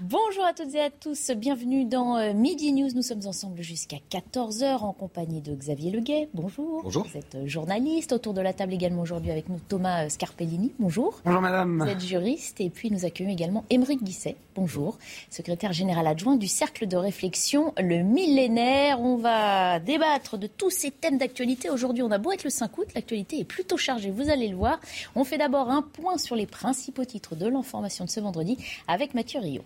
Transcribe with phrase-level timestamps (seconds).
[0.00, 2.88] Bonjour à toutes et à tous, bienvenue dans euh, Midi News.
[2.94, 6.28] Nous sommes ensemble jusqu'à 14h en compagnie de Xavier Leguet.
[6.34, 6.82] Bonjour.
[6.82, 7.04] Bonjour.
[7.04, 8.12] Vous êtes euh, journaliste.
[8.12, 10.72] Autour de la table également aujourd'hui avec nous Thomas euh, Scarpellini.
[10.78, 11.20] Bonjour.
[11.24, 11.82] Bonjour madame.
[11.82, 14.36] Vous êtes juriste et puis nous accueillons également Émeric Guisset.
[14.54, 14.98] Bonjour.
[15.30, 19.00] Secrétaire général adjoint du Cercle de réflexion Le Millénaire.
[19.00, 21.70] On va débattre de tous ces thèmes d'actualité.
[21.70, 24.56] Aujourd'hui, on a beau être le 5 août, l'actualité est plutôt chargée, vous allez le
[24.56, 24.80] voir.
[25.14, 28.56] On fait d'abord un point sur les principaux titres de l'information de ce vendredi
[28.86, 29.62] avec Mathieu Rio.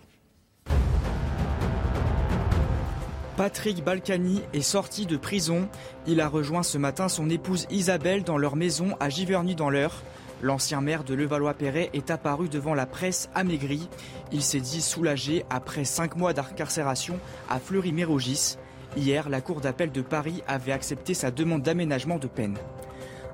[3.37, 5.67] Patrick Balkany est sorti de prison.
[6.05, 10.03] Il a rejoint ce matin son épouse Isabelle dans leur maison à Giverny dans l'Eure.
[10.43, 13.89] L'ancien maire de Levallois-Perret est apparu devant la presse amaigri.
[14.31, 17.19] Il s'est dit soulagé après cinq mois d'incarcération
[17.49, 18.57] à Fleury-Mérogis.
[18.95, 22.57] Hier, la Cour d'appel de Paris avait accepté sa demande d'aménagement de peine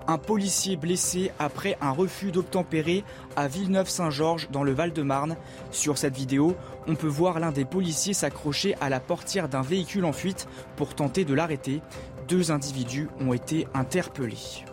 [0.10, 3.04] un policier blessé après un refus d'obtempérer
[3.36, 5.38] à Villeneuve-Saint-Georges dans le Val-de-Marne.
[5.70, 6.56] Sur cette vidéo,
[6.88, 10.48] on peut voir l'un des policiers s'accrocher à la portière d'un véhicule en fuite
[10.78, 11.84] pour tenter de l'arrêter.
[12.28, 14.66] Deux individus ont été interpellés.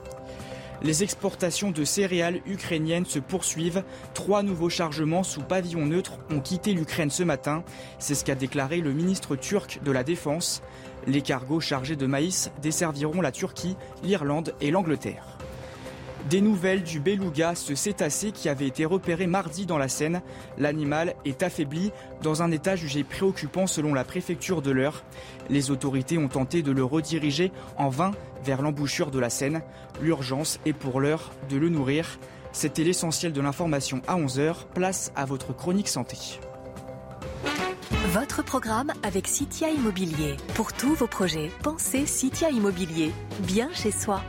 [0.83, 3.83] Les exportations de céréales ukrainiennes se poursuivent.
[4.15, 7.63] Trois nouveaux chargements sous pavillon neutre ont quitté l'Ukraine ce matin.
[7.99, 10.63] C'est ce qu'a déclaré le ministre turc de la Défense.
[11.07, 15.37] Les cargos chargés de maïs desserviront la Turquie, l'Irlande et l'Angleterre.
[16.29, 20.23] Des nouvelles du beluga, ce cétacé qui avait été repéré mardi dans la Seine.
[20.59, 25.05] L'animal est affaibli dans un état jugé préoccupant selon la préfecture de l'Eure.
[25.51, 28.11] Les autorités ont tenté de le rediriger en vain
[28.45, 29.63] vers l'embouchure de la Seine.
[30.03, 32.19] L'urgence est pour l'heure de le nourrir.
[32.51, 34.67] C'était l'essentiel de l'information à 11h.
[34.75, 36.41] Place à votre chronique santé.
[37.91, 40.37] Votre programme avec Citia Immobilier.
[40.55, 43.13] Pour tous vos projets, pensez Citia Immobilier.
[43.41, 44.23] Bien chez soi.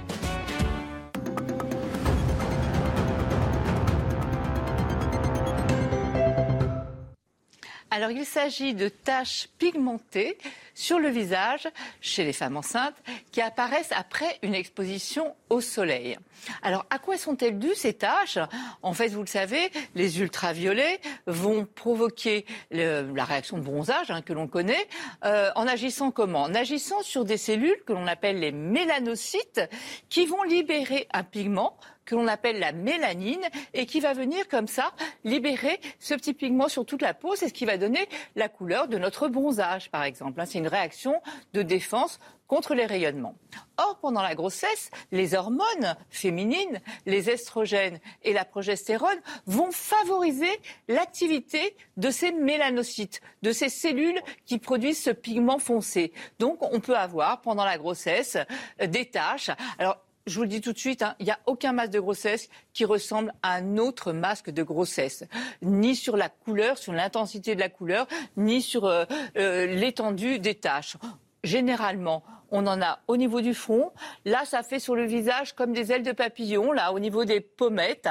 [7.98, 10.38] Alors il s'agit de taches pigmentées
[10.76, 11.68] sur le visage
[12.00, 12.94] chez les femmes enceintes
[13.32, 16.16] qui apparaissent après une exposition au soleil.
[16.62, 18.38] Alors à quoi sont-elles dues ces taches?
[18.84, 24.34] En fait, vous le savez, les ultraviolets vont provoquer la réaction de bronzage hein, que
[24.34, 24.88] l'on connaît
[25.26, 26.44] euh, en agissant comment?
[26.44, 29.62] En agissant sur des cellules que l'on appelle les mélanocytes
[30.08, 31.76] qui vont libérer un pigment
[32.08, 33.46] que l'on appelle la mélanine
[33.76, 34.92] et qui va venir comme ça
[35.24, 37.36] libérer ce petit pigment sur toute la peau.
[37.36, 40.42] C'est ce qui va donner la couleur de notre bronzage, par exemple.
[40.42, 40.46] Hein.
[40.46, 41.22] C'est une réaction
[41.54, 43.36] de défense contre les rayonnements.
[43.78, 50.50] Or, pendant la grossesse, les hormones féminines, les estrogènes et la progestérone vont favoriser
[50.88, 56.14] l'activité de ces mélanocytes, de ces cellules qui produisent ce pigment foncé.
[56.40, 58.38] Donc, on peut avoir pendant la grossesse
[58.80, 59.52] des taches.
[59.78, 62.00] Alors, je vous le dis tout de suite, hein, il n'y a aucun masque de
[62.00, 65.24] grossesse qui ressemble à un autre masque de grossesse,
[65.62, 69.06] ni sur la couleur, sur l'intensité de la couleur, ni sur euh,
[69.38, 70.98] euh, l'étendue des taches.
[71.44, 73.92] Généralement, on en a au niveau du front.
[74.26, 77.40] Là, ça fait sur le visage comme des ailes de papillon, là, au niveau des
[77.40, 78.10] pommettes.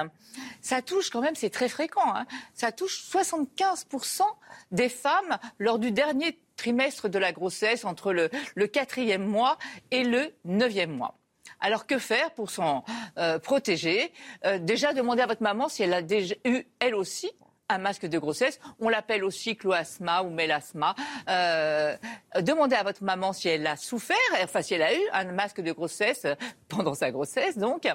[0.63, 2.27] Ça touche quand même, c'est très fréquent, hein.
[2.55, 4.23] ça touche 75%
[4.71, 9.59] des femmes lors du dernier trimestre de la grossesse, entre le, le quatrième mois
[9.91, 11.19] et le neuvième mois.
[11.61, 12.85] Alors que faire pour s'en
[13.19, 14.13] euh, protéger?
[14.45, 17.31] Euh, Déjà, demandez à votre maman si elle a déjà eu, elle aussi,
[17.69, 18.61] un masque de grossesse.
[18.79, 20.95] On l'appelle aussi cloasma ou mélasma.
[21.29, 21.97] Euh,
[22.41, 25.61] demandez à votre maman si elle a souffert, enfin si elle a eu un masque
[25.61, 26.27] de grossesse
[26.69, 27.89] pendant sa grossesse, donc.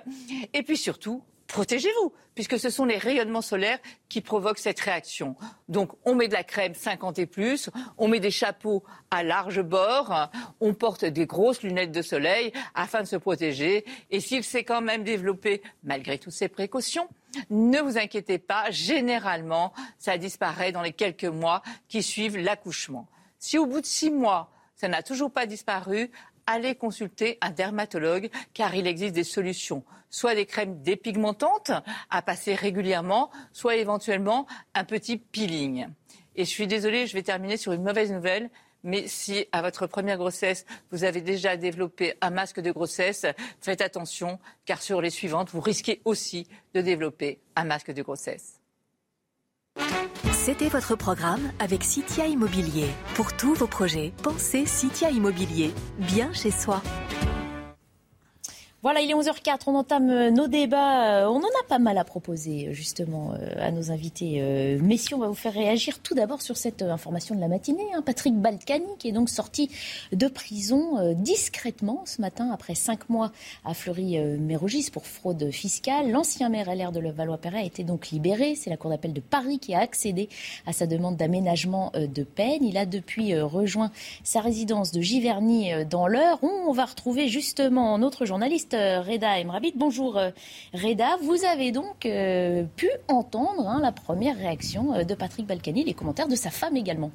[0.54, 3.80] Et puis surtout, protégez-vous, puisque ce sont les rayonnements solaires
[4.10, 5.36] qui provoquent cette réaction.
[5.70, 9.62] Donc, on met de la crème 50 et plus, on met des chapeaux à large
[9.62, 10.30] bord,
[10.60, 13.86] on porte des grosses lunettes de soleil afin de se protéger.
[14.10, 17.08] Et s'il s'est quand même développé, malgré toutes ces précautions,
[17.50, 23.08] ne vous inquiétez pas, généralement, ça disparaît dans les quelques mois qui suivent l'accouchement.
[23.40, 26.12] Si au bout de six mois, ça n'a toujours pas disparu,
[26.48, 31.72] allez consulter un dermatologue car il existe des solutions, soit des crèmes dépigmentantes
[32.10, 35.88] à passer régulièrement, soit éventuellement un petit peeling.
[36.36, 38.50] Et je suis désolée, je vais terminer sur une mauvaise nouvelle.
[38.84, 43.28] Mais si à votre première grossesse, vous avez déjà développé un masque de grossesse,
[43.60, 48.60] faites attention, car sur les suivantes, vous risquez aussi de développer un masque de grossesse.
[50.44, 52.88] C'était votre programme avec Citia Immobilier.
[53.14, 55.72] Pour tous vos projets, pensez Citia Immobilier.
[56.00, 56.82] Bien chez soi.
[58.84, 61.22] Voilà, il est 11h04, on entame euh, nos débats.
[61.22, 64.42] Euh, on en a pas mal à proposer euh, justement à nos invités.
[64.82, 67.86] Messieurs, on va vous faire réagir tout d'abord sur cette information de la matinée.
[67.94, 68.02] Hein.
[68.02, 69.70] Patrick Balkany qui est donc sorti
[70.12, 73.32] de prison discrètement ce matin après cinq mois
[73.66, 76.10] à Fleury-Mérogis pour fraude fiscale.
[76.10, 78.56] L'ancien maire LR de Levallois-Perret a été donc libéré.
[78.56, 80.30] C'est la Cour d'appel de Paris qui a accédé
[80.66, 82.64] à sa demande d'aménagement de peine.
[82.64, 83.92] Il a depuis rejoint
[84.24, 86.40] sa résidence de Giverny dans l'Eure.
[86.42, 89.74] On va retrouver justement notre journaliste Reda Emrabit.
[89.76, 90.32] Bonjour euh,
[90.74, 95.94] Reda, vous avez donc euh, pu entendre hein, la première réaction de Patrick Balkany, les
[95.94, 97.12] commentaires de sa femme également.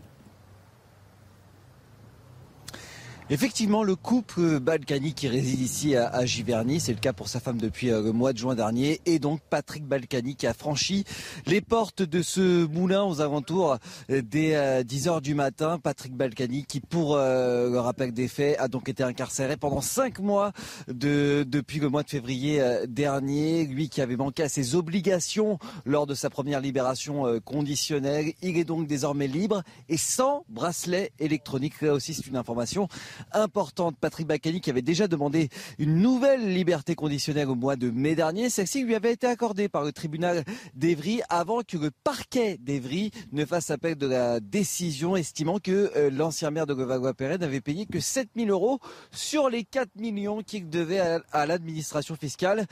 [3.29, 7.59] Effectivement, le couple Balkany qui réside ici à, Giverny, c'est le cas pour sa femme
[7.59, 11.03] depuis euh, le mois de juin dernier, et donc Patrick Balkany qui a franchi
[11.45, 13.79] les portes de ce moulin aux alentours
[14.11, 15.81] euh, des 10 euh, heures du matin.
[15.83, 20.53] Patrick Balkany qui, pour le rappel des faits, a donc été incarcéré pendant 5 mois
[20.87, 23.67] de, depuis le mois de février dernier.
[23.67, 28.65] Lui qui avait manqué à ses obligations lors de sa première libération conditionnelle, il est
[28.65, 31.81] donc désormais libre et sans bracelet électronique.
[31.81, 32.89] Là aussi, c'est une information
[33.33, 33.97] importante.
[34.01, 35.49] Patrick Bacani qui avait déjà demandé
[35.79, 38.51] une nouvelle liberté conditionnelle au mois de mai dernier.
[38.51, 43.45] Celle-ci lui avait été accordée par le tribunal d'Evry avant que le parquet d'Evry ne
[43.45, 48.01] fasse appel de la décision estimant que euh, l'ancien maire de Levallois-Perret n'avait payé que
[48.01, 48.81] 7 000 euros
[49.11, 52.67] sur les 4 millions qu'il devait à l'administration fiscale.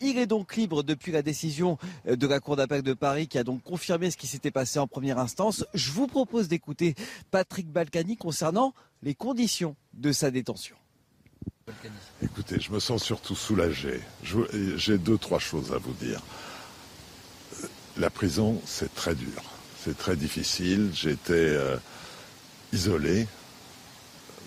[0.00, 1.76] Il est donc libre depuis la décision
[2.06, 4.78] euh, de la Cour d'appel de Paris qui a donc confirmé ce qui s'était passé
[4.78, 5.64] en première instance.
[5.74, 6.94] Je vous propose d'écouter
[7.30, 10.76] Patrick Balkany concernant les conditions de sa détention.
[12.22, 14.00] Écoutez, je me sens surtout soulagé.
[14.76, 16.20] J'ai deux, trois choses à vous dire.
[17.96, 19.42] La prison, c'est très dur.
[19.84, 20.90] C'est très difficile.
[20.94, 21.76] J'étais euh,
[22.72, 23.26] isolé,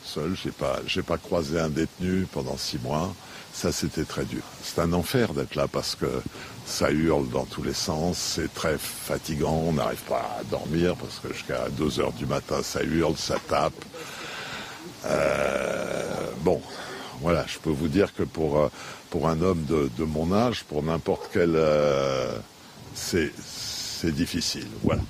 [0.03, 0.35] seul.
[0.57, 3.15] Pas, j'ai pas croisé un détenu pendant six mois.
[3.53, 4.41] Ça, c'était très dur.
[4.63, 6.07] C'est un enfer d'être là parce que
[6.65, 11.19] ça hurle dans tous les sens, c'est très fatigant, on n'arrive pas à dormir parce
[11.19, 13.73] que jusqu'à 2 heures du matin, ça hurle, ça tape.
[15.05, 16.61] Euh, bon,
[17.21, 18.69] voilà, je peux vous dire que pour, euh,
[19.09, 21.53] pour un homme de, mon âge, pour n'importe quel...
[21.55, 22.37] Euh,
[22.95, 23.31] c'est
[24.11, 25.01] difficile, voilà.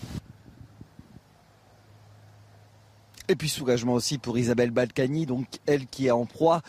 [3.30, 6.62] Et puis soulagement aussi pour Isabelle Balkany, donc elle qui est en proie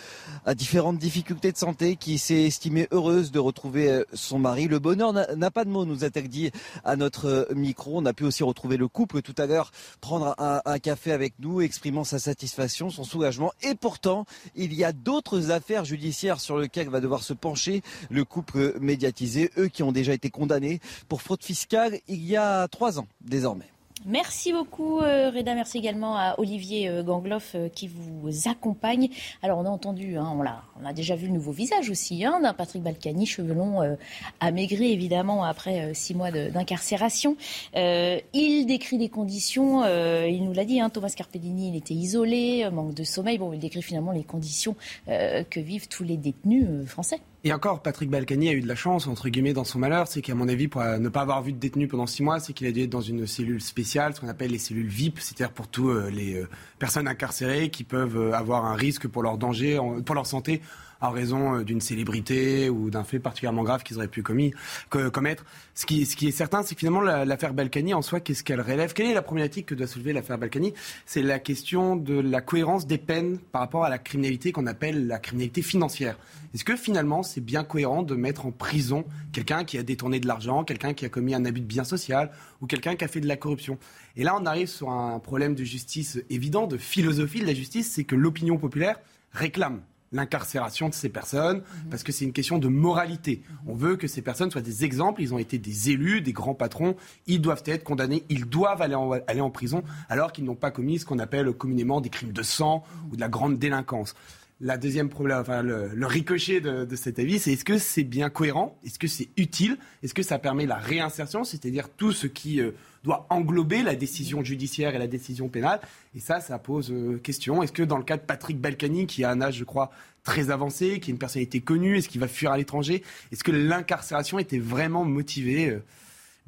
[0.47, 4.69] à différentes difficultés de santé, qui s'est estimée heureuse de retrouver euh, son mari.
[4.69, 6.53] Le bonheur n'a pas de mots, nous a-t-elle dit
[6.85, 7.99] à notre euh, micro.
[7.99, 11.61] On a pu aussi retrouver le couple tout à l'heure, prendre un, café avec nous,
[11.61, 13.53] exprimant sa satisfaction, son soulagement.
[13.63, 14.25] Et pourtant,
[14.55, 19.51] il y a d'autres affaires judiciaires sur lesquelles va devoir se pencher le couple médiatisé,
[19.59, 23.74] eux qui ont déjà été condamnés pour fraude fiscale il y a trois ans désormais.
[24.07, 29.09] Merci beaucoup euh, Reda, merci également à Olivier euh, Gangloff euh, qui vous accompagne.
[29.41, 32.23] Alors on a entendu, hein, on, a, on a déjà vu le nouveau visage aussi
[32.23, 33.97] hein, d'un Patrick Balkany, cheveux longs,
[34.41, 37.37] amaigri évidemment après six mois d'incarcération.
[37.75, 39.85] il décrit des conditions,
[40.27, 43.39] il nous l'a dit, hein, Thomas Carpellini, il était isolé, manque de sommeil.
[43.39, 44.77] Bon, il décrit finalement les conditions
[45.07, 47.21] que vivent tous les détenus français.
[47.47, 50.09] Et encore, Patrick Balkany a eu de la chance, entre guillemets, dans son malheur.
[50.09, 52.55] C'est qu'à mon avis, pour ne pas avoir vu de détenu pendant six mois, c'est
[52.55, 55.53] qu'il a dû être dans une cellule spéciale, ce qu'on appelle les cellules VIP, c'est-à-dire
[55.53, 56.49] pour tous euh, les euh,
[56.79, 60.63] personnes incarcérées qui peuvent euh, avoir un risque pour leur danger, pour leur santé,
[61.05, 64.53] en raison d'une célébrité ou d'un fait particulièrement grave qu'ils auraient pu commis,
[64.89, 65.45] commettre.
[65.75, 68.61] Ce qui, ce qui, est certain, c'est que finalement l'affaire Balkany en soi, qu'est-ce qu'elle
[68.61, 68.93] relève?
[68.93, 70.73] Quelle est la problématique que doit soulever l'affaire Balkany?
[71.07, 75.07] C'est la question de la cohérence des peines par rapport à la criminalité qu'on appelle
[75.07, 76.17] la criminalité financière.
[76.55, 80.29] Est-ce que finalement c'est bien cohérent de mettre en prison quelqu'un qui a détourné de
[80.29, 82.31] l'argent, quelqu'un qui a commis un abus de bien social
[82.61, 83.79] ou quelqu'un qui a fait de la corruption?
[84.17, 87.91] Et là on arrive sur un problème de justice évident, de philosophie de la justice,
[87.91, 89.01] c'est que l'opinion populaire
[89.33, 89.83] réclame
[90.13, 91.91] l'incarcération de ces personnes, mhm.
[91.91, 93.43] parce que c'est une question de moralité.
[93.67, 96.55] On veut que ces personnes soient des exemples, ils ont été des élus, des grands
[96.55, 96.97] patrons,
[97.27, 100.71] ils doivent être condamnés, ils doivent aller en, aller en prison, alors qu'ils n'ont pas
[100.71, 104.15] commis ce qu'on appelle communément des crimes de sang ou de la grande délinquance
[104.61, 108.79] la deuxième problème, le, ricochet de, cet avis, c'est est-ce que c'est bien cohérent?
[108.85, 109.77] Est-ce que c'est utile?
[110.03, 112.71] Est-ce que ça permet la réinsertion, c'est-à-dire tout ce qui euh,
[113.03, 115.81] doit englober la décision judiciaire et la décision pénale
[116.15, 117.63] Et ça, ça pose euh, question.
[117.63, 119.91] Est-ce que dans le cas de Patrick Balkany, qui a un âge, je crois,
[120.23, 123.03] très avancé, qui est une personnalité connue, est-ce qu'il va fuir à l'étranger?
[123.33, 125.83] Est-ce que l'incarcération était vraiment motivée euh?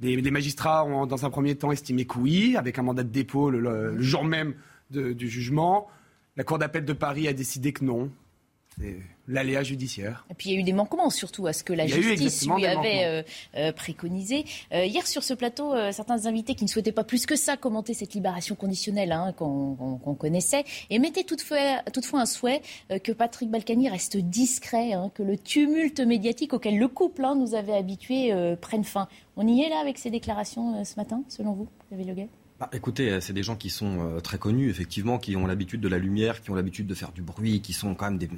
[0.01, 3.51] les, magistrats ont, dans un premier temps, estimé que oui, avec un mandat de dépôt
[3.51, 4.55] le, jour même
[4.91, 5.89] du jugement.
[6.37, 8.11] La Cour d'appel de Paris a décidé que non.
[9.27, 10.27] l'aléa judiciaire.
[10.31, 12.67] Et puis il y a eu des manquements surtout à ce que la justice lui
[12.67, 13.23] avait euh,
[13.57, 14.45] euh, préconisé.
[14.75, 17.95] Euh, hier sur ce plateau, certains invités qui ne souhaitaient pas plus que ça commenter
[17.95, 22.61] cette libération conditionnelle hein, qu'on connaissait et mettaient toutefois, toutefois un souhait
[23.03, 27.55] que Patrick Balkany reste discret, hein, que le tumulte médiatique auquel le couple hein, nous
[27.55, 29.09] avait habitués prenne fin.
[29.37, 32.29] On y est là avec ces déclarations ce matin, selon vous, David Leguet?
[32.59, 35.81] Bah, écoutez, euh, c'est des gens qui sont euh, très connus, effectivement, qui ont l'habitude
[35.83, 38.31] de la lumière, qui ont l'habitude de faire du bruit, qui sont quand même des,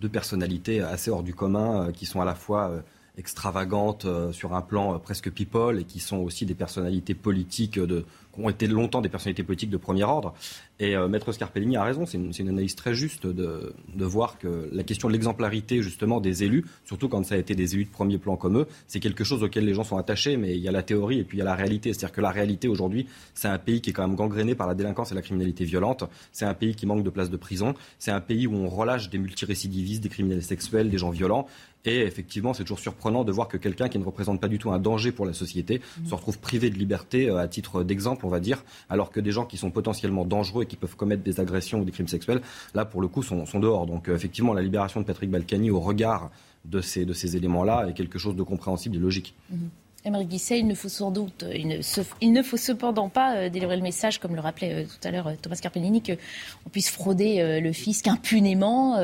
[0.00, 2.82] deux personnalités assez hors du commun, euh, qui sont à la fois
[3.18, 8.40] extravagantes sur un plan presque people et qui sont aussi des personnalités politiques de, qui
[8.40, 10.34] ont été longtemps des personnalités politiques de premier ordre.
[10.80, 14.84] Et euh, Maître Scarpellini a raison, c'est une, analyse très juste de, voir que la
[14.84, 18.18] question de l'exemplarité justement des élus, surtout quand ça a été des élus de premier
[18.18, 20.72] plan comme eux, c'est quelque chose auquel les gens sont attachés, mais il y a
[20.72, 21.92] la théorie et puis il y a la réalité.
[21.92, 24.74] C'est-à-dire que la réalité aujourd'hui, c'est un pays qui est quand même gangréné par la
[24.74, 28.12] délinquance et la criminalité violente, c'est un pays qui manque de places de prison, c'est
[28.12, 31.46] un pays où on relâche des multirécidivistes, des criminels sexuels, des gens violents.
[31.88, 34.70] Et effectivement, c'est toujours surprenant de voir que quelqu'un qui ne représente pas du tout
[34.70, 38.28] un danger pour la société se retrouve privé de liberté, euh, à titre d'exemple, on
[38.28, 41.80] va dire, alors que des gens qui sont potentiellement dangereux qui peuvent commettre des agressions
[41.80, 42.42] ou des crimes sexuels,
[42.74, 43.86] là, pour le coup, sont, dehors.
[43.86, 46.30] Donc, euh, effectivement, la libération de Patrick Balkany au regard
[46.66, 49.34] de ces, de ces éléments-là est quelque chose de compréhensible et logique.
[50.10, 51.76] Guisset, il ne faut sans doute, il ne,
[52.20, 55.10] il ne faut cependant pas euh, délivrer le message, comme le rappelait euh, tout à
[55.10, 58.96] l'heure Thomas Carpellini, qu'on puisse frauder le fisc impunément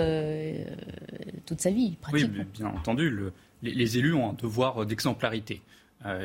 [1.46, 1.96] toute sa vie.
[2.12, 3.16] Oui, bien entendu,
[3.62, 5.60] les, les, élus ont un devoir d'exemplarité.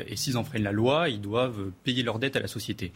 [0.06, 2.92] et s'ils enfreignent la loi, ils doivent payer leur dette à la société.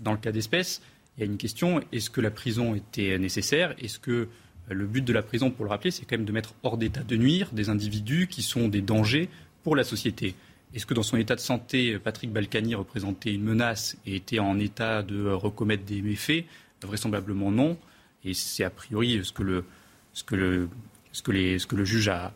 [0.00, 0.82] Dans le cas d'espèce,
[1.16, 3.74] il y a une question est-ce que la prison était nécessaire?
[3.78, 4.28] Est-ce que euh,
[4.68, 7.02] le but de la prison, pour le rappeler, c'est quand même de mettre hors d'état
[7.02, 9.28] de nuire des individus qui sont des dangers
[9.62, 10.34] pour la société?
[10.74, 14.58] Est-ce que dans son état de santé, Patrick Balkany représentait une menace et était en
[14.58, 16.44] état de recommettre des méfaits?
[16.82, 17.76] Vraisemblablement non.
[18.24, 19.64] Et c'est a priori ce que le,
[20.12, 20.68] ce que le,
[21.12, 22.32] ce que les, ce que le juge a,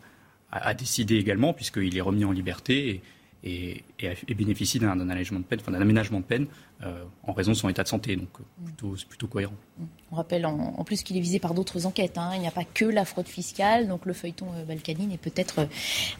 [0.51, 3.01] a, décidé également, puisqu'il est remis en liberté
[3.43, 6.47] et, et, bénéficie d'un allègement de peine, enfin d'un aménagement de peine
[6.83, 8.15] euh, en raison de son état de santé.
[8.15, 9.55] Donc euh, plutôt, c'est plutôt cohérent.
[10.11, 12.17] On rappelle en, plus qu'il est visé par d'autres enquêtes.
[12.17, 12.31] Hein.
[12.35, 15.67] Il n'y a pas que la fraude fiscale, donc le feuilleton euh, n'est peut-être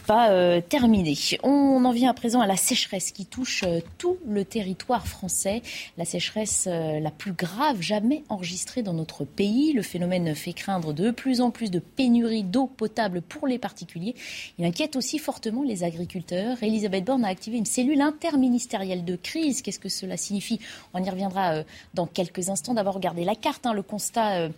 [0.06, 1.18] pas terminé.
[1.44, 3.64] On en vient à présent à la sécheresse qui touche
[3.98, 5.62] tout le territoire français.
[5.98, 9.72] La sécheresse la plus grave jamais enregistrée dans notre pays.
[9.72, 14.16] Le phénomène fait craindre de plus en plus de pénuries d'eau potable pour les particuliers.
[14.60, 16.62] Il inquiète aussi fortement les agriculteurs.
[16.62, 19.62] Elisabeth Borne a activé une cellule interministérielle de crise.
[19.62, 20.60] Qu'est-ce que cela signifie?
[20.94, 22.74] On y reviendra euh, dans quelques instants.
[22.74, 23.47] D'abord, regardez la carte.
[23.64, 23.74] Hein.
[23.74, 24.50] le constat euh,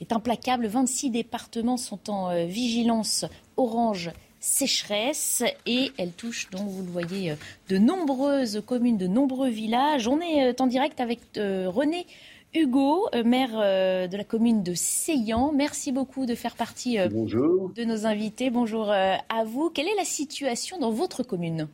[0.00, 0.66] est implacable.
[0.66, 3.24] 26 départements sont en euh, vigilance
[3.56, 7.34] orange sécheresse et elle touche, donc vous le voyez,
[7.68, 10.06] de nombreuses communes, de nombreux villages.
[10.06, 12.06] On est en direct avec René
[12.54, 15.50] Hugo, maire de la commune de Seyan.
[15.52, 18.50] Merci beaucoup de faire partie de nos invités.
[18.50, 19.70] Bonjour à vous.
[19.70, 21.66] Quelle est la situation dans votre commune?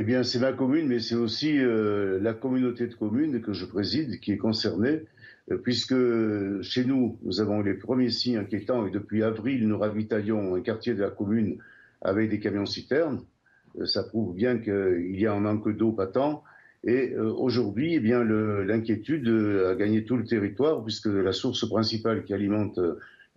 [0.00, 3.66] Eh bien, c'est ma commune, mais c'est aussi euh, la communauté de communes que je
[3.66, 5.04] préside qui est concernée, euh,
[5.58, 5.94] puisque
[6.62, 10.94] chez nous, nous avons les premiers signes inquiétants et depuis avril, nous ravitaillons un quartier
[10.94, 11.58] de la commune
[12.02, 13.24] avec des camions citernes.
[13.78, 16.42] Euh, ça prouve bien qu'il y a un manque d'eau patent.
[16.82, 22.32] Et aujourd'hui, eh bien, l'inquiétude a gagné tout le territoire, puisque la source principale qui
[22.32, 22.80] alimente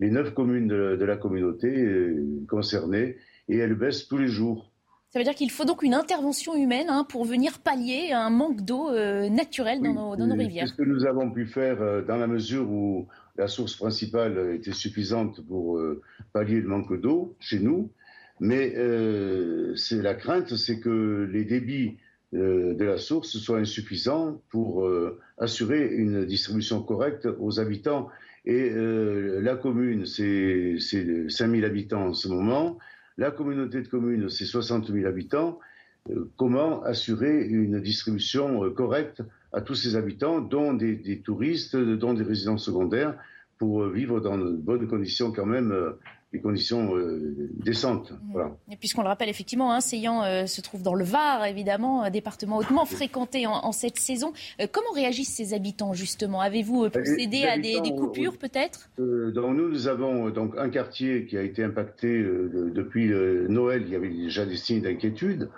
[0.00, 2.16] les neuf communes de, de la communauté
[2.48, 3.18] concernée,
[3.50, 4.72] et elle baisse tous les jours.
[5.14, 8.62] Ça veut dire qu'il faut donc une intervention humaine hein, pour venir pallier un manque
[8.62, 10.66] d'eau euh, naturelle dans, nos, dans, nos, rivières.
[10.66, 13.06] C'est ce que nous avons pu faire euh, dans la mesure où
[13.36, 16.02] la source principale était suffisante pour euh,
[16.32, 17.92] pallier le manque d'eau chez nous.
[18.40, 18.74] Mais
[19.76, 21.98] c'est la crainte, c'est que les débits
[22.32, 24.90] de la source soient insuffisants pour
[25.38, 28.08] assurer une distribution correcte aux habitants.
[28.44, 32.76] Et la commune, c'est 5000 habitants en ce moment.
[33.16, 35.60] La communauté de communes, c'est 60 000 habitants.
[36.10, 42.12] Euh, comment assurer une distribution euh, correcte à tous ces habitants, dont des, touristes, dont
[42.12, 43.16] des résidents secondaires,
[43.58, 45.72] pour euh, vivre dans de bonnes conditions quand même
[46.34, 48.12] des conditions euh, décentes.
[48.68, 52.56] Et puisqu'on le rappelle, effectivement, hein, euh, se trouve dans le Var, évidemment, un département
[52.56, 54.32] hautement fréquenté en, cette saison.
[54.60, 56.40] Euh, comment réagissent ces habitants, justement?
[56.40, 58.90] Avez-vous procédé à des, coupures, peut-être?
[58.98, 63.10] Dans nous, nous avons donc un quartier qui a été impacté depuis
[63.48, 63.84] Noël.
[63.86, 65.50] Il y avait déjà des signes d'inquiétude.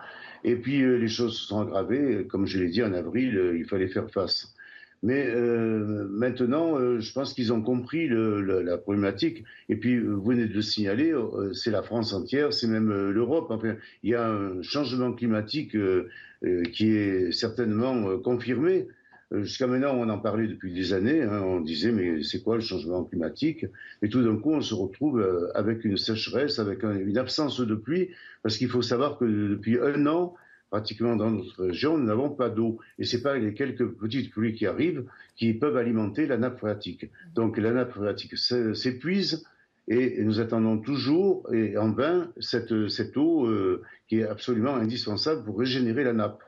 [0.45, 2.27] Et puis, les choses se sont aggravées.
[2.29, 4.55] Comme je l'ai dit, en avril, il fallait faire face.
[5.03, 9.45] Mais euh, maintenant, euh, je pense qu'ils ont compris la problématique.
[9.69, 13.47] Et puis, vous venez de le signaler, euh, c'est la France entière, c'est même l'Europe.
[13.51, 15.77] Enfin, il y a un changement climatique
[16.73, 18.89] qui est certainement confirmé
[19.33, 21.23] jusqu'à maintenant, on en parlait depuis des années.
[21.23, 23.67] Hein, on disait, mais c'est quoi le changement climatique?
[24.03, 28.11] Et tout d'un coup, on se retrouve avec une sécheresse, avec une absence de pluie,
[28.43, 30.37] parce qu'il faut savoir que depuis un an,
[30.71, 32.79] pratiquement dans notre région, nous n'avons pas d'eau.
[32.99, 35.05] Et c'est pas les quelques petites pluies qui arrivent
[35.37, 37.11] qui peuvent alimenter la nappe phréatique.
[37.35, 39.45] Donc la nappe phréatique s'épuise
[39.89, 45.45] et nous attendons toujours, et en vain, cette, cette eau euh, qui est absolument indispensable
[45.45, 46.43] pour régénérer la nappe.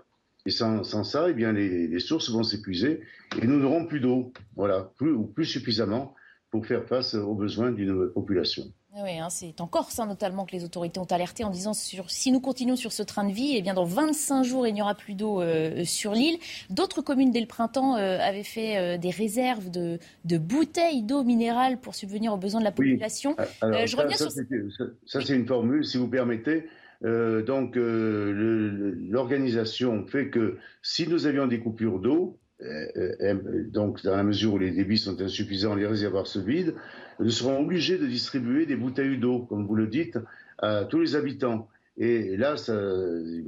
[0.45, 3.01] Et sans, ça, eh bien, les, sources vont s'épuiser
[3.41, 6.15] et nous n'aurons plus d'eau, voilà, plus ou plus suffisamment
[6.51, 8.65] pour faire face aux besoins d'une population.
[8.97, 12.11] Oui, hein, c'est en Corse hein, notamment que les autorités ont alerté en disant sur,
[12.11, 14.81] si nous continuons sur ce train de vie, eh bien dans 25 jours, il n'y
[14.81, 16.39] aura plus d'eau euh, sur l'île.
[16.71, 19.99] D'autres communes, dès le printemps, euh, avaient fait euh, des réserves de,
[20.39, 23.37] bouteilles d'eau minérale pour subvenir aux besoins de la population.
[23.63, 24.43] je reviens ça, sur...
[25.07, 26.65] ça c'est une formule, si vous permettez.
[27.03, 32.39] donc l'organisation fait que si nous avions des coupures d'eau,
[33.73, 36.73] donc dans la mesure où les débits sont insuffisants, les réservoirs se vident,
[37.21, 40.19] nous serons obligés de distribuer des bouteilles d'eau, comme vous le dites,
[40.59, 41.69] à tous les habitants.
[41.97, 42.75] Et là, ça,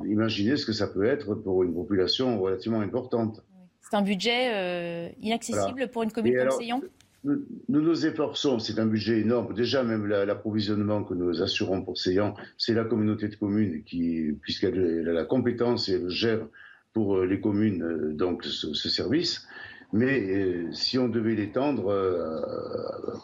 [0.06, 3.42] imaginez ce que ça peut être pour une population relativement importante.
[3.80, 6.82] C'est un budget euh, inaccessible pour une commune comme Seyon?
[7.24, 9.54] nous, nous efforçons, c'est un budget énorme.
[9.54, 15.06] Déjà, même l'approvisionnement que nous assurons pour Seyan, c'est la communauté de communes qui, puisqu'elle
[15.08, 16.46] a la compétence et elle gère
[16.92, 19.46] pour euh, les communes euh, donc ce, ce service.
[19.92, 22.40] Mais euh, si on devait l'étendre euh,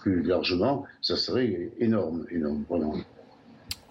[0.00, 2.64] plus largement, ça serait énorme, énorme,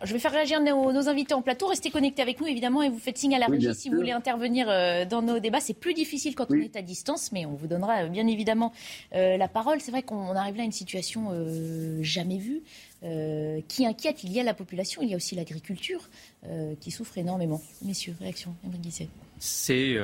[0.03, 1.67] Je vais faire réagir nos, invités en plateau.
[1.67, 4.11] Restez connectés avec nous, évidemment, et vous faites signe à la régie si vous voulez
[4.11, 5.61] intervenir euh, dans nos débats.
[5.61, 8.73] C'est plus difficile quand on est à distance, mais on vous donnera bien évidemment
[9.13, 9.79] la parole.
[9.79, 11.31] C'est vrai qu'on arrive là à une situation
[12.01, 12.61] jamais vue
[13.67, 14.23] qui inquiète.
[14.23, 16.09] Il y a la population, il y a aussi l'agriculture
[16.79, 17.61] qui souffre énormément.
[17.83, 18.55] Messieurs, réaction,
[19.37, 19.97] C'est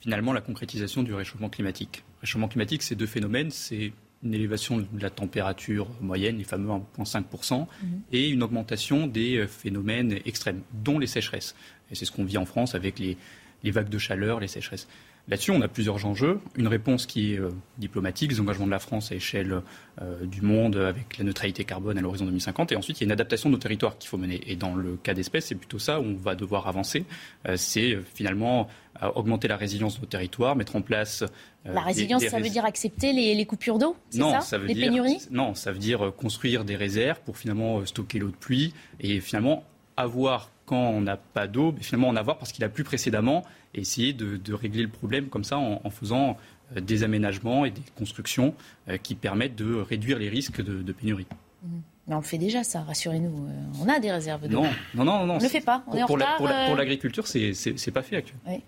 [0.00, 2.04] finalement la concrétisation du réchauffement climatique.
[2.16, 3.50] Le réchauffement climatique, c'est deux phénomènes.
[3.50, 3.92] C'est
[4.24, 8.00] une élévation de la température moyenne, les fameux 1,5%, mhm.
[8.12, 11.54] et une augmentation des euh, phénomènes extrêmes, dont les sécheresses.
[11.90, 13.16] Et c'est ce qu'on vit en France avec les,
[13.62, 14.88] les vagues de chaleur, les sécheresses.
[15.26, 16.38] Là-dessus, on a plusieurs enjeux.
[16.54, 19.62] Une réponse qui est euh, diplomatique, les engagements de la France à échelle
[20.02, 22.72] euh, du monde avec la neutralité carbone à l'horizon 2050.
[22.72, 24.42] Et ensuite, il y a une adaptation de nos territoires qu'il faut mener.
[24.46, 27.06] Et dans le cas d'espèce, c'est plutôt ça où on va devoir avancer.
[27.48, 28.68] Euh, c'est finalement
[29.16, 31.24] augmenter la résilience de nos territoires, mettre en place.
[31.64, 35.18] la résilience, ça veut dire accepter les, coupures d'eau ça, ça veut Les dire, pénuries
[35.32, 39.64] Non, ça veut dire construire des réserves pour finalement stocker l'eau de pluie et finalement
[39.96, 43.80] avoir quand on n'a pas d'eau, finalement en avoir parce qu'il a plu précédemment et
[43.80, 46.36] essayer de, régler le problème comme ça en, faisant
[46.76, 48.54] euh, des aménagements et des constructions
[48.88, 51.26] euh, qui permettent de réduire les risques de, pénurie.
[51.62, 51.68] Mmh.
[52.06, 53.46] Mais on le fait déjà, ça, rassurez-nous.
[53.46, 54.62] Euh, on a des réserves d'eau.
[54.62, 55.34] Non, non, non, non.
[55.34, 56.36] On ne le fait pas, on est en retard.
[56.36, 58.60] pour l'agriculture, c'est pas fait actuellement.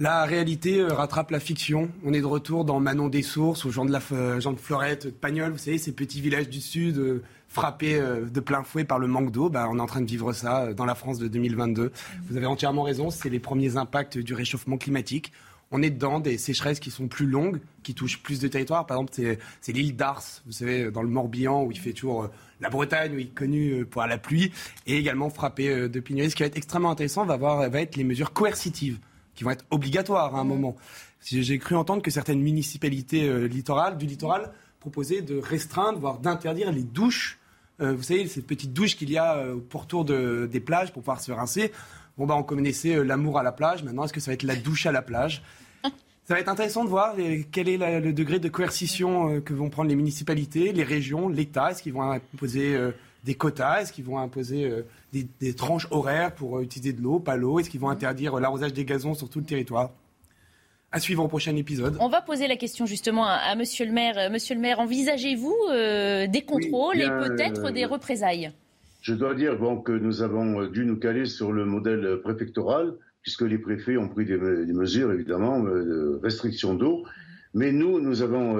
[0.00, 1.90] La réalité rattrape la fiction.
[2.04, 5.06] On est de retour dans Manon des Sources, ou Jean de, la, Jean de Florette,
[5.06, 8.98] de Pagnol, vous savez, ces petits villages du Sud frappé euh, de plein fouet par
[8.98, 9.48] le manque d'eau.
[9.48, 11.92] Bah, on est en train de vivre ça euh, dans la France de 2022.
[12.28, 15.32] Vous avez entièrement raison, c'est les premiers impacts du réchauffement climatique.
[15.70, 18.86] On est dedans des sécheresses qui sont plus longues, qui touchent plus de territoires.
[18.86, 22.28] Par exemple, c'est l'île d'Ars, vous savez, dans le Morbihan, où il fait toujours euh,
[22.60, 24.50] la Bretagne, où il est connu pour la pluie,
[24.86, 26.30] et également frappé de pénurie.
[26.30, 28.98] Ce qui va être extrêmement intéressant va, avoir, va être les mesures coercitives,
[29.34, 30.74] qui vont être obligatoires à un moment.
[31.22, 36.82] J'ai cru entendre que certaines municipalités littorales, du littoral proposaient de restreindre, voire d'interdire les
[36.82, 37.38] douches
[37.80, 40.92] euh, vous savez, cette petite douche qu'il y a euh, au pourtour de, des plages
[40.92, 41.72] pour pouvoir se rincer.
[42.16, 43.84] Bon, bah, on connaissait euh, l'amour à la plage.
[43.84, 45.42] Maintenant, est-ce que ça va être la douche à la plage?
[46.24, 47.14] Ça va être intéressant de voir
[47.52, 51.70] quel est le degré de coercition que vont prendre les municipalités, les régions, l'État.
[51.70, 52.78] Est-ce qu'ils vont imposer
[53.24, 53.80] des quotas?
[53.80, 54.70] Est-ce qu'ils vont imposer
[55.10, 57.60] des, tranches horaires pour utiliser de l'eau, pas l'eau?
[57.60, 59.88] Est-ce qu'ils vont interdire l'arrosage des gazons sur tout le territoire?
[60.90, 61.96] À suivre au prochain épisode.
[62.00, 64.18] On va poser la question justement à, Monsieur le maire.
[64.18, 68.52] Euh, Monsieur le maire, envisagez-vous euh, des contrôles et peut-être euh, des représailles?
[69.02, 73.42] Je dois dire bon, que nous avons dû nous caler sur le modèle préfectoral, puisque
[73.42, 77.04] les préfets ont pris des, mesures, évidemment, de restriction d'eau.
[77.54, 78.58] Mais nous, nous avons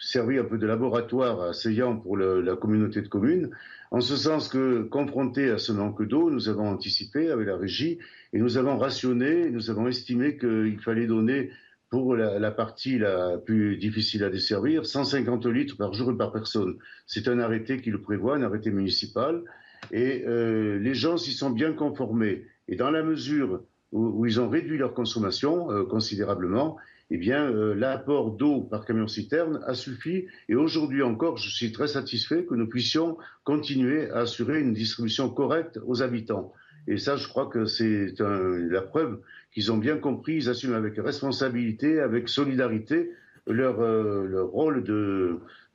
[0.00, 3.50] servi un peu de laboratoire à pour la communauté de communes,
[3.90, 7.98] en ce sens que, confrontés à ce manque d'eau, nous avons anticipé avec la régie
[8.32, 11.50] et nous avons rationné, nous avons estimé qu'il fallait donner
[11.90, 16.76] pour la, partie la plus difficile à desservir 150 litres par jour et par personne.
[17.06, 19.42] C'est un arrêté qui le prévoit, un arrêté municipal.
[19.90, 22.44] Et euh, les gens s'y sont bien conformés.
[22.68, 23.62] Et dans la mesure
[23.92, 26.76] où, ils ont réduit leur consommation euh, considérablement,
[27.10, 30.26] eh bien, euh, l'apport d'eau par camion-citerne a suffi.
[30.50, 35.30] Et aujourd'hui encore, je suis très satisfait que nous puissions continuer à assurer une distribution
[35.30, 36.52] correcte aux habitants.
[36.88, 39.20] Et ça, je crois que c'est la preuve
[39.52, 43.12] qu'ils ont bien compris, ils assument avec responsabilité, avec solidarité
[43.46, 44.82] leur, euh, rôle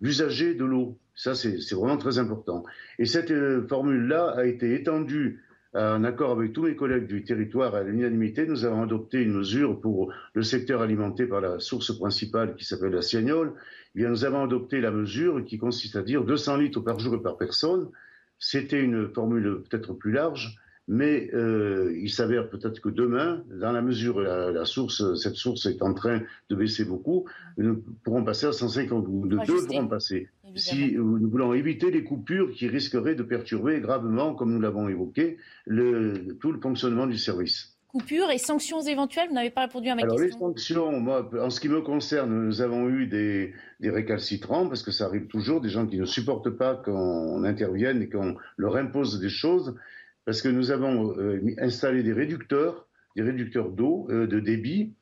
[0.01, 0.97] d'usager de l'eau.
[1.15, 2.63] Ça, c'est vraiment très important.
[2.97, 5.43] Et cette euh, formule-là a été étendue
[5.75, 9.81] en accord avec tous mes collègues du territoire à l'unanimité, nous avons adopté une mesure
[9.81, 13.53] pour le secteur alimenté par la source principale qui s'appelle la Siagnole.
[13.95, 17.21] Eh nous avons adopté la mesure qui consiste à dire 200 litres par jour et
[17.23, 17.89] par personne.
[18.37, 20.55] C'était une formule peut-être plus large,
[20.87, 25.65] mais euh, il s'avère peut-être que demain, dans la mesure la, la, source, cette source
[25.65, 27.25] est en train de baisser beaucoup,
[27.57, 30.29] nous pourrons passer à 150 ou de deux pourront passer.
[30.55, 35.37] Si nous voulons éviter les coupures qui risqueraient de perturber gravement, comme nous l'avons évoqué,
[35.65, 39.95] le, tout le fonctionnement du service coupures et sanctions éventuelles Vous n'avez pas répondu à
[39.95, 40.47] ma Alors, question.
[40.47, 44.81] Les sanctions, moi, en ce qui me concerne, nous avons eu des, des, récalcitrants, parce
[44.81, 48.77] que ça arrive toujours, des gens qui ne supportent pas qu'on intervienne et qu'on leur
[48.77, 49.75] impose des choses
[50.25, 54.93] parce que nous avons euh, installé des réducteurs, des réducteurs d'eau, euh, de débit,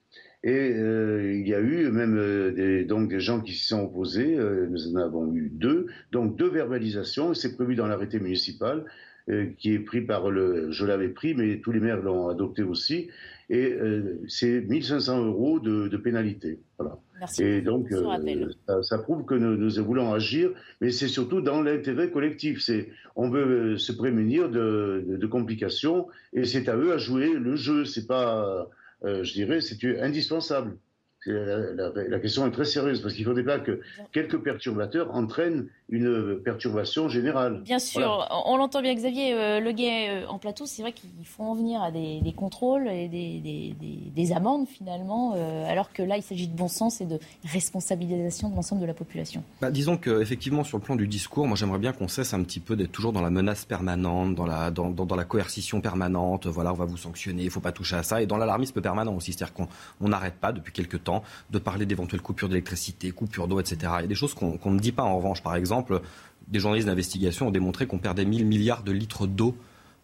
[0.44, 2.16] et euh, il y a eu même
[2.56, 4.36] des, gens qui s'y sont opposés.
[4.36, 7.36] nous en avons eu deux, donc deux verbalisations.
[7.36, 8.86] C'est prévu dans l'arrêté municipal
[9.58, 10.72] qui est pris par le.
[10.72, 13.10] Je l'avais pris, mais tous les maires l'ont adopté aussi.
[13.50, 13.76] Et
[14.28, 16.60] c'est 1500 euros de, de pénalité.
[16.78, 16.98] Voilà.
[17.40, 22.68] Et donc, euh, ça, prouve que nous, voulons agir, mais c'est surtout dans l'intérêt collectif.
[23.16, 27.56] On veut se prémunir de, de, de complications, et c'est à eux à jouer le
[27.56, 27.86] jeu.
[27.86, 28.68] C'est pas,
[29.04, 30.78] euh, je dirais, c'est indispensable.
[31.28, 33.82] La, question est très sérieuse parce qu'il ne faudrait pas que
[34.12, 37.62] quelques perturbateurs entraînent une perturbation générale.
[37.64, 41.10] Bien sûr, on l'entend bien Xavier euh, Le Guet euh, en plateau, c'est vrai qu'il
[41.26, 46.24] faut en venir à des, contrôles et des, amendes finalement, euh, alors que là il
[46.24, 49.44] s'agit de bon sens et de responsabilisation de l'ensemble de la population.
[49.62, 52.62] Bah, disons qu'effectivement sur le plan du discours, moi j'aimerais bien qu'on cesse un petit
[52.62, 56.72] peu d'être toujours dans la menace permanente, dans la, dans, dans, la coercition permanente, voilà
[56.72, 59.14] on va vous sanctionner, il ne faut pas toucher à ça, et dans l'alarmisme permanent
[59.14, 61.11] aussi, c'est-à-dire qu'on n'arrête pas depuis quelques temps
[61.50, 63.78] de parler d'éventuelles coupures d'électricité, coupures d'eau, etc.
[64.00, 65.42] Il y a des choses qu'on ne dit pas en revanche.
[65.42, 66.02] Par exemple,
[66.48, 69.56] des journalistes d'investigation ont démontré qu'on perdait 1000 milliards de litres d'eau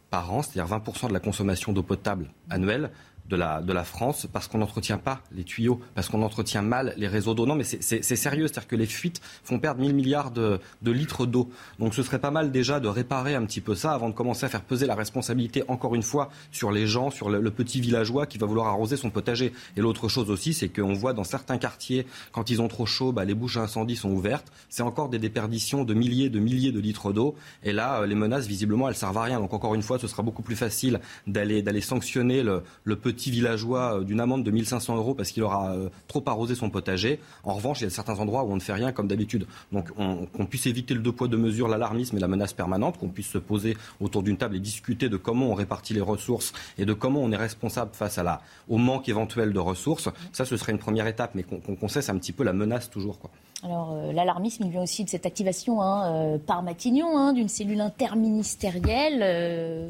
[0.09, 2.91] par an, c'est-à-dire 20% de la consommation d'eau potable annuelle
[3.29, 7.33] de la, France parce qu'on n'entretient pas les tuyaux, parce qu'on entretient mal les réseaux
[7.33, 7.45] d'eau.
[7.45, 11.25] Non, mais c'est sérieux, c'est-à-dire que les fuites font perdre 1000 milliards de, de litres
[11.25, 11.49] d'eau.
[11.79, 14.45] Donc ce serait pas mal déjà de réparer un petit peu ça avant de commencer
[14.45, 18.25] à faire peser la responsabilité, encore une fois, sur les gens, sur le, petit villageois
[18.25, 19.53] qui va vouloir arroser son potager.
[19.75, 23.11] Et l'autre chose aussi, c'est qu'on voit dans certains quartiers, quand ils ont trop chaud,
[23.11, 24.51] bah, les bouches à incendie sont ouvertes.
[24.69, 27.35] C'est encore des déperditions de milliers, de milliers de litres d'eau.
[27.63, 29.39] Et là, euh, les menaces, visiblement, elles servent à rien.
[29.39, 33.99] Donc encore une fois, ce sera beaucoup plus facile d'aller sanctionner le, le petit villageois
[33.99, 37.19] euh, d'une amende de 1500 euros parce qu'il aura euh, trop arrosé son potager.
[37.43, 39.47] En revanche, il y a certains endroits où on ne fait rien comme d'habitude.
[39.71, 43.09] Donc qu'on puisse éviter le deux poids deux mesures, l'alarmisme et la menace permanente, qu'on
[43.09, 46.85] puisse se poser autour d'une table et discuter de comment on répartit les ressources et
[46.85, 50.09] de comment on est responsable face à la, au manque éventuel de ressources.
[50.31, 53.19] Ça, ce serait une première étape, mais qu'on cesse un petit peu la menace toujours.
[53.63, 57.81] Alors, euh, l'alarmisme, il vient aussi de cette activation hein, par Matignon hein, d'une cellule
[57.81, 59.19] interministérielle.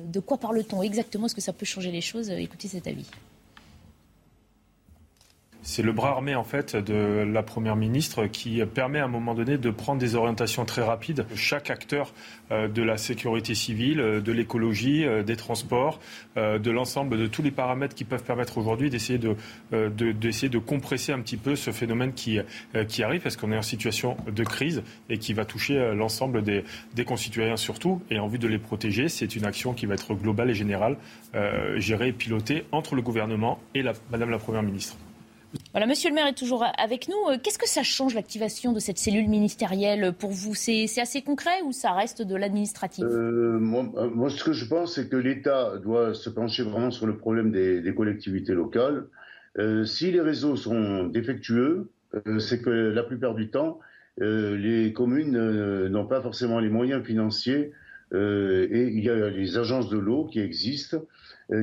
[0.09, 1.25] de quoi parle-t-on exactement?
[1.25, 2.29] Est-ce que ça peut changer les choses?
[2.29, 3.05] Écoutez cet avis.
[5.69, 9.35] C'est le bras armé en fait de la première ministre qui permet à un moment
[9.35, 11.25] donné de prendre des orientations très rapides.
[11.35, 12.13] Chaque acteur
[12.51, 15.99] euh, de la sécurité civile, euh, de l'écologie, euh, des transports,
[16.37, 21.35] de l'ensemble de tous les paramètres qui peuvent permettre aujourd'hui d'essayer de, compresser un petit
[21.35, 22.39] peu ce phénomène qui,
[22.87, 26.63] qui arrive parce qu'on est en situation de crise et qui va toucher l'ensemble des,
[26.93, 28.01] des concitoyens surtout.
[28.11, 30.97] Et en vue de les protéger, c'est une action qui va être globale et générale,
[31.77, 34.95] gérée et pilotée entre le gouvernement et la, Madame la Première ministre.
[35.71, 37.15] Voilà, Monsieur le maire est toujours avec nous.
[37.29, 40.55] Euh, qu'est-ce que ça change l'activation de cette cellule ministérielle pour vous?
[40.55, 43.03] C'est assez concret ou ça reste de l'administratif?
[43.03, 47.07] Euh, euh, moi, ce que je pense, c'est que l'État doit se pencher vraiment sur
[47.07, 49.05] le problème des, collectivités locales.
[49.85, 51.89] si les réseaux sont défectueux,
[52.39, 53.79] c'est que la plupart du temps,
[54.19, 57.71] les communes n'ont pas forcément les moyens financiers
[58.13, 60.97] et il y a les agences de l'eau qui existent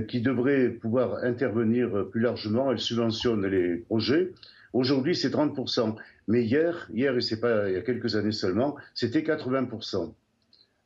[0.08, 2.72] qui devrait pouvoir intervenir plus largement.
[2.72, 4.32] Elle subventionne les projets.
[4.72, 5.94] Aujourd'hui, c'est 30%.
[6.28, 10.12] Mais hier, hier, et c'est pas il y a quelques années seulement, c'était 80%.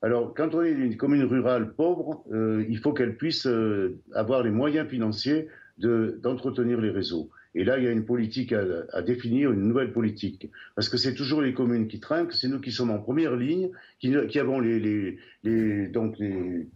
[0.00, 4.42] Alors, quand on est une commune rurale pauvre, euh, il faut qu'elle puisse euh, avoir
[4.42, 7.30] les moyens financiers d'entretenir les réseaux.
[7.54, 10.50] Et là, il y a une politique à, définir, une nouvelle politique.
[10.74, 13.70] Parce que c'est toujours les communes qui trinquent, c'est nous qui sommes en première ligne,
[14.00, 16.66] qui, avons les, les, donc les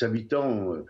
[0.00, 0.84] habitants euh,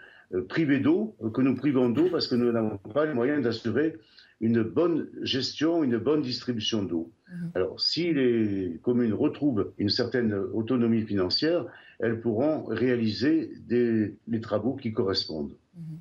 [0.48, 3.96] privés d'eau, que nous privons d'eau parce que nous n'avons pas les moyens d'assurer
[4.40, 7.12] une bonne gestion, une bonne distribution d'eau.
[7.30, 7.50] Mhm.
[7.54, 11.66] Alors, si les communes retrouvent une certaine autonomie financière,
[11.98, 15.56] elles pourront réaliser les travaux qui correspondent.
[15.76, 15.98] Mhm.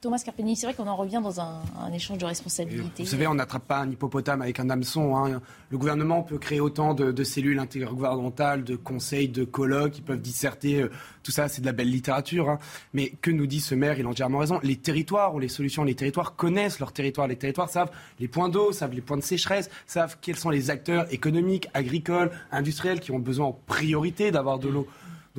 [0.00, 1.60] Thomas Carpeni, c'est vrai qu'on en revient dans un,
[1.92, 3.02] échange de responsabilités.
[3.02, 5.16] Vous savez, on n'attrape pas un hippopotame avec un hameçon.
[5.16, 5.40] Hein.
[5.70, 10.82] Le gouvernement peut créer autant de, cellules intergouvernementales, de conseils, de colloques, qui peuvent disserter.
[10.82, 10.90] Euh,
[11.24, 12.48] tout ça, c'est de la belle littérature.
[12.48, 12.58] Hein.
[12.92, 13.98] Mais que nous dit ce maire?
[13.98, 14.60] Il a entièrement raison.
[14.62, 17.26] Les territoires ou les solutions, les territoires connaissent leurs territoires.
[17.26, 20.70] Les territoires savent les points d'eau, savent les points de sécheresse, savent quels sont les
[20.70, 24.86] acteurs économiques, agricoles, industriels qui ont besoin en priorité d'avoir de l'eau.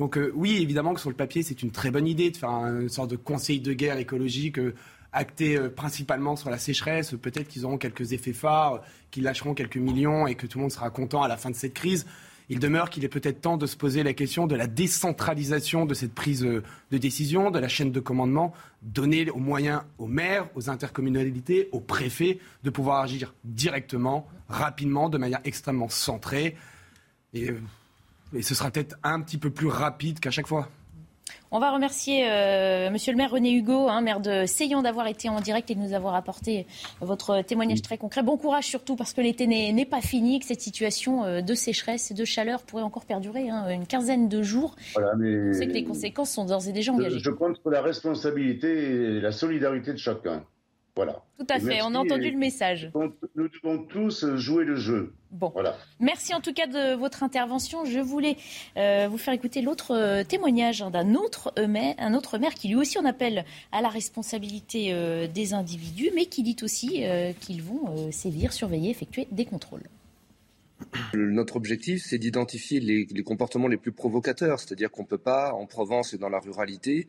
[0.00, 2.48] Donc euh, oui, évidemment que sur le papier, c'est une très bonne idée de faire
[2.48, 4.74] une sorte de conseil de guerre écologique euh,
[5.12, 7.14] acté euh, principalement sur la sécheresse.
[7.20, 10.72] Peut-être qu'ils auront quelques effets phares, qu'ils lâcheront quelques millions et que tout le monde
[10.72, 12.06] sera content à la fin de cette crise.
[12.48, 15.92] Il demeure qu'il est peut-être temps de se poser la question de la décentralisation de
[15.92, 16.62] cette prise de
[16.98, 22.38] décision, de la chaîne de commandement, donner aux moyens aux maires, aux intercommunalités, aux préfets
[22.64, 26.56] de pouvoir agir directement, rapidement, de manière extrêmement centrée.
[28.34, 30.68] Et ce sera peut-être un petit peu plus rapide qu'à chaque fois.
[31.52, 35.28] On va remercier euh, Monsieur le maire René Hugo, hein, maire de Seyon, d'avoir été
[35.28, 36.66] en direct et de nous avoir apporté
[37.00, 38.22] votre témoignage très concret.
[38.22, 42.12] Bon courage surtout parce que l'été n'est pas fini, que cette situation euh, de sécheresse
[42.12, 44.76] et de chaleur pourrait encore perdurer hein, une quinzaine de jours.
[44.94, 45.50] Voilà, mais...
[45.50, 47.18] On sait que les conséquences sont d'ores et déjà engagées.
[47.18, 50.44] Je, je compte sur la responsabilité et la solidarité de chacun.
[50.96, 51.22] Voilà.
[51.38, 52.90] Tout à fait, on a entendu le message.
[53.34, 55.14] Nous devons tous jouer le jeu.
[55.30, 55.50] Bon.
[55.54, 55.76] Voilà.
[56.00, 57.84] Merci en tout cas de votre intervention.
[57.84, 58.36] Je voulais
[58.76, 62.68] euh, vous faire écouter l'autre euh, témoignage hein, d'un autre, maire, un autre maire qui
[62.68, 67.04] lui aussi en appelle à la responsabilité euh, des individus, mais qui dit aussi
[67.40, 69.84] qu'ils vont sévir, surveiller, effectuer des contrôles.
[71.14, 75.66] Notre objectif, c'est d'identifier les, comportements les plus provocateurs, c'est-à-dire qu'on ne peut pas, en
[75.66, 77.08] Provence et dans la ruralité,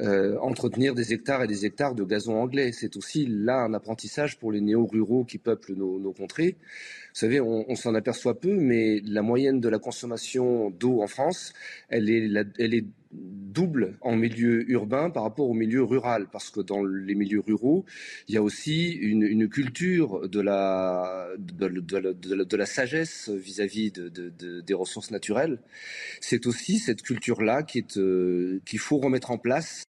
[0.00, 2.72] euh, entretenir des hectares et des hectares de gazon anglais.
[2.72, 6.56] C'est aussi là un apprentissage pour les néo-ruraux qui peuplent nos, contrées.
[7.14, 11.52] Vous savez, on, s'en aperçoit peu, mais la moyenne de la consommation d'eau en France,
[11.88, 17.14] elle est, double en milieu urbain par rapport au milieu rural, parce que dans les
[17.14, 17.84] milieux ruraux,
[18.26, 25.60] il y a aussi une, culture de la, de, la, sagesse vis-à-vis des ressources naturelles.
[26.20, 27.64] C'est aussi cette culture-là
[27.96, 29.84] euh, qu'il faut remettre en place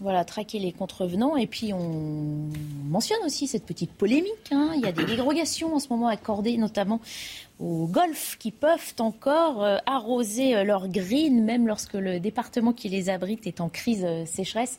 [0.00, 1.36] voilà, traquer les contrevenants.
[1.36, 2.48] Et puis on
[2.84, 4.50] mentionne aussi cette petite polémique.
[4.50, 4.72] Hein.
[4.74, 7.00] Il y a des dérogations en ce moment accordées notamment
[7.60, 12.88] aux golf qui peuvent encore euh, arroser euh, leurs green, même lorsque le département qui
[12.88, 14.78] les abrite est en crise euh, sécheresse.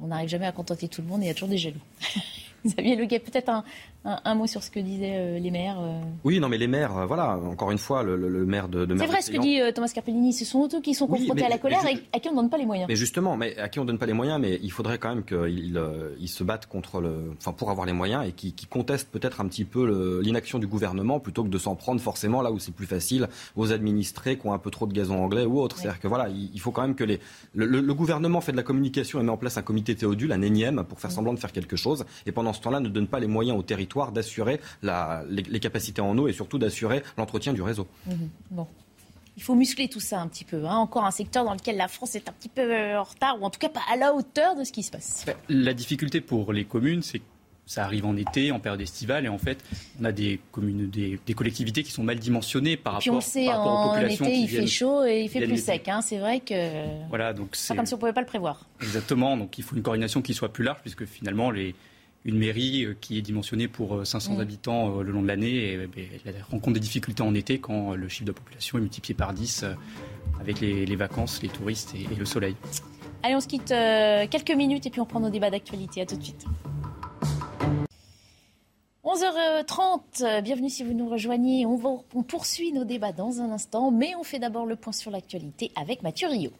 [0.00, 1.80] On n'arrive jamais à contenter tout le monde et il y a toujours des jaloux.
[2.66, 3.64] Xavier Leguet, peut-être un,
[4.04, 5.78] un, mot sur ce que disaient euh, les maires.
[5.80, 6.00] Euh.
[6.24, 9.06] Oui, non, mais les maires, euh, voilà, encore une fois, le, maire de, de C'est
[9.06, 11.84] vrai ce que dit Thomas Carpellini, ce sont eux qui sont confrontés à la colère
[11.86, 12.88] et à qui on ne donne pas les moyens.
[12.88, 15.14] Mais justement, mais à qui on ne donne pas les moyens, mais il faudrait quand
[15.14, 15.80] même qu'ils
[16.20, 19.48] ils se battent contre le, enfin, pour avoir les moyens et qui, contestent peut-être un
[19.48, 22.86] petit peu l'inaction du gouvernement plutôt que de s'en prendre forcément là où c'est plus
[22.86, 25.78] facile aux administrés qui ont un peu trop de gazon anglais ou autre.
[25.78, 27.18] C'est-à-dire que voilà, il, faut quand même que les,
[27.54, 30.84] le, gouvernement fait de la communication et met en place un comité théodule, un énième,
[30.84, 33.26] pour faire semblant de faire quelque chose et pendant ce temps-là ne donne pas les
[33.26, 37.86] moyens au territoire d'assurer les, capacités en eau et surtout d'assurer l'entretien du réseau.
[38.06, 38.28] Mhm.
[38.50, 38.66] Bon.
[39.36, 40.64] Il faut muscler tout ça un petit peu.
[40.66, 40.76] Hein.
[40.76, 43.50] Encore un secteur dans lequel la France est un petit peu en retard, ou en
[43.50, 45.24] tout cas pas à la hauteur de ce qui se passe.
[45.26, 47.24] Ben, la difficulté pour les communes, c'est que
[47.68, 49.62] ça arrive en été, en période estivale, et en fait,
[50.00, 53.58] on a des communes, des, collectivités qui sont mal dimensionnées par rapport, on sait, par
[53.58, 54.24] rapport aux populations.
[54.24, 55.86] En été, il fait chaud et il fait plus sec.
[55.86, 56.00] Hein.
[56.00, 57.08] C'est vrai que.
[57.10, 57.76] Voilà, donc c'est.
[57.76, 58.66] comme si on pouvait pas le prévoir.
[58.80, 59.36] Exactement.
[59.36, 61.74] Donc il faut une coordination qui soit plus large, puisque finalement les
[62.28, 64.40] une mairie euh, qui est dimensionnée pour 500 euh, mm.
[64.40, 67.94] habitants euh, le long de l'année et, ben, elle rencontre des difficultés en été quand
[67.94, 69.64] le chiffre de population est multiplié par 10
[70.40, 72.54] avec les, vacances, les touristes et, le soleil.
[73.22, 76.02] Allez, on se quitte quelques minutes et puis on prend nos débats d'actualité.
[76.02, 76.44] À tout de suite.
[79.04, 81.64] 11h30, bienvenue si vous nous rejoignez.
[81.66, 85.10] On, on poursuit nos débats dans un instant, mais on fait d'abord le point sur
[85.10, 86.50] l'actualité avec Mathieu Rio.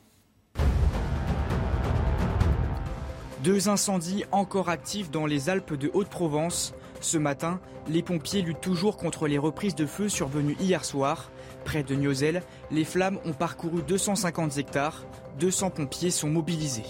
[3.44, 6.74] Deux incendies encore actifs dans les Alpes de Haute-Provence.
[7.00, 11.30] Ce matin, les pompiers luttent toujours contre les reprises de feu survenues hier soir.
[11.64, 15.04] Près de Niozel, les flammes ont parcouru 250 hectares.
[15.38, 16.82] 200 pompiers sont mobilisés.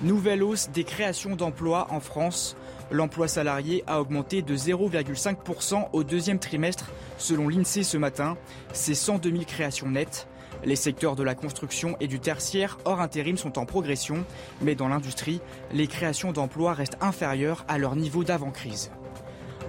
[0.00, 2.56] Nouvelle hausse des créations d'emplois en France.
[2.92, 8.36] L'emploi salarié a augmenté de 0,5% au deuxième trimestre selon l'INSEE ce matin.
[8.72, 10.28] C'est 102 000 créations nettes.
[10.64, 14.24] Les secteurs de la construction et du tertiaire hors intérim sont en progression,
[14.60, 15.40] mais dans l'industrie,
[15.72, 18.90] les créations d'emplois restent inférieures à leur niveau d'avant-crise.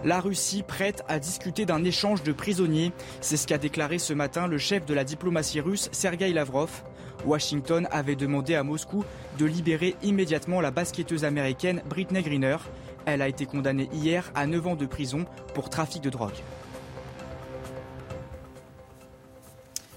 [0.04, 4.48] La Russie prête à discuter d'un échange de prisonniers, c'est ce qu'a déclaré ce matin
[4.48, 6.84] le chef de la diplomatie russe Sergei Lavrov.
[7.26, 9.04] Washington avait demandé à Moscou
[9.38, 12.58] de libérer immédiatement la basketteuse américaine Britney Greener,
[13.06, 16.32] Elle a été condamnée hier à 9 ans de prison pour trafic de drogue.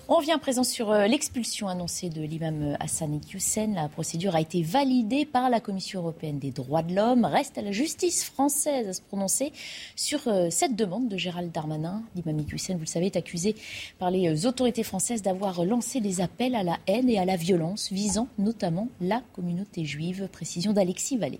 [0.09, 3.75] On revient à présent sur euh, l'expulsion annoncée de l'imam euh, Hassan Iqiyoussen.
[3.75, 7.25] La procédure a été validée par la Commission européenne des droits de l'homme.
[7.25, 9.53] Reste à la justice française à se prononcer
[9.95, 12.03] sur euh, cette demande de Gérald Darmanin.
[12.17, 13.55] L'imam Iqiyoussen, vous le savez, est accusé
[14.01, 17.93] par les autorités françaises d'avoir lancé des appels à la haine et à la violence
[17.93, 20.29] visant notamment la communauté juive.
[20.33, 21.38] Précision d'Alexis Vallée.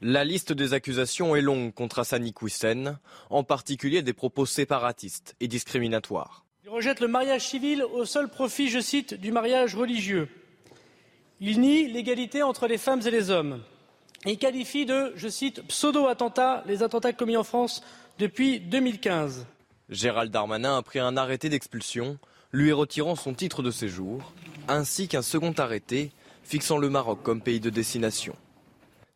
[0.00, 5.48] La liste des accusations est longue contre Hassan Iqiyoussen, en particulier des propos séparatistes et
[5.48, 6.43] discriminatoires.
[6.74, 10.28] Rejette le mariage civil au seul profit, je cite, du mariage religieux.
[11.38, 13.62] Il nie l'égalité entre les femmes et les hommes.
[14.26, 17.84] Il qualifie de, je cite, pseudo-attentats les attentats commis en France
[18.18, 19.46] depuis 2015.
[19.88, 22.18] Gérald Darmanin a pris un arrêté d'expulsion,
[22.50, 24.32] lui retirant son titre de séjour,
[24.66, 26.10] ainsi qu'un second arrêté
[26.42, 28.34] fixant le Maroc comme pays de destination.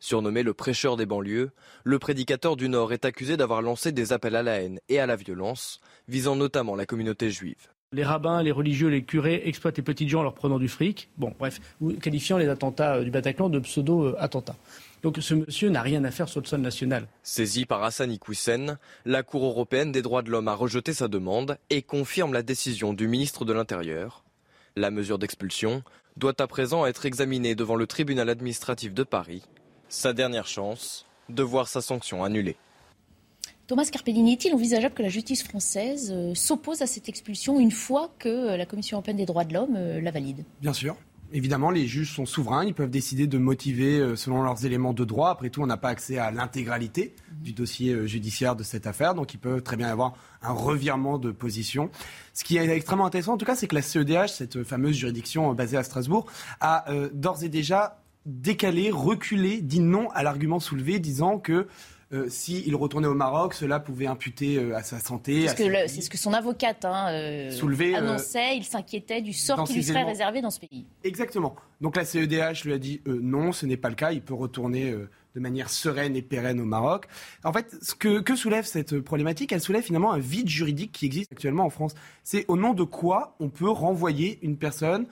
[0.01, 1.51] Surnommé le prêcheur des banlieues,
[1.83, 5.05] le prédicateur du Nord est accusé d'avoir lancé des appels à la haine et à
[5.05, 7.67] la violence, visant notamment la communauté juive.
[7.91, 11.09] Les rabbins, les religieux, les curés exploitent les petites gens en leur prenant du fric.
[11.17, 11.59] Bon, bref,
[12.01, 14.55] qualifiant les attentats euh, du Bataclan de pseudo-attentats.
[15.03, 17.07] Donc ce monsieur n'a rien à faire sur le sol national.
[17.23, 21.57] Saisi par Hassan Iqiyoussen, la Cour européenne des droits de l'homme a rejeté sa demande
[21.69, 24.23] et confirme la décision du ministre de l'Intérieur.
[24.75, 25.83] La mesure d'expulsion
[26.15, 29.43] doit à présent être examinée devant le tribunal administratif de Paris
[29.89, 32.55] sa dernière chance de voir sa sanction annulée.
[33.69, 38.11] Thomas Carpellini, est-il envisageable que la justice française euh, s'oppose à cette expulsion une fois
[38.17, 40.43] que euh, la Commission européenne des droits de l'homme euh, la valide?
[40.59, 40.95] Bien sûr.
[41.33, 45.29] Évidemment, les juges sont souverains, ils peuvent décider de motiver selon leurs éléments de droit.
[45.29, 49.35] Après tout, on n'a pas accès à l'intégralité du dossier judiciaire de cette affaire, donc
[49.35, 51.91] il peut très bien y avoir un revirement de position.
[52.33, 55.53] Ce qui est extrêmement intéressant, en tout cas, c'est que la CEDH, cette fameuse juridiction
[55.53, 56.25] basée à Strasbourg,
[56.61, 61.67] a d'ores et déjà décalé, reculé, dit non à l'argument soulevé, disant que
[62.11, 65.47] euh, s'il retournait au Maroc, cela pouvait imputer euh, à sa santé.
[65.47, 67.51] C'est ce, que son avocate hein, euh,
[67.95, 68.57] annonçait.
[68.57, 70.87] il s'inquiétait du sort qui lui serait réservé dans ce pays.
[71.03, 71.55] Exactement.
[71.81, 74.11] Donc la CEDH lui a dit non, ce n'est pas le cas.
[74.11, 77.07] Il peut retourner de manière sereine et pérenne au Maroc.
[77.43, 81.05] En fait, ce que, que soulève cette problématique, elle soulève finalement un vide juridique qui
[81.05, 81.93] existe actuellement en France.
[82.23, 85.05] C'est au nom de quoi on peut renvoyer une personne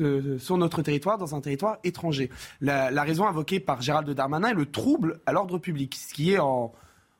[0.00, 2.30] euh, sur notre territoire, dans un territoire étranger.
[2.60, 6.38] La, raison invoquée par Gérald Darmanin est le trouble à l'ordre public, ce qui est
[6.38, 6.72] en,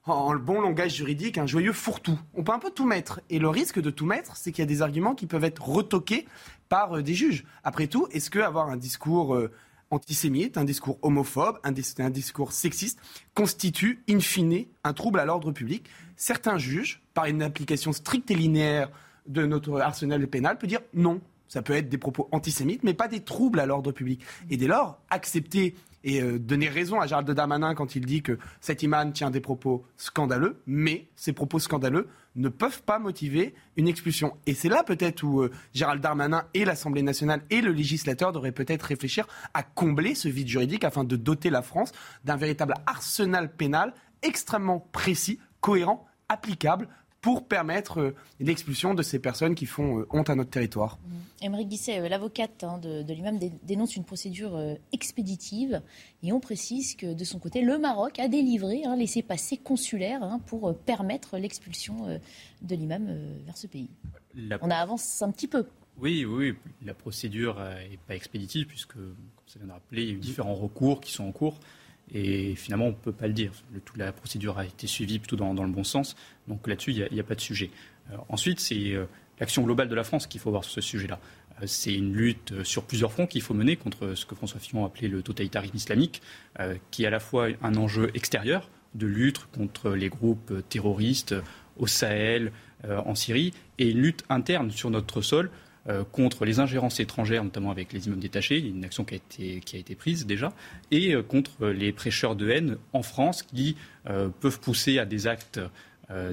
[0.06, 2.18] en bon langage juridique un joyeux fourre-tout.
[2.34, 3.20] On peut un peu tout mettre.
[3.30, 5.66] Et le risque de tout mettre, c'est qu'il y a des arguments qui peuvent être
[5.68, 6.26] retoqués
[6.68, 7.44] par euh, des juges.
[7.64, 9.50] Après tout, est-ce que avoir un discours euh,
[9.90, 13.00] antisémite, un discours homophobe, un, un, discours sexiste
[13.34, 15.88] constitue in fine un trouble à l'ordre public?
[16.16, 18.90] Certains juges, par une application stricte et linéaire
[19.26, 23.08] de notre arsenal pénal, peuvent dire non, ça peut être des propos antisémites, mais pas
[23.08, 24.22] des troubles à l'ordre public.
[24.50, 28.38] Et dès lors, accepter et euh, donner raison à Gérald Darmanin quand il dit que
[28.60, 33.88] cet imam tient des propos scandaleux, mais ces propos scandaleux ne peuvent pas motiver une
[33.88, 34.36] expulsion.
[34.46, 38.52] Et c'est là peut-être où euh, Gérald Darmanin et l'Assemblée nationale et le législateur devraient
[38.52, 41.92] peut-être réfléchir à combler ce vide juridique afin de doter la France
[42.24, 46.88] d'un véritable arsenal pénal extrêmement précis, cohérent, applicable
[47.26, 50.96] pour permettre euh, l'expulsion de ces personnes qui font euh, honte à notre territoire.
[51.42, 54.56] Émeric Guisset, euh, l'avocate hein, de, l'imam, dénonce une procédure
[54.92, 55.82] expéditive
[56.22, 60.40] et on précise que de son côté, le Maroc a délivré un laissez-passer consulaire hein,
[60.46, 62.20] pour permettre l'expulsion
[62.62, 63.08] de l'imam
[63.44, 63.88] vers ce pays.
[64.60, 65.66] On avance un petit peu.
[65.98, 69.16] Oui, oui, la procédure n'est pas expéditive puisque, comme
[69.48, 71.58] ça vient de rappeler, il y a eu différents recours qui sont en cours.
[72.12, 73.52] Et finalement, on ne peut pas le dire.
[73.84, 76.16] toute la procédure a été suivie plutôt dans, le bon sens.
[76.48, 77.70] Donc là-dessus, il n'y a, pas de sujet.
[78.12, 79.06] Euh, ensuite, c'est euh,
[79.40, 81.18] l'action globale de la France qu'il faut voir sur ce sujet-là.
[81.60, 84.84] Euh, c'est une lutte sur plusieurs fronts qu'il faut mener contre ce que François Fillon
[84.84, 86.22] appelait le totalitarisme islamique,
[86.90, 91.34] qui est à la fois un enjeu extérieur de lutte contre les groupes terroristes
[91.76, 92.52] au Sahel,
[92.88, 95.50] en Syrie, et une lutte interne sur notre sol
[95.88, 99.60] euh, contre les ingérences étrangères, notamment avec les immeubles détachés, une action qui a été,
[99.60, 100.52] qui a été prise déjà,
[100.90, 103.76] et euh, contre les prêcheurs de haine en France qui
[104.08, 105.60] euh, peuvent pousser à des actes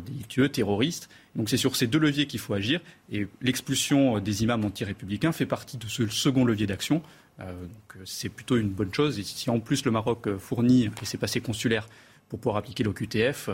[0.05, 1.09] délictueux, terroristes.
[1.35, 2.79] Donc c'est sur ces deux leviers qu'il faut agir,
[3.11, 7.01] et l'expulsion des imams anti-républicains fait partie de ce second levier d'action.
[7.39, 11.17] donc c'est plutôt une bonne chose, et si en plus le Maroc fournit, et c'est
[11.17, 11.87] passé consulaire,
[12.29, 13.49] pour pouvoir appliquer l'OQTF,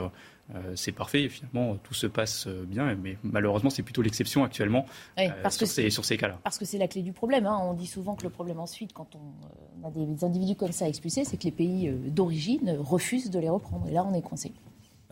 [0.55, 1.23] euh, c'est parfait.
[1.23, 2.95] Et finalement, tout se passe euh, bien.
[2.95, 4.85] Mais malheureusement, c'est plutôt l'exception actuellement
[5.19, 6.39] euh, sur, ces, cas-là.
[6.43, 7.45] Parce que c'est la clé du problème.
[7.45, 7.59] Hein.
[7.61, 11.25] On dit souvent que le problème ensuite, quand on a des individus comme ça expulsés,
[11.25, 13.87] c'est que les pays d'origine refusent de les reprendre.
[13.87, 14.53] Et là, on est coincé.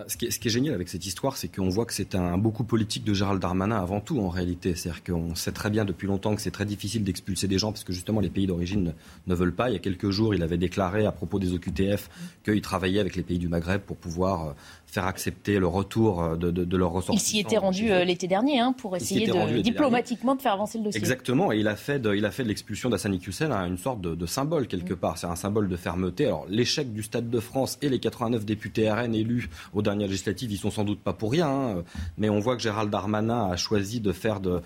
[0.05, 2.13] Ce qui, est, ce qui, est, génial avec cette histoire, c'est qu'on voit que c'est
[2.13, 4.75] un beaucoup politique de Gérald Darmanin avant tout, en réalité.
[4.75, 7.83] C'est-à-dire qu'on sait très bien depuis longtemps que c'est très difficile d'expulser des gens parce
[7.83, 8.91] que justement les pays d'origine ne,
[9.25, 9.71] ne, veulent pas.
[9.71, 12.12] Il y a quelques jours, il avait déclaré à propos des OQTF
[12.43, 14.53] qu'il travaillait avec les pays du Maghreb pour pouvoir
[14.86, 17.25] faire accepter le retour euh, de, de, de leurs ressortissants.
[17.25, 20.77] Il s'y était rendu euh, l'été dernier hein, pour essayer de, diplomatiquement de faire avancer
[20.77, 20.99] le dossier.
[20.99, 23.99] Exactement, et il a fait de, il a fait de l'expulsion d'Hassani Hussein une sorte
[24.01, 24.97] de, de symbole quelque mm.
[24.97, 25.17] part.
[25.17, 26.25] C'est un symbole de fermeté.
[26.25, 30.52] Alors l'échec du Stade de France et les 89 députés RN élus aux dernières législatives,
[30.52, 31.48] ils sont sans doute pas pour rien.
[31.50, 31.83] Hein.
[32.17, 34.62] Mais on voit que Gérald Darmanin a choisi de faire de,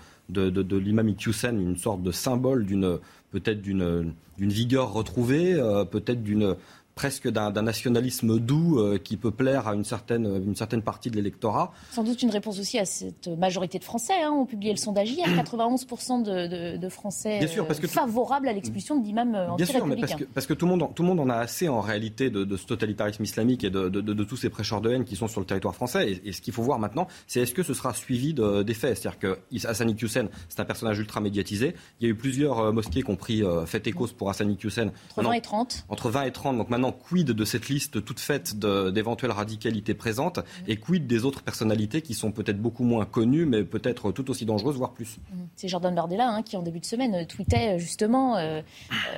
[0.76, 2.98] l'imam Hussein une sorte de symbole d'une
[3.30, 6.56] peut-être d'une vigueur retrouvée, euh, peut-être d'une
[6.94, 11.16] presque d'un nationalisme doux euh, qui peut plaire à une certaine, une certaine partie de
[11.16, 11.72] l'électorat.
[11.90, 14.22] Sans doute une réponse aussi à cette majorité de Français.
[14.22, 14.32] Hein.
[14.32, 18.48] On publiait le sondage hier, 91% de, de, de, Français Bien sûr, parce que favorables
[18.48, 21.02] à l'expulsion d'imams euh, Bien sûr, mais parce que, parce que tout, le monde, tout
[21.02, 24.50] le monde en a assez en réalité de, ce totalitarisme islamique et de, tous ces
[24.50, 26.20] prêcheurs de haine qui sont sur le territoire français.
[26.24, 28.98] Et, ce qu'il faut voir maintenant, c'est est-ce que ce sera suivi des faits?
[28.98, 31.74] C'est-à-dire que Hassani Hussein, c'est un personnage ultra médiatisé.
[32.00, 34.90] Il y a eu plusieurs euh, mosquées qui ont pris fait écho pour Hassani Hussein.
[35.16, 35.84] Entre 20 et 30.
[35.88, 36.58] Entre 20 et 30.
[36.58, 41.42] Donc maintenant, quid de cette liste toute faite d'éventuelles radicalités présentes et quid des autres
[41.42, 45.18] personnalités qui sont peut-être beaucoup moins connues, mais peut-être tout aussi dangereuses, voire plus
[45.54, 48.62] C'est Jordan Bardella hein, qui, en début de semaine, tweetait justement, euh,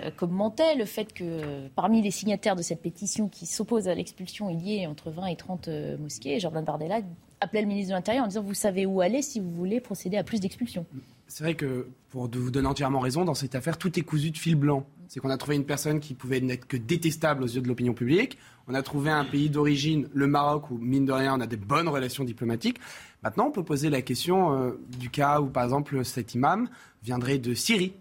[0.03, 4.51] euh, commentait le fait que parmi les signataires de cette pétition qui s'oppose à l'expulsion,
[4.51, 6.41] il y ait entre 20 et 30 euh, mosquées.
[6.41, 7.01] Jordan Bardella
[7.41, 10.17] appelait le ministre de l'Intérieur en disant Vous savez où aller si vous voulez procéder
[10.17, 10.87] à plus d'expulsions.
[11.27, 14.37] C'est vrai que, pour vous donner entièrement raison, dans cette affaire, tout est cousu de
[14.37, 14.85] fil blanc.
[15.09, 17.95] C'est qu'on a trouvé une personne qui pouvait n'être que détestable aux yeux de l'opinion
[17.95, 18.39] publique.
[18.69, 21.57] On a trouvé un pays d'origine, le Maroc, où, mine de rien, on a des
[21.57, 22.79] bonnes relations diplomatiques.
[23.23, 26.69] Maintenant, on peut poser la question euh, du cas où, par exemple, cet imam
[27.03, 27.95] viendrait de Syrie,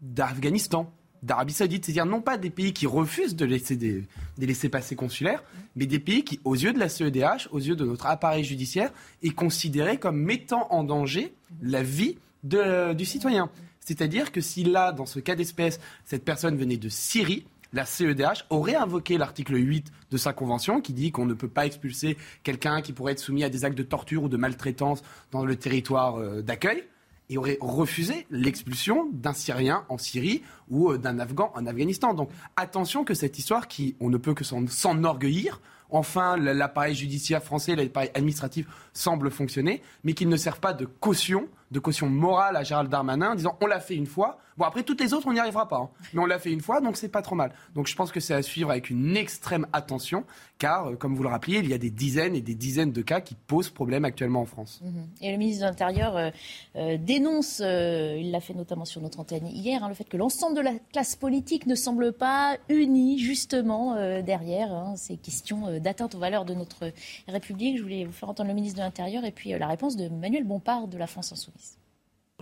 [0.00, 0.92] d'Afghanistan,
[1.22, 4.04] d'Arabie Saoudite, c'est-à-dire non pas des pays qui refusent de laisser des,
[4.38, 5.42] des laisser passer consulaires,
[5.76, 8.90] mais des pays qui, aux yeux de la CEDH, aux yeux de notre appareil judiciaire,
[9.22, 13.50] est considéré comme mettant en danger la vie du citoyen.
[13.80, 18.46] C'est-à-dire que si là, dans ce cas d'espèce, cette personne venait de Syrie, la CEDH
[18.50, 22.82] aurait invoqué l'article 8 de sa convention qui dit qu'on ne peut pas expulser quelqu'un
[22.82, 26.18] qui pourrait être soumis à des actes de torture ou de maltraitance dans le territoire
[26.18, 26.84] euh, d'accueil
[27.28, 32.12] et aurait refusé l'expulsion d'un Syrien en Syrie ou euh, d'un Afghan en Afghanistan.
[32.12, 35.60] Donc attention que cette histoire qui, on ne peut que s'enorgueillir,
[35.90, 41.48] enfin l'appareil judiciaire français, l'appareil administratif semble fonctionner, mais qu'il ne serve pas de caution,
[41.70, 44.38] de caution morale à Gérald Darmanin en disant on l'a fait une fois.
[44.56, 45.90] Bon après toutes les autres on n'y arrivera pas, hein.
[46.12, 47.52] mais on l'a fait une fois donc c'est pas trop mal.
[47.74, 50.24] Donc je pense que c'est à suivre avec une extrême attention
[50.58, 53.02] car euh, comme vous le rappeliez il y a des dizaines et des dizaines de
[53.02, 54.80] cas qui posent problème actuellement en France.
[54.82, 55.06] Mhm.
[55.22, 56.30] Et le ministre de l'Intérieur euh,
[56.76, 60.56] euh, dénonce, il l'a fait notamment sur notre antenne hier, hein, le fait que l'ensemble
[60.56, 66.18] de la classe politique ne semble pas unie justement derrière hein, ces questions d'atteinte aux
[66.18, 66.92] valeurs de notre
[67.28, 67.78] République.
[67.78, 70.44] Je voulais vous faire entendre le ministre de l'Intérieur et puis la réponse de Manuel
[70.44, 71.59] Bompard de la France Insoumise.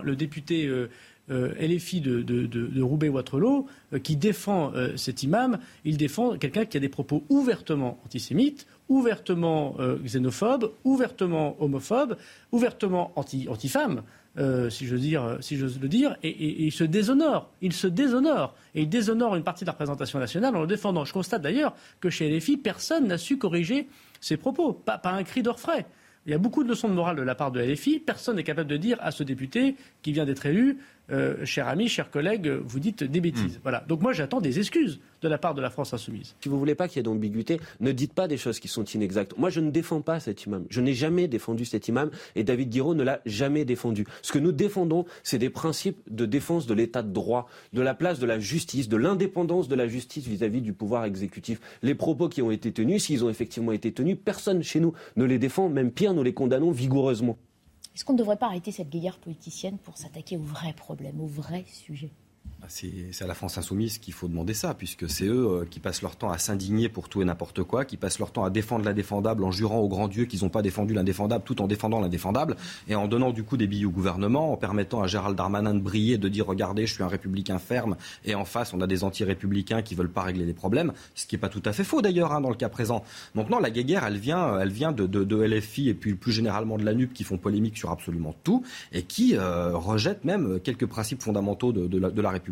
[0.03, 0.89] Le député euh,
[1.31, 6.89] euh, LFI de, Roubaix-Waterloo, euh, qui défend cet imam, il défend quelqu'un qui a des
[6.89, 12.17] propos ouvertement antisémites, ouvertement xénophobes, ouvertement homophobes,
[12.51, 14.01] ouvertement anti, anti-femmes.
[14.69, 17.51] si j'ose dire, si le dire, et, et, il se déshonore.
[17.61, 18.55] Il se déshonore.
[18.73, 21.05] Et il déshonore une partie de la représentation nationale en le défendant.
[21.05, 23.87] Je constate d'ailleurs que chez LFI, personne n'a su corriger
[24.19, 24.73] ses propos.
[24.73, 25.85] Pas, pas un cri d'orfraie.
[26.25, 27.99] Il y a beaucoup de leçons de morale de la part de LFI.
[27.99, 30.79] Personne n'est capable de dire à ce député qui vient d'être élu
[31.11, 33.57] euh, cher ami, cher collègue, vous dites des bêtises.
[33.57, 33.61] Hmm.
[33.63, 33.83] Voilà.
[33.87, 36.35] Donc moi, j'attends des excuses de la part de la France insoumise.
[36.41, 38.67] Si vous ne voulez pas qu'il y ait d'ambiguïté, ne dites pas des choses qui
[38.67, 39.37] sont inexactes.
[39.37, 40.65] Moi, je ne défends pas cet imam.
[40.69, 44.05] Je n'ai jamais défendu cet imam et David Guiraud ne l'a jamais défendu.
[44.21, 47.93] Ce que nous défendons, c'est des principes de défense de l'état de droit, de la
[47.93, 51.59] place de la justice, de l'indépendance de la justice vis-à-vis du pouvoir exécutif.
[51.81, 55.25] Les propos qui ont été tenus, s'ils ont effectivement été tenus, personne chez nous ne
[55.25, 55.69] les défend.
[55.69, 57.37] Même pire, nous les condamnons vigoureusement.
[57.95, 61.27] Est-ce qu'on ne devrait pas arrêter cette guéguerre politicienne pour s'attaquer au vrai problème, au
[61.27, 62.11] vrai sujet?
[62.58, 65.79] bah, c'est à la France insoumise qu'il faut demander ça, puisque c'est eux euh, qui
[65.79, 68.49] passent leur temps à s'indigner pour tout et n'importe quoi, qui passent leur temps à
[68.49, 71.99] défendre l'indéfendable en jurant au grand Dieu qu'ils n'ont pas défendu l'indéfendable tout en défendant
[71.99, 72.57] l'indéfendable,
[72.87, 75.79] et en donnant du coup des billes au gouvernement, en permettant à Gérald Darmanin de
[75.79, 77.95] briller, de dire regardez, je suis un républicain ferme,
[78.25, 81.35] et en face on a des anti-républicains qui veulent pas régler les problèmes, ce qui
[81.35, 83.03] n'est pas tout à fait faux d'ailleurs hein, dans le cas présent.
[83.35, 86.77] Donc non, la guéguerre, elle vient, elle vient de, de, LFI et puis plus généralement
[86.77, 90.85] de la NUP qui font polémique sur absolument tout, et qui euh, rejettent même quelques
[90.85, 92.48] principes fondamentaux de, de la République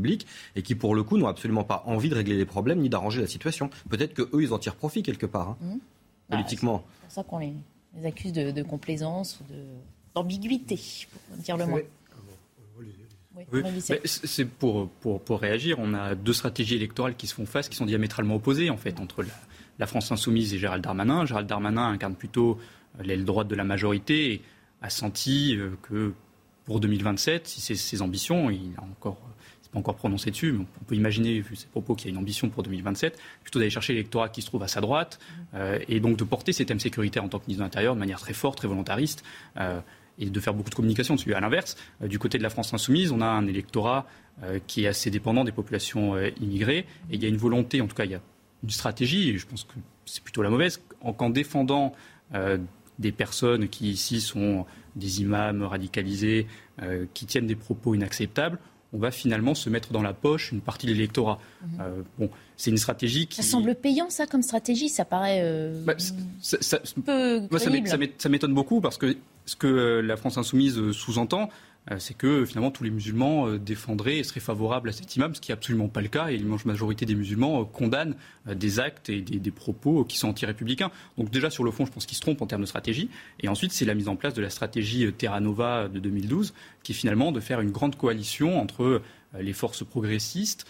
[0.55, 3.21] et qui, pour le coup, n'ont absolument pas envie de régler les problèmes ni d'arranger
[3.21, 3.69] la situation.
[3.89, 5.77] Peut-être qu'eux, ils en tirent profit quelque part, hein, mmh.
[6.31, 6.85] politiquement.
[6.85, 7.53] c'est pour ça qu'on les,
[8.05, 9.53] accuse de, complaisance ou
[10.15, 10.79] d'ambiguïté,
[11.11, 11.81] pour dire le moins.
[14.05, 15.77] c'est pour, pour, pour, réagir.
[15.79, 18.99] On a deux stratégies électorales qui se font face, qui sont diamétralement opposées, en fait,
[18.99, 19.25] entre
[19.79, 21.25] la France insoumise et Gérald Darmanin.
[21.25, 22.57] Gérald Darmanin incarne plutôt
[23.03, 24.41] l'aile droite de la majorité et
[24.81, 26.13] a senti que
[26.67, 29.17] pour 2027, si c'est ses ambitions, il a encore
[29.67, 32.17] pas encore prononcé dessus, mais on peut imaginer, vu ses propos, qu'il y a une
[32.17, 35.19] ambition pour 2027, plutôt d'aller chercher l'électorat qui se trouve à sa droite,
[35.53, 37.99] euh, et donc de porter ces thèmes sécuritaires en tant que ministre de l'Intérieur de
[37.99, 39.23] manière très forte, très volontariste.
[39.57, 39.79] Euh,
[40.19, 41.35] et de faire beaucoup de communication dessus.
[41.35, 44.07] À l'inverse, euh, du côté de la France insoumise, on a un électorat
[44.67, 46.85] qui est assez dépendant des populations immigrées.
[47.09, 48.21] Et il y a une volonté, en tout cas, il y a
[48.63, 49.73] une stratégie, et je pense que
[50.05, 50.79] c'est plutôt la mauvaise,
[51.17, 51.93] qu'en défendant
[52.99, 56.45] des personnes qui ici sont des imams radicalisés,
[57.15, 58.59] qui tiennent des propos inacceptables,
[58.97, 61.39] on va finalement se mettre dans la poche une partie de l'électorat.
[61.61, 61.69] Mhm.
[61.79, 63.35] Euh, bon, c'est une stratégie qui.
[63.35, 65.41] Ça semble payant, ça, comme stratégie Ça paraît.
[65.43, 65.93] Euh, bah,
[66.41, 67.47] ça, peu
[68.17, 71.47] ça m'étonne beaucoup parce que ce que la France Insoumise sous-entend, euh,
[71.99, 75.39] c'est que finalement tous les musulmans euh, défendraient et seraient favorables à cet imam, ce
[75.39, 76.27] qui n'est absolument pas le cas.
[76.27, 78.15] Et l'immense majorité des musulmans euh, condamnent
[78.45, 80.91] des actes et des, propos qui sont anti-républicains.
[81.17, 83.09] Donc déjà sur le fond, je pense qu'ils se trompent en termes de stratégie.
[83.39, 86.91] Et ensuite, c'est la mise en place de la stratégie Terra Nova de 2012, qui
[86.91, 89.01] est finalement de faire une grande coalition entre
[89.37, 90.65] les forces progressistes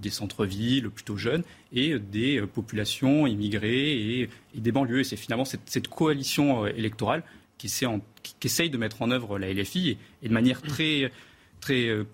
[0.00, 1.42] des centres-villes plutôt jeunes
[1.72, 5.00] et des populations immigrées et, des banlieues.
[5.00, 7.24] Et c'est finalement cette coalition électorale
[7.58, 7.66] qui,
[8.44, 11.12] essaye, de mettre en œuvre la LFI et, de manière très,
[11.60, 12.06] très, euh,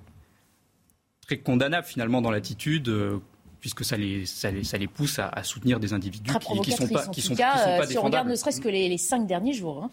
[1.26, 2.88] très condamnable finalement dans l'attitude.
[2.88, 3.18] Euh,
[3.60, 7.22] puisque ça les, ça les, pousse à, soutenir des individus qui ne sont pas, qui
[7.22, 9.84] sont, pas euh, Si on regarde ne serait-ce que les, cinq derniers jours.
[9.84, 9.90] Hein.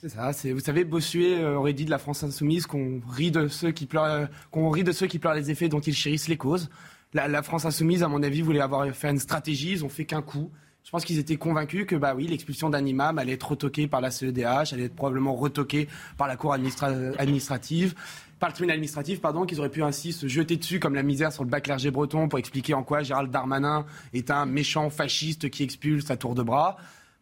[0.00, 0.30] C'est ça.
[0.52, 4.28] vous savez, Bossuet aurait dit de la France insoumise qu'on rit de ceux qui pleurent,
[4.52, 6.68] qu'on rit de ceux qui pleurent les effets dont ils chérissent les causes.
[7.12, 9.72] La, la, France insoumise, à mon avis, voulait avoir fait une stratégie.
[9.72, 10.52] Ils ont fait qu'un coup.
[10.84, 14.00] Je pense qu'ils étaient convaincus que bah oui, l'expulsion d'un imam allait être retoquée par
[14.00, 17.94] la CEDH, allait être probablement retoquée par la cour administrative,
[18.38, 21.32] par le tribunal administratif, pardon, qu'ils auraient pu ainsi se jeter dessus comme la misère
[21.32, 25.50] sur le bac clergé breton pour expliquer en quoi Gérald Darmanin est un méchant fasciste
[25.50, 26.76] qui expulse à tour de bras.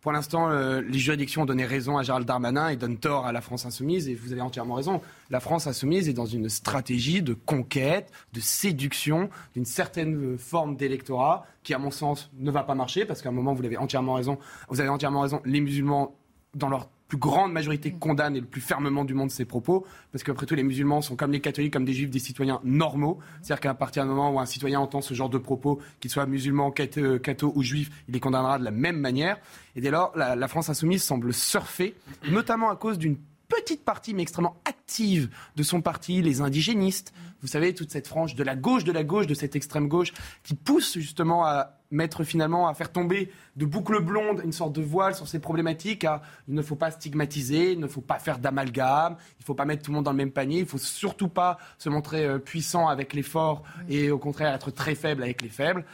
[0.07, 3.33] Pour l'instant, euh, les juridictions ont donné raison à Gérald Darmanin et donnent tort à
[3.33, 4.09] la France insoumise.
[4.09, 5.01] Et vous avez entièrement raison.
[5.31, 11.45] La France insoumise est dans une stratégie de conquête, de séduction d'une certaine forme d'électorat
[11.65, 14.15] qui, à mon sens, ne va pas marcher parce qu'à un moment, vous avez entièrement
[14.15, 14.39] raison.
[14.69, 15.43] Vous avez entièrement raison.
[15.45, 16.15] Les musulmans,
[16.55, 20.25] dans leur plus grande majorité condamne et le plus fermement du monde ces propos, parce
[20.25, 23.19] qu'après tout, les musulmans sont comme les catholiques, comme des juifs, des citoyens normaux.
[23.43, 26.27] C'est-à-dire qu'à partir du moment où un citoyen entend ce genre de propos, qu'il soit
[26.27, 29.39] musulman, catho ou juif, il les condamnera de la même manière.
[29.77, 31.95] Et dès lors, la, la France insoumise semble surfer,
[32.31, 33.17] notamment à cause d'une
[33.49, 37.13] petite partie, mais extrêmement active de son parti, les indigénistes.
[37.43, 40.13] Vous savez, toute cette frange de la gauche, de la gauche, de cette extrême gauche,
[40.43, 44.83] qui pousse justement à mettre finalement, à faire tomber de boucles blondes une sorte de
[44.83, 46.07] voile sur ces problématiques.
[46.49, 49.65] il ne faut pas stigmatiser, il ne faut pas faire d'amalgame, il ne faut pas
[49.65, 52.25] mettre tout le monde dans le même panier, il ne faut surtout pas se montrer
[52.25, 55.85] euh, puissant avec les forts et au contraire être très faible avec les faibles.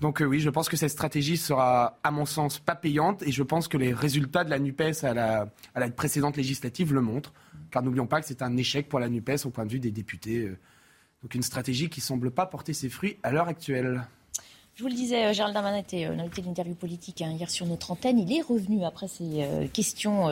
[0.00, 3.32] Donc euh, oui, je pense que cette stratégie sera, à mon sens, pas payante et
[3.32, 7.00] je pense que les résultats de la NUPES à la, à la précédente législative le
[7.00, 7.32] montrent.
[7.70, 9.90] Car n'oublions pas que c'est un échec pour la NUPES au point de vue des
[9.90, 10.48] députés.
[10.48, 10.58] Euh.
[11.22, 14.06] Donc une stratégie qui ne semble pas porter ses fruits à l'heure actuelle.
[14.74, 17.48] Je vous le disais, euh, Gérald Darmanin était euh, l'invité de l'interview politique hein, hier
[17.48, 18.18] sur notre antenne.
[18.18, 20.26] Il est revenu après ces euh, questions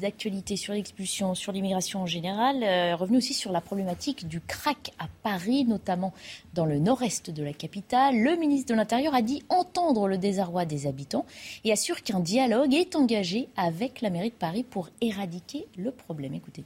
[0.00, 2.56] d'actualité sur l'expulsion, sur l'immigration en général,
[2.94, 6.12] revenu aussi sur la problématique du crack à Paris, notamment
[6.54, 8.18] dans le nord-est de la capitale.
[8.20, 11.24] Le ministre de l'Intérieur a dit entendre le désarroi des habitants
[11.64, 16.34] et assure qu'un dialogue est engagé avec la mairie de Paris pour éradiquer le problème.
[16.34, 16.64] Écoutez.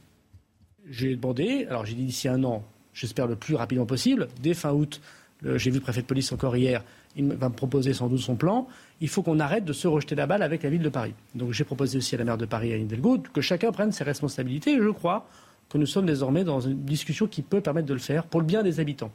[0.89, 2.63] J'ai demandé, alors j'ai dit d'ici un an,
[2.93, 4.99] j'espère le plus rapidement possible, dès fin août,
[5.43, 6.83] j'ai vu le préfet de police encore hier,
[7.15, 8.67] il va me proposer sans doute son plan.
[9.01, 11.13] Il faut qu'on arrête de se rejeter la balle avec la ville de Paris.
[11.35, 14.03] Donc j'ai proposé aussi à la maire de Paris, à Hidalgo, que chacun prenne ses
[14.03, 14.73] responsabilités.
[14.73, 15.27] Et je crois
[15.69, 18.45] que nous sommes désormais dans une discussion qui peut permettre de le faire pour le
[18.45, 19.11] bien des habitants.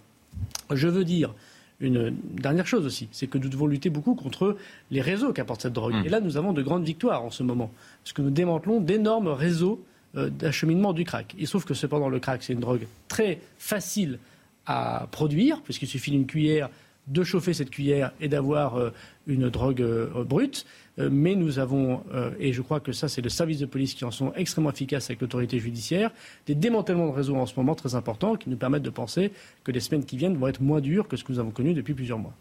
[0.73, 1.35] Je veux dire
[1.79, 4.57] une dernière chose aussi, c'est que nous devons lutter beaucoup contre
[4.91, 5.95] les réseaux qu'apporte cette drogue.
[5.95, 6.07] Mmh.
[6.07, 7.71] Et là, nous avons de grandes victoires en ce moment,
[8.03, 9.85] parce que nous démantelons d'énormes réseaux
[10.17, 11.35] euh, d'acheminement du crack.
[11.39, 14.19] Il se trouve que cependant, le crack, c'est une drogue très facile
[14.67, 16.69] à produire, puisqu'il suffit d'une cuillère,
[17.07, 18.91] de chauffer cette cuillère et d'avoir euh,
[19.27, 20.67] une drogue euh, brute.
[20.99, 22.03] Euh, mais nous avons,
[22.41, 25.11] et je crois que ça, c'est le service de police qui en sont extrêmement efficaces
[25.11, 26.11] avec l'autorité judiciaire,
[26.47, 29.31] des démantèlements de réseaux en ce moment très importants qui nous permettent de penser
[29.63, 31.75] que les semaines qui viennent vont être moins dures que ce que nous avons connu
[31.75, 32.35] depuis plusieurs mois.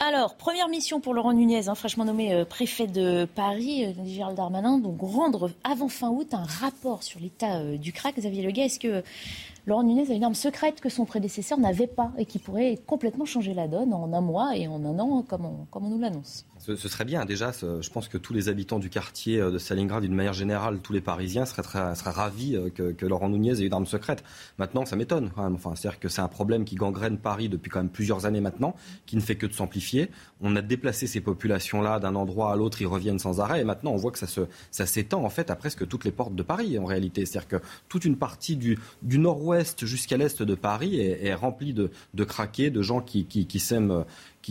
[0.00, 5.00] Alors, première mission pour Laurent Nunez, hein, fraîchement nommé préfet de Paris, Gérald Darmanin, donc
[5.00, 8.14] rendre avant fin août un rapport sur l'état du crack.
[8.14, 9.02] Xavier Leguet, est-ce que
[9.66, 13.24] Laurent Nunez a une arme secrète que son prédécesseur n'avait pas et qui pourrait complètement
[13.24, 16.46] changer la donne en un mois et en un an, comme on, nous l'annonce?
[16.58, 17.24] Ce, serait bien.
[17.24, 20.80] Déjà, je pense que tous les habitants du quartier euh, de Stalingrad, d'une manière générale,
[20.80, 24.24] tous les Parisiens seraient, seraient ravis euh, que, Laurent Nunez ait une arme secrète.
[24.58, 25.30] Maintenant, ça m'étonne.
[25.36, 28.74] Enfin, c'est-à-dire que c'est un problème qui gangrène Paris depuis quand même plusieurs années maintenant,
[29.06, 30.10] qui ne fait que de s'amplifier.
[30.40, 33.60] On a déplacé ces populations-là d'un endroit à l'autre, ils reviennent sans arrêt.
[33.60, 36.42] Et maintenant, on voit que ça, s'étend en fait à presque toutes les portes de
[36.42, 37.24] Paris en réalité.
[37.24, 42.24] C'est-à-dire que toute une partie du, nord-ouest jusqu'à l'est de Paris est, remplie de, de
[42.24, 44.04] craqués, de gens qui, qui, qui s'aiment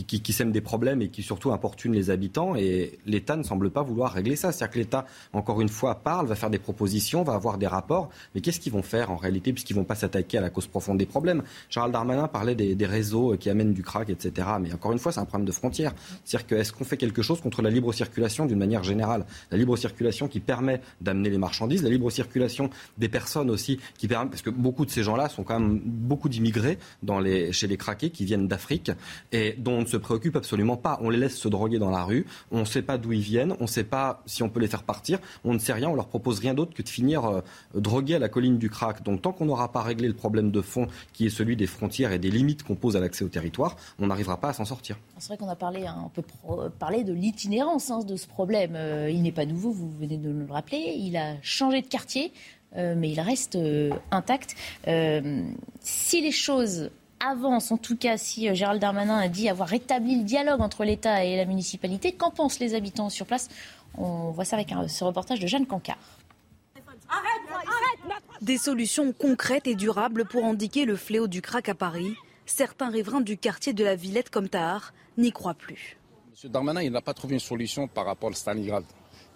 [0.04, 2.54] qui, sèment des problèmes et qui surtout importunent les habitants.
[2.56, 4.52] Et l'État ne semble pas vouloir régler ça.
[4.52, 8.10] C'est-à-dire que l'État, encore une fois, parle, va faire des propositions, va avoir des rapports.
[8.34, 10.66] Mais qu'est-ce qu'ils vont faire en réalité puisqu'ils ne vont pas s'attaquer à la cause
[10.66, 11.42] profonde des problèmes?
[11.70, 14.48] Gérald Darmanin parlait des, réseaux qui amènent du crack, etc.
[14.60, 15.94] Mais encore une fois, c'est un problème de frontières.
[16.24, 19.26] C'est-à-dire que est-ce qu'on fait quelque chose contre la libre circulation d'une manière générale?
[19.50, 24.08] La libre circulation qui permet d'amener les marchandises, la libre circulation des personnes aussi, qui
[24.08, 26.78] permet, parce que beaucoup de ces gens-là sont quand même beaucoup d'immigrés
[27.52, 28.90] chez les craqués qui viennent d'Afrique
[29.32, 30.98] et dont se préoccupe absolument pas.
[31.02, 33.54] On les laisse se droguer dans la rue, on ne sait pas d'où ils viennent,
[33.60, 35.94] on ne sait pas si on peut les faire partir, on ne sait rien, on
[35.94, 37.40] leur propose rien d'autre que de finir euh,
[37.74, 39.02] drogués à la colline du crack.
[39.02, 42.12] Donc tant qu'on n'aura pas réglé le problème de fond qui est celui des frontières
[42.12, 44.96] et des limites qu'on pose à l'accès au territoire, on n'arrivera pas à s'en sortir.
[45.18, 46.22] C'est vrai qu'on a parlé, hein, on peut
[46.78, 48.72] parler de l'itinérance hein, de ce problème.
[48.74, 50.94] Euh, il n'est pas nouveau, vous venez de le rappeler.
[50.96, 52.32] Il a changé de quartier.
[52.76, 53.56] Euh, mais il reste
[54.10, 54.54] intact.
[55.80, 60.16] si les choses avance, en tout cas si euh, Gérald Darmanin a dit avoir rétabli
[60.16, 63.48] le dialogue entre l'État et la municipalité, qu'en pensent les habitants sur place?
[63.96, 65.98] On voit ça avec ce reportage de Jeanne Cancard.
[68.42, 72.14] Des solutions concrètes et durables pour indiquer le fléau du crack à Paris.
[72.46, 75.96] Certains riverains du quartier de la Villette comme Tahar n'y croient plus.
[76.44, 76.50] M.
[76.50, 78.84] Darmanin, il n'a pas trouvé une solution par rapport à Stalingrad.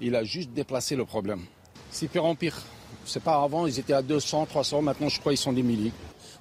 [0.01, 1.45] Il a juste déplacé le problème.
[1.91, 2.62] C'est pire en pire.
[3.05, 5.93] C'est pas avant, ils étaient à 200, 300, maintenant je crois qu'ils sont des milliers.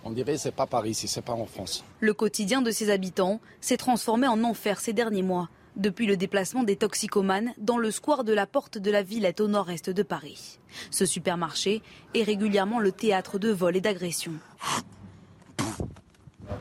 [0.03, 1.83] On dirait que c'est pas Paris, si c'est pas en France.
[1.99, 6.63] Le quotidien de ses habitants s'est transformé en enfer ces derniers mois, depuis le déplacement
[6.63, 10.59] des toxicomanes dans le square de la Porte de la Villette au nord-est de Paris.
[10.89, 11.81] Ce supermarché
[12.13, 14.33] est régulièrement le théâtre de vols et d'agressions.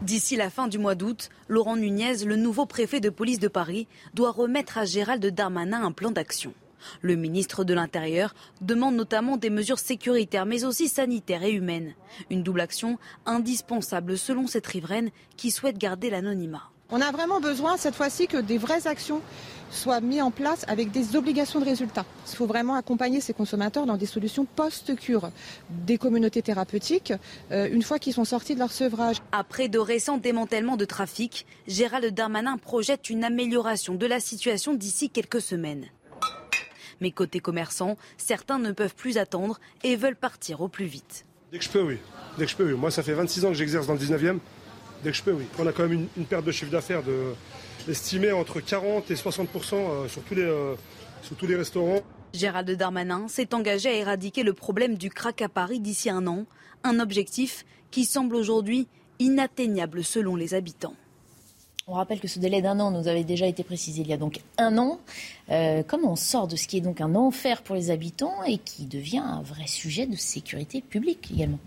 [0.02, 3.88] D'ici la fin du mois d'août, Laurent Nunez, le nouveau préfet de police de Paris,
[4.14, 6.54] doit remettre à Gérald Darmanin un plan d'action.
[7.00, 11.94] Le ministre de l'Intérieur demande notamment des mesures sécuritaires mais aussi sanitaires et humaines.
[12.30, 16.70] Une double action indispensable selon cette riveraine qui souhaite garder l'anonymat.
[16.92, 19.22] On a vraiment besoin cette fois-ci que des vraies actions
[19.70, 22.04] soient mises en place avec des obligations de résultats.
[22.28, 25.30] Il faut vraiment accompagner ces consommateurs dans des solutions post-cure,
[25.70, 27.12] des communautés thérapeutiques,
[27.52, 29.18] euh, une fois qu'ils sont sortis de leur sevrage.
[29.30, 35.10] Après de récents démantèlements de trafic, Gérald Darmanin projette une amélioration de la situation d'ici
[35.10, 35.86] quelques semaines.
[37.00, 41.26] Mais côté commerçant, certains ne peuvent plus attendre et veulent partir au plus vite.
[41.52, 41.98] Dès que je peux, oui.
[42.38, 42.78] Dès que je peux, oui.
[42.78, 44.38] Moi, ça fait 26 ans que j'exerce dans le 19e.
[45.02, 45.44] Dès que je peux, oui.
[45.58, 47.34] On a quand même une, perte de chiffre d'affaires de,
[47.88, 50.74] estimée entre 40 et 60 euh, sur, tous les, euh,
[51.22, 52.02] sur tous les restaurants.
[52.32, 56.46] Gérald Darmanin s'est engagé à éradiquer le problème du crack à Paris d'ici un an,
[56.84, 58.86] un objectif qui semble aujourd'hui
[59.18, 60.94] inatteignable selon les habitants.
[61.92, 64.16] On rappelle que ce délai d'un an nous avait déjà été précisé il y a
[64.16, 65.00] donc un an.
[65.50, 68.58] Euh, comment on sort de ce qui est donc un enfer pour les habitants et
[68.58, 71.58] qui devient un vrai sujet de sécurité publique également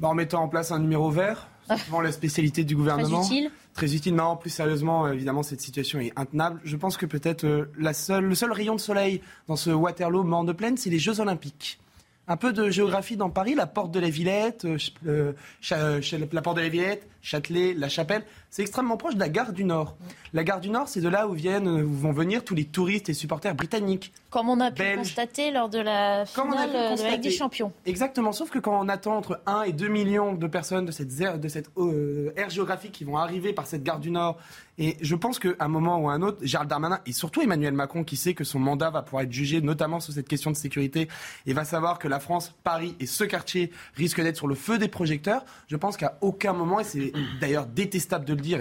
[0.00, 3.22] bah, En mettant en place un numéro vert, c'est souvent la spécialité du gouvernement.
[3.22, 3.50] Très utile.
[3.72, 4.14] Très utile.
[4.14, 6.60] Non, plus sérieusement, évidemment, cette situation est intenable.
[6.62, 10.52] Je pense que peut-être euh, le seul rayon de soleil dans ce Waterloo mort de
[10.52, 11.78] plaine, c'est les Jeux Olympiques
[12.26, 14.66] un peu de géographie dans Paris, la porte de la Villette,
[15.06, 15.32] euh,
[15.70, 19.64] la porte de la Villette, Châtelet, la Chapelle, c'est extrêmement proche de la gare du
[19.64, 19.96] Nord.
[20.34, 23.08] La gare du Nord, c'est de là où viennent, où vont venir tous les touristes
[23.08, 24.12] et supporters britanniques.
[24.28, 27.72] Comme on a pu constater lors de la finale de la Ligue des Champions.
[27.86, 31.16] Exactement, sauf que quand on attend entre 1 et 2 millions de personnes de cette,
[31.16, 34.38] de cette euh, aire géographique qui vont arriver par cette gare du Nord,
[34.76, 37.72] et je pense qu'à un moment ou à un autre, Gérald Darmanin et surtout Emmanuel
[37.74, 40.56] Macron, qui sait que son mandat va pouvoir être jugé, notamment sur cette question de
[40.56, 41.08] sécurité,
[41.46, 44.78] et va savoir que la France, Paris et ce quartier risquent d'être sur le feu
[44.78, 48.60] des projecteurs, je pense qu'à aucun moment, et c'est d'ailleurs détestable de le dire,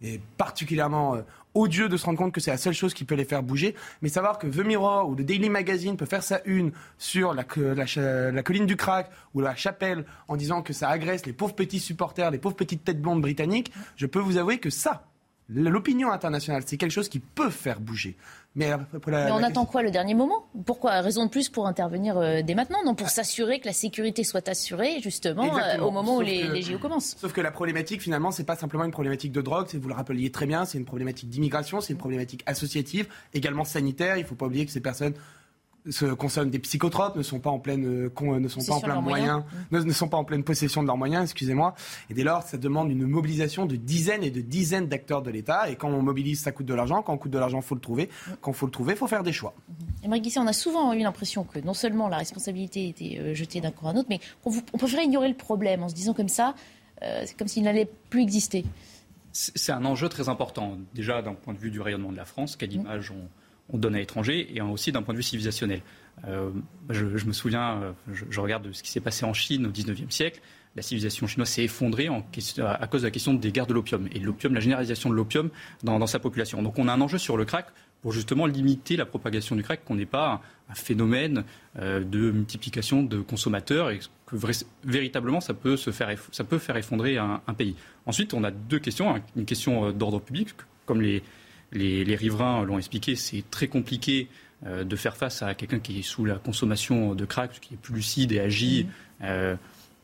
[0.00, 1.22] et, particulièrement euh,
[1.54, 3.74] odieux de se rendre compte que c'est la seule chose qui peut les faire bouger.
[4.00, 7.44] Mais savoir que The Mirror ou le Daily Magazine peut faire sa une sur la,
[7.76, 11.80] la, colline du crack ou la chapelle en disant que ça agresse les pauvres petits
[11.80, 15.04] supporters, les pauvres petites têtes blondes britanniques, je peux vous avouer que ça,
[15.48, 18.16] l'opinion internationale, c'est quelque chose qui peut faire bouger.
[18.58, 18.74] Mais,
[19.30, 20.46] on attend quoi le dernier moment?
[20.66, 21.00] Pourquoi?
[21.00, 24.48] Raison de plus pour intervenir euh, dès maintenant Non, pour s'assurer que la sécurité soit
[24.48, 27.16] assurée justement euh, au moment où les, les, JO commencent.
[27.16, 30.32] Sauf que la problématique finalement, c'est pas simplement une problématique de drogue, vous le rappeliez
[30.32, 34.16] très bien, c'est une problématique d'immigration, c'est une problématique associative, également sanitaire.
[34.16, 35.14] Il ne faut pas oublier que ces personnes
[35.90, 39.00] se consomment des psychotropes, ne sont pas en pleine, euh, ne sont pas en plein
[39.00, 41.74] moyen, ne, ne, sont pas en pleine possession de leurs moyens, excusez-moi.
[42.10, 45.70] Et dès lors, ça demande une mobilisation de dizaines et de dizaines d'acteurs de l'État.
[45.70, 47.02] Et quand on mobilise, ça coûte de l'argent.
[47.02, 48.10] Quand on coûte de l'argent, faut le trouver.
[48.40, 49.54] Quand faut le trouver, faut faire des choix.
[50.02, 53.60] Émeric Guisset, on a souvent eu l'impression que non seulement la responsabilité était euh, jetée
[53.60, 56.14] d'un corps à un autre, mais qu'on on préférait ignorer le problème en se disant
[56.14, 56.54] comme ça,
[57.02, 58.64] euh, c'est comme s'il n'allait plus exister.
[59.32, 60.78] C'est un enjeu très important.
[60.94, 63.28] Déjà, d'un point de vue du rayonnement de la France, quelle image on
[63.70, 65.82] on donne à l'étranger et aussi d'un point de vue civilisationnel.
[66.26, 66.50] Euh,
[66.90, 70.40] je, me souviens, euh, je, regarde ce qui s'est passé en Chine au XIXe siècle.
[70.76, 74.20] La civilisation chinoise s'est effondrée à cause de la question des guerres de l'opium et
[74.20, 75.50] l'opium, la généralisation de l'opium
[75.82, 76.62] dans, sa population.
[76.62, 77.66] Donc on a un enjeu sur le crack
[78.00, 81.42] pour justement limiter la propagation du crack, qu'on n'ait pas un, phénomène
[81.78, 84.36] euh, de multiplication de consommateurs et que
[84.84, 87.74] véritablement ça peut, se faire, ça peut faire effondrer un, pays.
[88.06, 89.20] Ensuite, on a deux questions.
[89.34, 90.50] Une question d'ordre public,
[90.86, 91.24] comme les,
[91.72, 94.28] les, riverains l'ont expliqué, c'est très compliqué
[94.66, 97.76] euh, de faire face à quelqu'un qui est sous la consommation de crack, qui est
[97.76, 98.90] plus lucide et agit mhm.
[99.24, 99.56] euh,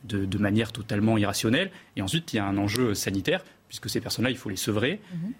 [0.05, 1.71] de, manière totalement irrationnelle.
[1.97, 5.01] Et ensuite, il y a un enjeu sanitaire, puisque ces personnes-là, il faut les sevrer.
[5.13, 5.33] Mhm.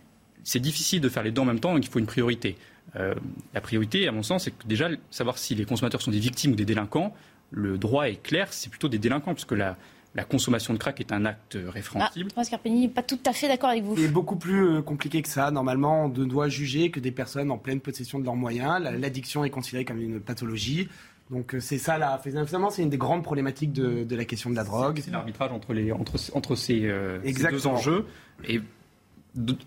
[0.43, 2.57] C'est difficile de faire les deux en même temps, donc il faut une priorité.
[2.97, 3.15] Euh,
[3.55, 6.53] la priorité, à mon sens, c'est que déjà, savoir si les consommateurs sont des victimes
[6.53, 7.15] ou des délinquants,
[7.51, 9.77] le droit est clair, c'est plutôt des délinquants, puisque la,
[10.15, 12.31] la consommation de crack est un acte référentible.
[12.37, 13.97] Ah, Scarpini, pas tout à fait d'accord avec vous.
[13.97, 15.51] C'est beaucoup plus euh, compliqué que ça.
[15.51, 18.81] Normalement, on doit juger que des personnes en pleine possession de leurs moyens.
[18.81, 20.89] L'addiction est considérée comme une pathologie.
[21.31, 22.21] Donc euh, c'est ça, là.
[22.23, 25.01] Finalement, c'est une des grandes problématiques de, la question de la drogue.
[25.03, 27.19] C'est l'arbitrage entre, les, entre, entre ces, euh,
[27.51, 28.07] deux enjeux.
[28.47, 28.61] Et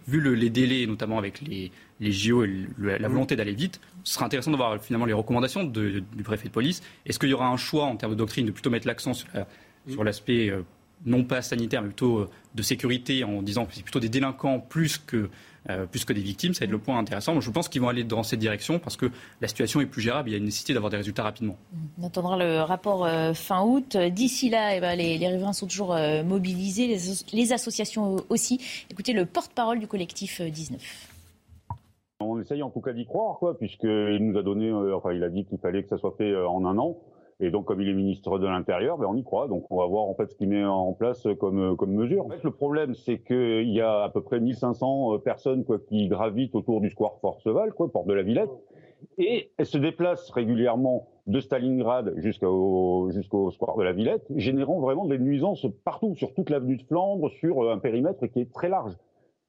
[0.07, 4.25] vu les délais, notamment avec les, les JO et la volonté d'aller vite, ce sera
[4.25, 6.81] intéressant de voir finalement les recommandations du préfet de police.
[7.05, 9.27] Est-ce qu'il y aura un choix en termes de doctrine de plutôt mettre l'accent sur
[9.33, 9.45] la
[9.89, 10.63] sur l'aspect euh,
[11.05, 14.59] non pas sanitaire, mais plutôt euh, de sécurité, en disant que c'est plutôt des délinquants
[14.59, 15.29] plus que,
[15.69, 16.53] euh, plus que des victimes.
[16.53, 17.39] Ça va être le point intéressant.
[17.39, 19.11] je pense qu'ils vont aller dans cette direction parce que
[19.41, 20.29] la situation est plus gérable.
[20.29, 21.57] Il y a une nécessité d'avoir des résultats rapidement.
[22.01, 23.97] On attendra le rapport fin août.
[23.97, 26.99] D'ici là, eh ben, les, riverains sont toujours mobilisés, les,
[27.33, 28.59] les, associations aussi.
[28.89, 30.81] Écoutez le porte-parole du collectif 19.
[32.19, 35.29] On essaye en tout cas d'y croire, quoi, puisqu'il nous a donné, enfin, il a
[35.29, 36.97] dit qu'il fallait que ça soit fait en un an.
[37.39, 39.47] Et donc, comme il est ministre de l'Intérieur, ben on y croit.
[39.47, 42.27] Donc, on va voir en fait ce qu'il met en place comme comme mesure.
[42.43, 46.55] Le problème, c'est qu'il y a à peu près 1500 euh, personnes quoi qui gravitent
[46.55, 48.49] autour du square Forceval, quoi, porte de la Villette,
[49.19, 55.05] et elles se déplacent régulièrement de Stalingrad jusqu'au jusqu'au square de la Villette, générant vraiment
[55.05, 58.69] des nuisances partout, sur toute l'avenue de Flandre, sur euh, un périmètre qui est très
[58.69, 58.93] large.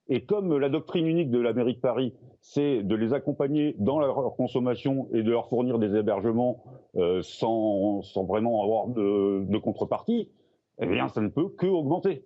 [0.09, 3.99] Et comme la doctrine unique de la mairie de Paris, c'est de les accompagner dans
[3.99, 6.65] leur consommation et de leur fournir des hébergements
[6.97, 10.31] euh, sans, sans, vraiment avoir de, de, contrepartie,
[10.81, 12.25] eh bien, ça ne peut que augmenter.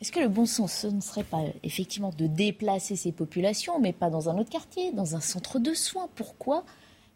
[0.00, 3.92] Est-ce que le bon sens, ce ne serait pas effectivement de déplacer ces populations, mais
[3.92, 6.08] pas dans un autre quartier, dans un centre de soins?
[6.14, 6.64] Pourquoi?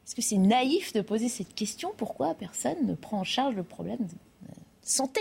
[0.04, 1.92] Est-ce que c'est naïf de poser cette question?
[1.96, 4.48] Pourquoi personne ne prend en charge le problème de
[4.82, 5.20] santé?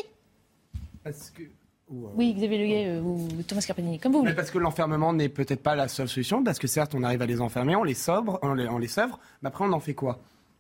[1.04, 1.44] Parce que
[1.92, 4.34] euh, oui, Xavier Leguet euh, ou Thomas Carpanini, comme vous voulez.
[4.34, 7.26] parce que l'enfermement n'est peut-être pas la seule solution, parce que certes, on arrive à
[7.26, 9.94] les enfermer, on les sobre, on les, on les sevre, mais après, on en fait
[9.94, 10.20] quoi?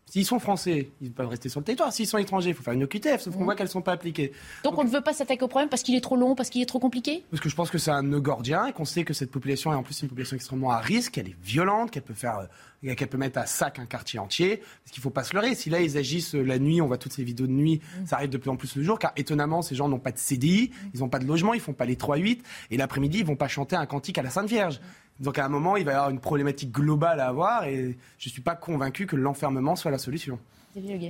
[0.10, 1.92] S'ils sont français, ils peuvent rester sur le territoire.
[1.92, 3.92] S'ils sont étrangers, il faut faire une OQTF, sauf qu'on voit qu'elles ne sont pas
[3.92, 4.32] appliquées.
[4.64, 6.62] Donc, on ne veut pas s'attaquer au problème parce qu'il est trop long, parce qu'il
[6.62, 7.26] est trop compliqué?
[7.30, 9.74] Parce que je pense que c'est un nœud gordien et qu'on sait que cette population
[9.74, 12.46] est en plus une population extrêmement à risque, qu'elle est violente, qu'elle peut faire, euh,
[12.84, 14.58] qu'elle peut mettre à sac un quartier entier.
[14.58, 15.56] Parce qu'il ne faut pas se leurrer.
[15.56, 18.06] Si là, ils agissent euh, la nuit, on voit toutes ces vidéos de nuit, mm.
[18.06, 20.18] ça arrive de plus en plus le jour, car étonnamment, ces gens n'ont pas de
[20.18, 20.90] CDI, mm.
[20.94, 22.40] ils n'ont pas de logement, ils font pas les 3-8,
[22.72, 24.80] et l'après-midi, ils vont pas chanter un cantique à la Sainte Vierge.
[25.20, 28.30] Donc à un moment, il va y avoir une problématique globale à avoir et je
[28.30, 30.40] ne suis pas convaincu que l'enfermement soit la solution.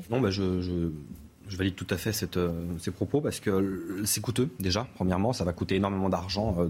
[0.09, 0.91] Non, bah je, je,
[1.49, 4.87] je valide tout à fait cette, euh, ces propos parce que c'est coûteux déjà.
[4.95, 6.67] Premièrement, ça va coûter énormément d'argent euh,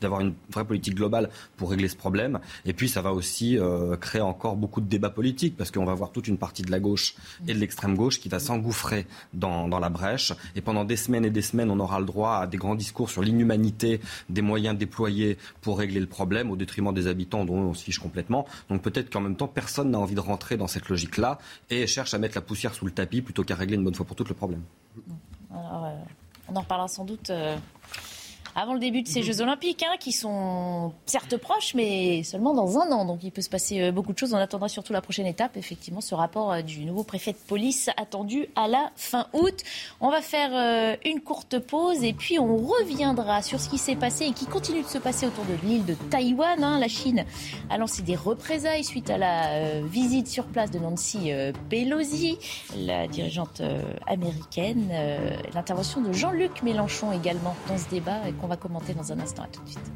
[0.00, 2.38] d'avoir une vraie politique globale pour régler ce problème.
[2.64, 5.94] Et puis, ça va aussi euh, créer encore beaucoup de débats politiques parce qu'on va
[5.94, 7.14] voir toute une partie de la gauche
[7.46, 10.32] et de l'extrême gauche qui va s'engouffrer dans, dans la brèche.
[10.56, 13.10] Et pendant des semaines et des semaines, on aura le droit à des grands discours
[13.10, 17.74] sur l'inhumanité des moyens déployés pour régler le problème au détriment des habitants dont on
[17.74, 18.46] se fiche complètement.
[18.68, 21.38] Donc peut-être qu'en même temps, personne n'a envie de rentrer dans cette logique-là
[21.70, 24.06] et cherche à mettre la poussière sous le tapis plutôt qu'à régler une bonne fois
[24.06, 24.62] pour tout le problème.
[25.50, 25.94] Alors, euh,
[26.48, 27.56] on en reparlera sans doute euh,
[28.58, 32.78] avant le début de ces Jeux Olympiques, hein, qui sont certes proches, mais seulement dans
[32.78, 33.04] un an.
[33.04, 34.34] Donc il peut se passer euh, beaucoup de choses.
[34.34, 37.88] On attendra surtout la prochaine étape, effectivement, ce rapport euh, du nouveau préfet de police
[37.96, 39.54] attendu à la fin août.
[40.00, 43.94] On va faire euh, une courte pause et puis on reviendra sur ce qui s'est
[43.94, 46.64] passé et qui continue de se passer autour de l'île de Taïwan.
[46.64, 46.80] Hein.
[46.80, 47.24] La Chine
[47.70, 51.30] a lancé des représailles suite à la visite sur place de Nancy
[51.70, 52.38] Pelosi,
[52.76, 53.62] la dirigeante
[54.08, 54.90] américaine.
[55.54, 59.42] L'intervention de Jean-Luc Mélenchon également dans ce débat qu'on va commenter dans un instant.
[59.42, 59.92] À tout de suite.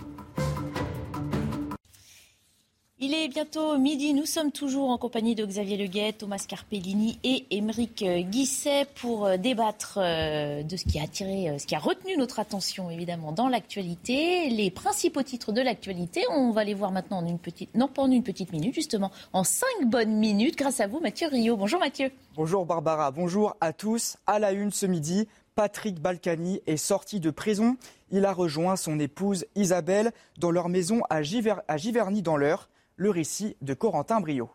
[3.04, 4.14] Il est bientôt midi.
[4.14, 9.36] Nous sommes toujours en compagnie de Xavier Leguet, Thomas Carpellini et Émeric Guisset pour euh,
[9.36, 13.32] débattre euh, de ce qui a attiré, euh, ce qui a retenu notre attention évidemment
[13.32, 16.22] dans l'actualité, les principaux titres de l'actualité.
[16.30, 19.10] On va les voir maintenant en une petite, non pas en une petite minute, justement
[19.32, 21.56] en cinq bonnes minutes, grâce à vous, Mathieu Rio.
[21.56, 22.12] Bonjour Mathieu.
[22.36, 23.10] Bonjour Barbara.
[23.10, 24.16] Bonjour à tous.
[24.28, 27.76] À la une ce midi, Patrick Balkany est sorti de prison.
[28.10, 32.70] Il a rejoint son épouse Isabelle dans leur maison à, Giverny dans l'Eure.
[32.96, 34.50] Le récit de Corentin Brio.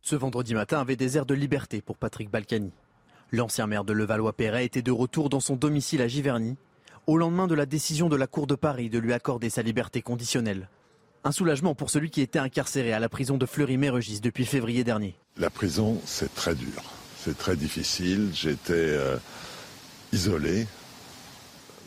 [0.00, 2.72] Ce vendredi matin avait des airs de liberté pour Patrick Balkany.
[3.32, 6.56] L'ancien maire de Levallois-Perret était de retour dans son domicile à Giverny,
[7.06, 10.02] au lendemain de la décision de la Cour de Paris de lui accorder sa liberté
[10.02, 10.68] conditionnelle.
[11.24, 15.16] Un soulagement pour celui qui était incarcéré à la prison de Fleury-Mérogis depuis février dernier.
[15.36, 16.82] La prison, c'est très dur.
[17.18, 18.30] C'est très difficile.
[18.32, 19.16] J'étais euh,
[20.12, 20.66] isolé,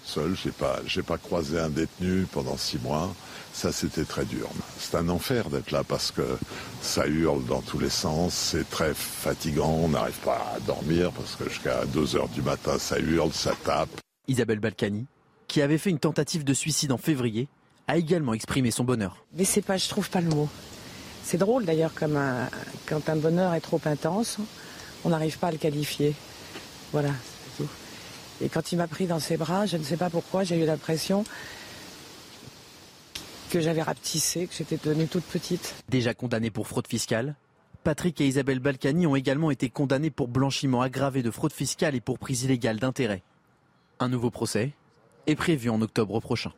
[0.04, 0.36] seul.
[0.36, 3.14] J'ai pas, j'ai pas croisé un détenu pendant six mois.
[3.54, 4.50] Ça, c'était très dur.
[4.80, 6.38] C'est un enfer d'être là parce que
[6.82, 8.34] ça hurle dans tous les sens.
[8.34, 9.70] C'est très fatigant.
[9.70, 13.54] On n'arrive pas à dormir parce que jusqu'à 2 heures du matin, ça hurle, ça
[13.64, 13.90] tape.
[14.28, 15.06] Isabelle Balkany,
[15.48, 17.48] qui avait fait une tentative de suicide en février,
[17.88, 19.26] a également exprimé son bonheur.
[19.36, 20.48] Mais c'est pas, je trouve pas le mot.
[21.24, 22.20] C'est drôle d'ailleurs, comme
[22.86, 24.38] quand un bonheur est trop intense,
[25.04, 26.16] on n'arrive pas à le qualifier.
[26.92, 27.10] Voilà,
[28.42, 30.66] et quand il m'a pris dans ses bras, je ne sais pas pourquoi, j'ai eu
[30.66, 31.24] l'impression
[33.50, 35.76] que j'avais rapetissé, que j'étais devenue toute petite.
[35.90, 37.36] Déjà condamné pour fraude fiscale,
[37.84, 42.02] Patrick et Isabelle Balkany ont également été condamnés pour blanchiment aggravé de fraude fiscale et
[42.02, 43.24] pour prise illégale d'intérêt.
[44.00, 44.74] Un nouveau procès
[45.28, 46.54] est prévu en octobre prochain.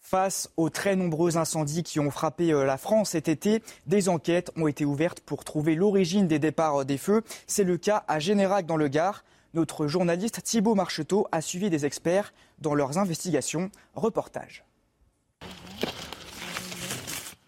[0.00, 4.52] Face aux très nombreux incendies qui ont frappé euh, la France cet été, des enquêtes
[4.56, 7.22] ont été ouvertes pour trouver l'origine des départs euh, des feux.
[7.48, 9.24] C'est le cas à Générac dans le Gard.
[9.56, 13.70] Notre journaliste Thibault Marcheteau a suivi des experts dans leurs investigations.
[13.94, 14.66] Reportage.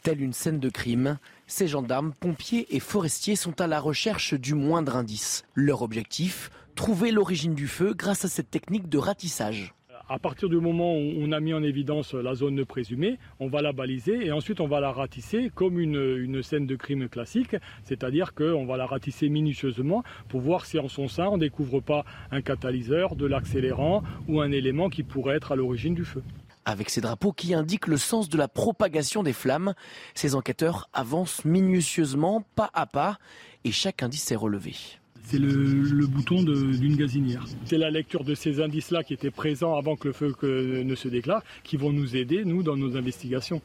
[0.02, 4.54] Telle une scène de crime, ces gendarmes, pompiers et forestiers sont à la recherche du
[4.54, 5.44] moindre indice.
[5.52, 9.74] Leur objectif Trouver l'origine du feu grâce à cette technique de ratissage.
[10.10, 13.60] À partir du moment où on a mis en évidence la zone présumée, on va
[13.60, 18.32] la baliser et ensuite on va la ratisser comme une, scène de crime classique, c'est-à-dire
[18.32, 22.06] qu'on va la ratisser minutieusement pour voir si en son sein on ne découvre pas
[22.30, 26.22] un catalyseur, de l'accélérant ou un élément qui pourrait être à l'origine du feu.
[26.64, 29.74] Avec ces drapeaux qui indiquent le sens de la propagation des flammes,
[30.14, 33.18] ces enquêteurs avancent minutieusement, pas à pas,
[33.64, 34.74] et chaque indice est relevé
[35.30, 37.44] c'est le, bouton d'une gazinière.
[37.66, 41.08] C'est la lecture de ces indices-là qui étaient présents avant que le feu ne se
[41.08, 43.60] déclare qui vont nous aider, nous, dans nos investigations.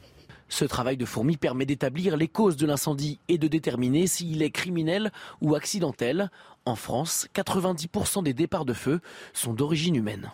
[0.50, 4.50] Ce travail de fourmi permet d'établir les causes de l'incendie et de déterminer s'il est
[4.50, 5.10] criminel
[5.40, 6.30] ou accidentel.
[6.66, 9.00] En France, 90% des départs de feu
[9.32, 10.30] sont d'origine humaine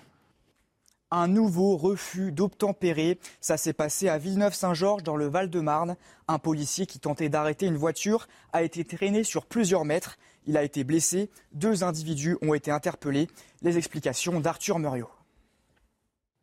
[1.11, 3.19] un nouveau refus d'obtempérer.
[3.41, 5.97] Ça s'est passé à Villeneuve-Saint-Georges dans le Val-de-Marne.
[6.29, 10.19] Un policier qui tentait d'arrêter une voiture a été traîné sur plusieurs mètres.
[10.47, 11.31] Il a été blessé.
[11.53, 13.29] Deux individus ont été interpellés.
[13.63, 15.11] Les explications d'Arthur Muriot.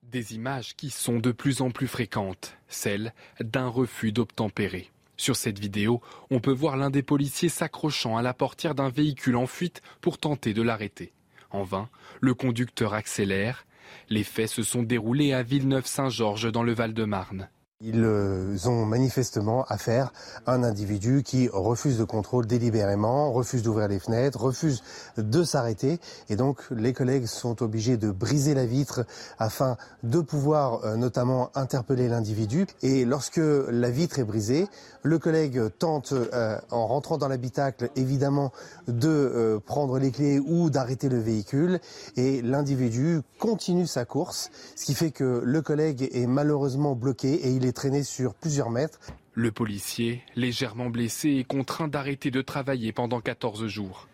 [0.03, 4.89] Des images qui sont de plus en plus fréquentes, celles d'un refus d'obtempérer.
[5.17, 9.35] Sur cette vidéo, on peut voir l'un des policiers s'accrochant à la portière d'un véhicule
[9.35, 11.11] en fuite pour tenter de l'arrêter.
[11.49, 11.89] En vain,
[12.21, 13.65] le conducteur accélère.
[14.09, 17.49] Les faits se sont déroulés à Villeneuve-Saint-Georges dans le Val-de-Marne.
[17.79, 20.11] Ils euh, ont manifestement affaire
[20.47, 24.81] à un individu qui refuse de contrôle délibérément, refuse d'ouvrir les fenêtres, refuse
[25.15, 25.99] de s'arrêter.
[26.29, 29.05] Et donc les collègues sont obligés de briser la vitre
[29.37, 32.65] afin de pouvoir euh, notamment interpeller l'individu.
[32.81, 34.67] Et lorsque la vitre est brisée,
[35.07, 38.51] le collègue tente, euh, en rentrant dans l'habitacle, évidemment,
[38.87, 41.79] de prendre les clés ou d'arrêter le véhicule.
[42.15, 47.51] Et l'individu continue sa course, ce qui fait que le collègue est malheureusement bloqué et
[47.51, 48.99] il traîné sur plusieurs mètres.
[49.33, 54.07] Le policier, légèrement blessé, est contraint d'arrêter de travailler pendant 14 jours.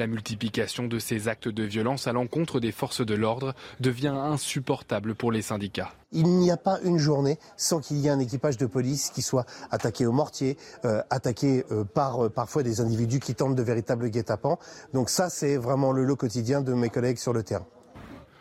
[0.00, 5.14] La multiplication de ces actes de violence à l'encontre des forces de l'ordre devient insupportable
[5.14, 5.92] pour les syndicats.
[6.10, 9.20] Il n'y a pas une journée sans qu'il y ait un équipage de police qui
[9.20, 13.62] soit attaqué au mortier, euh, attaqué euh, par euh, parfois des individus qui tentent de
[13.62, 14.58] véritables guet-apens.
[14.94, 17.66] Donc ça, c'est vraiment le lot quotidien de mes collègues sur le terrain.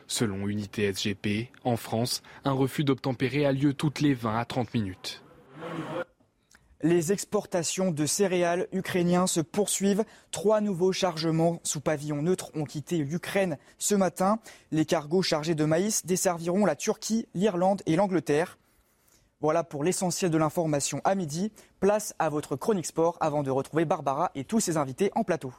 [0.08, 4.74] Selon Unité SGP, en France, un refus d'obtempérer a lieu toutes les 20 à 30
[4.74, 5.24] minutes.
[6.82, 10.06] Les exportations de céréales ukrainiens se poursuivent.
[10.32, 14.40] Trois nouveaux chargements sous pavillon neutre ont quitté l'Ukraine ce matin.
[14.72, 18.58] Les cargos chargés de maïs desserviront la Turquie, l'Irlande et l'Angleterre.
[19.42, 21.52] Voilà pour l'essentiel de l'information à midi.
[21.82, 25.54] Place à votre chronique sport avant de retrouver Barbara et tous ses invités en plateau.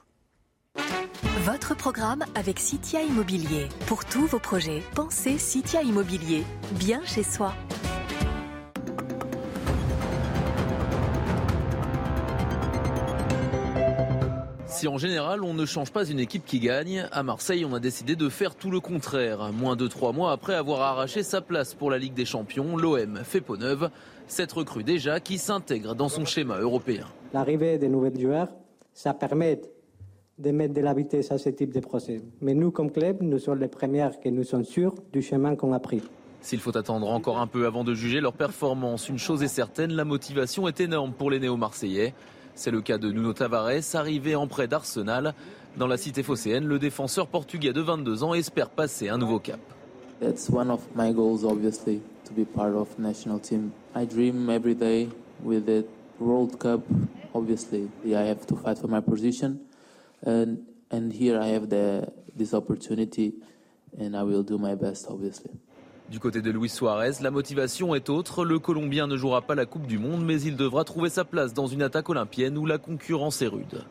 [1.45, 3.69] Votre programme avec Citia Immobilier.
[3.87, 6.45] Pour tous vos projets, pensez Citia Immobilier.
[6.73, 7.55] Bien chez soi.
[14.71, 17.81] Si en général on ne change pas une équipe qui gagne, à Marseille on a
[17.81, 19.53] décidé de faire tout le contraire.
[19.53, 23.19] Moins de trois mois après avoir arraché sa place pour la Ligue des Champions, l'OM
[23.25, 23.91] fait peau neuve.
[24.29, 27.07] Cette recrue déjà qui s'intègre dans son schéma européen.
[27.35, 28.49] L'arrivée des nouveaux joueurs,
[28.95, 29.61] ça permet
[30.39, 32.23] de mettre de la vitesse à ce type de procès.
[32.41, 35.73] Mais nous, comme club, nous sommes les premiers que nous sommes sûrs du chemin qu'on
[35.73, 36.03] a pris.
[36.43, 39.93] S'il faut attendre encore un peu avant de juger leur performance, une chose est certaine,
[39.93, 42.15] la motivation est énorme pour les néo-marseillais.
[42.55, 45.35] C'est le cas de Nuno Tavares, arrivé en prêt d'Arsenal.
[45.77, 49.61] Dans la cité phocéenne, le défenseur portugais de 22 ans espère passer un nouveau cap.
[50.21, 53.73] That's one of my goals, obviously, to be part of national team.
[53.95, 55.09] I dream every day
[55.43, 55.85] with the
[56.19, 56.83] World Cup.
[57.33, 59.61] Obviously, I have to fight for my position,
[60.27, 60.59] and
[60.91, 63.33] and here I have the this opportunity,
[63.99, 65.53] and I will do my best, obviously.
[66.11, 68.45] Du côté de Luis Suarez, la motivation est autre.
[68.45, 71.55] Le Colombien ne jouera pas la Coupe du Monde, mais il devra trouver sa place
[71.55, 73.85] dans une attaque olympienne où la concurrence est rude.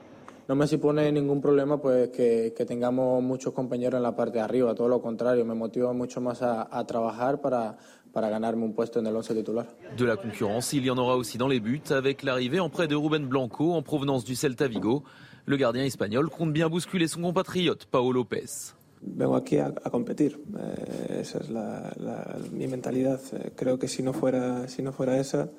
[0.50, 4.42] No me supone ningún problema pues, que, que tengamos muchos compañeros en la parte de
[4.42, 7.78] arriba, todo lo contrario, me motiva mucho más a, a trabajar para,
[8.12, 9.68] para ganarme un puesto en el once titular.
[9.96, 12.88] De la concurrence, il y en aura aussi dans les buts, avec l'arrivée en prêt
[12.88, 15.04] de Ruben Blanco en provenance du Celta Vigo.
[15.46, 18.74] Le gardien espagnol compte bien bousculer son compatriote, Paolo Lopez.
[19.02, 20.40] Vengo aquí a, a competir.
[20.58, 23.20] Eh, esa es la, la, mi mentalidad.
[23.34, 25.50] Eh, creo que si no fuera, si no fuera esa,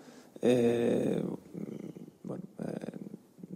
[0.43, 1.23] eh,
[2.23, 2.43] bueno,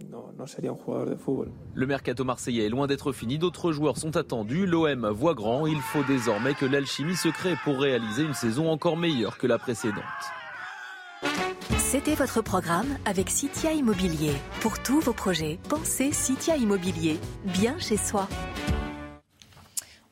[0.09, 1.51] no, no sería un jugador de fútbol.
[1.73, 3.37] Le mercato marseillais est loin d'être fini.
[3.37, 4.65] D'autres joueurs sont attendus.
[4.65, 5.67] L'OM voit grand.
[5.67, 9.57] Il faut désormais que l'alchimie se crée pour réaliser une saison encore meilleure que la
[9.57, 10.03] précédente.
[11.77, 14.33] C'était votre programme avec Citia Immobilier.
[14.61, 17.17] Pour tous vos projets, pensez Citia Immobilier.
[17.45, 18.27] Bien chez soi.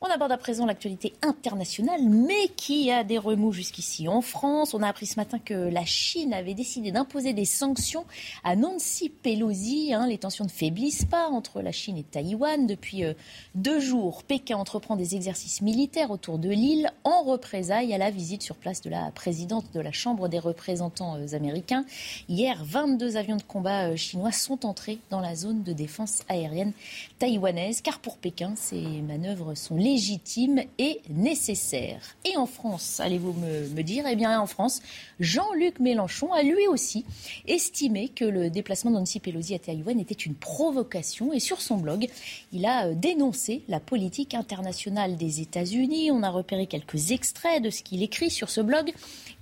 [0.00, 4.08] On aborde à présent l'actualité internationale, mais qui a des remous jusqu'ici.
[4.08, 8.04] En France, on a appris ce matin que la Chine avait décidé d'imposer des sanctions
[8.42, 9.94] à Nancy Pelosi.
[9.94, 10.06] Hein.
[10.06, 12.66] les tensions ne faiblissent pas entre la Chine et Taïwan.
[12.66, 13.14] Depuis euh,
[13.54, 18.42] deux jours, Pékin entreprend des exercices militaires autour de l'île en représailles à la visite
[18.42, 21.84] sur place de la présidente de la Chambre des représentants euh, américains.
[22.28, 26.72] Hier, 22 avions de combat euh, chinois sont entrés dans la zone de défense aérienne
[27.18, 32.00] taïwanaise, car pour Pékin, ces manœuvres sont légitime et nécessaire.
[32.24, 34.04] Et en France, allez-vous me, dire?
[34.10, 34.82] Eh bien, en France,
[35.20, 37.04] Jean-Luc Mélenchon a lui aussi
[37.46, 41.32] estimé que le déplacement d'Annecy Pelosi à Taïwan était une provocation.
[41.32, 42.08] Et sur son blog,
[42.52, 46.10] il a euh, dénoncé la politique internationale des États-Unis.
[46.10, 48.92] On a repéré quelques extraits de ce qu'il écrit sur ce blog.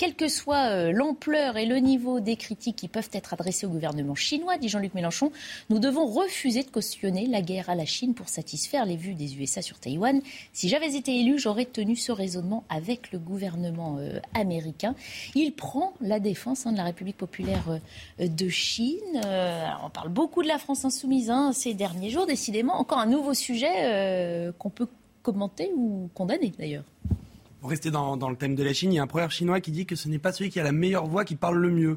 [0.03, 3.69] Quelle que soit euh, l'ampleur et le niveau des critiques qui peuvent être adressées au
[3.69, 5.31] gouvernement chinois, dit Jean-Luc Mélenchon,
[5.71, 9.39] nous devons refuser de cautionner la guerre à la Chine pour satisfaire les vues des
[9.39, 10.21] USA sur Taïwan.
[10.53, 14.97] Si j'avais été élu, j'aurais tenu ce raisonnement avec le gouvernement euh, américain.
[15.37, 17.79] Il prend la défense hein, de la République populaire
[18.19, 19.21] euh, de Chine.
[19.85, 22.27] On parle beaucoup de la France insoumise hein, ces derniers jours.
[22.27, 24.89] Décidément, encore un nouveau sujet qu'on peut
[25.23, 26.83] commenter ou condamner d'ailleurs.
[27.63, 29.71] Pour rester dans, le thème de la Chine, il y a un proverbe chinois qui
[29.71, 31.97] dit que ce n'est pas celui qui a la meilleure voix qui parle le mieux.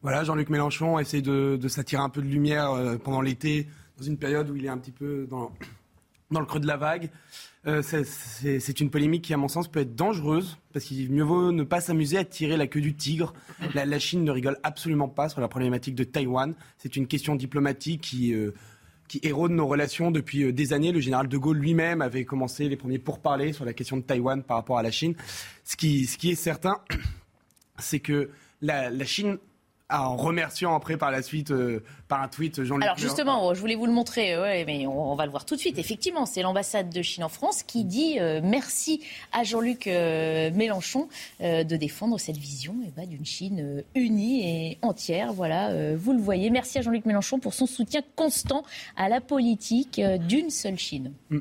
[0.00, 3.66] Voilà, Jean-Luc Mélenchon essaie de, s'attirer un peu de lumière euh, pendant l'été,
[3.98, 5.52] dans une période où il est un petit peu dans,
[6.30, 7.10] le creux de la vague.
[7.66, 11.52] Euh, c'est une polémique qui, à mon sens, peut être dangereuse, parce qu'il mieux vaut
[11.52, 13.34] ne pas s'amuser à tirer la queue du tigre.
[13.74, 16.54] La, la, Chine ne rigole absolument pas sur la problématique de Taïwan.
[16.78, 18.54] C'est une question diplomatique qui, euh,
[19.12, 20.90] qui érode nos relations depuis euh, des années.
[20.90, 24.42] Le général de Gaulle lui-même avait commencé les premiers pourparlers sur la question de Taïwan
[24.42, 25.14] par rapport à la Chine.
[25.64, 26.80] Ce qui, est certain,
[27.78, 28.30] c'est que
[28.62, 29.36] la Chine
[29.92, 32.84] en remerciant après par la suite euh, par un tweet Jean-Luc.
[32.84, 35.54] Alors justement, je voulais vous le montrer, ouais, mais on, on, va le voir tout
[35.54, 35.78] de suite.
[35.78, 41.08] Effectivement, c'est l'ambassade de Chine en France qui dit euh, merci à Jean-Luc euh, Mélenchon
[41.40, 45.32] euh, de défendre cette vision eh ben, d'une Chine unie et entière.
[45.32, 46.50] Voilà, vous le voyez.
[46.50, 48.64] Merci à Jean-Luc Mélenchon pour son soutien constant
[48.96, 51.12] à la politique d'une seule Chine.
[51.30, 51.38] Mm.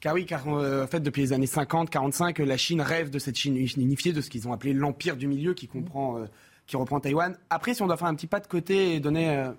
[0.00, 3.18] Car oui, car euh, en fait, depuis les années 50, 45, la Chine rêve de
[3.18, 6.26] cette Chine unifiée, de ce qu'ils ont appelé l'empire du milieu, qui comprend euh,
[6.66, 7.36] qui reprend Taïwan.
[7.50, 9.52] Après, si on doit faire un petit pas de côté et donner euh,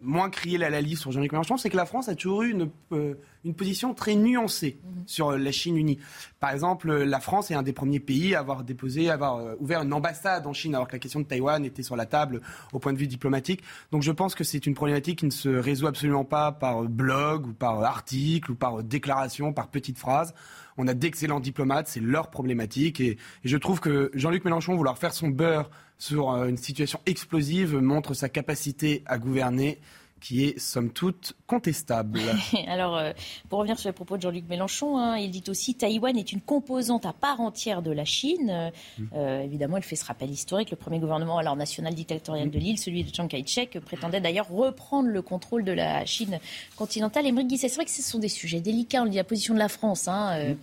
[0.00, 2.70] moins crier la Lali sur Jean-Luc Mélenchon, c'est que la France a toujours eu une,
[2.92, 4.88] euh, une position très nuancée mmh.
[5.06, 5.98] sur la Chine unie.
[6.40, 9.54] Par exemple, la France est un des premiers pays à avoir déposé, à avoir euh,
[9.58, 12.40] ouvert une ambassade en Chine, alors que la question de Taïwan était sur la table
[12.72, 13.62] au point de vue diplomatique.
[13.90, 17.46] Donc je pense que c'est une problématique qui ne se résout absolument pas par blog
[17.46, 20.34] ou par article ou par déclaration, par petite phrase.
[20.78, 23.00] On a d'excellents diplomates, c'est leur problématique.
[23.00, 28.14] Et, je trouve que Jean-Luc Mélenchon, vouloir faire son beurre sur une situation explosive montre
[28.14, 29.78] sa capacité à gouverner
[30.26, 32.20] qui est somme toute contestable.
[32.66, 33.12] Alors, euh,
[33.48, 36.40] pour revenir sur les propos de Jean-Luc Mélenchon, hein, il dit aussi Taïwan est une
[36.40, 38.50] composante à part entière de la Chine.
[38.50, 39.04] Euh, mm.
[39.14, 40.72] euh, évidemment, il fait ce rappel historique.
[40.72, 45.08] Le premier gouvernement alors national dictatorial de l'île, celui de Chiang Kai-shek, prétendait d'ailleurs reprendre
[45.08, 46.40] le contrôle de la Chine
[46.74, 47.24] continentale.
[47.26, 49.02] Et Guisset, c'est vrai que ce sont des sujets délicats.
[49.02, 50.56] On dit la position de la France hein, mm.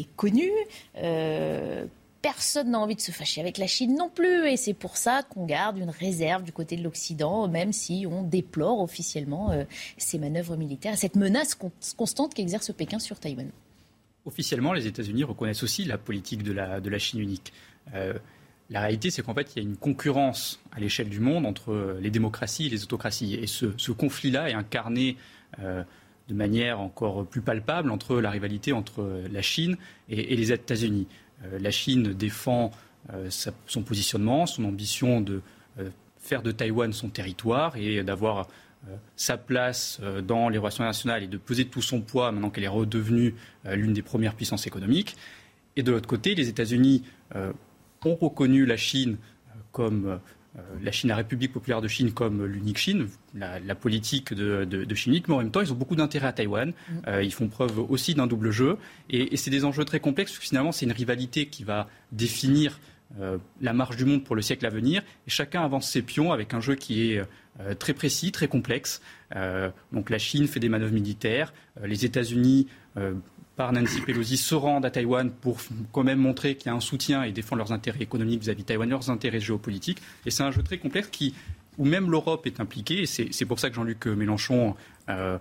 [0.00, 0.52] est connue
[2.22, 4.48] personne n'a envie de se fâcher avec la Chine non plus.
[4.48, 8.22] Et c'est pour ça qu'on garde une réserve du côté de l'Occident, même si on
[8.22, 9.64] déplore officiellement euh,
[9.98, 11.58] ces manœuvres militaires, cette menace
[11.96, 13.50] constante qu'exerce Pékin sur Taïwan.
[14.24, 17.52] Officiellement, les États-Unis reconnaissent aussi la politique de la, Chine unique.
[17.92, 18.14] Euh,
[18.70, 21.98] la réalité, c'est qu'en fait, il y a une concurrence à l'échelle du monde entre
[22.00, 23.34] les démocraties et les autocraties.
[23.34, 25.16] Et ce, conflit-là est incarné
[25.58, 25.82] euh,
[26.28, 29.76] de manière encore plus palpable entre la rivalité entre la Chine
[30.08, 31.08] et les États-Unis.
[31.44, 32.70] Euh, la Chine défend
[33.12, 33.28] euh,
[33.66, 35.42] son positionnement, son ambition de
[35.78, 38.48] euh, faire de Taïwan son territoire et d'avoir
[39.14, 42.68] sa place dans les relations internationales et de peser tout son poids maintenant qu'elle est
[42.68, 45.16] redevenue l'une des premières puissances économiques.
[45.76, 49.18] Et de l'autre côté, les États-Unis ont reconnu la Chine
[49.70, 50.18] comme
[50.82, 55.12] la Chine, la République populaire de Chine comme l'unique Chine, la, politique de, de, Chine
[55.12, 56.70] unique, mais en même temps, ils ont beaucoup d'intérêt à Taïwan.
[56.70, 56.92] Mm.
[57.08, 58.76] Euh, ils font preuve aussi d'un double jeu.
[59.08, 62.80] Et, c'est des enjeux très complexes, parce que finalement, c'est une rivalité qui va définir
[63.20, 65.02] euh, la marche du monde pour le siècle à venir.
[65.26, 67.22] Et chacun avance ses pions avec un jeu qui est
[67.78, 69.02] très précis, très complexe.
[69.92, 71.52] donc la Chine fait des manœuvres militaires,
[71.84, 72.66] les États-Unis
[73.70, 75.58] Nancy Pelosi se rendent à Taïwan pour
[75.92, 78.66] quand même montrer qu'il y a un soutien et défendre leurs intérêts économiques vis-à-vis de
[78.66, 80.02] Taïwan, leurs intérêts géopolitiques.
[80.26, 81.34] Et c'est un jeu très complexe qui,
[81.78, 83.02] où même l'Europe est impliquée.
[83.02, 84.74] Et c'est pour ça que Jean-Luc Mélenchon
[85.08, 85.38] euh,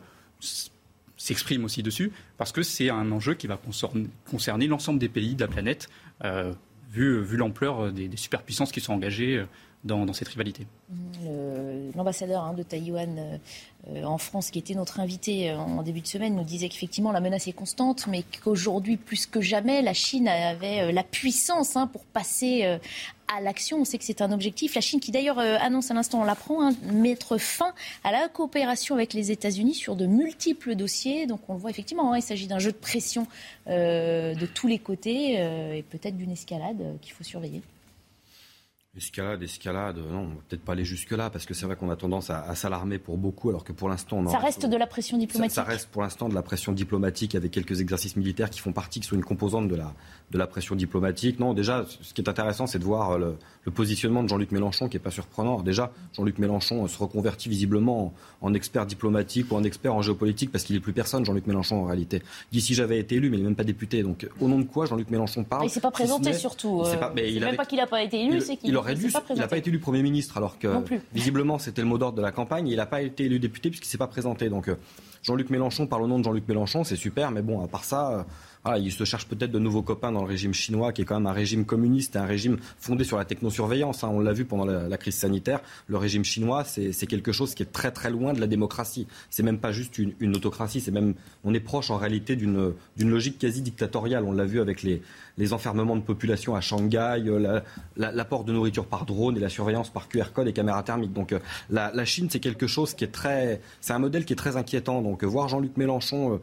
[1.17, 3.59] s'exprime aussi dessus, parce que c'est un enjeu qui va
[4.30, 5.89] concerner l'ensemble des pays de la planète,
[6.24, 6.51] euh,
[6.91, 9.45] vu, l'ampleur des, des, superpuissances qui sont engagées euh,
[9.84, 10.68] dans, cette rivalité.
[11.96, 13.40] L'ambassadeur hein, de Taïwan
[13.90, 17.12] euh, en France, qui était notre invité euh, en début de semaine, nous disait qu'effectivement
[17.12, 21.76] la menace est constante, mais qu'aujourd'hui, plus que jamais, la Chine avait euh, la puissance
[21.76, 22.80] hein, pour passer
[23.28, 23.80] à l'action.
[23.80, 24.76] On sait que c'est un objectif.
[24.76, 27.74] La Chine qui d'ailleurs annonce à l'instant, on l'apprend, hein, mettre fin
[28.04, 31.26] à la coopération avec les États-Unis sur de multiples dossiers.
[31.26, 33.26] Donc on le voit effectivement, il s'agit d'un jeu de pression
[33.68, 35.36] de tous les côtés
[35.78, 37.62] et peut-être d'une escalade qu'il faut surveiller.
[38.98, 42.54] Escalade, escalade, non, peut-être pas aller jusque-là, parce que c'est vrai qu'on a tendance à,
[42.56, 45.56] s'alarmer pour beaucoup, alors que pour l'instant, on Ça reste de la pression diplomatique.
[45.56, 49.00] Ça, reste pour l'instant de la pression diplomatique avec quelques exercices militaires qui font partie,
[49.00, 49.94] qui sont une composante de la,
[50.32, 51.39] de la pression diplomatique.
[51.39, 54.89] Non, déjà, ce qui est intéressant, c'est de voir le, le positionnement de Jean-Luc Mélenchon,
[54.89, 55.62] qui n'est pas surprenant.
[55.62, 60.64] déjà, Jean-Luc Mélenchon se reconvertit visiblement en, expert diplomatique ou en expert en géopolitique, parce
[60.64, 62.24] qu'il n'est plus personne, Jean-Luc Mélenchon, en réalité.
[62.51, 64.01] D'ici, j'avais été élu, mais il n'est même pas député.
[64.03, 66.84] Donc, au nom de quoi Jean-Luc Mélenchon parle Il ne s'est pas présenté, surtout.
[66.86, 66.99] C'est
[67.39, 69.12] même pas qu'il n'a pas été élu, c'est qu'il aurait dû.
[69.30, 70.68] Il n'a pas été élu Premier ministre, alors que
[71.14, 72.68] visiblement, c'était le mot d'ordre de la campagne.
[72.68, 74.49] il n'a pas été élu député, puisqu'il ne s'est pas présenté.
[74.49, 74.76] Donc, euh,
[75.24, 78.26] Jean-Luc Mélenchon parle au nom de Jean-Luc Mélenchon, c'est super, mais bon, à part ça.
[78.66, 81.05] Euh, ah, il se cherche peut-être de nouveaux copains dans le régime chinois, qui est
[81.05, 84.03] quand même un régime communiste, un régime fondé sur la technosurveillance.
[84.03, 84.09] Hein.
[84.12, 85.62] On l'a vu pendant la, crise sanitaire.
[85.88, 89.07] Le régime chinois, c'est quelque chose qui est très très loin de la démocratie.
[89.30, 93.39] C'est même pas juste une, autocratie, c'est même on est proche en réalité d'une logique
[93.39, 94.24] quasi dictatoriale.
[94.26, 95.01] On l'a vu avec les,
[95.38, 97.59] les enfermements de population à Shanghai, euh,
[97.97, 101.14] l'apport de nourriture par drone et la surveillance par QR code et caméra thermique.
[101.14, 101.39] Donc euh,
[101.70, 104.55] la, la Chine, c'est quelque chose qui est très, c'est un modèle qui est très
[104.55, 105.01] inquiétant.
[105.01, 106.39] Donc voir Jean-Luc Mélenchon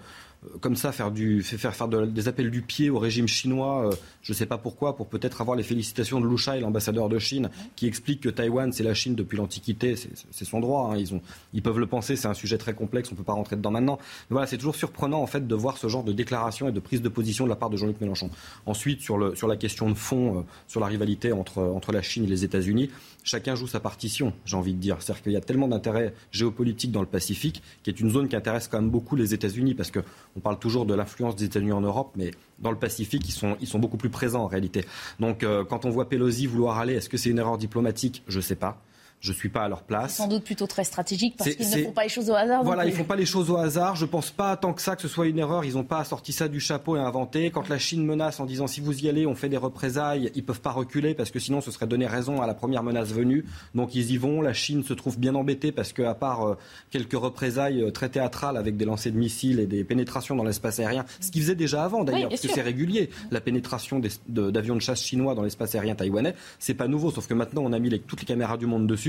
[0.60, 4.32] comme ça faire, du, faire, faire des appels du pied au régime chinois, euh, je
[4.32, 7.50] ne sais pas pourquoi, pour peut-être avoir les félicitations de Lu Shai, l'ambassadeur de Chine,
[7.74, 10.96] qui explique que Taïwan, c'est la Chine depuis l'Antiquité, c'est son droit, hein.
[10.96, 11.20] ils, ont,
[11.54, 13.72] ils peuvent le penser, c'est un sujet très complexe, on ne peut pas rentrer dedans
[13.72, 13.98] maintenant.
[14.30, 16.80] Mais voilà, c'est toujours surprenant en fait de voir ce genre de déclaration et de
[16.80, 18.30] prise de position de la part de Jean-Luc Mélenchon.
[18.66, 22.02] Ensuite, sur, le, sur la question de fond, euh, sur la rivalité entre, entre la
[22.02, 22.90] Chine et les États-Unis,
[23.24, 24.98] chacun joue sa partition, j'ai envie de dire.
[25.00, 28.36] C'est-à-dire qu'il y a tellement d'intérêts géopolitiques dans le Pacifique, qui est une zone qui
[28.36, 29.90] intéresse quand même beaucoup les États-Unis, parce
[30.34, 33.56] qu'on parle toujours de l'influence des États-Unis en Europe, mais dans le Pacifique, ils sont,
[33.60, 34.84] ils sont beaucoup plus présents en réalité.
[35.20, 38.22] Donc euh, quand on voit Pelosi vouloir aller, est-ce que c'est une erreur diplomatique?
[38.28, 38.82] Je ne sais pas
[39.20, 40.16] je ne suis pas à leur place.
[40.16, 42.62] Sans doute plutôt très stratégique parce qu'ils ne font pas les choses au hasard.
[42.62, 43.96] Voilà, ils ne font pas les choses au hasard.
[43.96, 45.64] Je ne pense pas tant que ça que ce soit une erreur.
[45.64, 47.50] Ils n'ont pas sorti ça du chapeau et inventé.
[47.50, 50.42] Quand la Chine menace en disant si vous y allez, on fait des représailles, ils
[50.42, 53.08] ne peuvent pas reculer parce que sinon ce serait donner raison à la première menace
[53.08, 53.44] venue.
[53.74, 54.40] Donc ils y vont.
[54.40, 56.56] La Chine se trouve bien embêtée parce qu'à part euh,
[56.90, 60.78] quelques représailles euh, très théâtrales avec des lancers de missiles et des pénétrations dans l'espace
[60.78, 63.10] aérien, ce qu'ils faisaient déjà avant d'ailleurs, parce que c'est régulier.
[63.32, 67.34] La pénétration d'avions de, chasse chinois dans l'espace aérien taïwanais, c'est pas nouveau, sauf que
[67.34, 69.07] maintenant on a mis toutes les caméras du monde dessus.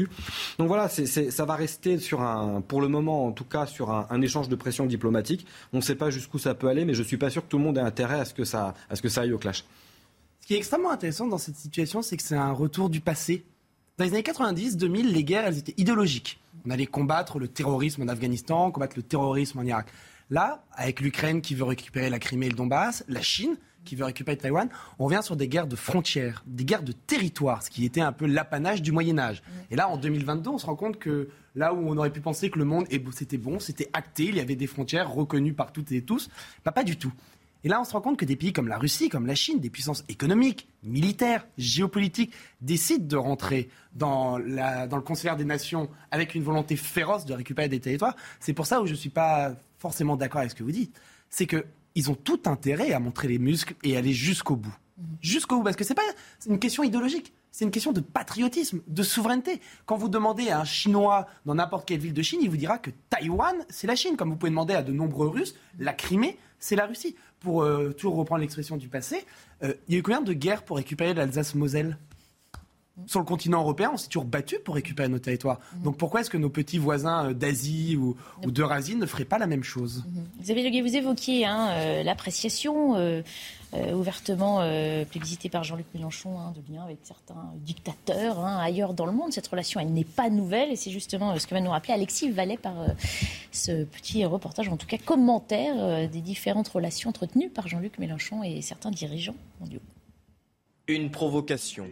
[0.58, 4.22] Donc voilà, ça va rester sur un, pour le moment en tout cas, sur un,
[4.22, 5.46] échange de pression diplomatique.
[5.74, 7.48] On ne sait pas jusqu'où ça peut aller, mais je ne suis pas sûr que
[7.50, 9.38] tout le monde ait intérêt à ce que ça, à ce que ça aille au
[9.38, 9.64] clash.
[10.42, 13.46] Ce qui est extrêmement intéressant dans cette situation, c'est que c'est un retour du passé.
[13.98, 16.40] Dans les années 90, 2000, les guerres, elles étaient idéologiques.
[16.66, 19.88] On allait combattre le terrorisme en Afghanistan, combattre le terrorisme en Irak.
[20.30, 23.58] Là, avec l'Ukraine qui veut récupérer la Crimée et le Donbass, la Chine
[23.90, 24.70] qui veut récupérer Taïwan,
[25.00, 28.12] on revient sur des guerres de frontières, des guerres de territoire, ce qui était un
[28.12, 29.42] peu l'apanage du Moyen Âge.
[29.72, 32.50] Et là, en 2022, on se rend compte que là où on aurait pu penser
[32.52, 35.92] que le monde c'était bon, c'était acté, il y avait des frontières reconnues par toutes
[35.92, 36.30] et tous,
[36.64, 37.12] bah, pas du tout.
[37.64, 39.60] Et là, on se rend compte que des pays comme la Russie, comme la Chine,
[39.60, 46.44] des puissances économiques, militaires, géopolitiques, décident de rentrer dans, le concert des nations avec une
[46.44, 48.16] volonté féroce de récupérer des territoires.
[48.40, 50.98] C'est pour ça où je ne suis pas forcément d'accord avec ce que vous dites.
[51.30, 51.48] C'est
[51.94, 54.76] qu'ils ont tout intérêt à montrer les muscles et aller jusqu'au bout.
[54.98, 55.06] Mhm.
[55.22, 56.02] Jusqu'au bout, parce que ce n'est pas
[56.48, 57.34] une question idéologique.
[57.52, 59.60] C'est une question de patriotisme, de souveraineté.
[59.86, 62.78] Quand vous demandez à un Chinois dans n'importe quelle ville de Chine, il vous dira
[62.78, 64.18] que Taïwan, c'est la Chine.
[64.18, 67.16] Comme vous pouvez demander à de nombreux Russes, la Crimée, c'est la Russie.
[67.40, 69.26] Pour euh, toujours reprendre l'expression du passé,
[69.64, 71.98] euh, il y a eu combien de guerres pour récupérer l'Alsace-Moselle?
[73.08, 75.60] Sur le continent européen, on s'est toujours battu pour récupérer nos territoires.
[75.76, 75.84] Mhm.
[75.84, 78.16] Donc pourquoi est-ce que nos petits voisins euh, d'Asie ou,
[78.46, 80.04] d'Eurasie ne feraient pas la même chose?
[80.40, 83.24] Vous avez vous évoquiez hein, l'appréciation
[83.94, 84.62] ouvertement
[85.10, 89.34] plébiscitée par Jean-Luc Mélenchon hein, de lien avec certains dictateurs hein, ailleurs dans le monde.
[89.34, 92.30] Cette relation, elle n'est pas nouvelle et c'est justement ce que va nous rappeler Alexis
[92.30, 92.74] Vallet par
[93.52, 98.44] ce petit reportage, en tout cas commentaire euh, des différentes relations entretenues par Jean-Luc Mélenchon
[98.44, 99.82] et certains dirigeants mondiaux.
[100.88, 101.88] Une provocation.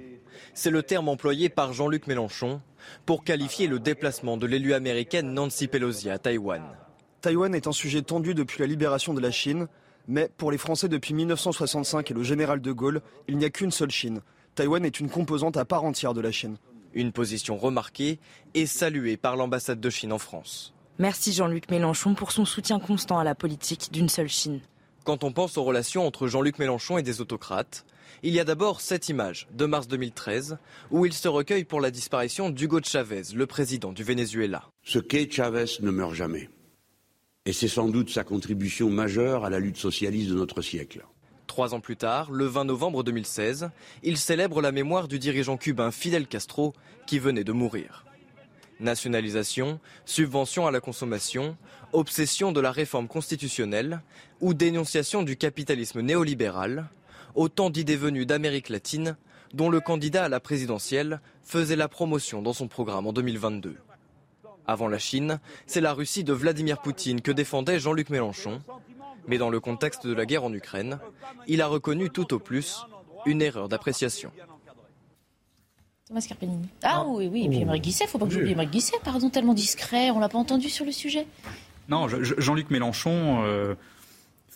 [0.54, 2.62] C'est le terme employé par Jean-Luc Mélenchon
[3.06, 6.64] pour qualifier le déplacement de l'élu américaine Nancy Pelosi à Taïwan.
[7.22, 9.68] Taïwan est un sujet tendu depuis la libération de la Chine,
[10.08, 13.72] mais pour les Français depuis 1965 et le général de Gaulle, il n'y a qu'une
[13.72, 14.22] seule Chine.
[14.56, 16.58] Taïwan est une composante à part entière de la Chine.
[16.94, 18.20] Une position remarquée
[18.54, 20.74] et saluée par l'ambassade de Chine en France.
[21.00, 24.62] Merci Jean-Luc Mélenchon pour son soutien constant à la politique d'une seule Chine.
[25.04, 27.86] Quand on pense aux relations entre Jean-Luc Mélenchon et des autocrates,
[28.24, 30.58] il y a d'abord cette image de mars 2013
[30.92, 34.64] où il se recueille pour la disparition d'Hugo Chavez, le président du Venezuela.
[34.84, 36.50] Ce qu'est Chavez ne meurt jamais.
[37.46, 41.06] Et c'est sans doute sa contribution majeure à la lutte socialiste de notre siècle.
[41.48, 43.70] Trois ans plus tard, le 20 novembre 2016,
[44.04, 46.74] il célèbre la mémoire du dirigeant cubain Fidel Castro
[47.06, 48.06] qui venait de mourir.
[48.80, 51.58] Nationalisation, subvention à la consommation,
[51.94, 54.02] obsession de la réforme constitutionnelle
[54.42, 56.90] ou dénonciation du capitalisme néolibéral,
[57.38, 59.16] autant d'idées venues d'Amérique latine
[59.54, 63.78] dont le candidat à la présidentielle faisait la promotion dans son programme en 2022.
[64.66, 68.62] Avant la Chine, c'est la Russie de Vladimir Poutine que défendait Jean-Luc Mélenchon.
[69.28, 71.00] Mais dans le contexte de la guerre en Ukraine,
[71.48, 72.86] il a reconnu tout au plus
[73.26, 74.32] une erreur d'appréciation.
[76.08, 76.68] Thomas Carpenini.
[76.84, 79.54] Ah oui, oui, et puis Émeric Guisset, faut pas que j'oublie Émeric Guisset, pardon, tellement
[79.54, 81.28] discret, on l'a pas entendu sur le sujet.
[81.90, 83.76] Non, Jean-Luc Mélenchon, euh, ne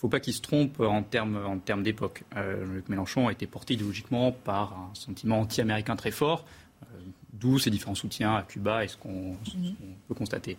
[0.02, 2.24] faut pas qu'il se trompe en termes en termes d'époque.
[2.36, 6.44] Euh, Jean-Luc Mélenchon a été porté idéologiquement par un sentiment anti-américain très fort,
[6.82, 6.86] euh,
[7.32, 9.74] d'où ses différents soutiens à Cuba et ce qu'on mhm.
[10.08, 10.58] peut constater.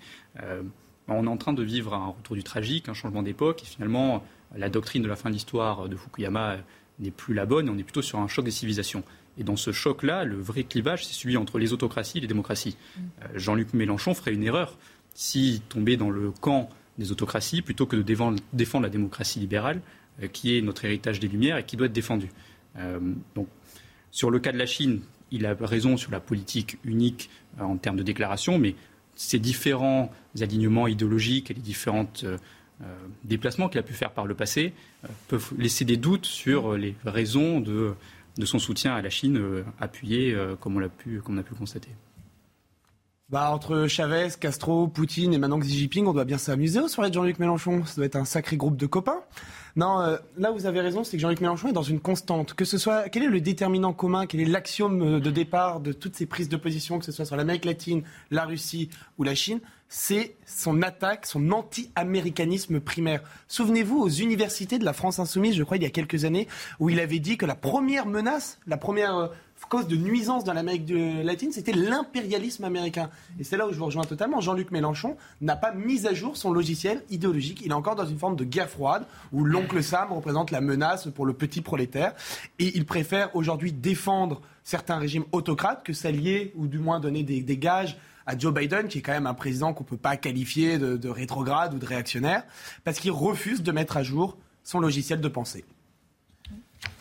[1.10, 4.24] on est en train de vivre un retour du tragique, un changement d'époque, et finalement,
[4.56, 6.57] la doctrine de la fin de l'histoire de Fukuyama
[6.99, 9.03] n'est plus la bonne, on est plutôt sur un choc des civilisations.
[9.38, 12.78] Et dans ce choc-là, le vrai clivage, c'est celui entre les autocraties et les démocraties.
[12.98, 14.78] Euh, Jean-Luc Mélenchon ferait une erreur
[15.15, 19.82] s'il tombait dans le camp des autocraties plutôt que de défendre, la démocratie libérale,
[20.22, 22.30] euh, qui est notre héritage des Lumières et qui doit être défendue.
[22.78, 22.99] Euh,
[24.11, 25.02] sur le cas de la Chine,
[25.32, 27.30] il a raison sur la politique unique
[27.60, 28.76] en termes de déclaration, mais
[29.15, 32.07] ces différents alignements idéologiques et les différents
[33.24, 34.74] déplacements qu'il a pu faire par le passé
[35.28, 37.95] peuvent laisser des doutes sur les raisons de
[38.45, 40.90] son soutien à la Chine euh, appuyé, euh, comme on
[41.22, 41.90] comme on a pu constater.
[43.34, 47.10] Bah, entre Chavez, Castro, Poutine et maintenant Xi Jinping, on doit bien s'amuser au soirée
[47.10, 47.84] de Jean-Luc Mélenchon.
[47.84, 49.22] Ça doit être un sacré groupe de copains.
[49.76, 52.53] Non, euh, là vous avez raison, c'est que Jean-Luc Mélenchon est dans une constante.
[52.53, 56.15] Que ce soit, quel est le déterminant commun, quel est l'axiome de départ de toutes
[56.15, 59.61] ces prises de position, que ce soit sur l'Amérique latine, la Russie ou la Chine?
[59.89, 63.23] C'est son attaque, son anti-américanisme primaire.
[63.47, 66.47] Souvenez-vous aux universités de la France insoumise, je crois, il y a quelques années,
[66.80, 69.27] où il avait dit que la première menace, la première euh,
[69.68, 70.90] cause de nuisance dans l'Amérique
[71.23, 73.10] latine, c'était l'impérialisme américain.
[73.40, 74.41] Et c'est là où je vous rejoins totalement.
[74.41, 77.61] Jean-Luc Mélenchon n'a pas mis à jour son logiciel idéologique.
[77.64, 81.07] Il est encore dans une forme de guerre froide où l'oncle Sam représente la menace
[81.07, 82.14] pour le petit prolétaire.
[82.60, 87.41] Et il préfère aujourd'hui défendre certains régimes autocrates que s'allier ou du moins donner des,
[87.41, 90.18] des gages à Joe Biden, qui est quand même un président qu'on ne peut pas
[90.18, 92.44] qualifier de, rétrograde ou de réactionnaire,
[92.84, 95.65] parce qu'il refuse de mettre à jour son logiciel de pensée.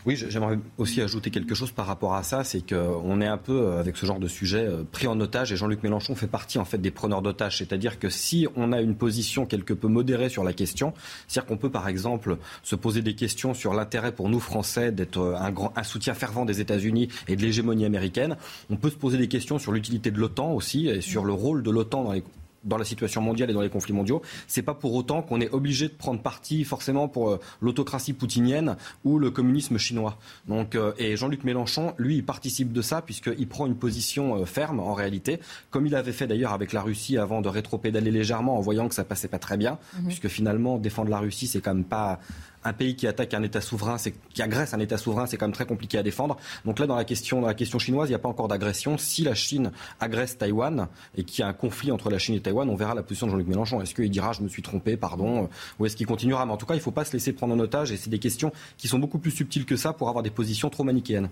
[0.04, 3.62] Oui, j'aimerais aussi ajouter quelque chose par rapport à ça, c'est qu'on est un peu
[3.62, 6.59] euh, avec ce genre de sujet euh, pris en otage et Jean-Luc Mélenchon fait partie
[6.59, 10.28] en fait des preneurs d'otages, c'est-à-dire que si on a une position quelque peu modérée
[10.28, 10.92] sur la question,
[11.28, 15.18] c'est-à-dire qu'on peut par exemple se poser des questions sur l'intérêt pour nous Français d'être
[15.18, 18.36] euh, un, grand, un soutien fervent des États-Unis et de l'hégémonie américaine,
[18.70, 21.62] on peut se poser des questions sur l'utilité de l'OTAN aussi et sur le rôle
[21.62, 22.24] de l'OTAN dans les
[22.64, 25.51] dans la situation mondiale et dans les conflits mondiaux, c'est pas pour autant qu'on est
[25.51, 30.18] obligé de prendre parti forcément pour euh, l'autocratie poutinienne ou le communisme chinois.
[30.48, 34.44] Donc, euh, et Jean-Luc Mélenchon, lui, il participe de ça puisqu'il prend une position euh,
[34.44, 35.40] ferme en réalité,
[35.70, 38.94] comme il avait fait d'ailleurs avec la Russie avant de rétropédaler légèrement en voyant que
[38.94, 40.06] ça passait pas très bien, mhm.
[40.06, 42.20] puisque finalement défendre la Russie c'est quand même pas
[42.64, 43.97] un pays qui attaque un État souverain,
[44.32, 46.36] qui agresse un État souverain, c'est quand même très compliqué à défendre.
[46.64, 48.98] Donc là, dans la question, dans la question chinoise, il n'y a pas encore d'agression.
[48.98, 52.40] Si la Chine agresse Taïwan et qu'il y a un conflit entre la Chine et
[52.40, 53.80] Taïwan, on verra la position de Jean-Luc Mélenchon.
[53.80, 55.48] Est-ce qu'il dira je me suis trompé, pardon,
[55.78, 56.47] ou est-ce qu'il continuera?
[56.47, 57.93] Mais en tout cas, il ne faut pas se laisser prendre en otage.
[57.93, 60.70] Et c'est des questions qui sont beaucoup plus subtiles que ça pour avoir des positions
[60.70, 61.28] trop manichéennes.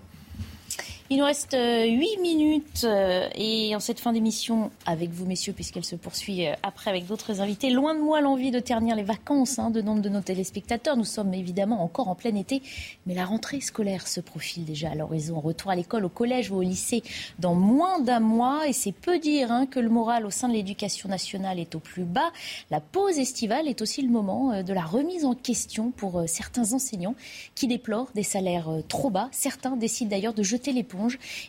[1.13, 5.51] Il nous reste 8 euh, minutes euh, et en cette fin d'émission, avec vous messieurs,
[5.51, 9.03] puisqu'elle se poursuit euh, après avec d'autres invités, loin de moi l'envie de ternir les
[9.03, 10.95] vacances hein, de nombre de nos téléspectateurs.
[10.95, 12.61] Nous sommes évidemment encore en plein été,
[13.05, 15.41] mais la rentrée scolaire se profile déjà à l'horizon.
[15.41, 17.03] Retour à l'école, au collège ou au lycée
[17.39, 20.53] dans moins d'un mois et c'est peu dire hein, que le moral au sein de
[20.53, 22.31] l'éducation nationale est au plus bas.
[22.69, 27.15] La pause estivale est aussi le moment de la remise en question pour certains enseignants
[27.53, 29.27] qui déplorent des salaires trop bas.
[29.33, 30.71] Certains décident d'ailleurs de jeter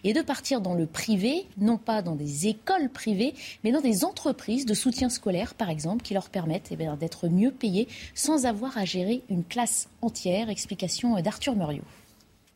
[0.05, 3.35] et de partir dans le privé, non pas dans des écoles privées,
[3.65, 7.51] mais dans des entreprises de soutien scolaire, par exemple, qui leur permettent eh d'être mieux
[7.51, 10.51] payés sans avoir à gérer une classe entière.
[10.51, 11.83] Explication d'Arthur Muriot.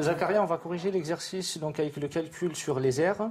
[0.01, 3.31] Zacharia, on va corriger l'exercice donc avec le calcul sur les aires.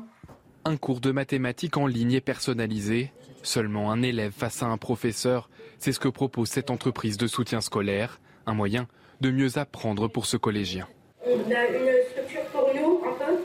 [0.63, 3.11] Un cours de mathématiques en ligne est personnalisé.
[3.43, 7.61] Seulement un élève face à un professeur, c'est ce que propose cette entreprise de soutien
[7.61, 8.87] scolaire, un moyen
[9.21, 10.87] de mieux apprendre pour ce collégien.
[11.23, 13.37] On a une structure pour nous, un peu,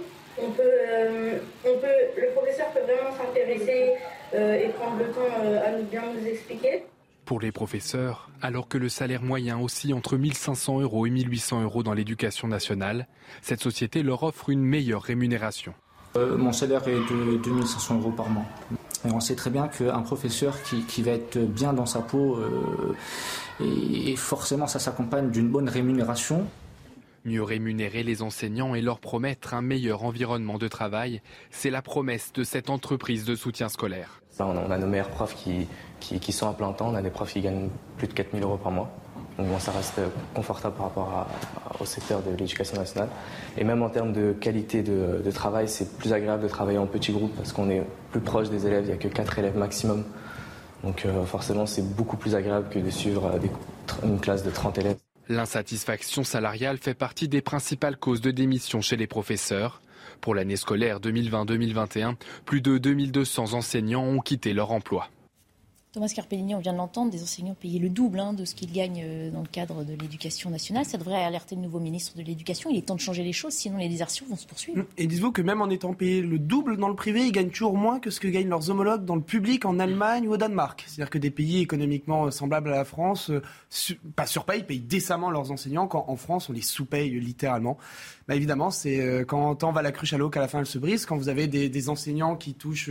[0.43, 3.95] on peut, euh, on peut, le professeur peut vraiment s'intéresser
[4.35, 6.85] euh, et prendre le temps euh, à nous bien nous expliquer.
[7.25, 11.83] Pour les professeurs, alors que le salaire moyen oscille entre 1500 euros et 1800 euros
[11.83, 13.07] dans l'éducation nationale,
[13.41, 15.73] cette société leur offre une meilleure rémunération.
[16.17, 18.47] mon salaire est de 2500 euros par mois.
[19.07, 22.39] Et on sait très bien qu'un professeur qui, qui, va être bien dans sa peau,
[23.61, 26.47] et forcément ça s'accompagne d'une bonne rémunération,
[27.27, 31.21] Mieux rémunérer les enseignants et leur promettre un meilleur environnement de travail,
[31.51, 34.23] c'est la promesse de cette entreprise de soutien scolaire.
[34.39, 37.43] on a nos meilleurs profs qui, sont à plein temps, on a des profs qui
[37.43, 37.69] gagnent
[37.99, 38.91] plus de 4000 euros par mois.
[39.37, 40.01] Donc bon, ça reste
[40.35, 41.27] confortable par rapport
[41.79, 43.11] au secteur de l'éducation nationale.
[43.59, 47.13] Et même en termes de qualité de, travail, c'est plus agréable de travailler en petits
[47.13, 47.83] groupes parce qu'on est
[48.13, 50.05] plus proche des élèves, il n'y a que 4 élèves maximum.
[50.83, 53.31] Donc euh, forcément, c'est beaucoup plus agréable que de suivre
[54.03, 54.97] une classe de 30 élèves.
[55.31, 59.81] L'insatisfaction salariale fait partie des principales causes de démission chez les professeurs.
[60.21, 65.09] Pour l'année scolaire 2020-2021, plus de 2200 enseignants ont quitté leur emploi.
[65.93, 68.71] Thomas Carpellini, on vient de l'entendre, des enseignants payés le double hein, de ce qu'ils
[68.71, 70.85] gagnent euh, dans le cadre de l'éducation nationale.
[70.85, 72.71] Ça devrait alerter le nouveau ministre de l'Éducation.
[72.71, 74.85] Il est temps de changer les choses, sinon les désertions vont se poursuivre.
[74.99, 77.77] Et dites-vous que même en étant payés le double dans le privé, ils gagnent toujours
[77.77, 80.85] moins que ce que gagnent leurs homologues dans le public en Allemagne ou au Danemark.
[80.87, 83.43] C'est-à-dire que des pays économiquement semblables à la France, euh,
[84.15, 87.79] pas surpayent, payent décemment leurs enseignants, quand en France, on les sous-paye littéralement.
[88.29, 90.67] Bah, évidemment, c'est euh, quand tant va la cruche à l'eau qu'à la fin elle
[90.67, 91.05] se brise.
[91.05, 92.91] Quand vous avez des, enseignants qui touchent...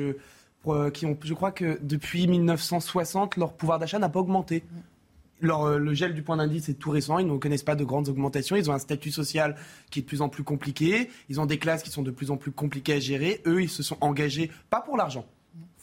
[0.68, 4.64] Euh, qui ont, je crois que depuis 1960, leur pouvoir d'achat n'a pas augmenté.
[5.41, 8.10] Euh, le gel du point d'indice est tout récent, ils ne connaissent pas de grandes
[8.10, 9.56] augmentations, ils ont un statut social
[9.90, 12.30] qui est de plus en plus compliqué, ils ont des classes qui sont de plus
[12.30, 15.26] en plus compliquées à gérer, eux ils se sont engagés, pas pour l'argent,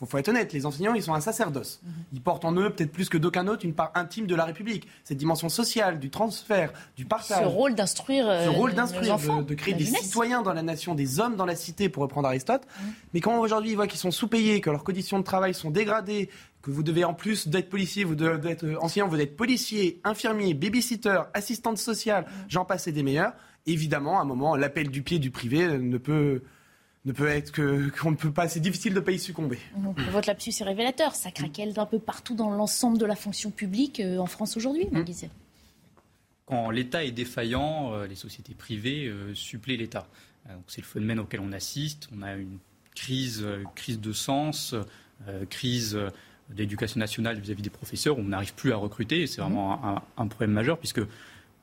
[0.01, 1.81] il faut, être honnête, les enseignants, ils sont un sacerdoce.
[1.83, 1.93] Mhm.
[2.13, 4.87] Ils portent en eux, peut-être plus que d'aucun autre, une part intime de la République.
[5.05, 7.43] Cette dimension sociale, du transfert, du partage.
[7.43, 8.27] Ce rôle d'instruire.
[8.27, 11.57] Ce rôle euh, d'instruire, de, créer des citoyens dans la nation, des hommes dans la
[11.57, 12.63] cité, pour reprendre Aristote.
[12.63, 12.93] Mhm.
[13.15, 16.29] Mais quand aujourd'hui ils voient qu'ils sont sous-payés, que leurs conditions de travail sont dégradées,
[16.61, 20.53] que vous devez en plus d'être policier, vous d'être euh, enseignant, vous êtes policier, infirmier,
[20.53, 22.45] babysitter, assistante sociale, mhm.
[22.49, 23.33] j'en passe et des meilleurs.
[23.65, 26.43] Évidemment, à un moment, l'appel du pied du privé ne peut
[27.07, 28.49] ne peut être que qu'on ne peut pas.
[28.49, 29.59] C'est difficile de pas y succomber.
[30.11, 31.15] votre lapsus est révélateur.
[31.15, 34.87] Ça craquelle d'un peu partout dans l'ensemble de la fonction publique euh, en France aujourd'hui,
[34.91, 35.05] mmh.
[36.47, 40.07] Quand l'État est défaillant, euh, les sociétés privées euh, suppléent l'État.
[40.67, 42.09] c'est le phénomène auquel on assiste.
[42.17, 42.59] On a une
[42.95, 44.75] crise, crise de sens,
[45.51, 45.99] crise
[46.49, 48.19] d'éducation nationale vis-à-vis des professeurs.
[48.19, 49.27] Où on n'arrive plus à recruter.
[49.27, 49.85] C'est vraiment mmh.
[49.85, 51.03] un, un, problème majeur puisque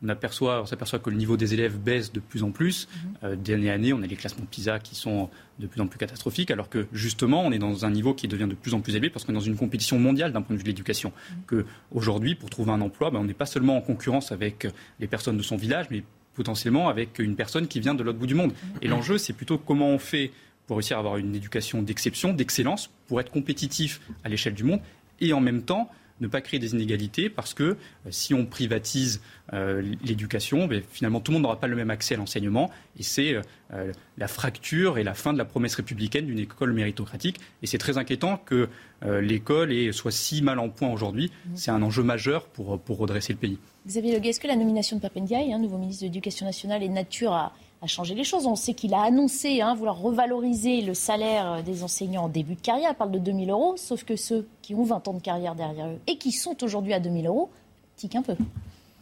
[0.03, 2.87] on aperçoit, on s'aperçoit que le niveau des élèves baisse de plus en plus.
[2.87, 3.13] Mhm.
[3.23, 5.97] Euh, d'année à année, on a les classements PISA qui sont de plus en plus
[5.97, 8.95] catastrophiques, alors que justement, on est dans un niveau qui devient de plus en plus
[8.95, 11.11] élevé parce qu'on est dans une compétition mondiale d'un point de vue de l'éducation.
[11.11, 11.37] Mhm.
[11.47, 14.67] Que aujourd'hui, pour trouver un emploi, ben, on n'est pas seulement en concurrence avec
[14.99, 16.03] les personnes de son village, mais
[16.33, 18.53] potentiellement avec une personne qui vient de l'autre bout du monde.
[18.81, 20.31] Et l'enjeu, c'est plutôt comment on fait
[20.67, 24.79] pour réussir à avoir une éducation d'exception, d'excellence, pour être compétitif à l'échelle du monde,
[25.19, 25.89] et en même temps
[26.23, 27.75] ne pas créer des inégalités parce que euh,
[28.09, 29.21] si on privatise
[29.53, 33.03] euh, l'éducation, ben, finalement tout le monde n'aura pas le même accès à l'enseignement et
[33.03, 33.35] c'est
[33.73, 37.39] euh, la fracture et la fin de la promesse républicaine d'une école méritocratique.
[37.61, 38.69] Et c'est très inquiétant que
[39.05, 41.29] l'école soit si mal en point aujourd'hui.
[41.45, 41.49] Mmh.
[41.55, 43.57] C'est un enjeu majeur pour, pour redresser le pays.
[43.85, 46.87] Xavier Le est-ce que la nomination de Papendiaï, hein, nouveau ministre de l'Éducation nationale, est
[46.87, 48.45] nature à a changé les choses.
[48.47, 52.61] On sait qu'il a annoncé hein, vouloir revaloriser le salaire des enseignants en début de
[52.61, 52.91] carrière.
[52.91, 55.87] Il parle de 2000 euros, sauf que ceux qui ont 20 ans de carrière derrière
[55.87, 57.49] eux et qui sont aujourd'hui à 2000 euros
[57.97, 58.35] tiquent un peu.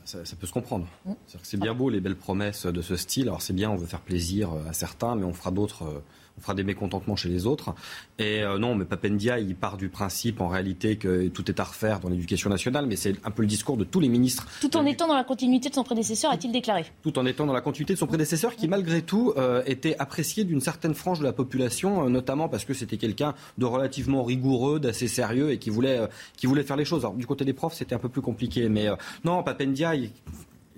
[0.03, 0.87] Ça, peut se comprendre.
[1.05, 1.13] Mm.
[1.43, 3.27] C'est bien beau les belles promesses de ce style.
[3.27, 6.03] Alors c'est bien, on veut faire plaisir à certains, mais on fera d'autres euh,
[6.37, 7.73] on fera des mécontentements chez les autres.
[8.19, 11.63] Et euh, non, mais Papendia, il part du principe en réalité que tout est à
[11.63, 14.47] refaire dans l'éducation nationale, mais c'est un peu le discours de tous les ministres.
[14.61, 16.85] Tout en étant dans la continuité de son prédécesseur, a-t-il déclaré?
[17.03, 20.43] Tout en étant dans la continuité de son prédécesseur, qui malgré tout euh, était apprécié
[20.43, 24.79] d'une certaine frange de la population, euh, notamment parce que c'était quelqu'un de relativement rigoureux,
[24.79, 26.01] d'assez sérieux et qui voulait,
[26.37, 27.01] qui voulait faire les choses.
[27.01, 28.87] Alors du côté des profs, c'était un peu plus compliqué, mais
[29.23, 30.11] non, Papendia, il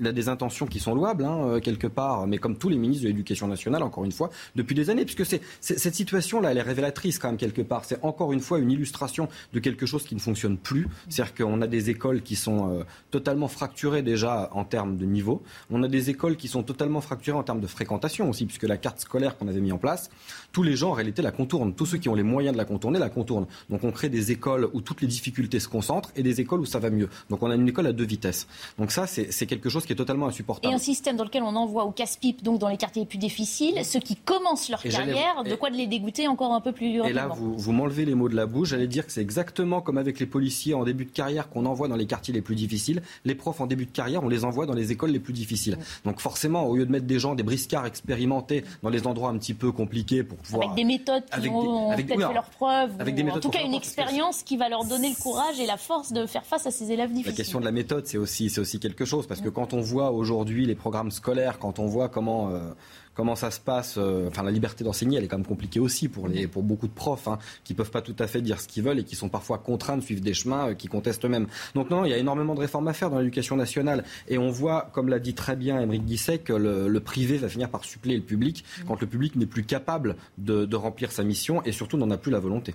[0.03, 2.77] il a des intentions qui sont louables, hein, euh, quelque part, mais comme tous les
[2.77, 5.25] ministres de l'Éducation nationale, encore une fois, depuis des années, puisque
[5.61, 7.85] cette situation-là, elle est révélatrice quand même, quelque part.
[7.85, 10.87] C'est encore une fois une illustration de quelque chose qui ne fonctionne plus.
[11.07, 15.41] C'est-à-dire qu'on a des écoles qui sont euh, totalement fracturées déjà en termes de niveau.
[15.71, 18.77] On a des écoles qui sont totalement fracturées en termes de fréquentation aussi, puisque la
[18.77, 20.09] carte scolaire qu'on avait mis en place,
[20.51, 21.73] tous les gens en réalité la contournent.
[21.73, 23.47] Tous ceux qui ont les moyens de la contourner la contournent.
[23.69, 26.65] Donc on crée des écoles où toutes les difficultés se concentrent et des écoles où
[26.65, 27.09] ça va mieux.
[27.29, 28.47] Donc on a une école à deux vitesses.
[28.77, 30.73] Donc ça, c'est quelque chose qui est totalement insupportable.
[30.73, 33.17] Et un système dans lequel on envoie au casse-pipe, donc dans les quartiers les plus
[33.17, 37.01] difficiles, ceux qui commencent leur carrière, de quoi de les dégoûter encore un peu plus
[37.05, 38.69] Et là, vous, vous m'enlevez les mots de la bouche.
[38.69, 41.87] J'allais dire que c'est exactement comme avec les policiers en début de carrière qu'on envoie
[41.87, 43.01] dans les quartiers les plus difficiles.
[43.25, 45.77] Les profs en début de carrière, on les envoie dans les écoles les plus difficiles.
[46.05, 49.37] Donc forcément, au lieu de mettre des gens, des briscards expérimentés dans les endroits un
[49.37, 50.63] petit peu compliqués pour pouvoir...
[50.63, 53.73] Avec des méthodes qui ont peut-être fait leurs preuves, avec des en tout cas une
[53.73, 56.91] expérience qui va leur donner le courage et la force de faire face à ces
[56.91, 57.31] élèves difficiles.
[57.31, 59.81] La question de la méthode, c'est aussi, c'est aussi quelque chose, parce que quand on
[59.81, 62.71] voit aujourd'hui les programmes scolaires, quand on voit comment euh,
[63.13, 63.95] comment ça se passe.
[63.97, 66.87] Euh, enfin, la liberté d'enseigner, elle est quand même compliquée aussi pour, les, pour beaucoup
[66.87, 69.15] de profs hein, qui peuvent pas tout à fait dire ce qu'ils veulent et qui
[69.15, 71.47] sont parfois contraints de suivre des chemins euh, qui contestent eux-mêmes.
[71.75, 74.03] Donc non, il y a énormément de réformes à faire dans l'éducation nationale.
[74.27, 77.69] Et on voit, comme l'a dit très bien Émeric Guisset, que le, privé va finir
[77.69, 81.71] par suppléer le public quand le public n'est plus capable de, remplir sa mission et
[81.71, 82.73] surtout n'en a plus la volonté.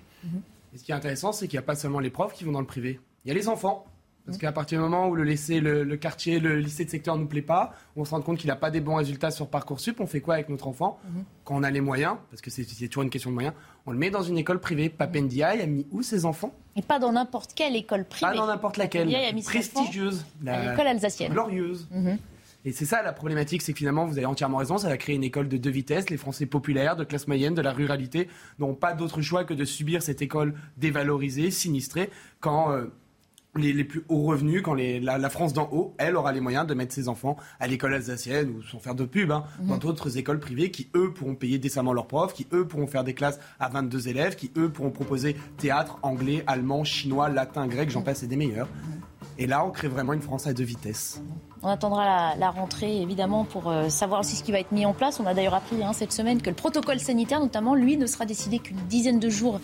[0.76, 2.60] Ce qui est intéressant, c'est qu'il n'y a pas seulement les profs qui vont dans
[2.60, 3.00] le privé.
[3.24, 3.86] Il y a les enfants.
[4.28, 7.22] Parce qu'à partir du moment où le, lycée, le, quartier, le lycée de secteur ne
[7.22, 10.00] nous plaît pas, on se rend compte qu'il n'a pas des bons résultats sur Parcoursup,
[10.00, 11.24] on fait quoi avec notre enfant mhm.
[11.44, 13.54] Quand on a les moyens, parce que c'est toujours une question de moyens,
[13.86, 14.90] on le met dans une école privée.
[14.90, 16.52] Papendiaï a mis où ses enfants?
[16.76, 18.30] Et pas dans n'importe quelle école privée.
[18.30, 19.08] Pas dans n'importe laquelle.
[19.42, 20.26] Prestigieuse.
[20.42, 21.32] L'école alsacienne.
[21.32, 21.88] Glorieuse.
[21.90, 22.18] Mhm.
[22.66, 25.16] Et c'est ça la problématique, c'est que finalement, vous avez entièrement raison, ça va créer
[25.16, 26.10] une école de deux vitesses.
[26.10, 28.28] Les Français populaires, de classe moyenne, de la ruralité,
[28.58, 32.10] n'ont pas d'autre choix que de subir cette école dévalorisée, sinistrée,
[32.40, 32.72] quand...
[32.72, 32.92] Euh,
[33.56, 36.94] les, plus hauts revenus, quand la, France d'en haut, elle aura les moyens de mettre
[36.94, 39.68] ses enfants à l'école alsacienne ou sans faire de pub, hein, mhm.
[39.68, 43.04] dans d'autres écoles privées qui, eux, pourront payer décemment leurs profs, qui, eux, pourront faire
[43.04, 47.90] des classes à 22 élèves, qui, eux, pourront proposer théâtre, anglais, allemand, chinois, latin, grec,
[47.90, 48.68] j'en passe et des meilleurs.
[49.40, 51.22] Et là, on crée vraiment une France à deux vitesses.
[51.62, 54.94] On attendra la, rentrée, évidemment, pour euh, savoir aussi ce qui va être mis en
[54.94, 55.20] place.
[55.20, 58.26] On a d'ailleurs appris hein, cette semaine que le protocole sanitaire, notamment, lui, ne sera
[58.26, 59.60] décidé qu'une dizaine de jours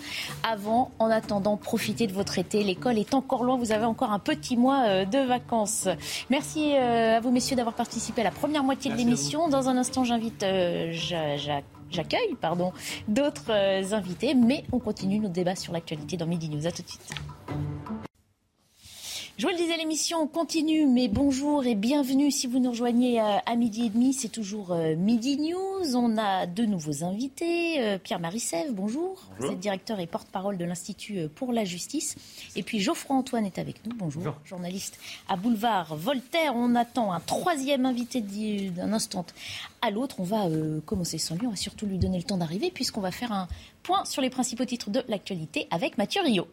[0.49, 0.93] avant.
[1.01, 2.63] En attendant, profitez de votre été.
[2.63, 3.57] L'école est encore loin.
[3.57, 5.89] Vous avez encore un petit mois euh, de vacances.
[6.31, 9.49] Merci euh, à vous, messieurs, d'avoir participé à la première moitié de l'émission.
[9.49, 10.45] Dans un instant, j'invite
[11.91, 12.73] j'accueille pardon
[13.07, 13.53] d'autres
[13.93, 16.67] invités, mais on continue nos débats sur l'actualité dans Midi News.
[16.67, 17.11] À tout de suite.
[19.37, 23.39] Je vous le disais, l'émission continue, mais bonjour et bienvenue si vous nous rejoignez euh,
[23.45, 24.13] à midi et demi.
[24.13, 25.97] C'est toujours euh, Midi News.
[25.97, 27.83] On a deux nouveaux invités.
[27.83, 29.25] Euh, Pierre Marissev, bonjour.
[29.41, 32.15] Vous êtes directeur et porte-parole de l'Institut pour la justice.
[32.55, 33.93] Et puis Geoffroy Antoine est avec nous.
[33.97, 34.37] Bonjour.
[34.45, 36.53] Journaliste à Boulevard Voltaire.
[36.55, 39.27] On attend un troisième invité d'un instant
[39.83, 40.21] à l'autre.
[40.21, 40.47] On va
[40.87, 41.49] commencer sans lui.
[41.49, 43.49] On va surtout lui donner le temps d'arriver puisqu'on va faire un
[43.83, 46.47] point sur les principaux titres de l'actualité avec Mathieu Rio.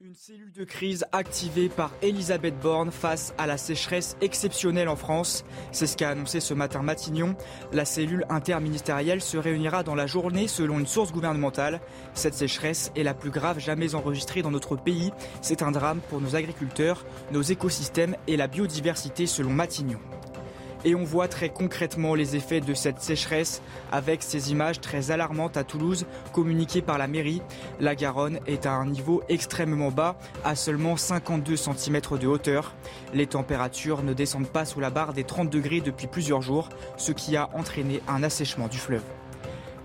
[0.00, 5.44] Une cellule de crise activée par Elisabeth Borne face à la sécheresse exceptionnelle en France.
[5.72, 7.34] C'est ce qu'a annoncé ce matin Matignon.
[7.72, 11.80] La cellule interministérielle se réunira dans la journée selon une source gouvernementale.
[12.14, 15.10] Cette sécheresse est la plus grave jamais enregistrée dans notre pays.
[15.42, 19.98] C'est un drame pour nos agriculteurs, nos écosystèmes et la biodiversité selon Matignon.
[20.84, 25.56] Et on voit très concrètement les effets de cette sécheresse avec ces images très alarmantes
[25.56, 27.42] à Toulouse communiquées par la mairie.
[27.80, 32.74] La Garonne est à un niveau extrêmement bas, à seulement 52 cm de hauteur.
[33.12, 37.12] Les températures ne descendent pas sous la barre des 30 degrés depuis plusieurs jours, ce
[37.12, 39.02] qui a entraîné un assèchement du fleuve.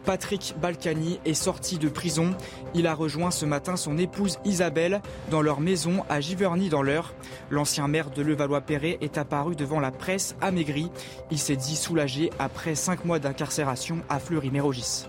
[0.06, 2.36] Patrick Balkany est sorti de prison.
[2.74, 5.02] Il a rejoint ce matin son épouse Isabelle
[5.32, 7.14] dans leur maison à Giverny dans l'Eure.
[7.50, 10.90] L'ancien maire de Levallois-Perret est apparu devant la presse amaigri.
[11.32, 15.06] Il s'est dit soulagé après cinq mois d'incarcération à Fleury-Mérogis.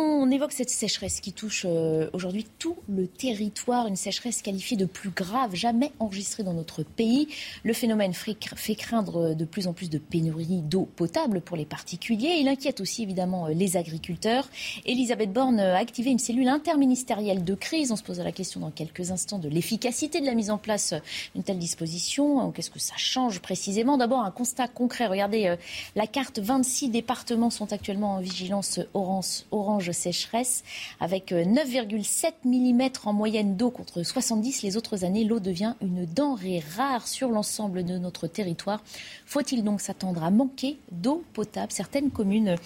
[0.00, 4.84] On évoque cette sécheresse qui touche euh, aujourd'hui tout le territoire, une sécheresse qualifiée de
[4.84, 7.28] plus grave jamais enregistrée dans notre pays.
[7.64, 8.34] Le phénomène fait
[8.74, 12.36] craindre de plus en plus de pénurie d'eau potable pour les particuliers.
[12.40, 14.48] Il inquiète aussi évidemment euh, les agriculteurs.
[14.86, 17.92] Elisabeth Borne a activé une cellule interministérielle de crise.
[17.92, 20.94] On se pose la question dans quelques instants de l'efficacité de la mise en place
[21.34, 22.50] d'une telle disposition.
[22.52, 23.98] Qu'est-ce que ça change précisément?
[23.98, 25.06] D'abord, un constat concret.
[25.06, 25.56] Regardez euh,
[25.96, 26.38] la carte.
[26.38, 30.64] 26 départements sont actuellement en vigilance orange, sécheresse
[31.00, 35.24] avec 9,7 euh, mm en moyenne d'eau contre 70 les autres années.
[35.24, 38.82] L'eau devient une denrée rare sur l'ensemble de notre territoire.
[39.26, 41.72] Faut-il donc s'attendre à manquer d'eau potable?
[41.72, 42.56] Certaines communes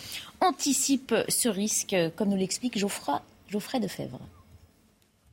[0.40, 4.20] anticipent ce risque, comme nous l'explique Geoffroy, Geoffrey Defebvre.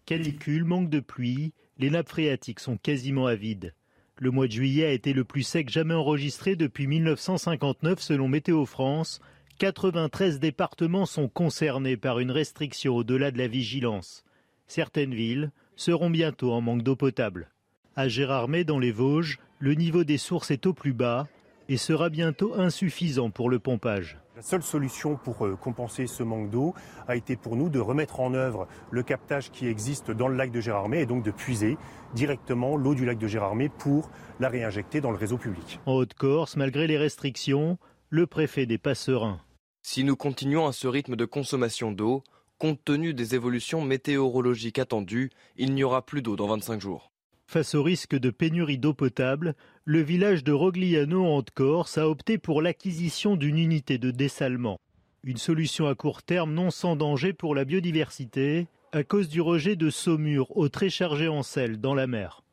[0.06, 3.74] Calicule, manque de pluie, les nappes phréatiques sont quasiment à vide.
[4.18, 8.66] Le mois de juillet a été le plus sec jamais enregistré depuis 1959 selon Météo
[8.66, 9.20] France
[9.62, 14.24] 93 départements sont concernés par une restriction au-delà de la vigilance.
[14.66, 17.52] Certaines villes seront bientôt en manque d'eau potable.
[17.96, 21.28] À Gérardmer, dans les Vosges, le niveau des sources est au plus bas
[21.70, 24.18] et sera bientôt insuffisant pour le pompage.
[24.36, 26.74] La seule solution pour euh, compenser ce manque d'eau
[27.08, 30.50] a été pour nous de remettre en œuvre le captage qui existe dans le lac
[30.50, 31.78] de Gérardmer et donc de puiser
[32.16, 34.10] directement l'eau du lac de Gérardmer pour
[34.40, 35.80] la réinjecter dans le réseau public.
[35.86, 37.78] En Haute-Corse, malgré les restrictions,
[38.10, 39.40] le préfet n'est pas serein.
[39.84, 42.24] Si nous continuons à ce rythme de consommation d'eau,
[42.60, 47.12] compte tenu des évolutions météorologiques attendues, il n'y aura plus d'eau dans 25 jours.
[47.48, 52.38] Face au risque de pénurie d'eau potable, le village de Rogliano en Haute-Corse a opté
[52.38, 54.78] pour l'acquisition d'une unité de dessalement.
[55.24, 59.76] Une solution à court terme non sans danger pour la biodiversité à cause du rejet
[59.76, 62.44] de saumure eau très chargée en sel dans la mer.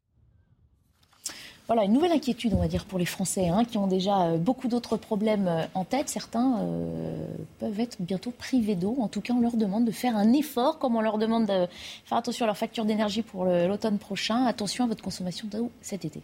[1.69, 4.39] Voilà, une nouvelle inquiétude, on va dire, pour les Français, hein, qui ont déjà euh,
[4.39, 6.09] beaucoup d'autres problèmes euh, en tête.
[6.09, 7.27] Certains euh,
[7.59, 8.97] peuvent être bientôt privés d'eau.
[9.01, 11.67] En tout cas, on leur demande de faire un effort, comme on leur demande de
[12.07, 14.47] faire attention à leur facture d'énergie pour l'automne prochain.
[14.47, 16.23] Attention à votre consommation d'eau cet été.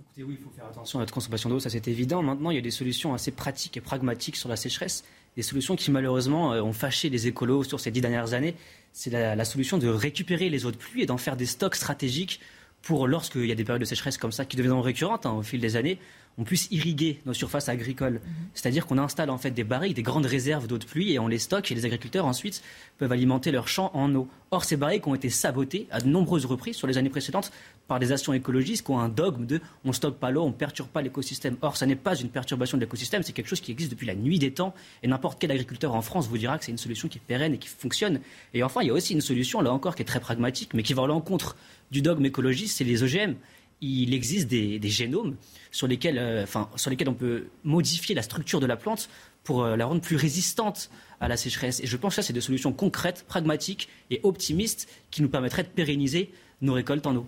[0.00, 2.20] Écoutez, oui, il faut faire attention à votre consommation d'eau, ça c'est évident.
[2.20, 5.04] Maintenant, il y a des solutions assez pratiques et pragmatiques sur la sécheresse,
[5.36, 8.56] des solutions qui malheureusement ont fâché les écolos sur ces dix dernières années.
[8.92, 12.40] C'est la solution de récupérer les eaux de pluie et d'en faire des stocks stratégiques
[12.82, 15.42] pour lorsqu'il y a des périodes de sécheresse comme ça qui deviennent récurrentes hein, au
[15.42, 15.98] fil des années,
[16.38, 18.14] on puisse irriguer nos surfaces agricoles.
[18.14, 18.20] Mhm.
[18.54, 21.28] C'est-à-dire qu'on installe en fait des barriques, des grandes réserves d'eau de pluie et on
[21.28, 22.62] les stocke et les agriculteurs ensuite
[22.98, 24.28] peuvent alimenter leurs champs en eau.
[24.50, 27.52] Or, ces barriques ont été sabotées à de nombreuses reprises sur les années précédentes
[27.88, 30.88] par des actions écologistes qui ont un dogme de on stocke pas l'eau, on perturbe
[30.88, 31.56] pas l'écosystème.
[31.62, 34.14] Or, ça n'est pas une perturbation de l'écosystème, c'est quelque chose qui existe depuis la
[34.14, 37.08] nuit des temps et n'importe quel agriculteur en France vous dira que c'est une solution
[37.08, 38.20] qui est pérenne et qui fonctionne.
[38.54, 40.82] Et enfin, il y a aussi une solution là encore qui est très pragmatique mais
[40.82, 41.56] qui va à l'encontre
[41.90, 43.34] du dogme écologiste, c'est les OGM
[43.82, 45.36] il existe des, génomes
[45.72, 46.46] sur lesquels, euh,
[46.76, 49.10] sur lesquels on peut modifier la structure de la plante
[49.42, 50.88] pour euh, la rendre plus résistante
[51.20, 51.80] à la sécheresse.
[51.80, 55.68] Et je pense que c'est des solutions concrètes, pragmatiques et optimistes qui nous permettraient de
[55.68, 56.30] pérenniser
[56.60, 57.26] nos récoltes en eau.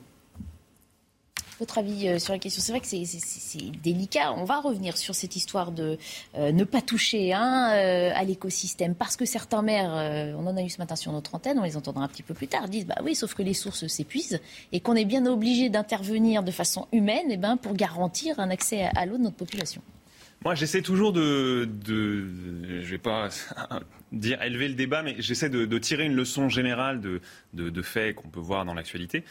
[1.60, 4.32] Votre avis euh, sur la question C'est vrai que c'est délicat.
[4.32, 5.98] On va revenir sur cette histoire de
[6.36, 7.36] euh, ne pas toucher euh,
[8.12, 11.58] à l'écosystème parce que certains maires, on en a eu ce matin sur notre antenne,
[11.58, 13.86] on les entendra un petit peu plus tard, disent bah oui, sauf que les sources
[13.86, 14.40] s'épuisent
[14.72, 18.88] et qu'on est bien obligé d'intervenir de façon humaine eh ben, pour garantir un accès
[18.96, 19.82] à l'eau de notre population.
[20.44, 23.28] Moi, j'essaie toujours de, de, je vais pas
[24.14, 27.20] dire élever le débat, mais j'essaie de, tirer une leçon générale de,
[27.52, 29.24] de faits qu'on peut voir dans l'actualité.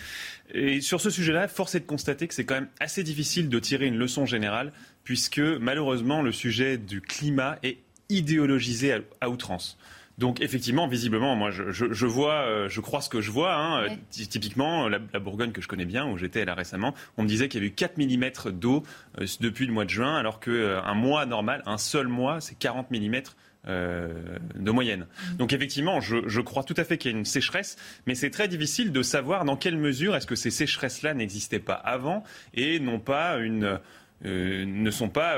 [0.53, 3.59] Et sur ce sujet-là, force est de constater que c'est quand même assez difficile de
[3.59, 4.73] tirer une leçon générale,
[5.03, 7.77] puisque malheureusement, le sujet du climat est
[8.09, 9.77] idéologisé à outrance.
[10.17, 13.55] Donc effectivement, visiblement, moi je, vois, euh, je crois ce que je vois.
[13.55, 13.97] Hein.
[14.11, 17.61] Typiquement, la, Bourgogne que je connais bien, où j'étais là récemment, on me disait qu'il
[17.61, 18.83] y avait eu 4 mm d'eau
[19.19, 22.57] euh, depuis le mois de juin, alors qu'un euh, mois normal, un seul mois, c'est
[22.57, 23.21] 40 mm
[23.65, 25.07] de moyenne.
[25.37, 28.47] Donc effectivement, je, crois tout à fait qu'il y a une sécheresse, mais c'est très
[28.47, 32.23] difficile de savoir dans quelle mesure est-ce que ces sécheresses-là n'existaient pas avant
[32.53, 33.79] et non pas une
[34.23, 35.37] ne sont pas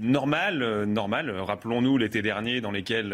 [0.00, 0.84] normales.
[0.84, 1.30] Normal.
[1.30, 3.12] Rappelons-nous l'été dernier dans lesquels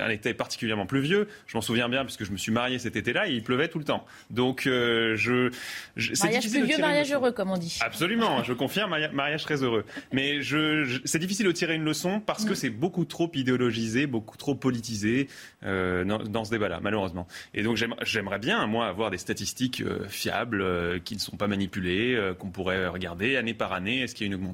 [0.00, 1.28] un été particulièrement pluvieux.
[1.46, 3.78] Je m'en souviens bien puisque je me suis marié cet été-là et il pleuvait tout
[3.78, 4.04] le temps.
[4.30, 5.50] Donc je,
[5.96, 7.78] je mariage pluvieux, mariage heureux comme on dit.
[7.80, 9.84] Absolument, je confirme, mariage très heureux.
[10.12, 14.36] Mais je, c'est difficile de tirer une leçon parce que c'est beaucoup trop idéologisé, beaucoup
[14.36, 15.28] trop politisé
[15.62, 17.26] dans, ce débat-là, malheureusement.
[17.54, 22.50] Et donc j'aimerais bien, moi, avoir des statistiques fiables qui ne sont pas manipulées, qu'on
[22.50, 24.02] pourrait regarder année par année.
[24.02, 24.47] Est-ce qu'il y a une augmentation,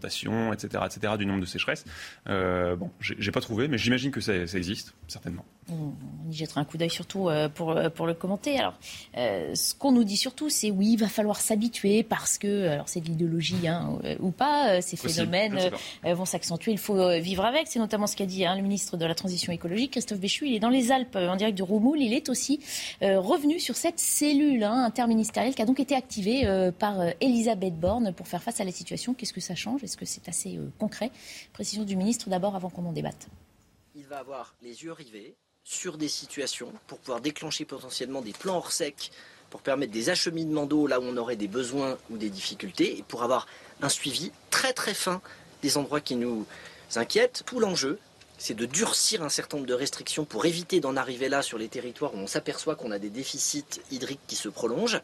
[0.53, 1.85] etc., etc., du nombre de sécheresses
[2.29, 5.45] euh, Bon, j'ai pas trouvé, mais j'imagine que ça existe, certainement.
[5.71, 8.59] On y jettera un coup d'œil surtout euh, pour, euh, pour le commenter.
[8.59, 8.75] Alors,
[9.17, 12.89] euh, ce qu'on nous dit surtout, c'est oui, il va falloir s'habituer parce que, alors
[12.89, 15.71] c'est de l'idéologie hein, ou pas, ces phénomènes
[16.05, 16.73] vont s'accentuer.
[16.73, 17.67] Il faut vivre avec.
[17.69, 20.47] C'est notamment ce qu'a dit hein, le ministre de la Transition écologique, Christophe Béchu.
[20.47, 22.01] Il est dans les Alpes, en direct de Roumoul.
[22.01, 22.61] Il est aussi
[23.01, 26.47] revenu sur cette cellule hein, interministérielle qui a donc été activée
[26.79, 29.15] par Elisabeth Borne pour faire face à la situation.
[29.15, 29.83] Qu'est-ce que ça change?
[29.83, 31.11] Est-ce que c'est assez concret?
[31.53, 33.29] Précision du ministre d'abord avant qu'on en débatte.
[33.95, 38.57] Il va avoir les yeux rivés sur des situations pour pouvoir déclencher potentiellement des plans
[38.57, 39.11] hors sec
[39.49, 43.03] pour permettre des acheminements d'eau là où on aurait des besoins ou des difficultés et
[43.03, 43.47] pour avoir
[43.81, 45.23] un suivi très très fin
[45.63, 46.47] des endroits qui nous
[46.97, 47.45] inquiètent.
[47.47, 47.99] Tout l'enjeu,
[48.37, 51.69] c'est de durcir un certain nombre de restrictions pour éviter d'en arriver là sur les
[51.69, 55.01] territoires où on s'aperçoit qu'on a des déficits hydriques qui se prolongent.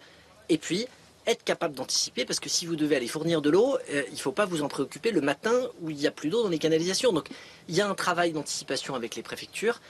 [0.50, 0.86] Et puis,
[1.26, 4.18] être capable d'anticiper, parce que si vous devez aller fournir de l'eau, euh, il ne
[4.18, 6.58] faut pas vous en préoccuper le matin où il n'y a plus d'eau dans les
[6.58, 7.12] canalisations.
[7.12, 7.28] Donc
[7.68, 9.80] il y a un travail d'anticipation avec les préfectures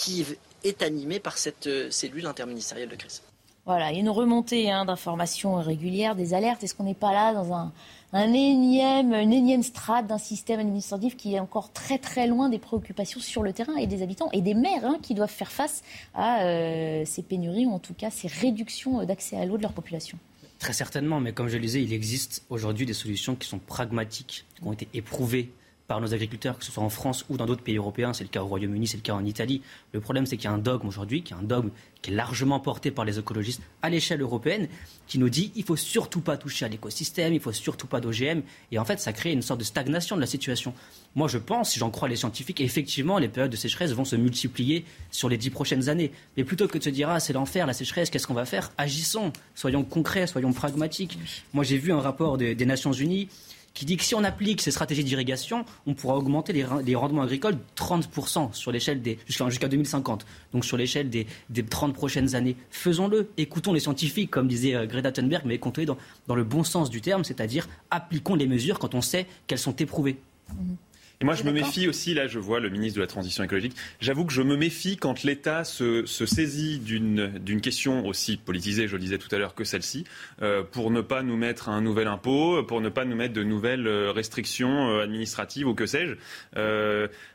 [0.00, 0.24] qui
[0.64, 3.22] est animé par cette euh, cellule interministérielle de crise.
[3.66, 6.64] Voilà, il y a une remontée hein, d'informations régulières, des alertes.
[6.64, 11.34] Est-ce qu'on n'est pas là dans un, énième, une énième strate d'un système administratif qui
[11.34, 14.54] est encore très très loin des préoccupations sur le terrain et des habitants et des
[14.54, 15.82] maires hein, qui doivent faire face
[16.14, 19.74] à euh, ces pénuries ou en tout cas ces réductions d'accès à l'eau de leur
[19.74, 20.18] population?
[20.58, 24.46] Très certainement, mais comme je le disais, il existe aujourd'hui des solutions qui sont pragmatiques,
[24.56, 25.50] qui ont été éprouvées
[25.90, 28.12] par nos agriculteurs, que ce soit en France ou dans d'autres pays européens.
[28.12, 29.60] C'est le cas au Royaume-Uni, c'est le cas en Italie.
[29.92, 32.14] Le problème, c'est qu'il y a un dogme aujourd'hui, qui est un dogme qui est
[32.14, 34.68] largement porté par les écologistes à l'échelle européenne,
[35.08, 38.42] qui nous dit il faut surtout pas toucher à l'écosystème, il faut surtout pas d'OGM.
[38.70, 40.74] Et en fait, ça crée une sorte de stagnation de la situation.
[41.16, 44.14] Moi, je pense, si j'en crois les scientifiques, effectivement, les périodes de sécheresse vont se
[44.14, 46.12] multiplier sur les dix prochaines années.
[46.36, 48.70] Mais plutôt que de se dire ah c'est l'enfer, la sécheresse, qu'est-ce qu'on va faire?
[48.78, 51.18] Agissons, soyons concrets, soyons pragmatiques.
[51.52, 53.26] Moi, j'ai vu un rapport des Nations Unies
[53.74, 57.54] qui dit que si on applique ces stratégies d'irrigation, on pourra augmenter les, rendements agricoles
[57.54, 60.26] de 30% sur l'échelle des jusqu'à 2050.
[60.52, 61.26] Donc sur l'échelle des,
[61.68, 62.56] 30 prochaines années.
[62.70, 63.30] Faisons-le.
[63.36, 66.90] Écoutons les scientifiques, comme disait euh, Greta Thunberg, mais écoutons dans, dans le bon sens
[66.90, 70.18] du terme, c'est-à-dire appliquons les mesures quand on sait qu'elles sont éprouvées.
[70.52, 70.89] Mm-hmm.
[71.22, 73.76] Et moi, je me méfie aussi, là, je vois le ministre de la Transition écologique,
[74.00, 79.00] j'avoue que je me méfie quand l'État se, saisit d'une question aussi politisée, je le
[79.00, 80.06] disais tout à l'heure, que celle-ci,
[80.40, 83.42] euh, pour ne pas nous mettre un nouvel impôt, pour ne pas nous mettre de
[83.42, 86.14] nouvelles euh, restrictions euh, administratives ou que sais-je.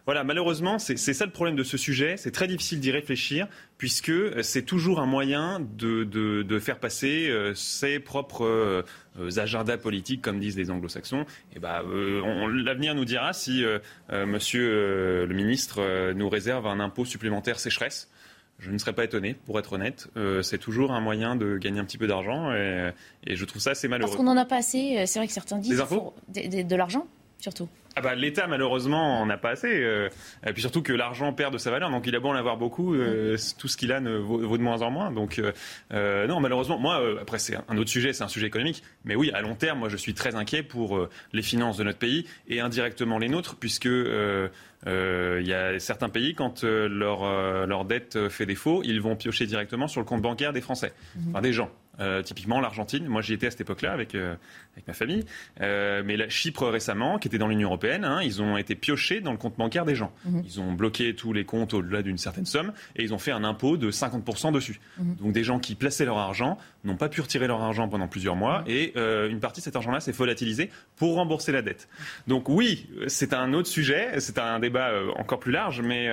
[0.05, 2.15] Voilà, malheureusement, c'est ça le problème de ce sujet.
[2.17, 4.11] C'est très difficile d'y réfléchir puisque
[4.43, 8.83] c'est toujours un moyen de, faire passer ses propres
[9.37, 11.25] agendas politiques, comme disent les anglo-saxons.
[11.55, 16.79] Et bah, l'avenir nous dira si euh, monsieur euh, le ministre euh, nous réserve un
[16.79, 18.09] impôt supplémentaire sécheresse.
[18.59, 20.07] Je ne serais pas étonné, pour être honnête.
[20.41, 22.93] c'est toujours un moyen de gagner un petit peu d'argent et,
[23.27, 24.09] je trouve ça assez malheureux.
[24.09, 25.03] Parce qu'on n'en a pas assez.
[25.07, 25.83] C'est vrai que certains disent.
[26.29, 27.05] Des de l'argent,
[27.39, 27.69] surtout.
[27.97, 29.71] Ah bah, L'État, malheureusement, en a pas assez.
[29.71, 30.09] Euh,
[30.45, 31.89] et puis surtout que l'argent perd de sa valeur.
[31.89, 34.61] Donc il a beau en avoir beaucoup, euh, tout ce qu'il a ne vaut, de
[34.61, 35.11] moins en moins.
[35.11, 38.83] Donc euh, non, malheureusement, moi, après c'est un autre sujet, c'est un sujet économique.
[39.05, 41.99] Mais oui, à long terme, moi je suis très inquiet pour les finances de notre
[41.99, 48.27] pays et indirectement les nôtres, puisque il y a certains pays, quand leur, leur dette
[48.27, 51.29] fait défaut, ils vont piocher directement sur le compte bancaire des Français, mmh.
[51.29, 51.71] enfin des gens.
[52.01, 53.07] Euh, typiquement l'Argentine.
[53.07, 54.35] Moi, j'y étais à cette époque-là avec, euh,
[54.75, 55.23] avec ma famille.
[55.61, 59.21] Euh, mais la Chypre récemment, qui était dans l'Union européenne, hein, ils ont été piochés
[59.21, 60.11] dans le compte bancaire des gens.
[60.25, 60.43] Mhm.
[60.45, 63.43] Ils ont bloqué tous les comptes au-delà d'une certaine somme et ils ont fait un
[63.43, 64.79] impôt de 50% dessus.
[64.97, 65.15] Mhm.
[65.15, 68.35] Donc des gens qui plaçaient leur argent n'ont pas pu retirer leur argent pendant plusieurs
[68.35, 68.67] mois mhm.
[68.67, 68.93] et
[69.29, 71.87] une partie de cet argent-là s'est volatilisée pour rembourser la dette.
[72.27, 76.09] Donc oui, c'est un autre sujet, c'est un débat encore plus large, mais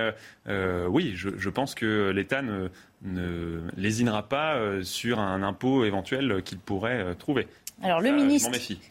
[0.88, 2.68] oui, je, je pense que l'État ne
[3.04, 7.48] ne lésinera pas euh, sur un impôt éventuel qu'il pourrait euh, trouver.
[7.82, 8.50] Alors le ministre,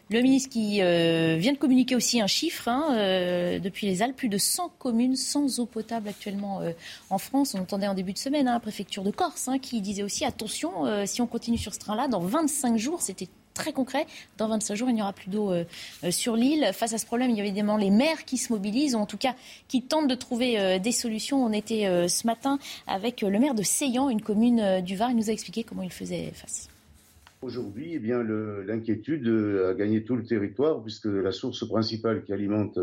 [0.10, 4.30] le ministre qui euh, vient de communiquer aussi un chiffre hein, depuis les Alpes, plus
[4.30, 6.62] de 100 communes sans eau potable actuellement
[7.10, 7.56] en France.
[7.56, 10.26] On entendait en début de semaine hein, la préfecture de Corse hein, qui disait aussi
[10.26, 14.06] attention, si on continue sur ce train-là, dans 25 jours, c'était très concret.
[14.38, 15.64] Dans 25 jours, il n'y aura plus d'eau euh,
[16.04, 16.72] euh, sur l'île.
[16.74, 19.06] Face à ce problème, il y a évidemment les maires qui se mobilisent, ou en
[19.06, 19.36] tout cas
[19.68, 21.44] qui tentent de trouver euh, des solutions.
[21.44, 25.12] On était ce matin avec le maire de Seyan, une commune du Var.
[25.12, 26.71] Il nous a expliqué comment il faisait face.
[27.42, 32.78] Aujourd'hui, eh bien, l'inquiétude a gagné tout le territoire puisque la source principale qui alimente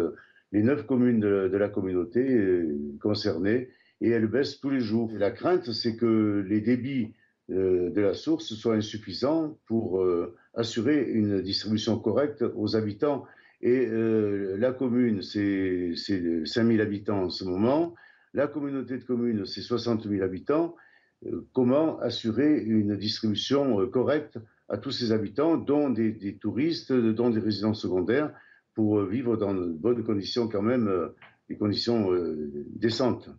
[0.53, 2.65] les neuf communes de, la communauté
[3.01, 3.69] concernée
[4.01, 5.11] et elle baisse tous les jours.
[5.13, 7.15] la crainte, c'est que les débits
[7.51, 13.25] euh, de la source soient insuffisants pour euh, assurer une distribution correcte aux habitants.
[13.63, 15.95] Et euh, la commune, c'est
[16.45, 17.95] 5000 habitants en ce moment.
[18.35, 20.77] La communauté de communes, c'est 60 000 habitants.
[21.53, 24.39] Comment assurer une distribution correcte
[24.69, 28.33] à tous ces habitants, dont des, touristes, dont des résidents secondaires,
[28.75, 31.11] pour vivre dans de bonnes conditions quand même,
[31.49, 32.11] des conditions
[32.77, 33.31] décentes.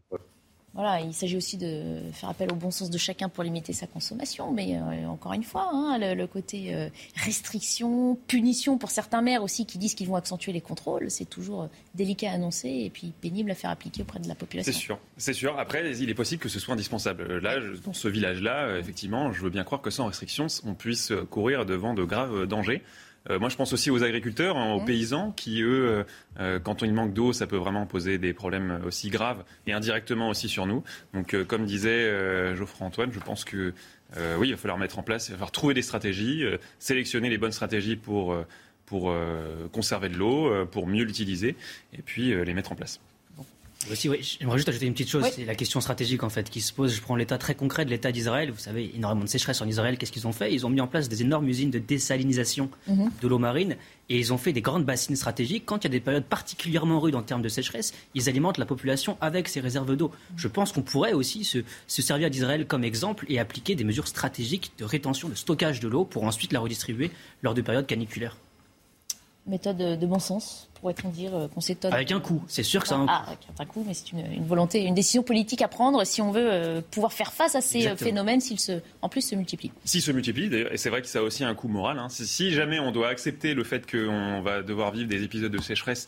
[0.75, 3.87] Voilà, il s'agit aussi de faire appel au bon sens de chacun pour limiter sa
[3.87, 4.51] consommation.
[4.51, 9.65] Mais euh, encore une fois, hein, le, côté euh, restriction, punition pour certains maires aussi
[9.65, 13.13] qui disent qu'ils vont accentuer les contrôles, c'est toujours euh, délicat à annoncer et puis
[13.19, 14.71] pénible à faire appliquer auprès de la population.
[14.71, 15.57] C'est sûr, c'est sûr.
[15.57, 17.39] Après, il est possible que ce soit indispensable.
[17.39, 21.65] Là, dans ce village-là, effectivement, je veux bien croire que sans restriction, on puisse courir
[21.65, 22.83] devant de graves dangers.
[23.29, 26.03] Euh, moi, je pense aussi aux agriculteurs, hein, aux paysans, qui, eux, euh,
[26.39, 30.29] euh, quand il manque d'eau, ça peut vraiment poser des problèmes aussi graves et indirectement
[30.29, 30.83] aussi sur nous.
[31.13, 33.73] Donc, comme disait Geoffroy Antoine, je pense que
[34.37, 36.43] oui, il va falloir mettre en place, il va falloir trouver des stratégies,
[36.79, 38.35] sélectionner les bonnes stratégies pour,
[38.85, 39.13] pour
[39.71, 41.55] conserver de l'eau, pour mieux l'utiliser,
[41.93, 42.99] et puis les mettre en place.
[43.89, 46.59] Aussi, oui, j'aimerais juste ajouter une petite chose, c'est la question stratégique en fait qui
[46.59, 46.93] se pose.
[46.93, 48.51] Je prends l'état très concret de l'état d'Israël.
[48.51, 49.97] Vous savez, énormément de sécheresse en Israël.
[49.97, 50.53] Qu'est-ce qu'ils ont fait?
[50.53, 53.09] Ils ont mis en place des énormes usines de désalinisation mhm.
[53.21, 53.77] de l'eau marine
[54.09, 55.63] et ils ont fait des grandes bassines stratégiques.
[55.65, 58.65] Quand il y a des périodes particulièrement rudes en termes de sécheresse, ils alimentent la
[58.65, 60.11] population avec ces réserves d'eau.
[60.35, 64.09] Je pense qu'on pourrait aussi se, se servir d'Israël comme exemple et appliquer des mesures
[64.09, 67.11] stratégiques de rétention, de stockage de l'eau pour ensuite la redistribuer
[67.43, 68.35] lors de périodes caniculaires
[69.49, 72.87] méthode de bon sens, pourrait-on dire, euh, qu'on s'étonne Avec un coup, c'est sûr que
[72.87, 73.31] ça a un ah, coup.
[73.31, 76.49] avec un coup, mais c'est une, volonté, une décision politique à prendre si on veut
[76.51, 79.71] euh, pouvoir faire face à ces euh, phénomènes s'ils se, en plus se multiplient.
[79.85, 81.99] S'ils se multiplient, et c'est vrai que ça a aussi un coût moral.
[81.99, 82.07] Hein.
[82.09, 86.07] Si jamais on doit accepter le fait qu'on va devoir vivre des épisodes de sécheresse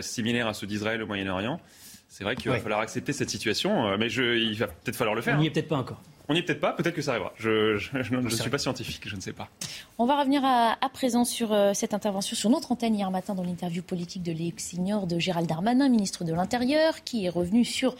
[0.00, 1.60] similaires à ceux d'Israël au Moyen-Orient,
[2.08, 5.22] c'est vrai qu'il va falloir accepter cette situation, mais je, il va peut-être falloir le
[5.22, 5.36] faire.
[5.36, 6.00] On n'y est peut-être pas encore.
[6.30, 7.32] On n'y est peut-être pas, peut-être que ça arrivera.
[7.38, 7.78] Je,
[8.14, 9.48] ne suis pas scientifique, je ne sais pas.
[9.96, 13.42] On va revenir à, présent sur euh, cette intervention sur notre antenne hier matin dans
[13.42, 17.96] l'interview politique de l'ex-signor de Gérald Darmanin, ministre de l'Intérieur, qui est revenu sur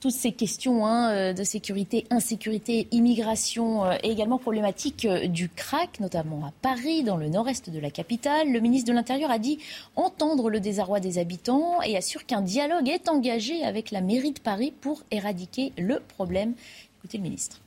[0.00, 6.00] toutes ces questions hein, euh, de sécurité, insécurité, immigration euh, et également problématique du crack,
[6.00, 8.50] notamment à Paris, dans le nord-est de la capitale.
[8.50, 9.60] Le ministre de l'Intérieur a dit
[9.94, 14.40] entendre le désarroi des habitants et assure qu'un dialogue est engagé avec la mairie de
[14.40, 16.54] Paris pour éradiquer le problème.
[17.00, 17.58] Écoutez le ministre.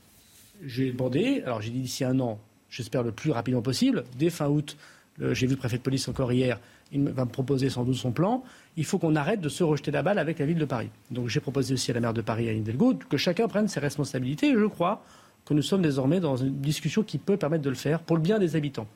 [0.64, 2.40] J'ai demandé, alors j'ai dit d'ici un an,
[2.70, 4.78] j'espère le plus rapidement possible, dès fin août,
[5.20, 6.60] j'ai vu le préfet de police encore hier,
[6.92, 8.44] il va me proposer sans doute son plan.
[8.78, 10.90] Il faut qu'on arrête de se rejeter la balle avec la ville de Paris.
[11.10, 13.80] Donc j'ai proposé aussi à la maire de Paris, à Hidalgo, que chacun prenne ses
[13.80, 14.50] responsabilités.
[14.50, 15.04] Et je crois
[15.46, 18.22] que nous sommes désormais dans une discussion qui peut permettre de le faire pour le
[18.22, 18.88] bien des habitants.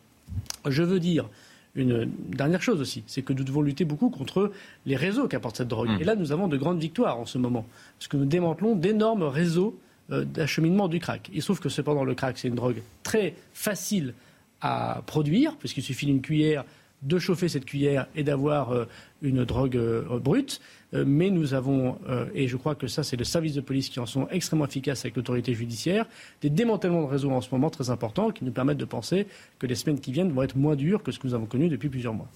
[0.67, 1.27] Je veux dire
[1.75, 4.51] une dernière chose aussi, c'est que nous devons lutter beaucoup contre
[4.87, 5.89] les réseaux qu'apporte cette drogue.
[5.89, 6.01] Mmh.
[6.01, 7.65] Et là, nous avons de grandes victoires en ce moment,
[7.99, 9.77] parce que nous démantelons d'énormes réseaux
[10.09, 11.29] d'acheminement du crack.
[11.33, 14.13] Il se trouve que cependant le crack, c'est une drogue très facile
[14.61, 16.63] à produire, puisqu'il suffit d'une cuillère,
[17.03, 18.85] de chauffer cette cuillère et d'avoir euh,
[19.21, 20.61] une drogue euh, brute.
[20.93, 21.97] mais nous avons,
[22.33, 25.01] et je crois que ça c'est le service de police qui en sont extrêmement efficaces
[25.01, 26.05] avec l'autorité judiciaire,
[26.41, 29.27] des démantèlements de réseaux en ce moment très importants qui nous permettent de penser
[29.59, 31.67] que les semaines qui viennent vont être moins dures que ce que nous avons connu
[31.67, 32.29] depuis plusieurs mois.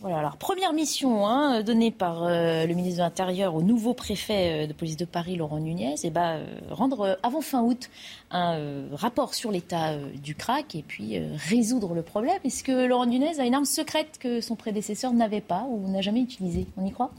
[0.00, 4.64] Voilà, alors première mission hein, donnée par euh, le ministre de l'Intérieur au nouveau préfet
[4.64, 7.88] euh, de police de Paris, Laurent Nunez, et eh ben, euh, rendre avant fin août
[8.30, 8.58] un
[8.92, 11.18] rapport sur l'état du crack et puis
[11.48, 12.38] résoudre le problème.
[12.42, 16.00] Est-ce que Laurent Nunez a une arme secrète que son prédécesseur n'avait pas ou n'a
[16.00, 16.66] jamais utilisée?
[16.76, 17.12] On y croit?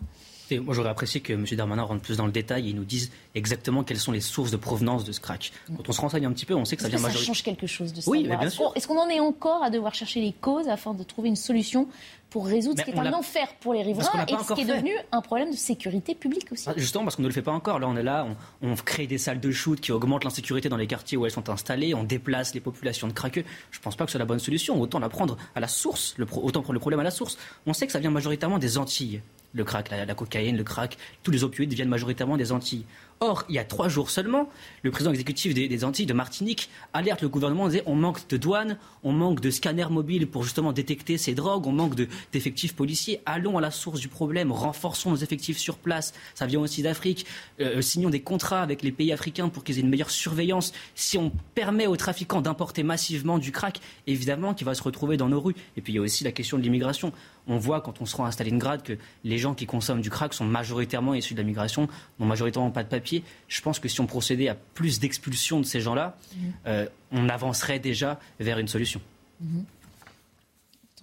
[0.51, 1.45] Moi, j'aurais apprécié que M.
[1.53, 4.57] Darmanin rentre plus dans le détail et nous dise exactement quelles sont les sources de
[4.57, 5.51] provenance de ce crack.
[5.75, 7.25] Quand on se renseigne un petit peu, on sait que ça vient majoritairement.
[7.25, 8.11] Ça change quelque chose de ça.
[8.11, 8.71] Oui, bien sûr.
[8.75, 11.87] Est-ce qu'on en est encore à devoir chercher les causes afin de trouver une solution
[12.35, 14.91] pour résoudre ce qui est un enfer pour les riverains et ce qui est devenu
[15.13, 16.65] un problème de sécurité publique aussi.
[16.67, 17.79] Ah, justement, parce qu'on ne le fait pas encore.
[17.79, 18.27] Là, on est là,
[18.61, 21.49] on, crée des salles de shoot qui augmentent l'insécurité dans les quartiers où elles sont
[21.49, 23.45] installées, on déplace les populations de craqueux.
[23.71, 24.81] Je ne pense pas que c'est la bonne solution.
[24.81, 27.37] Autant la prendre à la source, le autant prendre le problème à la source.
[27.67, 29.21] On sait que ça vient majoritairement des Antilles
[29.55, 32.85] le crack, la, cocaïne, le crack, tous les opioïdes viennent majoritairement des Antilles.
[33.21, 34.49] Or, il y a trois jours seulement,
[34.83, 38.77] le président exécutif des, Antilles, de Martinique, alerte le gouvernement, disait on manque de douane,
[39.03, 41.95] on manque de scanners mobiles pour justement détecter ces drogues, on manque
[42.33, 43.21] d'effectifs policiers.
[43.25, 46.13] Allons à la source du problème, renforçons nos effectifs sur place.
[46.33, 47.25] Ça vient aussi d'Afrique.
[47.61, 50.73] Euh, signons des contrats avec les pays africains pour qu'ils aient une meilleure surveillance.
[50.93, 55.29] Si on permet aux trafiquants d'importer massivement du crack, évidemment qu'il va se retrouver dans
[55.29, 55.55] nos rues.
[55.77, 57.13] Et puis il y a aussi la question de l'immigration
[57.47, 60.33] on voit quand on se rend à Stalingrad que les gens qui consomment du crack
[60.33, 61.87] sont majoritairement issus de la migration,
[62.19, 63.23] n'ont majoritairement pas de papier.
[63.47, 66.53] Je pense que si on procédait à plus d'expulsion de ces gens-là, mhm.
[66.67, 69.01] euh, on avancerait déjà vers une solution.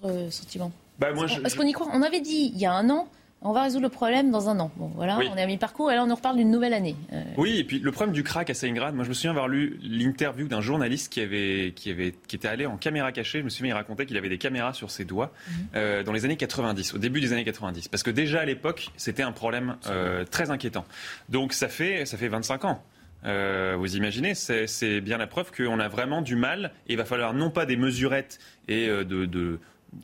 [0.03, 2.91] Votre sentiment bah, moi, Est-ce qu'on y croit On avait dit il y a un
[2.91, 3.09] an
[3.45, 4.71] on va résoudre le problème dans un an.
[4.77, 6.97] Bon, voilà, on est à mi-parcours et là, on nous reparle d'une nouvelle année.
[7.13, 9.49] Euh, oui, et puis le problème du crack à Stalingrad, moi, je me souviens avoir
[9.49, 13.41] lu l'interview d'un journaliste qui, avait, qui, avait, qui était allé en caméra cachée.
[13.41, 15.67] Je me souviens, il racontait qu'il avait des caméras sur ses doigts mhm.
[15.77, 17.89] euh, dans les années 90, au début des années 90.
[17.89, 20.85] Parce que déjà à l'époque, c'était un problème euh, très inquiétant.
[21.29, 22.83] Donc ça fait, ça fait 25 ans.
[23.25, 26.73] vous imaginez, c'est bien la preuve qu'on a vraiment du mal.
[26.87, 28.39] Et il va falloir non pas des mesurettes
[28.69, 29.59] et de, de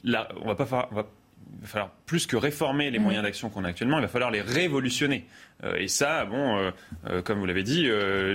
[0.05, 1.07] là, on va pas, on va
[1.57, 4.31] il va falloir plus que réformer les moyens d'action qu'on a actuellement, il va falloir
[4.31, 5.27] les révolutionner.
[5.65, 6.71] Euh, et ça, bon, euh,
[7.09, 7.89] euh, comme vous l'avez dit,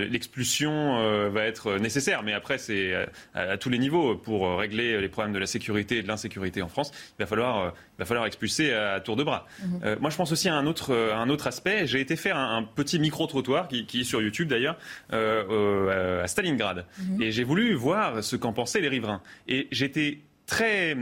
[0.10, 2.23] l'expulsion va être nécessaire.
[2.23, 2.94] Mais après, c'est
[3.34, 6.68] à, tous les niveaux pour régler les problèmes de la sécurité et de l'insécurité en
[6.68, 6.91] France.
[7.18, 9.48] Il va falloir, il va falloir expulser à, tour de bras.
[9.61, 9.98] Mhm.
[9.99, 11.88] moi, je pense aussi à un autre, un autre aspect.
[11.88, 14.77] J'ai été faire un, petit micro trottoir qui, est sur YouTube d'ailleurs
[15.11, 17.22] à Stalingrad, mhm.
[17.22, 19.22] et j'ai voulu voir ce qu'en pensaient les riverains.
[19.48, 20.98] Et j'étais très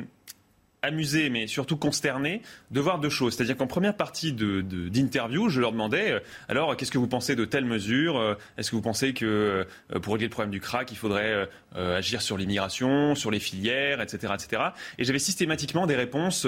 [0.84, 2.42] amusé, mais surtout consterné,
[2.72, 3.36] de voir deux choses.
[3.36, 7.46] C'est-à-dire qu'en première partie d'interview, je leur demandais, euh, alors, qu'est-ce que vous pensez de
[7.46, 10.92] telles mesures euh, Est-ce que vous pensez que euh, pour régler le problème du crack,
[10.92, 14.34] il faudrait agir sur l'immigration, sur les filières, etc.
[14.34, 14.64] etc.
[14.98, 16.46] Et j'avais systématiquement des réponses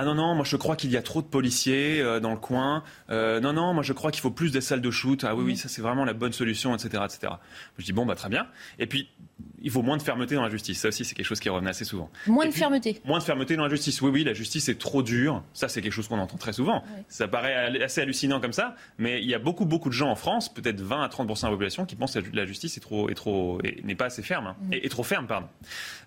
[0.00, 2.36] ah non, non, moi je crois qu'il y a trop de policiers euh, dans le
[2.36, 2.84] coin.
[3.10, 5.24] Euh, non, non, moi je crois qu'il faut plus des salles de shoot.
[5.24, 7.02] Ah oui, oui, ça c'est vraiment la bonne solution, etc.
[7.04, 7.32] etc.
[7.78, 8.46] Je dis bon, bah très bien.
[8.78, 9.08] Et puis,
[9.60, 10.80] il faut moins de fermeté dans la justice.
[10.80, 12.10] Ça aussi, c'est quelque chose qui revenait assez souvent.
[12.26, 14.00] Moins de fermeté Moins de fermeté dans la justice.
[14.00, 15.42] Oui, oui, la justice est trop dure.
[15.52, 16.84] Ça, c'est quelque chose qu'on entend très souvent.
[17.08, 20.16] Ça paraît assez hallucinant comme ça, mais il y a beaucoup, beaucoup de gens en
[20.16, 23.08] France, peut-être 20 à 30% de la population, qui pensent que la justice est trop,
[23.08, 24.56] est trop, n'est pas assez ferme, hein.
[24.62, 24.72] mm.
[24.74, 25.48] et, trop ferme, pardon.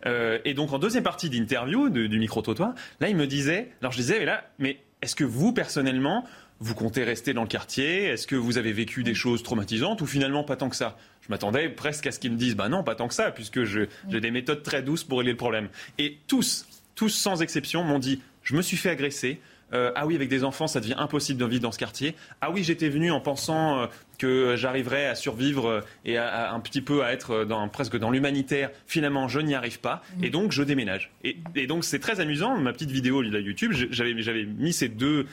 [0.06, 3.98] Euh, et donc, en deuxième partie d'interview du micro-trottoir, là, il me disait, alors je
[3.98, 6.26] disais, mais là, mais est-ce que vous, personnellement,
[6.60, 8.06] vous comptez rester dans le quartier?
[8.06, 10.98] Est-ce que vous avez vécu des choses traumatisantes ou finalement pas tant que ça?
[11.22, 13.64] Je m'attendais presque à ce qu'ils me disent, bah non, pas tant que ça, puisque
[13.64, 15.70] j'ai des méthodes très douces pour régler le problème.
[15.98, 19.40] Et tous, tous sans exception, m'ont dit, je me suis fait agresser,
[19.74, 22.16] euh, ah oui, avec des enfants, ça devient impossible de vivre dans ce quartier.
[22.42, 23.88] Ah oui, j'étais venu en pensant euh,
[24.18, 28.12] que j'arriverais à survivre euh, et à, un petit peu à être dans, presque dans
[28.12, 28.72] l'humanitaire.
[28.86, 31.12] Finalement, je n'y arrive pas et donc je déménage.
[31.24, 32.58] Et, donc c'est très amusant.
[32.58, 35.26] Ma petite vidéo de YouTube, j'avais mis ces deux,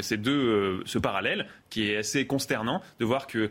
[0.00, 3.50] ces deux, ce parallèle qui est assez consternant de voir que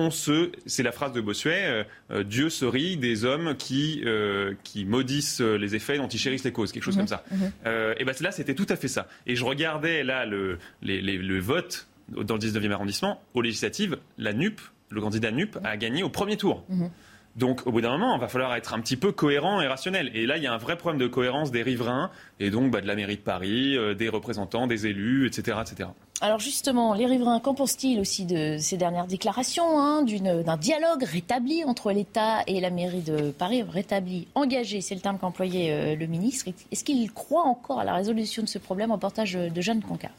[0.00, 4.02] on se, c'est la phrase de Bossuet, euh, euh, Dieu se rit des hommes qui,
[4.04, 7.00] euh, qui maudissent les effets dont ils chérissent les causes, quelque chose mhm.
[7.00, 7.24] comme ça.
[7.30, 7.52] Mhm.
[7.98, 9.06] et ben là, c'était tout à fait ça.
[9.26, 14.60] Et je regardais là le, le vote dans le 19e arrondissement, aux législatives, la NUP,
[14.88, 16.64] le candidat NUP, a gagné au premier tour.
[16.68, 16.90] Mhm.
[17.36, 20.10] Donc, au bout d'un moment, il va falloir être un petit peu cohérent et rationnel.
[20.14, 22.10] Et là, il y a un vrai problème de cohérence des riverains,
[22.40, 25.58] et donc bah, de la mairie de Paris, des représentants, des élus, etc.
[25.62, 25.90] etc.
[26.22, 31.64] Alors justement, les riverains, qu'en pensent-ils aussi de ces dernières déclarations, hein, d'un dialogue rétabli
[31.64, 36.06] entre l'État et la mairie de Paris, rétabli, engagé, c'est le terme qu'employait euh, le
[36.06, 36.50] ministre.
[36.70, 40.10] Est-ce qu'il croit encore à la résolution de ce problème Reportage de Jeanne Concard.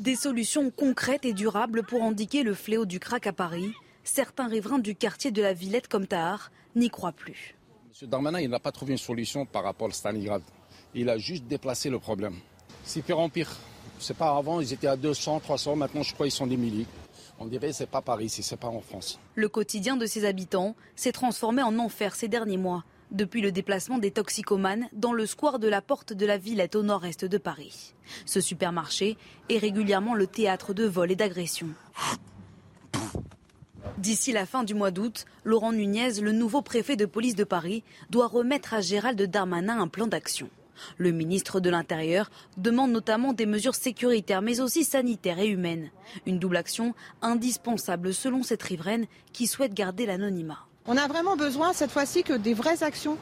[0.00, 3.70] Des solutions concrètes et durables pour indiquer le fléau du crack à Paris.
[4.02, 7.54] Certains riverains du quartier de la Villette comme Tahar n'y croient plus.
[8.02, 8.08] M.
[8.08, 10.42] Darmanin, il n'a pas trouvé une solution par rapport à Stalingrad.
[10.92, 12.34] Il a juste déplacé le problème.
[12.84, 13.50] C'est pire en pire.
[13.98, 16.86] C'est pas avant, ils étaient à 200, 300, maintenant je crois qu'ils sont des milliers.
[17.38, 19.18] On dirait c'est pas Paris, c'est pas en France.
[19.34, 23.98] Le quotidien de ses habitants s'est transformé en enfer ces derniers mois, depuis le déplacement
[23.98, 27.94] des toxicomanes dans le square de la Porte de la Villette au nord-est de Paris.
[28.26, 29.16] Ce supermarché
[29.48, 31.70] est régulièrement le théâtre de vols et d'agressions.
[33.98, 37.84] D'ici la fin du mois d'août, Laurent Nunez, le nouveau préfet de police de Paris,
[38.10, 40.50] doit remettre à Gérald Darmanin un plan d'action.
[40.98, 45.90] Le ministre de l'Intérieur demande notamment des mesures sécuritaires mais aussi sanitaires et humaines.
[46.26, 50.66] Une double action indispensable selon cette riveraine qui souhaite garder l'anonymat.
[50.86, 53.16] On a vraiment besoin cette fois-ci que des vraies actions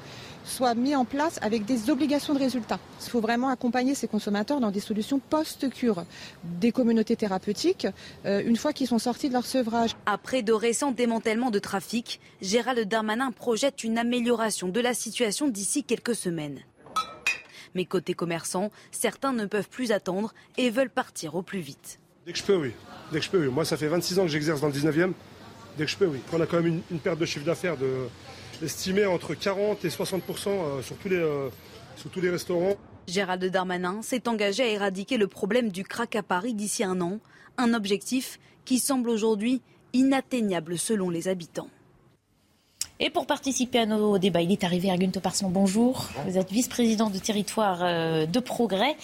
[0.44, 2.80] soient mises en place avec des obligations de résultats.
[3.04, 6.04] Il faut vraiment accompagner ces consommateurs dans des solutions post-cure,
[6.42, 7.86] des communautés thérapeutiques,
[8.26, 9.94] euh, une fois qu'ils sont sortis de leur sevrage.
[10.06, 15.84] Après de récents démantèlements de trafic, Gérald Darmanin projette une amélioration de la situation d'ici
[15.84, 16.58] quelques semaines.
[17.74, 22.00] Mais côté commerçant, certains ne peuvent plus attendre et veulent partir au plus vite.
[22.26, 22.72] Dès que je peux, oui.
[23.10, 23.52] Dès que je peux, oui.
[23.52, 25.12] Moi, ça fait 26 ans que j'exerce dans le 19e.
[25.76, 26.20] Dès que je peux, oui.
[26.32, 28.08] On a quand même une, perte de chiffre d'affaires de,
[28.62, 31.48] estimée entre 40 et 60 euh, sur, tous les, euh,
[31.96, 32.76] sur tous les restaurants.
[33.08, 37.18] Gérald Darmanin s'est engagé à éradiquer le problème du crack à Paris d'ici un an.
[37.58, 39.62] Un objectif qui semble aujourd'hui
[39.92, 41.68] inatteignable selon les habitants.
[43.04, 45.50] Et pour participer à nos débats, il est arrivé Ergun Toparson.
[45.50, 46.08] Bonjour.
[46.24, 48.94] Vous êtes vice-président de territoire euh, de progrès.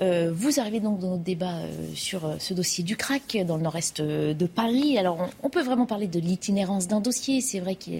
[0.00, 3.62] Euh, vous arrivez donc dans notre débat euh, sur ce dossier du crack dans le
[3.62, 4.96] nord-est de Paris.
[4.96, 7.42] Alors, on, peut vraiment parler de l'itinérance d'un dossier.
[7.42, 7.90] C'est vrai que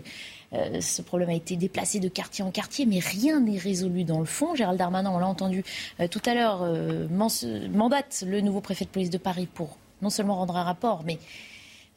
[0.80, 4.24] ce problème a été déplacé de quartier en quartier, mais rien n'est résolu dans le
[4.24, 4.54] fond.
[4.54, 5.64] Gérald Darmanin, on l'a entendu
[6.10, 6.66] tout à l'heure,
[7.10, 11.18] mandate le nouveau préfet de police de Paris pour non seulement rendre un rapport, mais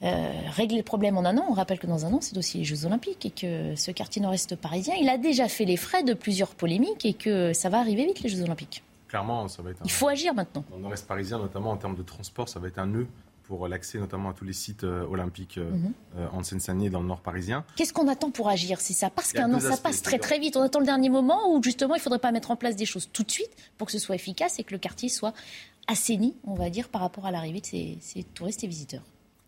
[0.05, 1.45] euh, régler le problème en un an.
[1.49, 4.21] On rappelle que dans un an, c'est aussi les Jeux Olympiques et que ce quartier
[4.21, 7.79] nord-est parisien, il a déjà fait les frais de plusieurs polémiques et que ça va
[7.79, 8.83] arriver vite, les Jeux Olympiques.
[9.07, 9.81] Clairement, ça va être.
[9.83, 10.63] Il faut agir maintenant.
[10.69, 13.07] Dans le nord-est parisien, notamment en termes de transport, ça va être un nœud
[13.47, 15.93] pour l'accès notamment à tous les sites euh, olympiques euh, mhm.
[16.33, 17.63] en Seine-Saint-Denis et dans le nord parisien.
[17.75, 20.57] Qu'est-ce qu'on attend pour agir C'est ça Parce qu'un an, ça passe très très vite.
[20.57, 22.85] On attend le dernier moment où justement il ne faudrait pas mettre en place des
[22.85, 25.33] choses tout de suite pour que ce soit efficace et que le quartier soit
[25.87, 27.65] assaini, on va dire, par rapport à l'arrivée de
[28.01, 29.03] ces touristes et visiteurs.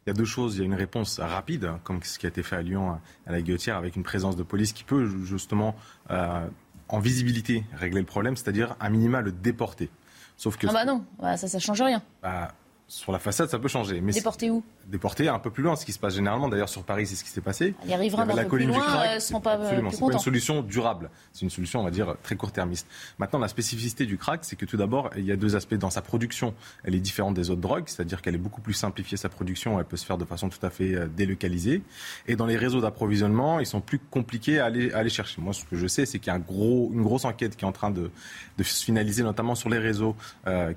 [0.08, 0.56] Il y a deux choses.
[0.56, 3.32] Il y a une réponse rapide, comme ce qui a été fait à Lyon, à
[3.34, 5.76] la Guillotière, avec une présence de police qui peut justement,
[6.12, 6.48] euh,
[6.88, 9.90] en visibilité, régler le problème, c'est-à-dire à minima le déporter.
[10.38, 10.66] Sauf que.
[10.68, 12.02] Ah bah non, bah ça, ça change rien.
[12.24, 12.54] Bah,
[12.88, 14.00] sur la façade, ça peut changer.
[14.00, 14.64] Mais Déporter où?
[14.88, 16.48] Déporter un peu plus loin, ce qui se passe généralement.
[16.48, 17.76] D'ailleurs, sur Paris, c'est ce qui s'est passé.
[17.86, 19.90] Il arrivera un peu plus loin, euh, seront pas euh, Absolument.
[19.90, 21.10] Pas une solution durable.
[21.34, 22.88] C'est une solution, on va dire, très court-termiste.
[23.20, 25.90] Maintenant, la spécificité du crack, c'est que tout d'abord, il y a deux aspects dans
[25.90, 26.54] sa production.
[26.86, 29.78] Elle est différente des autres drogues, c'est-à-dire qu'elle est beaucoup plus simplifiée sa production.
[29.78, 31.82] Elle peut se faire de façon tout à fait euh, délocalisée.
[32.28, 35.42] Et dans les réseaux d'approvisionnement, ils sont plus compliqués à aller, aller chercher.
[35.42, 37.66] Moi, ce que je sais, c'est qu'il y a un gros, une grosse enquête qui
[37.66, 38.10] est en train de,
[38.58, 40.16] de se finaliser, notamment sur les réseaux,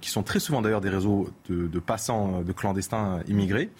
[0.01, 3.70] qui sont très souvent d'ailleurs des réseaux de, de passants, de clandestins immigrés euh,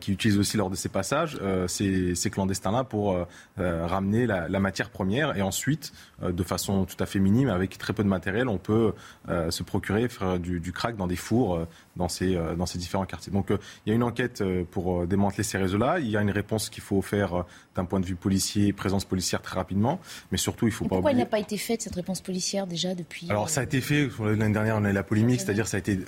[0.00, 3.16] qui utilisent aussi lors de ces passages euh, ces, clandestins-là pour
[3.58, 5.92] euh, ramener la, matière première et ensuite,
[6.22, 8.92] de façon tout à fait minime, avec très peu de matériel, on peut
[9.28, 13.32] se procurer faire du, du, crack dans des fours dans ces, dans ces différents quartiers.
[13.32, 15.98] Donc il y a une enquête pour démanteler ces réseaux-là.
[15.98, 17.44] Il y a une réponse qu'il faut faire
[17.76, 20.00] d'un point de vue policier, présence policière très rapidement,
[20.32, 22.94] mais surtout il faut pas pourquoi il n'a pas été faite cette réponse policière déjà
[22.94, 25.76] depuis Alors ça a été fait l'année dernière, on a eu la polémique, c'est-à-dire ça
[25.76, 25.98] a été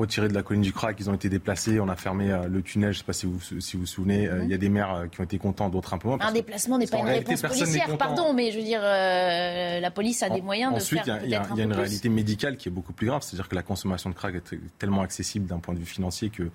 [0.00, 2.62] retiré de la colline du crack, ils ont été déplacés, on a fermé euh, le
[2.62, 2.92] tunnel.
[2.92, 4.28] Je ne sais pas si vous si vous, souvenez.
[4.28, 6.18] Euh, il y a des maires euh, qui ont été contents, d'autres un peu moins.
[6.20, 10.30] Un déplacement n'est pas une réponse policière, pardon, mais je veux dire, la police a
[10.30, 12.72] des moyens de faire Ensuite, il y a, y a une réalité médicale qui est
[12.72, 13.22] beaucoup plus grave.
[13.22, 16.50] C'est-à-dire que la consommation de crack est tellement accessible d'un point de vue financier que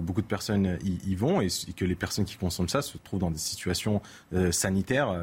[0.00, 3.30] beaucoup de personnes y, vont et, que les personnes qui consomment ça se trouvent dans
[3.30, 4.00] des situations
[4.50, 5.14] sanitaires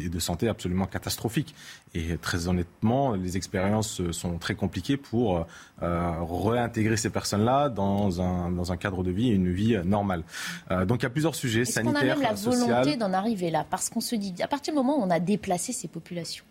[0.00, 1.54] et de santé absolument catastrophiques.
[1.94, 5.46] Et très honnêtement, les expériences sont très compliquées pour
[5.80, 10.22] réintégrer ces personnes-là dans un, dans un cadre de vie et une vie normale.
[10.70, 13.50] Euh, donc il y a plusieurs sujets sanitaires, On a même la volonté d'en arriver
[13.50, 16.44] là, parce qu'on se dit, à partir du moment où on a déplacé ces populations,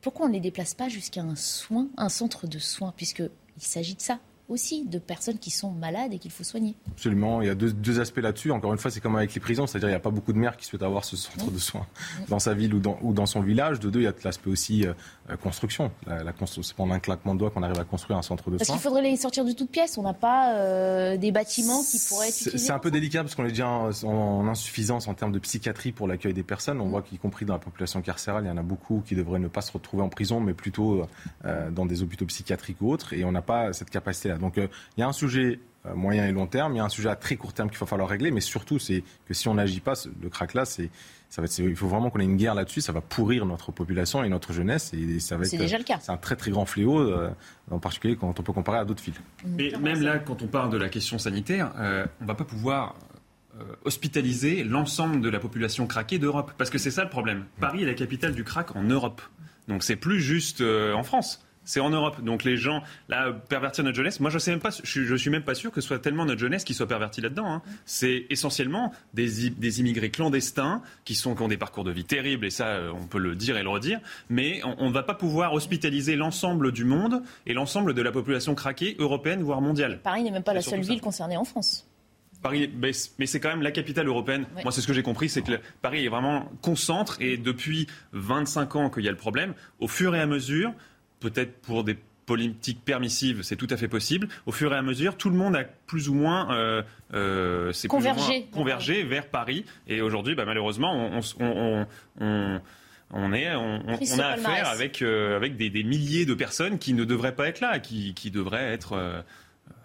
[0.00, 3.94] pourquoi on ne les déplace pas jusqu'à un soin, un centre de soins, puisqu'il s'agit
[3.94, 4.18] de ça?
[4.48, 6.76] Aussi de personnes qui sont malades et qu'il faut soigner.
[6.92, 7.42] Absolument.
[7.42, 8.50] Il y a deux, aspects là-dessus.
[8.50, 10.38] Encore une fois, c'est comme avec les prisons, c'est-à-dire il n'y a pas beaucoup de
[10.38, 11.86] maires qui souhaitent avoir ce centre de soins
[12.28, 13.80] dans sa ville ou dans, ou dans son village.
[13.80, 14.92] De deux, il y a l'aspect aussi euh,
[15.30, 15.90] euh, construction.
[16.06, 18.58] La, la c'est pendant un claquement de doigts qu'on arrive à construire un centre de
[18.58, 18.66] soins.
[18.66, 19.98] Parce qu'il faudrait les sortir de toutes pièces.
[19.98, 22.58] On n'a pas euh, des bâtiments qui pourraient être utilisés.
[22.58, 26.06] C'est un peu délicat parce qu'on est déjà en, insuffisance en termes de psychiatrie pour
[26.06, 26.80] l'accueil des personnes.
[26.80, 26.90] On mm.
[26.90, 29.48] voit qu'y compris dans la population carcérale, il y en a beaucoup qui devraient ne
[29.48, 31.06] pas se retrouver en prison, mais plutôt
[31.70, 33.12] dans des hôpitaux psychiatriques ou autres.
[33.12, 33.90] Et on n'a pas cette
[34.38, 34.68] Donc il
[34.98, 37.16] y a un sujet euh, moyen et long terme, il y a un sujet à
[37.16, 39.94] très court terme qu'il va falloir régler, mais surtout, c'est que si on n'agit pas,
[40.22, 40.90] le crack là, c'est,
[41.28, 44.24] ça va il faut vraiment qu'on ait une guerre là-dessus, ça va pourrir notre population
[44.24, 45.98] et notre jeunesse, et ça va être, c'est déjà le cas.
[46.00, 47.30] C'est un très très grand fléau, euh,
[47.70, 49.20] en particulier quand on peut comparer à d'autres villes.
[49.44, 52.44] Mais même là, quand on parle de la question sanitaire, euh, on ne va pas
[52.44, 52.94] pouvoir
[53.86, 57.46] hospitaliser l'ensemble de la population craquée d'Europe, parce que c'est ça le problème.
[57.58, 59.22] Paris est la capitale du crack en Europe,
[59.66, 61.45] donc c'est plus juste en France.
[61.66, 62.22] C'est en Europe.
[62.22, 65.42] Donc les gens, là, pervertir notre jeunesse, moi je sais même pas, je, suis même
[65.42, 67.46] pas sûr que ce soit tellement notre jeunesse qui soit pervertie là-dedans.
[67.46, 67.62] Hein.
[67.84, 72.46] C'est essentiellement des, des, immigrés clandestins qui, sont, qui ont des parcours de vie terribles,
[72.46, 75.14] et ça, euh, on peut le dire et le redire, mais on ne va pas
[75.14, 80.00] pouvoir hospitaliser l'ensemble du monde et l'ensemble de la population craquée européenne, voire mondiale.
[80.02, 81.86] Paris n'est même pas la seule ville concernée en France.
[82.42, 84.46] Paris, mais c'est quand même la capitale européenne.
[84.62, 88.76] Moi, c'est ce que j'ai compris, c'est que Paris est vraiment concentre et depuis 25
[88.76, 90.72] ans qu'il y a le problème, au fur et à mesure,
[91.20, 94.28] peut-être pour des politiques permissives, c'est tout à fait possible.
[94.46, 96.82] Au fur et à mesure, tout le monde a plus ou moins, euh,
[97.14, 98.46] euh, convergé.
[98.52, 99.64] convergé vers Paris.
[99.86, 101.86] Et aujourd'hui, bah, malheureusement, on, on,
[102.20, 102.60] on,
[103.12, 107.04] on est, on, a affaire avec, euh, avec des, des, milliers de personnes qui ne
[107.04, 109.24] devraient pas être là, qui, qui devraient être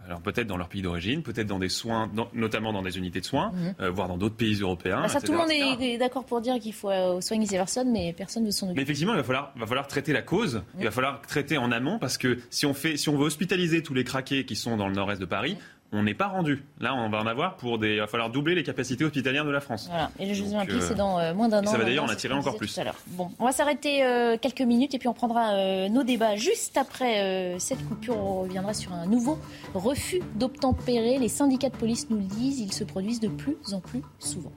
[0.05, 3.25] alors peut-être dans leur pays d'origine, peut-être dans des soins, notamment dans des unités de
[3.25, 3.75] soins, mhm.
[3.81, 5.01] euh, voire dans d'autres pays européens.
[5.03, 7.91] Ah, ça, tout le monde est, d'accord pour dire qu'il faut euh, soigner ces personnes,
[7.91, 8.77] mais personne ne s'en occuper.
[8.77, 11.71] Mais effectivement, il va falloir, va falloir traiter la cause, il va falloir traiter en
[11.71, 14.77] amont, parce que si on, fait, si on veut hospitaliser tous les craqués qui sont
[14.77, 15.57] dans le nord-est de Paris,
[15.93, 16.63] on n'est pas rendu.
[16.79, 17.95] Là, on va en avoir pour des.
[17.95, 19.87] Il va falloir doubler les capacités hospitalières de la France.
[19.89, 20.09] Voilà.
[20.19, 21.69] Et les Jeux Olympiques, c'est dans euh, moins d'un an.
[21.69, 22.79] Ça va d'ailleurs en attirer encore plus.
[23.07, 26.77] Bon, on va s'arrêter euh, quelques minutes et puis on prendra euh, nos débats juste
[26.77, 28.17] après cette coupure.
[28.17, 29.37] On reviendra sur un nouveau
[29.73, 31.17] refus d'obtempérer.
[31.17, 34.51] Les syndicats de police nous le disent, ils se produisent de plus en plus souvent.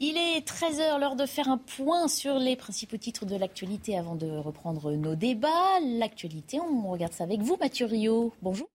[0.00, 4.14] Il est 13h, l'heure de faire un point sur les principaux titres de l'actualité avant
[4.14, 5.80] de reprendre nos débats.
[5.82, 8.32] L'actualité, on regarde ça avec vous, Mathieu Rio.
[8.40, 8.68] Bonjour.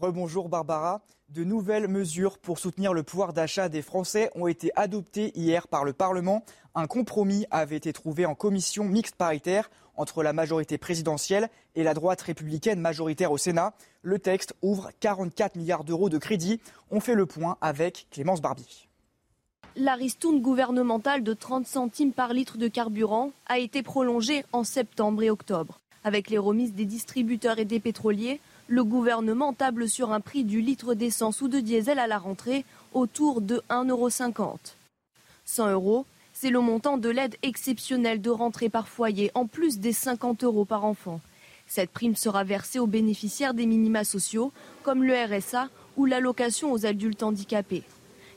[0.00, 1.00] Rebonjour Barbara.
[1.28, 5.84] De nouvelles mesures pour soutenir le pouvoir d'achat des Français ont été adoptées hier par
[5.84, 6.44] le Parlement.
[6.74, 11.94] Un compromis avait été trouvé en commission mixte paritaire entre la majorité présidentielle et la
[11.94, 13.74] droite républicaine majoritaire au Sénat.
[14.02, 16.60] Le texte ouvre 44 milliards d'euros de crédit.
[16.90, 18.66] On fait le point avec Clémence Barbier.
[19.74, 25.22] La ristourne gouvernementale de 30 centimes par litre de carburant a été prolongée en septembre
[25.22, 25.80] et octobre.
[26.04, 30.60] Avec les remises des distributeurs et des pétroliers, le gouvernement table sur un prix du
[30.60, 34.58] litre d'essence ou de diesel à la rentrée autour de 1,50 euros.
[35.44, 39.92] 100 euros, c'est le montant de l'aide exceptionnelle de rentrée par foyer, en plus des
[39.92, 41.20] 50 euros par enfant.
[41.66, 44.52] Cette prime sera versée aux bénéficiaires des minima sociaux,
[44.82, 47.84] comme le RSA ou l'allocation aux adultes handicapés.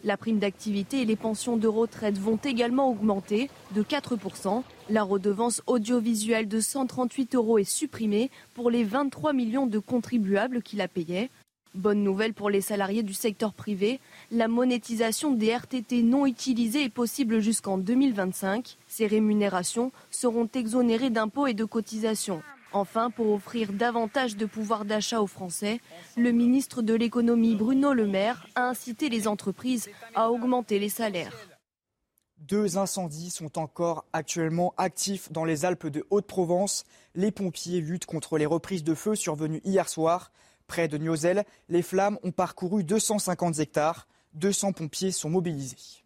[0.06, 4.64] La prime d'activité et les pensions de retraite vont également augmenter de 4%.
[4.90, 10.78] La redevance audiovisuelle de 138 euros est supprimée pour les 23 millions de contribuables qui
[10.78, 11.30] la payaient.
[11.76, 14.00] Bonne nouvelle pour les salariés du secteur privé,
[14.32, 18.78] la monétisation des RTT non utilisés est possible jusqu'en 2025.
[18.88, 22.42] Ces rémunérations seront exonérées d'impôts et de cotisations.
[22.72, 25.80] Enfin, pour offrir davantage de pouvoir d'achat aux Français,
[26.16, 31.34] le ministre de l'économie Bruno Le Maire a incité les entreprises à augmenter les salaires.
[32.38, 36.86] Deux incendies sont encore actuellement actifs dans les Alpes de Haute-Provence.
[37.16, 40.32] Les pompiers luttent contre les reprises de feu survenues hier soir.
[40.68, 44.08] Près de Niozelle, les flammes ont parcouru 250 hectares.
[44.36, 46.04] 200 pompiers sont mobilisés.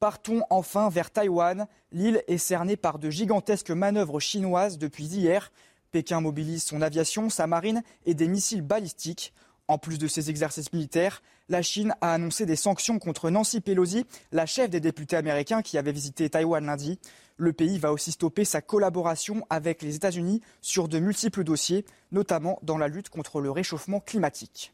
[0.00, 1.68] Partons enfin vers Taïwan.
[1.92, 5.52] L'île est cernée par de gigantesques manœuvres chinoises depuis hier.
[5.92, 9.32] Pékin mobilise son aviation, sa marine et des missiles balistiques.
[9.68, 14.06] En plus de ces exercices militaires, la Chine a annoncé des sanctions contre Nancy Pelosi,
[14.32, 16.98] la chef des députés américains qui avait visité Taïwan lundi.
[17.36, 22.58] Le pays va aussi stopper sa collaboration avec les États-Unis sur de multiples dossiers, notamment
[22.62, 24.72] dans la lutte contre le réchauffement climatique.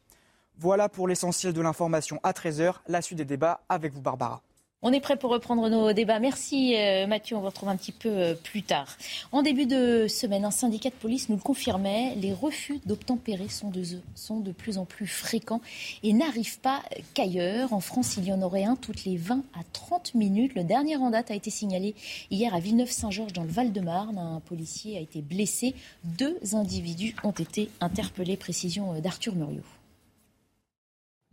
[0.56, 2.74] Voilà pour l'essentiel de l'information à 13h.
[2.88, 4.42] La suite des débats avec vous, Barbara.
[4.80, 6.20] On est prêt pour reprendre nos débats.
[6.20, 8.96] Merci euh, Mathieu, on vous retrouve un petit peu euh, plus tard.
[9.32, 13.72] En début de semaine, un syndicat de police nous le confirmait, les refus d'obtempérer sont
[13.72, 15.60] de, plus en plus fréquents
[16.04, 16.80] et n'arrivent pas
[17.12, 17.72] qu'ailleurs.
[17.72, 20.54] En France, il y en aurait un toutes les 20 à 30 minutes.
[20.54, 21.96] Le dernier en date a été signalé
[22.30, 24.16] hier à Villeneuve-Saint-Georges dans le Val-de-Marne.
[24.16, 25.74] Un policier a été blessé.
[26.04, 28.36] Deux individus ont été interpellés.
[28.36, 29.77] Précision euh, d'Arthur Muriot.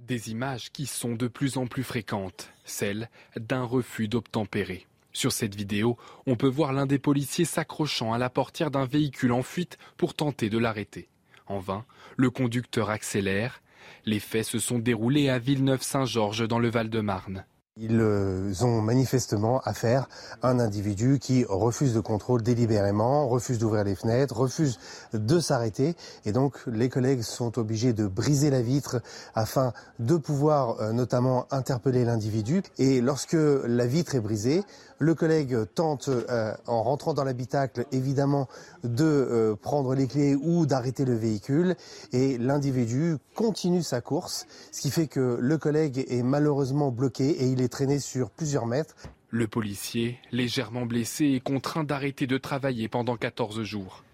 [0.07, 4.86] Des images qui sont de plus en plus fréquentes, celles d'un refus d'obtempérer.
[5.14, 9.32] Sur cette vidéo, on peut voir l'un des policiers s'accrochant à la portière d'un véhicule
[9.32, 11.07] en fuite pour tenter de l'arrêter.
[11.48, 11.86] En vain,
[12.18, 13.64] le conducteur accélère.
[14.06, 17.44] Les faits se sont déroulés à Villeneuve-Saint-Georges dans le Val-de-Marne.
[17.77, 20.07] Ils euh, ont manifestement affaire
[20.41, 24.80] à un individu qui refuse de contrôle délibérément, refuse d'ouvrir les fenêtres, refuse
[25.11, 25.97] de s'arrêter.
[26.23, 29.02] Et donc les collègues sont obligés de briser la vitre
[29.34, 32.64] afin de pouvoir euh, notamment interpeller l'individu.
[32.77, 34.64] Et lorsque la vitre est brisée,
[34.99, 38.47] le collègue tente, euh, en rentrant dans l'habitacle, évidemment,
[38.84, 41.76] de euh, prendre les clés ou d'arrêter le véhicule.
[42.13, 47.47] Et l'individu continue sa course, ce qui fait que le collègue est malheureusement bloqué et
[47.47, 48.95] il est traîné sur plusieurs mètres.
[49.30, 54.05] Le policier, légèrement blessé, est contraint d'arrêter de travailler pendant 14 jours.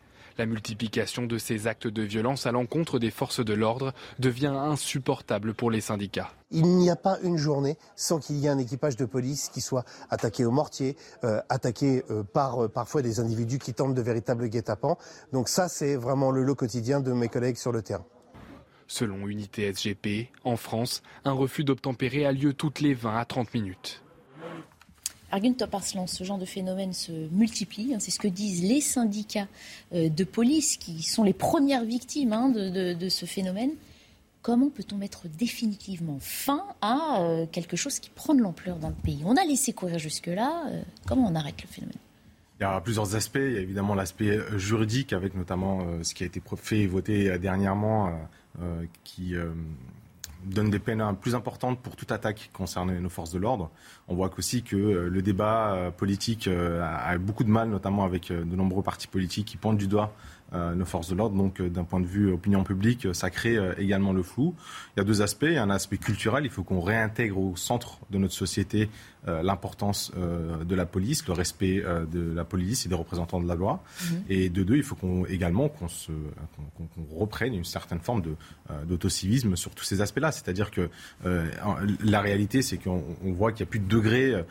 [0.41, 5.53] La multiplication de ces actes de violence à l'encontre des forces de l'ordre devient insupportable
[5.53, 6.31] pour les syndicats.
[6.49, 9.61] Il n'y a pas une journée sans qu'il y ait un équipage de police qui
[9.61, 14.01] soit attaqué au mortier, euh, attaqué euh, par euh, parfois des individus qui tentent de
[14.01, 14.97] véritables guet-apens.
[15.31, 18.05] Donc ça, c'est vraiment le lot quotidien de mes collègues sur le terrain.
[18.87, 23.53] Selon Unité SGP, en France, un refus d'obtempérer a lieu toutes les 20 à 30
[23.53, 24.01] minutes.
[25.31, 27.93] Argun Toparslan, ce genre de phénomène se multiplie.
[27.93, 29.47] Hein, c'est ce que disent les syndicats
[29.93, 33.71] euh, de police qui sont les premières victimes hein, de, ce phénomène.
[34.41, 38.95] Comment peut-on mettre définitivement fin à euh, quelque chose qui prend de l'ampleur dans le
[38.95, 39.21] pays?
[39.25, 40.65] On a laissé courir jusque-là.
[40.69, 41.97] Euh, comment on arrête le phénomène?
[42.59, 43.39] Il y a plusieurs aspects.
[43.41, 47.39] Il y a évidemment l'aspect juridique avec notamment ce qui a été fait et voté
[47.39, 48.13] dernièrement
[49.03, 49.33] qui
[50.45, 53.69] donne des peines plus importantes pour toute attaque concernant nos forces de l'ordre.
[54.07, 58.83] On voit aussi que le débat politique a beaucoup de mal, notamment avec de nombreux
[58.83, 60.13] partis politiques qui pointent du doigt
[60.53, 61.37] euh, nos forces de l'ordre.
[61.37, 64.53] Donc, euh, d'un point de vue opinion publique, ça crée euh, également le flou.
[64.95, 65.45] Il y a deux aspects.
[65.47, 66.43] Il y a un aspect culturel.
[66.43, 68.89] Il faut qu'on réintègre au centre de notre société
[69.27, 73.83] l'importance de la police, le respect de la police et des représentants de la loi.
[74.03, 74.23] Mhm.
[74.29, 76.11] Et de deux, il faut qu'on, également qu'on, se,
[76.75, 78.35] qu'on, reprenne une certaine forme de,
[78.85, 80.31] d'autocivisme sur tous ces aspects-là.
[80.31, 80.89] C'est-à-dire que
[82.03, 84.43] la réalité, c'est qu'on voit qu'il n'y a plus de degrés.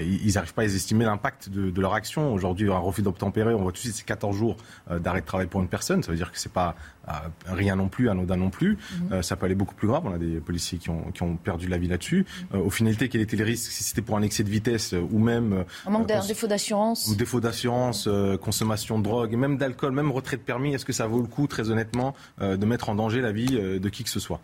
[0.00, 2.32] ils n'arrivent pas à estimer l'impact de, de leur action.
[2.32, 4.56] Aujourd'hui, un refus d'obtempérer, on voit tout de suite ces 14 jours
[4.90, 6.02] d'arrêt de travail pour une personne.
[6.02, 6.99] Ça veut dire que c'est pas euh,
[7.46, 8.70] rien non plus, anodin non plus.
[8.70, 9.12] Mhm.
[9.12, 10.02] Euh, ça peut aller beaucoup plus grave.
[10.04, 12.26] On a des policiers qui ont, qui ont perdu la vie là-dessus.
[12.52, 12.58] Mhm.
[12.58, 13.70] Euh, au finalité, quel était le risque?
[13.70, 15.64] Si c'était pour un excès de vitesse ou même...
[15.86, 17.08] Un manque d'un défaut d'assurance.
[17.08, 18.08] Ou défaut d'assurance,
[18.40, 21.46] consommation de drogue, même d'alcool, même retrait de permis, est-ce que ça vaut le coup,
[21.46, 24.40] très honnêtement, de mettre en danger la vie de qui que ce soit?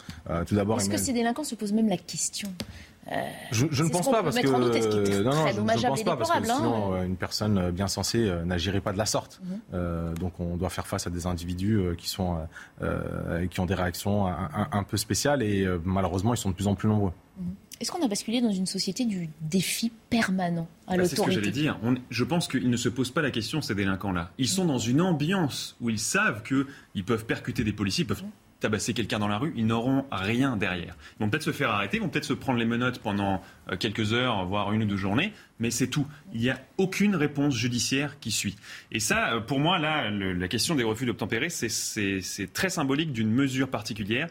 [0.46, 0.80] Tout d'abord...
[0.80, 2.52] Est-ce que ces délinquants se posent même la question?
[3.52, 6.94] Je, ne pense pas parce que non, non, je, ne pense pas parce que sinon
[6.94, 7.04] hein.
[7.04, 9.40] une personne bien censée n'agirait pas de la sorte.
[9.44, 10.14] Mhm.
[10.14, 12.38] donc on doit faire face à des individus qui sont
[13.50, 16.88] qui ont des réactions un, peu spéciales et malheureusement ils sont de plus en plus
[16.88, 17.12] nombreux.
[17.38, 17.54] Mhm.
[17.80, 21.32] Est-ce qu'on a basculé dans une société du défi permanent à l'autorité C'est ce que
[21.32, 21.78] j'allais dire.
[22.08, 24.30] je pense qu'ils ne se posent pas la question, ces délinquants-là.
[24.38, 28.24] Ils sont dans une ambiance où ils savent qu'ils peuvent percuter des policiers, ils peuvent
[28.60, 30.96] tabasser quelqu'un dans la rue, ils n'auront rien derrière.
[31.18, 33.76] Ils vont peut-être se faire arrêter, ils vont peut-être se prendre les menottes pendant euh,
[33.76, 36.06] quelques heures, voire une ou deux journées, mais c'est tout.
[36.32, 38.56] Il n'y a aucune réponse judiciaire qui suit.
[38.92, 43.30] Et ça, euh, pour moi, là, la question des refus d'obtempérer, c'est très symbolique d'une
[43.30, 44.28] mesure particulière.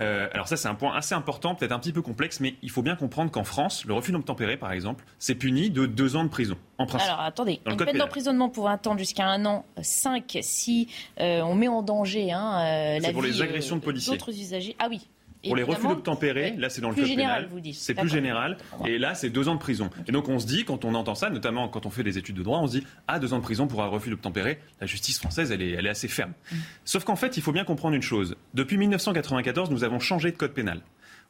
[0.00, 2.70] Euh, alors ça, c'est un point assez important, peut-être un petit peu complexe, mais il
[2.70, 6.24] faut bien comprendre qu'en France, le refus d'obtempérer, par exemple, c'est puni de deux ans
[6.24, 7.08] de prison, en principe.
[7.08, 10.88] Alors attendez, une peine d'emprisonnement pour un temps jusqu'à un an, cinq si
[11.20, 14.12] euh, on met en danger hein, euh, la vie pour les agressions de policiers.
[14.12, 14.76] d'autres usagers.
[14.78, 15.08] Ah oui,
[15.46, 17.48] pour les refus d'obtempérer, là c'est dans le code pénal.
[17.72, 18.56] C'est plus général.
[18.86, 19.90] Et là c'est deux ans de prison.
[20.06, 22.36] Et donc on se dit, quand on entend ça, notamment quand on fait des études
[22.36, 24.58] de droit, on se dit ah deux ans de prison pour un refus d'obtempérer.
[24.80, 26.32] La justice française elle est, elle est assez ferme.
[26.50, 26.56] Mm.
[26.84, 28.36] Sauf qu'en fait il faut bien comprendre une chose.
[28.54, 30.80] Depuis 1994 nous avons changé de code pénal.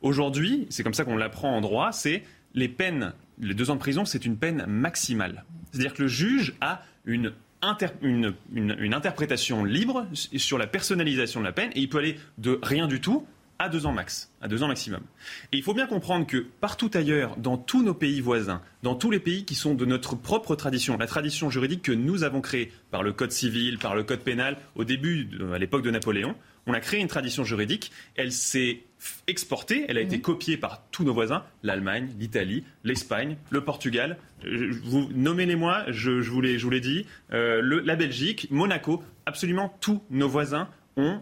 [0.03, 2.23] Aujourd'hui, c'est comme ça qu'on l'apprend en droit, c'est
[2.55, 5.45] les peines, les deux ans de prison, c'est une peine maximale.
[5.71, 7.33] C'est-à-dire que le juge a une
[8.03, 12.61] une, une, interprétation libre sur la personnalisation de la peine et il peut aller de
[12.63, 13.27] rien du tout
[13.59, 15.01] à deux ans max, à deux ans maximum.
[15.53, 19.11] Et il faut bien comprendre que partout ailleurs, dans tous nos pays voisins, dans tous
[19.11, 22.73] les pays qui sont de notre propre tradition, la tradition juridique que nous avons créée
[22.91, 26.35] par le code civil, par le code pénal, au début, à l'époque de Napoléon,
[26.67, 28.83] on a créé une tradition juridique, elle s'est
[29.29, 30.23] exportée, elle a été mhm.
[30.23, 34.19] copiée par tous nos voisins, l'Allemagne, l'Italie, l'Espagne, le Portugal,
[34.85, 41.21] vous nommez-les-moi, je, vous l'ai dit, euh, la Belgique, Monaco, absolument tous nos voisins ont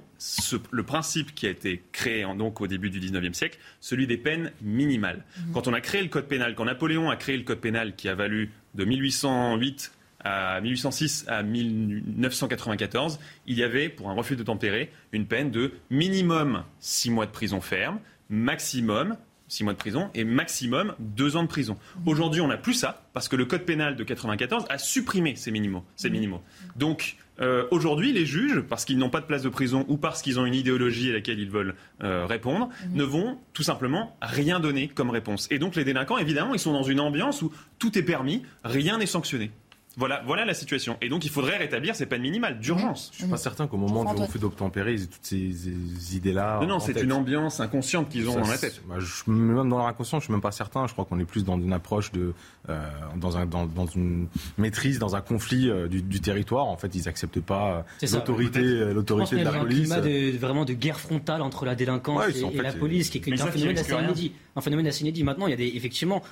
[0.70, 4.52] le principe qui a été créé donc au début du 19e siècle, celui des peines
[4.62, 5.24] minimales.
[5.38, 5.52] Mhm.
[5.52, 8.09] Quand on a créé le code pénal, quand Napoléon a créé le code pénal qui
[8.09, 14.42] a valu de 1808 à 1806 à 1994, il y avait, pour un refus de
[14.42, 17.98] tempérer, une peine de minimum 6 mois de prison ferme,
[18.30, 19.16] maximum
[19.48, 21.76] 6 mois de prison et maximum 2 ans de prison.
[21.98, 22.09] Mhm.
[22.09, 25.51] Aujourd'hui, on n'a plus ça parce que le code pénal de 94 a supprimé ces
[25.51, 25.84] minimaux.
[25.96, 26.14] Ces mhm.
[26.14, 26.42] minimaux.
[26.76, 30.23] Donc, euh, aujourd'hui, les juges, parce qu'ils n'ont pas de place de prison ou parce
[30.23, 32.97] qu'ils ont une idéologie à laquelle ils veulent euh, répondre, mhm.
[32.97, 35.48] ne vont tout simplement rien donner comme réponse.
[35.51, 38.98] Et donc les délinquants, évidemment, ils sont dans une ambiance où tout est permis, rien
[38.98, 39.51] n'est sanctionné.
[39.96, 40.96] Voilà, voilà la situation.
[41.00, 43.10] Et donc, il faudrait rétablir ces peines minimales d'urgence.
[43.12, 46.58] Je suis pas certain qu'au moment du refus d'obtempérer, ils aient toutes ces, idées-là.
[46.60, 48.82] Non, non, c'est une ambiance inconsciente qu'ils ont dans la tête.
[48.88, 50.86] Bah, je, même dans leur inconscient, je suis même pas certain.
[50.86, 52.34] Je crois qu'on est plus dans une approche de,
[52.68, 56.66] euh, dans, un, dans, dans, une maîtrise, dans un conflit euh, du, du, territoire.
[56.66, 58.60] En fait, ils acceptent pas l'autorité,
[58.92, 59.78] l'autorité de la police.
[59.78, 62.72] Il y a un climat de, vraiment de guerre frontale entre la délinquance et, la
[62.72, 64.32] police, qui est un phénomène assez inédit.
[64.56, 65.24] Un phénomène assez inédit.
[65.24, 66.22] Maintenant, il y a des, effectivement,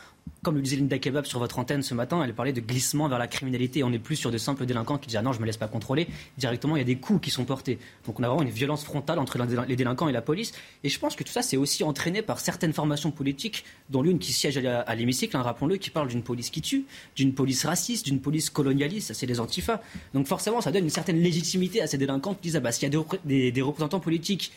[0.43, 3.19] comme le disait Linda Kebab sur votre antenne ce matin, elle parlait de glissement vers
[3.19, 3.52] la criminalité.
[3.85, 5.69] On n'est plus sur de simples délinquants qui disent ah non, je me laisse pas
[5.69, 6.07] contrôler.
[6.39, 7.79] Directement, il y a des coups qui sont portés.
[8.07, 10.53] Donc on a vraiment une violence frontale entre les délinquants et la police.
[10.85, 14.19] Et je pense que tout ça, c'est aussi entraîné par certaines formations politiques, dont l'une
[14.19, 16.85] qui siège à l'hémicycle, hein, rappelons-le, qui parle d'une police qui tue,
[17.17, 19.13] d'une police raciste, d'une police colonialiste.
[19.13, 19.81] C'est les antifas.
[20.15, 22.93] Donc forcément, ça donne une certaine légitimité à ces délinquants qui disent ah bah s'il
[22.93, 24.53] y a des représentants politiques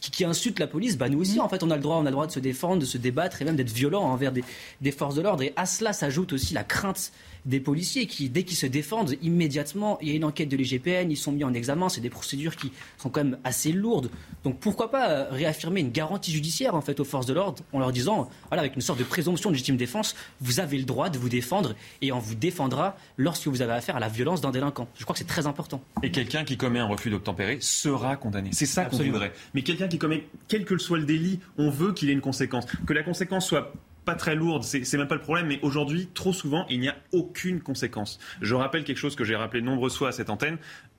[0.00, 2.02] qui, qui, insulte la police, bah nous aussi, en fait, on a le droit, on
[2.02, 4.92] a le droit de se défendre, de se débattre et même d'être violent envers des
[4.92, 5.42] forces de l'ordre.
[5.42, 7.12] Et à cela s'ajoute aussi la crainte
[7.48, 11.10] des policiers qui, dès qu'ils se défendent, immédiatement, il y a une enquête de l'IGPN,
[11.10, 14.10] ils sont mis en examen, c'est des procédures qui sont quand même assez lourdes.
[14.44, 17.78] Donc pourquoi pas euh, réaffirmer une garantie judiciaire en fait aux forces de l'ordre en
[17.78, 21.08] leur disant, voilà, avec une sorte de présomption de légitime défense, vous avez le droit
[21.08, 24.50] de vous défendre et on vous défendra lorsque vous avez affaire à la violence d'un
[24.50, 24.86] délinquant.
[24.96, 25.82] Je crois que c'est très important.
[26.02, 28.50] Et quelqu'un qui commet un refus d'obtempérer sera condamné.
[28.52, 29.32] C'est ça qu'on voudrait.
[29.54, 32.66] Mais quelqu'un qui commet, quel que soit le délit, on veut qu'il ait une conséquence.
[32.86, 33.72] Que la conséquence soit
[34.08, 36.96] pas très lourde, c'est même pas le problème, mais aujourd'hui, trop souvent, il n'y a
[37.12, 38.18] aucune conséquence.
[38.40, 40.56] Je rappelle quelque chose que j'ai rappelé nombreuses fois à cette antenne,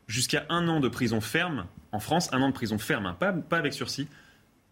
[0.07, 3.33] jusqu'à un an de prison ferme, en France, un an de prison ferme, hein, pas,
[3.33, 4.07] pas avec sursis,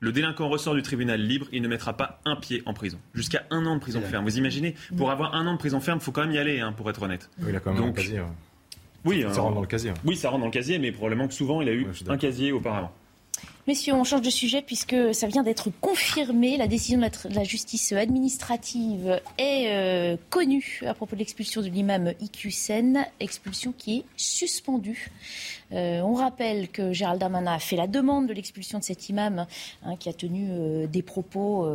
[0.01, 2.99] le délinquant ressort du tribunal libre, il ne mettra pas un pied en prison.
[3.15, 4.23] Jusqu'à un an de prison ferme.
[4.23, 6.59] Vous imaginez Pour avoir un an de prison ferme, il faut quand même y aller,
[6.59, 7.31] hein, pour être honnête.
[7.39, 8.21] Oui, il a quand même un casier.
[9.03, 9.93] Oui, ça, rentre dans le casier.
[10.05, 12.51] Oui, ça rentre dans le casier, mais probablement que souvent, il a eu un casier
[12.51, 12.93] auparavant.
[13.67, 16.55] Messieurs, on change de sujet puisque ça vient d'être confirmé.
[16.55, 22.13] La décision de la, justice administrative est euh, connue à propos de l'expulsion de l'imam
[22.21, 25.11] Iqiyoussen, expulsion qui est suspendue.
[25.71, 29.45] Euh, on rappelle que Gérald Darmanin a fait la demande de l'expulsion de cet imam
[29.83, 31.67] hein, qui a tenu euh, des propos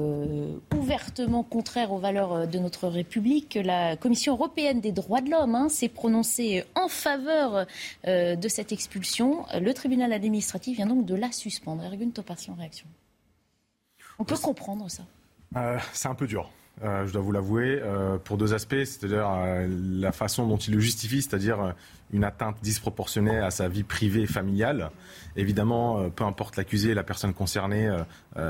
[0.75, 3.59] ouvertement contraires aux valeurs de notre République.
[3.63, 7.67] La Commission européenne des droits de l'homme hein, s'est prononcée en faveur
[8.07, 9.45] de cette expulsion.
[9.59, 11.85] Le tribunal administratif vient donc de la suspendre.
[11.85, 12.87] Ergun Topassion, réaction.
[14.19, 15.03] On peut comprendre ça.
[15.57, 16.51] Euh, c'est un peu dur.
[16.83, 19.29] Euh, je dois vous l'avouer, euh, pour deux aspects, c'est-à-dire
[19.69, 21.75] la façon dont il le justifie, c'est-à-dire
[22.13, 24.91] une atteinte disproportionnée à sa vie privée et familiale.
[25.37, 27.91] Évidemment, peu importe l'accusé, la personne concernée,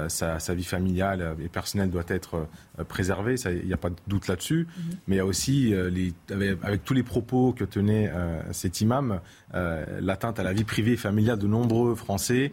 [0.08, 2.48] sa, vie familiale et personnelle doit être
[2.88, 4.66] préservée, il n'y a pas de doute là-dessus.
[4.66, 4.96] Mm-hmm.
[5.06, 5.74] Mais il y a aussi,
[6.64, 8.12] avec, tous les propos que tenait
[8.50, 9.20] cet imam,
[9.52, 12.50] l'atteinte à la vie privée et familiale de nombreux Français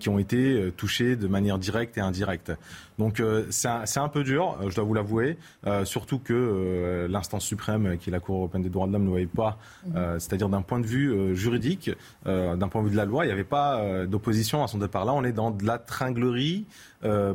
[0.00, 2.52] qui ont été touchés de manière directe et indirecte.
[2.98, 5.38] Donc c'est un, peu dur, je dois vous l'avouer,
[5.84, 9.26] surtout que l'instance suprême, qui est la Cour européenne des droits de l'homme, ne voyait
[9.26, 9.58] pas,
[9.88, 10.18] mm-hmm.
[10.48, 11.90] D'un point de vue juridique,
[12.24, 15.04] d'un point de vue de la loi, il n'y avait pas d'opposition à son départ.
[15.04, 16.66] Là, on est dans de la tringlerie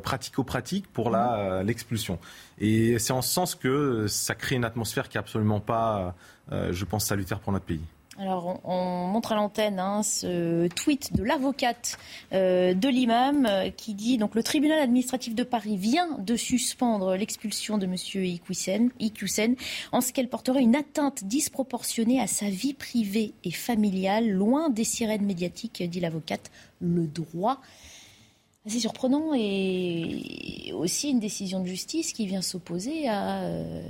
[0.03, 1.09] pratico-pratique pour
[1.63, 2.19] l'expulsion.
[2.59, 6.15] Et c'est en ce sens que ça crée une atmosphère qui n'est absolument pas,
[6.51, 7.81] je pense, salutaire pour notre pays.
[8.19, 11.97] Alors, on, montre à l'antenne hein, ce tweet de l'avocate
[12.31, 17.15] euh, de l'imam euh, qui dit donc le tribunal administratif de Paris vient de suspendre
[17.15, 17.95] l'expulsion de M.
[18.99, 19.55] Iqiyoussen
[19.91, 24.83] en ce qu'elle porterait une atteinte disproportionnée à sa vie privée et familiale, loin des
[24.83, 26.51] sirènes médiatiques, dit l'avocate.
[26.81, 27.61] Le droit
[28.65, 33.83] assez surprenant et aussi une décision de justice qui vient s'opposer à euh,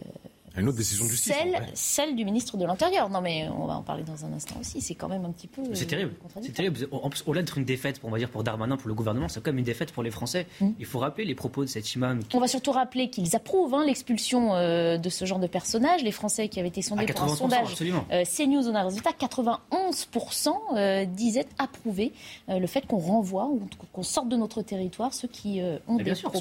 [0.62, 1.34] une autre décision justice.
[1.34, 3.10] Celle, celle du ministre de l'Intérieur.
[3.10, 4.82] Non, mais on va en parler dans un instant aussi.
[4.82, 5.64] C'est quand même un petit peu.
[5.74, 6.14] C'est terrible.
[6.42, 6.88] C'est terrible.
[7.26, 9.52] Au-delà d'être une défaite, pour, on va dire, pour Darmanin, pour le gouvernement, c'est quand
[9.52, 10.46] même une défaite pour les Français.
[10.62, 10.70] Mm.
[10.80, 12.20] Il faut rappeler les propos de cet imam.
[12.34, 16.04] On va surtout rappeler qu'ils approuvent hein, l'expulsion euh, de ce genre de personnage.
[16.04, 17.76] Les Français qui avaient été sondés pour un sondage
[18.12, 22.12] euh, CNews, on a un résultat 91% euh, disaient approuver
[22.48, 23.62] le fait qu'on renvoie ou
[23.92, 26.40] qu'on sorte de notre territoire ceux qui ont des propos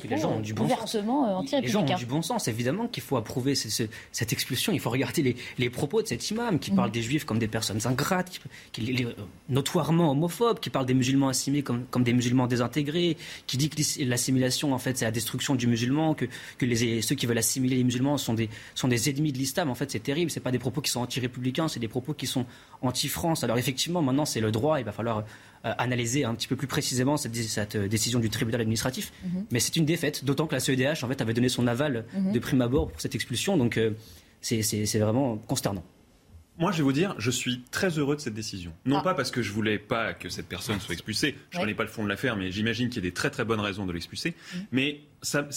[0.61, 1.77] ouvertement anti-républicains.
[1.77, 2.49] Les gens ont du bon sens.
[2.49, 3.55] Évidemment qu'il faut approuver
[4.11, 4.73] cette expulsion.
[4.73, 6.93] Il faut regarder les, propos de cet imam qui parle mm.
[6.93, 8.41] des juifs comme des personnes ingrates,
[8.73, 9.07] qui, est
[9.49, 13.17] notoirement homophobe, qui parle des musulmans assimilés comme, comme des musulmans désintégrés,
[13.47, 16.27] qui dit que l'assimilation, en fait, c'est la destruction du musulman, que,
[16.59, 19.71] que les, ceux qui veulent assimiler les musulmans sont des, sont des ennemis de l'islam.
[19.71, 20.31] En fait, c'est terrible.
[20.31, 22.47] C'est pas des propos qui sont anti-républicains, c'est des propos qui sont
[22.81, 23.45] anti-France.
[23.45, 24.79] Alors effectivement, maintenant, c'est le droit.
[24.81, 25.23] Il va falloir euh,
[25.65, 29.13] analyser un petit peu plus précisément cette, cette euh, décision du tribunal administratif.
[29.13, 29.45] Mm-hmm.
[29.51, 32.33] Mais c'est une défaite, d'autant que la CEDH en fait avait donné son aval mm-hmm.
[32.33, 33.57] de prime abord pour cette expulsion.
[33.57, 33.93] Donc euh,
[34.41, 35.85] c'est vraiment consternant.
[36.59, 38.73] Moi, je vais vous dire, je suis très heureux de cette décision.
[38.85, 39.03] Non ah.
[39.03, 41.85] pas parce que je voulais pas que cette personne soit expulsée, je ne connais pas
[41.85, 43.93] le fond de l'affaire, mais j'imagine qu'il y a des très très bonnes raisons de
[43.93, 44.31] l'expulser.
[44.31, 44.59] Mm.
[44.73, 45.49] Mais ça,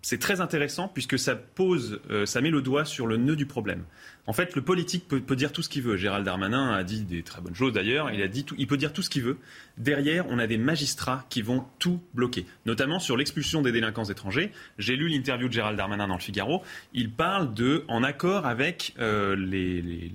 [0.00, 3.46] c'est très intéressant puisque ça pose, euh, ça met le doigt sur le nœud du
[3.46, 3.84] problème.
[4.28, 5.96] En fait, le politique peut, dire tout ce qu'il veut.
[5.96, 8.10] Gérald Darmanin a dit des très bonnes choses d'ailleurs.
[8.12, 9.38] Il peut dire tout ce qu'il veut.
[9.78, 14.52] Derrière, on a des magistrats qui vont tout bloquer, notamment sur l'expulsion des délinquants étrangers.
[14.76, 16.62] J'ai lu l'interview de Gérald Darmanin dans le Figaro.
[16.92, 20.12] Il parle de en accord avec euh, les,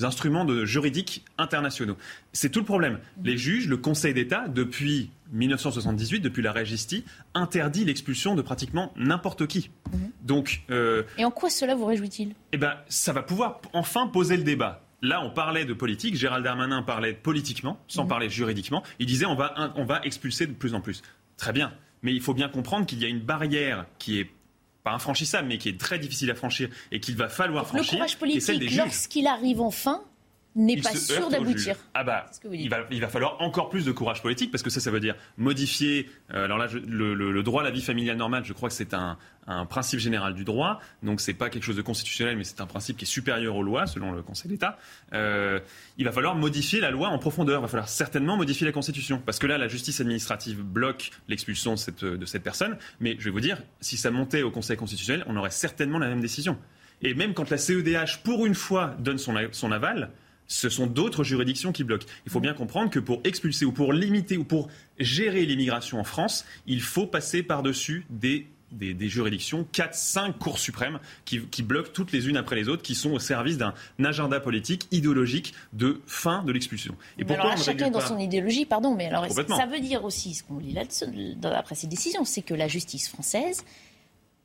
[0.00, 1.96] instruments juridiques internationaux.
[2.32, 3.00] C'est tout le problème.
[3.24, 7.04] Les juges, le Conseil d'État, depuis 1978, depuis la Régistie,
[7.34, 9.70] interdit l'expulsion de pratiquement n'importe qui.
[9.92, 10.10] Mhm.
[10.22, 12.34] Donc, euh, Et en quoi cela vous réjouit-il?
[12.52, 14.82] Eh ben, ça va pouvoir enfin poser le débat.
[15.02, 16.16] Là, on parlait de politique.
[16.16, 18.08] Gérald Darmanin parlait politiquement, sans mhm.
[18.08, 18.82] parler juridiquement.
[18.98, 21.02] Il disait on va, on va expulser de plus en plus.
[21.36, 21.72] Très bien.
[22.02, 24.30] Mais il faut bien comprendre qu'il y a une barrière qui est
[24.86, 27.94] pas infranchissable, mais qui est très difficile à franchir et qu'il va falloir franchir.
[27.94, 30.02] Le courage politique, lorsqu'il arrive enfin,
[30.56, 31.76] n'est pas sûr d'aboutir.
[31.94, 34.80] Ah bah, il va, il va falloir encore plus de courage politique parce que ça,
[34.80, 36.08] ça veut dire modifier.
[36.32, 39.18] Euh, alors là, le, droit à la vie familiale normale, je crois que c'est un,
[39.68, 40.80] principe général du droit.
[41.02, 43.62] Donc c'est pas quelque chose de constitutionnel, mais c'est un principe qui est supérieur aux
[43.62, 44.78] lois, selon le Conseil d'État.
[45.12, 45.60] Euh,
[45.98, 47.60] il va falloir modifier la loi en profondeur.
[47.60, 51.74] Il va falloir certainement modifier la Constitution parce que là, la justice administrative bloque l'expulsion
[51.74, 52.76] de cette, de cette personne.
[52.98, 56.08] Mais je vais vous dire, si ça montait au Conseil constitutionnel, on aurait certainement la
[56.08, 56.58] même décision.
[57.02, 60.10] Et même quand la CEDH, pour une fois, donne son, son aval,
[60.48, 62.06] ce sont d'autres juridictions qui bloquent.
[62.24, 64.68] Il faut bien comprendre que pour expulser ou pour limiter ou pour
[64.98, 70.98] gérer l'immigration en France, il faut passer par-dessus des des, juridictions, 4, 5 cours suprêmes
[71.24, 74.86] qui, bloquent toutes les unes après les autres, qui sont au service d'un agenda politique,
[74.90, 76.96] idéologique de fin de l'expulsion.
[77.18, 80.42] Et pourquoi alors chacun dans son idéologie, pardon, mais alors ça veut dire aussi, ce
[80.42, 80.82] qu'on lit là
[81.56, 83.64] après ces décisions, c'est que la justice française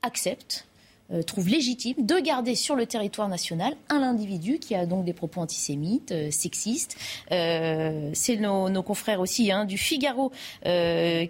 [0.01, 0.67] accepte
[1.13, 5.11] euh, trouve légitime de garder sur le territoire national un individu qui a donc des
[5.13, 6.95] propos antisémites, euh, sexistes.
[7.31, 10.31] Euh, c'est nos, confrères aussi hein, du Figaro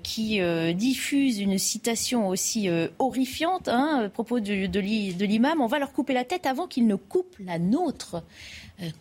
[0.04, 0.40] qui
[0.74, 5.60] diffusent une citation aussi horrifiante hein, à propos de, de l'imam.
[5.60, 8.24] On va leur couper la tête avant qu'ils ne coupent la nôtre.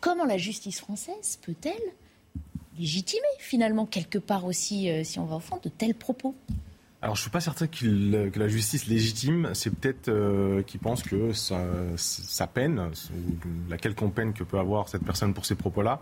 [0.00, 1.74] comment la justice française peut-elle
[2.78, 6.34] légitimer finalement quelque part aussi, si on va au fond, de tels propos?
[7.02, 11.32] Alors je suis pas certain que la justice légitime, c'est peut-être euh, qu'il pense que
[11.32, 15.98] sa, peine, ou la quelconque peine que peut avoir cette personne pour ces propos-là,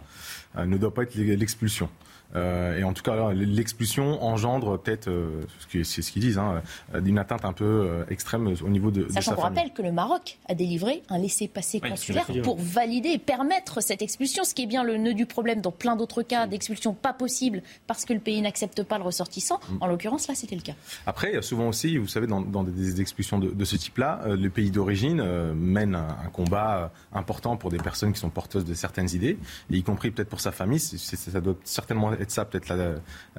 [0.57, 1.89] euh, ne doit pas être l'expulsion.
[2.37, 6.63] Euh, et en tout cas, l'expulsion engendre peut-être, euh, c'est ce qu'ils disent, hein,
[6.95, 10.39] euh, une atteinte un peu extrême au niveau de, Sachant qu'on rappelle que le Maroc
[10.49, 14.85] a délivré un laissez-passer consulaire pour valider et permettre cette expulsion, ce qui est bien
[14.85, 18.41] le nœud du problème dans plein d'autres cas d'expulsion pas possible parce que le pays
[18.43, 19.61] n'accepte pas le ressortissant.
[19.71, 19.77] Mm.
[19.81, 20.75] En l'occurrence, là, c'était le cas.
[21.07, 24.51] Après, il y a souvent aussi, vous savez, dans, des expulsions de, ce type-là, le
[24.51, 25.23] pays d'origine
[25.55, 29.39] mène un, combat important pour des personnes qui sont porteuses de certaines idées,
[29.71, 30.79] et y compris peut-être pour sa famille.
[30.79, 32.73] ça doit certainement être ça peut-être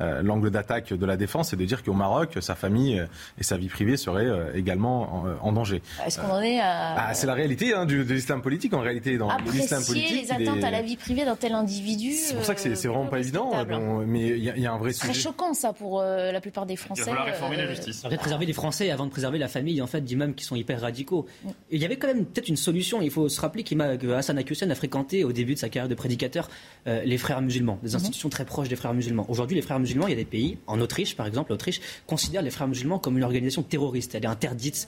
[0.01, 3.03] euh, l'angle d'attaque de la défense, c'est de dire qu'au Maroc, sa famille
[3.37, 5.81] et sa vie privée seraient euh, également en, danger.
[6.05, 6.95] Est-ce qu'on en est à...
[7.09, 9.17] Ah, c'est la réalité hein, de l'islam politique en réalité.
[9.17, 12.11] Dans l'islam politique, les atteintes à la vie privée d'un tel individu.
[12.13, 13.51] C'est pour ça que c'est vraiment pas évident.
[14.05, 15.11] mais il y, a un vrai sujet.
[15.11, 17.03] Très choquant ça pour euh, la plupart des Français.
[17.07, 18.03] Il va réformer la justice.
[18.09, 20.81] Il préserver les Français avant de préserver la famille en fait d'imams qui sont hyper
[20.81, 21.25] radicaux.
[21.43, 21.49] Mm.
[21.71, 23.01] il y avait quand même peut-être une solution.
[23.01, 25.95] Il faut se rappeler que Hassan Akhoussen a fréquenté au début de sa carrière de
[25.95, 26.49] prédicateur
[26.85, 27.95] les frères musulmans, des mm-hmm.
[27.95, 29.25] institutions très proches des frères musulmans.
[29.29, 32.41] Aujourd'hui, les frères musulmans, il y a des pays, en Autriche par exemple, l'Autriche considère
[32.41, 34.15] les frères musulmans comme une organisation terroriste.
[34.15, 34.87] Elle est interdite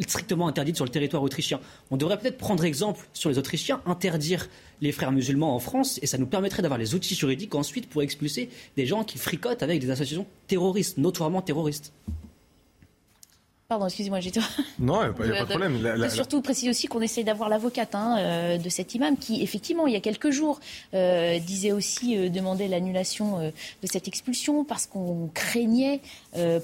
[0.00, 1.60] strictement interdite sur le territoire autrichien.
[1.90, 4.48] On devrait peut-être prendre exemple sur les Autrichiens, interdire
[4.80, 8.02] les frères musulmans en France, et ça nous permettrait d'avoir les outils juridiques ensuite pour
[8.02, 11.92] expulser des gens qui fricotent avec des associations terroristes, notoirement terroristes.
[13.72, 14.32] Pardon, excusez-moi, j'ai
[14.78, 16.10] Non, il n'y a, pas de problème.
[16.10, 19.94] Surtout préciser aussi qu'on essaye d'avoir l'avocate hein, euh, de cet imam qui, effectivement, il
[19.94, 20.60] y a quelques jours,
[20.92, 26.02] euh, disait aussi euh, demander l'annulation de cette expulsion parce qu'on craignait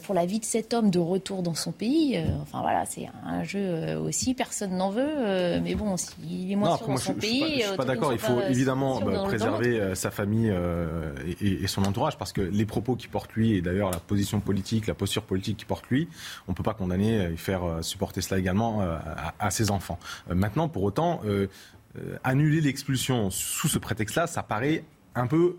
[0.02, 2.22] pour la vie de cet homme de retour dans son pays.
[2.42, 5.60] enfin voilà, c'est un jeu aussi, personne n'en veut.
[5.62, 7.40] mais bon, s'il est moins sûr dans son pays.
[7.40, 8.12] Je ne suis pas, d'accord.
[8.12, 10.52] Il faut évidemment bah, préserver sa famille
[11.40, 14.40] et, et, son entourage parce que les propos qui portent lui et d'ailleurs la position
[14.40, 16.08] politique, la posture politique qui porte lui,
[16.48, 18.96] on ne peut pas condamner et faire euh, supporter cela également euh,
[19.38, 19.98] à, ses enfants.
[20.30, 21.20] Euh, maintenant, pour autant,
[22.22, 24.84] annuler l'expulsion sous ce prétexte-là, ça paraît
[25.14, 25.56] un peu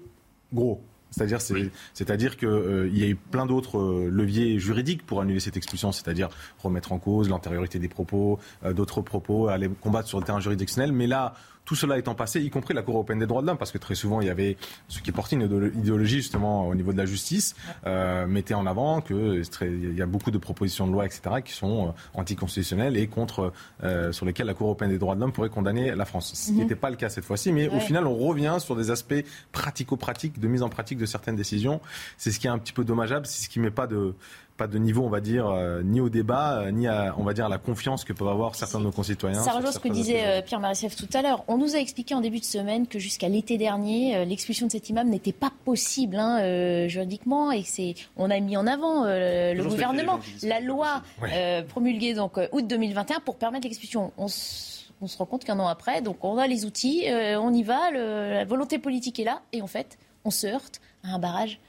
[0.54, 0.82] gros.
[1.12, 1.42] C'est-à-dire,
[1.94, 6.30] c'est-à-dire qu'il y a eu plein d'autres leviers juridiques pour annuler cette expulsion, c'est-à-dire
[6.60, 10.92] remettre en cause l'antériorité des propos, d'autres propos, aller combattre sur le terrain juridictionnel.
[10.92, 11.34] Mais là,
[11.70, 13.78] tout cela étant passé, y compris la Cour européenne des droits de l'homme, parce que
[13.78, 17.06] très souvent, il y avait ce qui portait une idéologie justement au niveau de la
[17.06, 17.56] justice,
[17.86, 21.90] euh, mettait en avant qu'il y a beaucoup de propositions de loi, etc., qui sont
[21.90, 25.52] euh, anticonstitutionnelles et contre, euh, sur lesquelles la Cour européenne des droits de l'homme pourrait
[25.52, 26.34] condamner la France.
[26.34, 26.62] Ce qui mhm.
[26.62, 30.40] n'était pas le cas cette fois-ci, mais au final, on revient sur des aspects pratico-pratiques,
[30.40, 31.82] de mise en pratique de certaines décisions.
[32.18, 34.16] C'est ce qui est un petit peu dommageable, c'est ce qui ne met pas de
[34.60, 37.34] pas de niveau, on va dire, euh, ni au débat, euh, ni à, on va
[37.34, 39.42] dire, la confiance que peuvent avoir certains de nos concitoyens.
[39.42, 41.46] Ça rejoint ce que disait euh, Pierre Marisseff tout à l'heure.
[41.48, 44.90] On nous a expliqué en début de semaine que jusqu'à l'été dernier, l'expulsion de cet
[44.90, 50.20] imam n'était pas possible hein, juridiquement et c'est, on a mis en avant le gouvernement
[50.44, 51.02] la loi
[51.70, 54.12] promulguée donc août 2021 pour permettre l'expulsion.
[54.18, 54.26] On,
[55.02, 57.92] on se rend compte qu'un an après, donc on a les outils, on y va,
[57.92, 61.60] la volonté politique est là et en fait, on se heurte à un barrage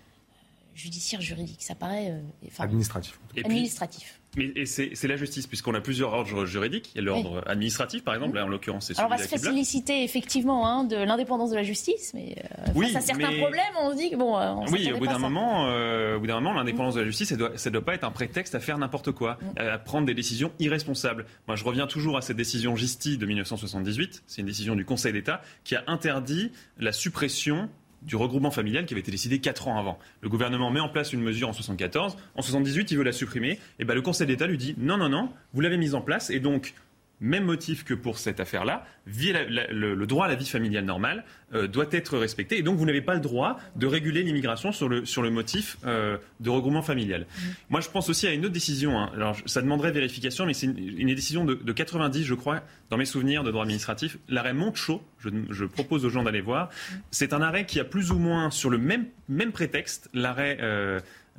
[0.75, 1.63] judiciaire juridique.
[1.63, 2.21] Ça paraît
[2.59, 3.19] administratif.
[3.37, 4.21] administratif.
[4.37, 6.93] Mais et c'est la justice, puisqu'on a plusieurs ordres juridiques.
[6.95, 9.27] Il y a l'ordre administratif, par exemple, là, en l'occurrence, c'est celui Alors, on va
[9.27, 12.37] se féliciter effectivement hein, de l'indépendance de la justice, mais
[12.69, 14.39] euh, face à certains problèmes, on se dit que bon.
[14.39, 17.07] Euh, on oui, au bout d'un moment, euh, au bout d'un moment, l'indépendance de la
[17.07, 19.61] justice, ça doit, ça doit pas être un prétexte à faire n'importe quoi, mm.
[19.61, 21.27] à prendre des décisions irresponsables.
[21.49, 24.23] Moi, je reviens toujours à cette décision Gisti de 1978.
[24.29, 27.69] C'est une décision du Conseil d'État qui a interdit la suppression
[28.03, 29.99] du regroupement familial qui avait été décidé 4 ans avant.
[30.21, 33.59] Le gouvernement met en place une mesure en 74, en 78 il veut la supprimer,
[33.79, 36.31] et ben le Conseil d'État lui dit non non non, vous l'avez mise en place.
[36.31, 36.75] Et donc
[37.21, 41.25] même motif que pour cette affaire-là, le, droit à la vie familiale normale
[41.55, 42.59] euh, doit être respecté.
[42.59, 45.77] Et donc, vous n'avez pas le droit de réguler l'immigration sur le, sur le motif
[45.85, 47.23] euh, de regroupement familial.
[47.23, 47.43] Mmh.
[47.71, 48.99] Moi, je pense aussi à une autre décision.
[48.99, 49.11] Hein.
[49.15, 53.45] Alors, ça demanderait vérification, mais c'est une, décision de, 90, je crois, dans mes souvenirs
[53.45, 54.19] de droit administratif.
[54.29, 56.67] L'arrêt Montechaud, je, je propose aux gens d'aller voir.
[56.69, 56.95] Mmh.
[57.11, 60.59] C'est un arrêt qui a plus ou moins, sur le même, même prétexte, l'arrêt...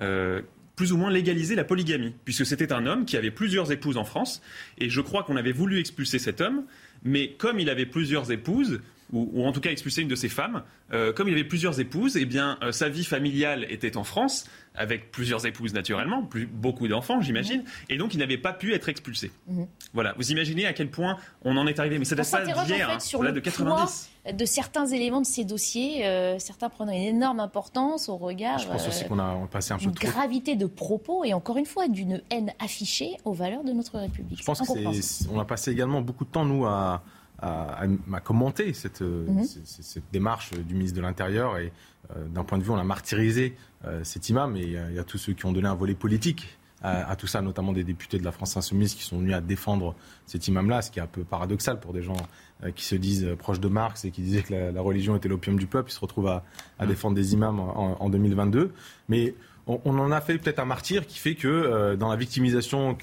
[0.02, 0.42] Euh,
[0.82, 4.04] plus ou moins légaliser la polygamie, puisque c'était un homme qui avait plusieurs épouses en
[4.04, 4.42] France,
[4.80, 6.64] et je crois qu'on avait voulu expulser cet homme,
[7.04, 8.82] mais comme il avait plusieurs épouses,
[9.14, 10.64] ou, en tout cas expulser une de ses femmes,
[10.94, 14.46] euh, comme il avait plusieurs épouses, eh bien euh, sa vie familiale était en France,
[14.74, 17.66] avec plusieurs épouses naturellement, plus, beaucoup d'enfants j'imagine, mhm.
[17.90, 19.32] et donc il n'avait pas pu être expulsé.
[19.48, 19.68] Mhm.
[19.94, 22.90] Voilà, vous imaginez à quel point on en est arrivé, mais ça date pas d'hier,
[22.90, 24.10] en fait, sur le de 90.
[24.38, 28.60] De certains éléments de ces dossiers, euh, certains prennent une énorme importance au regard.
[28.60, 30.08] Je pense aussi qu'on a passé un peu trop.
[30.08, 34.40] gravité de propos et encore une fois d'une haine affichée aux valeurs de notre République.
[34.40, 37.04] Je pense qu'on a passé également beaucoup de temps nous à
[37.42, 37.88] à,
[38.24, 39.44] commenter cette, mhm.
[39.44, 41.72] cette, démarche du ministre de l'Intérieur et
[42.16, 43.56] euh, d'un point de vue, on a martyrisé
[43.86, 46.58] euh, cet imam et il y a tous ceux qui ont donné un volet politique
[46.84, 49.94] à, tout ça, notamment des députés de la France Insoumise qui sont venus à défendre
[50.26, 52.18] cet imam-là, ce qui est un peu paradoxal pour des gens
[52.64, 55.60] euh, qui se disent proches de Marx et qui disaient que la, religion était l'opium
[55.60, 55.92] du peuple.
[55.92, 56.44] Ils se retrouvent à,
[56.80, 56.90] à mhm.
[56.90, 58.74] défendre des imams en, en 2022.
[59.10, 59.36] Mais
[59.68, 62.98] on, en a fait peut-être un martyr qui fait que euh, dans la victimisation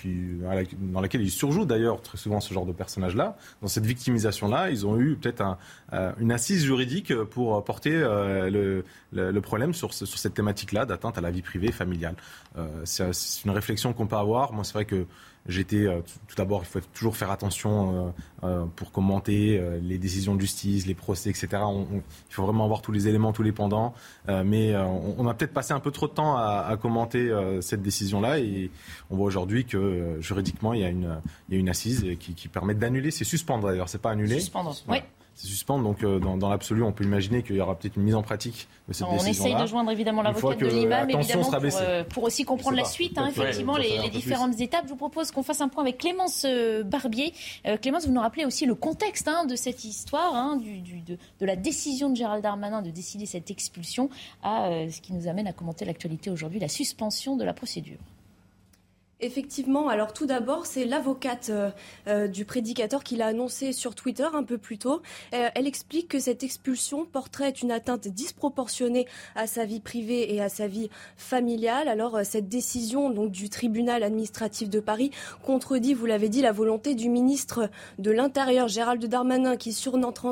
[0.78, 4.86] dans laquelle ils surjouent d'ailleurs très souvent ce genre de personnage-là, dans cette victimisation-là, ils
[4.86, 5.56] ont eu peut-être
[5.92, 8.82] euh, une assise juridique pour porter euh,
[9.12, 12.16] le, problème sur, sur cette thématique-là d'atteinte à la vie privée familiale.
[12.84, 13.04] c'est
[13.44, 14.52] une réflexion qu'on peut avoir.
[14.52, 15.06] Moi, c'est vrai que
[15.48, 18.12] J'étais euh, tout d'abord, il faut toujours faire attention
[18.44, 21.48] euh, euh, pour commenter les décisions de justice, les procès, etc.
[21.92, 23.94] il faut vraiment avoir tous les éléments, tous les pendants.
[24.28, 27.30] mais on, a peut-être passé un peu trop de temps à, commenter
[27.60, 28.70] cette décision-là et
[29.10, 32.34] on voit aujourd'hui que juridiquement il y a une, il y a une assise qui,
[32.34, 34.40] qui permet d'annuler, c'est suspendre d'ailleurs, c'est pas annuler.
[34.40, 34.98] Suspendre, oui
[35.38, 35.84] c'est suspendre.
[35.84, 38.66] Donc, euh, dans, l'absolu, on peut imaginer qu'il y aura peut-être une mise en pratique
[38.88, 39.44] de cette décision.
[39.44, 42.84] On essaye de joindre évidemment l'avocat de l'imam, évidemment, pour, euh, pour, aussi comprendre la
[42.84, 44.84] suite, hein, effectivement, les, différentes étapes.
[44.86, 47.32] Je vous propose qu'on fasse un point avec Clémence euh, Barbier.
[47.80, 51.46] Clémence, vous nous rappelez aussi le contexte hein, de cette histoire, hein, du, de, de,
[51.46, 54.10] la décision de Gérald Darmanin de décider cette expulsion,
[54.42, 57.98] à ce qui nous amène à commenter l'actualité aujourd'hui, la suspension de la procédure.
[59.20, 61.70] Effectivement, alors tout d'abord, c'est l'avocate euh,
[62.06, 65.02] euh, du prédicateur qui l'a annoncé sur Twitter un peu plus tôt.
[65.34, 70.40] Euh, elle explique que cette expulsion porterait une atteinte disproportionnée à sa vie privée et
[70.40, 71.88] à sa vie familiale.
[71.88, 75.10] Alors cette décision du tribunal administratif de Paris
[75.42, 80.28] contredit, vous l'avez dit, la volonté du ministre de l'Intérieur Gérald Darmanin qui sur notre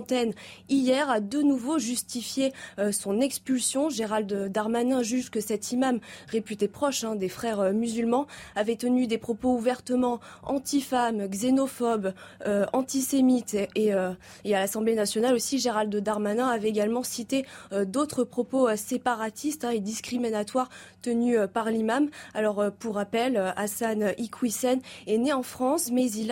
[0.68, 2.52] hier a de nouveau justifié
[2.92, 3.88] son expulsion.
[3.88, 9.18] Gérald Darmanin juge que cet imam réputé proche hein, des frères musulmans avait tenu des
[9.18, 12.12] propos ouvertement anti-femmes, xénophobes,
[12.46, 14.12] euh, antisémites et, euh,
[14.44, 19.70] et à l'Assemblée nationale aussi, Gérald Darmanin avait également cité euh, d'autres propos séparatistes hein,
[19.70, 20.68] et discriminatoires
[21.02, 22.08] tenus par l'imam.
[22.34, 26.26] Alors pour rappel, Hassan Iquissen est né en France, mais il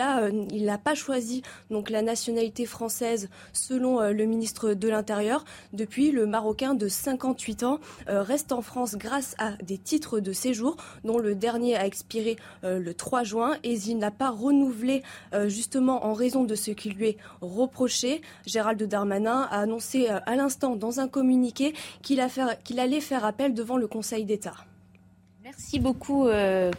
[0.65, 5.45] n'a pas choisi donc la nationalité française selon le ministre de l'Intérieur.
[5.71, 10.75] Depuis, le Marocain de 58 ans reste en France grâce à des titres de séjour
[11.05, 15.03] dont le dernier a expiré euh, le 3 juin et il n'a pas renouvelé
[15.33, 18.21] euh, justement en raison de ce qui lui est reproché.
[18.45, 23.77] Gérald Darmanin a annoncé euh, à l'instant dans un communiqué qu'il allait faire appel devant
[23.77, 24.55] le Conseil d'État.
[25.43, 26.27] Merci beaucoup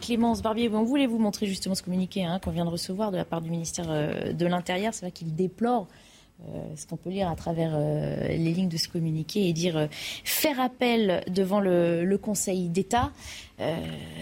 [0.01, 0.69] Clémence Barbier.
[0.73, 3.41] On voulait vous montrer justement ce communiqué hein, qu'on vient de recevoir de la part
[3.41, 4.93] du ministère de l'Intérieur.
[4.93, 5.87] C'est vrai qu'il déplore
[6.75, 9.87] ce qu'on peut lire à travers les lignes de ce communiqué et dire
[10.25, 13.13] faire appel devant le Conseil d'État.
[13.59, 13.75] Euh,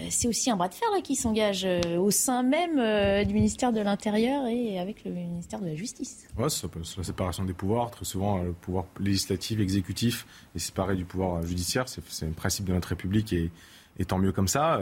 [0.08, 3.70] c'est aussi un bras de fer qui s'engage euh, au sein même euh, du ministère
[3.70, 6.26] de l'Intérieur et avec le ministère de la Justice.
[6.38, 7.90] Oui, la séparation des pouvoirs.
[7.90, 11.84] Très souvent, le pouvoir législatif, exécutif est séparé du pouvoir judiciaire.
[11.86, 13.50] C'est le principe de notre République et,
[13.98, 14.80] et tant mieux comme ça.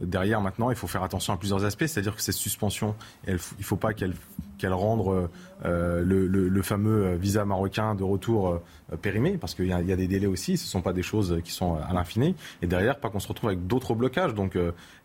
[0.00, 2.94] derrière, maintenant, il faut faire attention à plusieurs aspects, c'est-à-dire que cette suspension,
[3.26, 4.14] il ne faut pas qu'elle
[4.58, 5.28] qu'elle rende
[5.64, 8.60] le, fameux visa marocain de retour
[9.00, 11.50] périmé, parce qu'il y, a des délais aussi, ce ne sont pas des choses qui
[11.50, 12.36] sont à l'infini.
[12.62, 14.34] Et derrière, pas qu'on se retrouve avec d'autres blocages.
[14.34, 14.56] Donc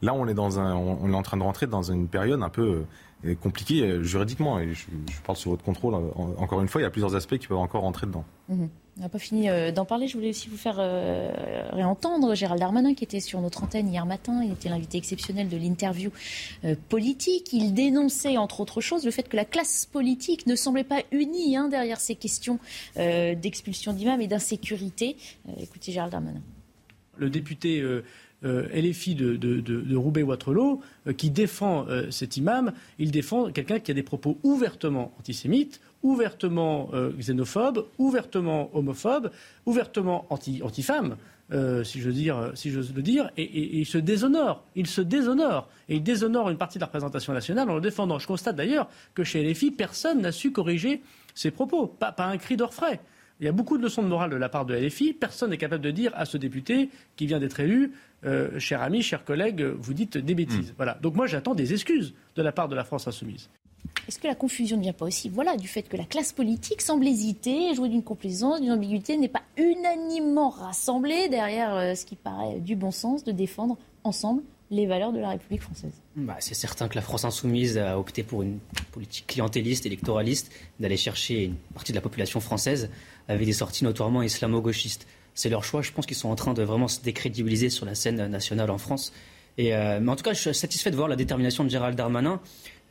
[0.01, 2.49] là, on est, dans un, on est en train de rentrer dans une période un
[2.49, 2.83] peu
[3.41, 4.59] compliqué euh, juridiquement.
[4.59, 4.85] Et je,
[5.25, 5.95] parle sur votre contrôle.
[5.95, 5.99] Euh,
[6.37, 8.25] encore une fois, il y a plusieurs aspects qui peuvent encore rentrer dedans.
[8.49, 8.69] Mhm.
[8.97, 10.07] On n'a pas fini euh, d'en parler.
[10.07, 10.77] Je voulais aussi vous faire
[11.71, 14.41] réentendre Gérald Darmanin, qui était sur notre antenne hier matin.
[14.43, 16.11] Il était l'invité exceptionnel de l'interview
[16.89, 17.53] politique.
[17.53, 21.55] Il dénonçait, entre autres choses, le fait que la classe politique ne semblait pas unie
[21.55, 22.59] hein, derrière ces questions
[22.95, 25.15] d'expulsion d'imams et d'insécurité.
[25.59, 26.41] écoutez Gérald Darmanin.
[27.17, 27.83] Le député
[28.45, 33.95] euh, LFI de, Roubaix-Waterloo, euh, qui défend euh, cet imam, il défend quelqu'un qui a
[33.95, 39.31] des propos ouvertement antisémites, ouvertement xénophobes, ouvertement homophobes,
[39.65, 41.17] ouvertement anti, anti-femmes.
[41.83, 42.11] si je
[42.69, 44.63] j'ose le dire, et, il se déshonore.
[44.75, 45.67] Il se déshonore.
[45.89, 48.19] Et il déshonore une partie de la représentation nationale en le défendant.
[48.19, 51.01] Je constate d'ailleurs que chez LFI, personne n'a su corriger
[51.33, 51.87] ses propos.
[51.87, 52.99] Pas, pas un cri d'orfraie.
[53.39, 55.13] Il y a beaucoup de leçons de morale de la part de LFI.
[55.13, 57.93] Personne n'est capable de dire à ce député qui vient d'être élu
[58.25, 60.71] euh, cher ami, cher collègue, vous dites des bêtises.
[60.71, 60.75] Hmm.
[60.77, 60.97] Voilà.
[61.01, 63.49] Donc moi, j'attends des excuses de la part de la France insoumise.
[64.07, 66.81] Est-ce que la confusion ne vient pas aussi voilà, du fait que la classe politique
[66.81, 72.15] semble hésiter, jouer d'une complaisance, d'une ambiguïté, n'est pas unanimement rassemblée derrière euh, ce qui
[72.15, 75.93] paraît du bon sens de défendre ensemble les valeurs de la République française?
[76.15, 78.59] Bah, C'est certain que la France insoumise a opté pour une
[78.91, 82.89] politique clientéliste, électoraliste, d'aller chercher une partie de la population française
[83.27, 85.81] avec des sorties notoirement islamo-gauchistes c'est leur choix.
[85.81, 88.79] Je pense qu'ils sont en train de vraiment se décrédibiliser sur la scène nationale en
[88.79, 89.13] France.
[89.59, 92.41] Euh, mais en tout cas, je suis satisfait de voir la détermination de Gérald Darmanin.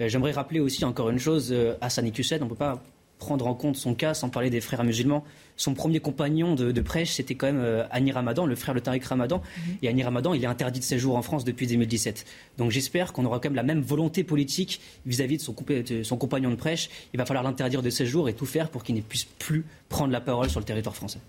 [0.00, 2.82] Euh, j'aimerais rappeler aussi encore une chose, euh, Hassan Iqiyoussen, on ne peut pas
[3.18, 5.24] prendre en compte son cas sans parler des frères musulmans.
[5.56, 9.04] Son premier compagnon de, prêche, c'était quand même euh, Ani Ramadan, le frère de Tariq
[9.06, 9.38] Ramadan.
[9.38, 9.76] Mhm.
[9.82, 12.26] Et Ani Ramadan, il est interdit de séjour en France depuis 2017.
[12.58, 15.54] Donc j'espère qu'on aura quand même la même volonté politique vis-à-vis de, son,
[16.02, 16.90] son, compagnon de prêche.
[17.14, 20.12] Il va falloir l'interdire de séjour et tout faire pour qu'il ne puisse plus prendre
[20.12, 21.20] la parole sur le territoire français.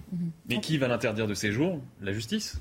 [0.50, 1.80] Mais qui va l'interdire de séjour?
[2.02, 2.60] La justice?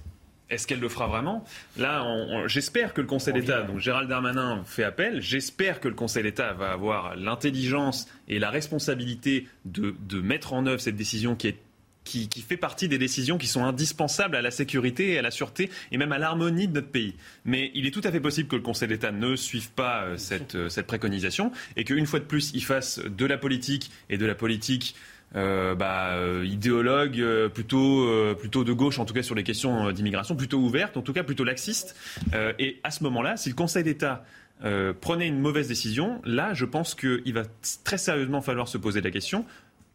[0.49, 1.45] Est-ce qu'elle le fera vraiment?
[1.77, 2.07] Là,
[2.47, 6.53] j'espère que le Conseil d'État, donc Gérald Darmanin fait appel, j'espère que le Conseil d'État
[6.53, 11.59] va avoir l'intelligence et la responsabilité de, mettre en œuvre cette décision qui est
[12.05, 15.71] qui, fait partie des décisions qui sont indispensables à la sécurité et à la sûreté
[15.91, 17.15] et même à l'harmonie de notre pays.
[17.45, 20.17] Mais il est tout à fait possible que le Conseil d'État ne suive pas euh,
[20.17, 24.19] cette, euh, cette préconisation et qu'une fois de plus, il fasse de la politique et
[24.19, 24.95] de la politique
[25.37, 28.09] euh, bah, euh, idéologue euh, plutôt,
[28.39, 31.23] plutôt de gauche, en tout cas sur les questions d'immigration, plutôt ouverte, en tout cas
[31.23, 31.97] plutôt laxiste.
[32.59, 34.25] et à ce moment-là, si le Conseil d'État
[35.01, 37.43] prenait une mauvaise décision, là, je pense qu'il va
[37.85, 39.45] très sérieusement falloir se poser la question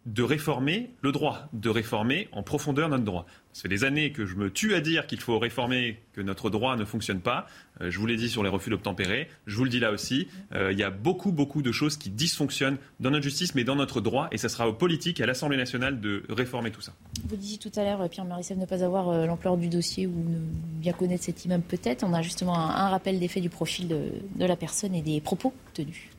[0.05, 3.25] de réformer le droit, de réformer en profondeur notre droit.
[3.53, 6.49] Ça fait des années que je me tue à dire qu'il faut réformer, que notre
[6.49, 7.45] droit ne fonctionne pas.
[7.81, 10.27] Euh, je vous l'ai dit sur les refus d'obtempérer, je vous le dis là aussi.
[10.53, 13.75] Euh, il y a beaucoup, beaucoup de choses qui dysfonctionnent dans notre justice, mais dans
[13.75, 16.93] notre droit, et ça sera aux politiques, à l'Assemblée nationale de réformer tout ça.
[17.27, 20.15] Vous disiez tout à l'heure, Pierre Marissel, ne pas avoir euh, l'ampleur du dossier ou
[20.27, 20.39] ne
[20.81, 22.03] bien connaître cet immeuble peut-être.
[22.03, 25.53] On a justement un, rappel des faits du profil de la personne et des propos
[25.73, 26.09] tenus.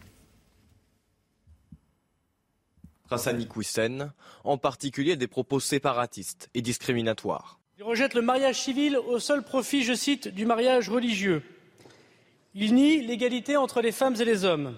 [3.13, 4.13] Hassani Koussen,
[4.45, 7.59] en particulier des propos séparatistes et discriminatoires.
[7.79, 11.43] Il rejette le mariage civil au seul profit, je cite, du mariage religieux.
[12.55, 14.77] Il nie l'égalité entre les femmes et les hommes.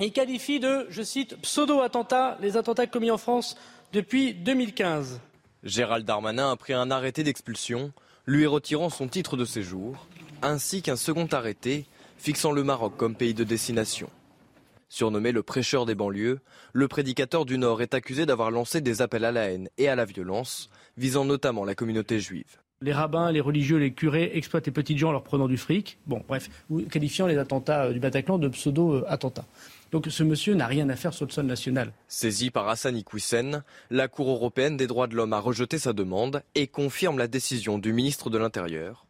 [0.00, 3.56] Il qualifie de, je cite, pseudo-attentats les attentats commis en France
[3.92, 5.20] depuis 2015.
[5.62, 7.92] Gérald Darmanin a pris un arrêté d'expulsion,
[8.26, 10.06] lui retirant son titre de séjour,
[10.40, 11.86] ainsi qu'un second arrêté
[12.16, 14.08] fixant le Maroc comme pays de destination.
[14.92, 16.40] Surnommé le prêcheur des banlieues,
[16.74, 19.94] le prédicateur du Nord est accusé d'avoir lancé des appels à la haine et à
[19.94, 22.58] la violence, visant notamment la communauté juive.
[22.82, 25.96] Les rabbins, les religieux, les curés exploitent les petites gens en leur prenant du fric.
[26.06, 26.50] Bon, bref,
[26.90, 29.46] qualifiant les attentats euh, du Bataclan de pseudo-attentats.
[29.92, 31.94] Donc ce monsieur n'a rien à faire sur le sol national.
[32.06, 36.42] Saisi par Hassan Iqiyoussen, la Cour européenne des droits de l'homme a rejeté sa demande
[36.54, 39.06] et confirme la décision du ministre de l'Intérieur.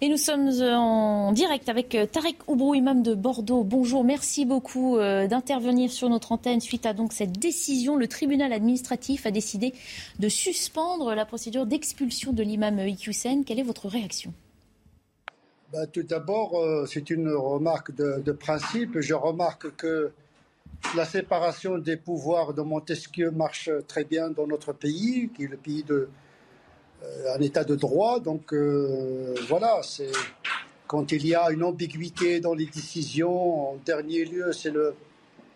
[0.00, 3.64] Et nous sommes euh, en direct avec euh, Tarek Oubrou, imam de Bordeaux.
[3.64, 7.96] Bonjour, merci beaucoup euh, d'intervenir sur notre antenne suite à donc cette décision.
[7.96, 9.74] Le tribunal administratif a décidé
[10.20, 13.44] de suspendre la procédure d'expulsion de l'imam Iqiyoussen.
[13.44, 14.32] Quelle est votre réaction?
[15.72, 19.00] Bah, Tout d'abord, c'est une remarque de, de, principe.
[19.00, 20.12] Je remarque que
[20.96, 25.56] la séparation des pouvoirs de Montesquieu marche très bien dans notre pays, qui est le
[25.56, 26.08] pays de,
[27.34, 28.20] un état de droit.
[28.20, 30.10] Donc euh, voilà, c'est
[30.86, 34.94] quand il y a une ambiguïté dans les décisions, en dernier lieu, c'est le,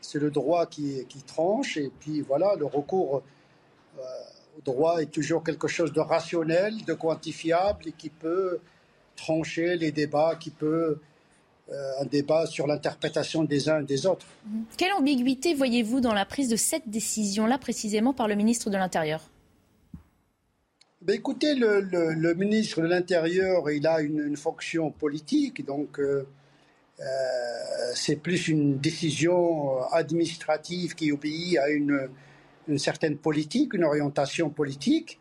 [0.00, 1.76] c'est le droit qui, tranche.
[1.76, 3.22] Et puis voilà, le recours
[3.98, 4.02] euh,
[4.56, 8.58] le droit est toujours quelque chose de rationnel, de quantifiable et qui peut
[9.16, 10.98] trancher les débats, qui peut
[11.70, 14.26] euh, un débat sur l'interprétation des uns et des autres.
[14.76, 19.31] Quelle ambiguïté voyez-vous dans la prise de cette décision-là précisément par le ministre de l'Intérieur?
[21.04, 26.26] Ben écoutez, le, ministre de l'Intérieur, il a une, fonction politique, donc euh,
[27.00, 27.04] euh,
[27.94, 32.08] c'est plus une décision administrative qui obéit à une,
[32.78, 35.18] certaine politique, une orientation politique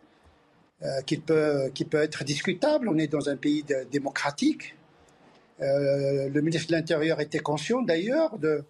[0.83, 2.87] euh, qui, peut, être discutable.
[2.87, 4.75] On est dans un pays démocratique.
[5.61, 8.63] Euh, le ministre de l'Intérieur était conscient d'ailleurs de,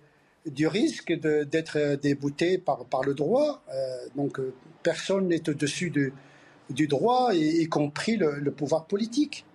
[0.46, 3.64] du risque d'être débouté par, par le droit.
[3.74, 4.40] Euh, donc
[4.84, 6.14] personne n'est au-dessus du,
[6.72, 9.46] du droit, y, y compris le pouvoir politique.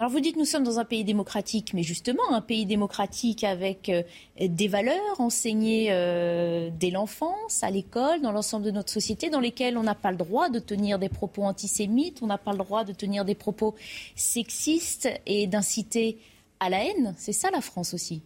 [0.00, 3.90] Alors vous dites nous sommes dans un pays démocratique, mais justement un pays démocratique avec
[3.90, 4.02] euh,
[4.40, 9.76] des valeurs enseignées euh, dès l'enfance, à l'école, dans l'ensemble de notre société, dans lesquelles
[9.76, 12.82] on n'a pas le droit de tenir des propos antisémites, on n'a pas le droit
[12.82, 13.74] de tenir des propos
[14.16, 16.16] sexistes et d'inciter
[16.60, 17.14] à la haine.
[17.18, 18.22] C'est ça la France aussi.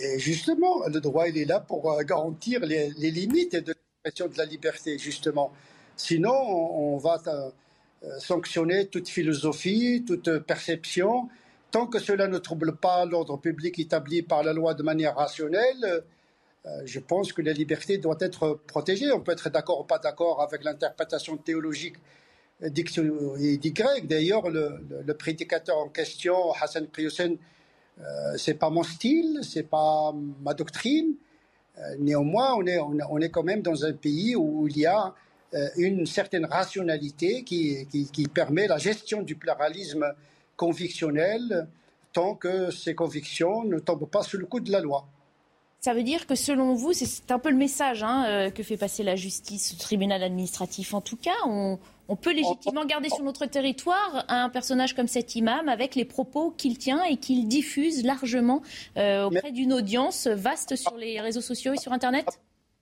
[0.00, 4.38] Et justement, le droit, il est là pour euh, garantir les, limites de l'expression de
[4.38, 5.50] la liberté, justement.
[5.98, 11.28] Sinon, on, va euh, sanctionner toute philosophie, toute perception.
[11.72, 16.04] Tant que cela ne trouble pas l'ordre public établi par la loi de manière rationnelle,
[16.66, 19.10] euh, je pense que la liberté doit être protégée.
[19.10, 21.96] On peut être d'accord ou pas d'accord avec l'interprétation théologique
[22.62, 23.74] d'Y.
[24.04, 27.36] D'ailleurs, le, prédicateur en question, Hassan Priusen,
[28.00, 30.14] euh, c'est pas mon style, c'est pas
[30.44, 31.14] ma doctrine.
[31.98, 35.10] néanmoins, on est, quand même dans un pays où il y a euh,
[35.76, 40.12] une certaine rationalité qui, qui, permet la gestion du pluralisme
[40.56, 41.68] convictionnel
[42.12, 45.06] tant que ces convictions ne tombent pas sous le coup de la loi.
[45.80, 48.76] Ça veut dire que selon vous, c'est un peu le message hein, euh, que fait
[48.76, 51.78] passer la justice, au tribunal administratif en tout cas, on,
[52.20, 56.78] peut légitimement garder sur notre territoire un personnage comme cet imam avec les propos qu'il
[56.78, 58.62] tient et qu'il diffuse largement
[58.96, 62.26] euh, auprès d'une audience vaste sur les réseaux sociaux et sur Internet?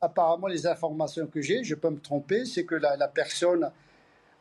[0.01, 3.71] Apparemment, les informations que j'ai, je peux me tromper, c'est que la, personne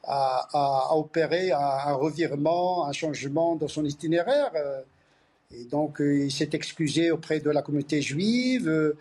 [0.03, 4.51] a, opéré un, revirement, un changement dans son itinéraire.
[4.55, 4.81] Euh,
[5.51, 8.67] et donc, euh, il s'est excusé auprès de la communauté juive.
[8.67, 8.93] Euh,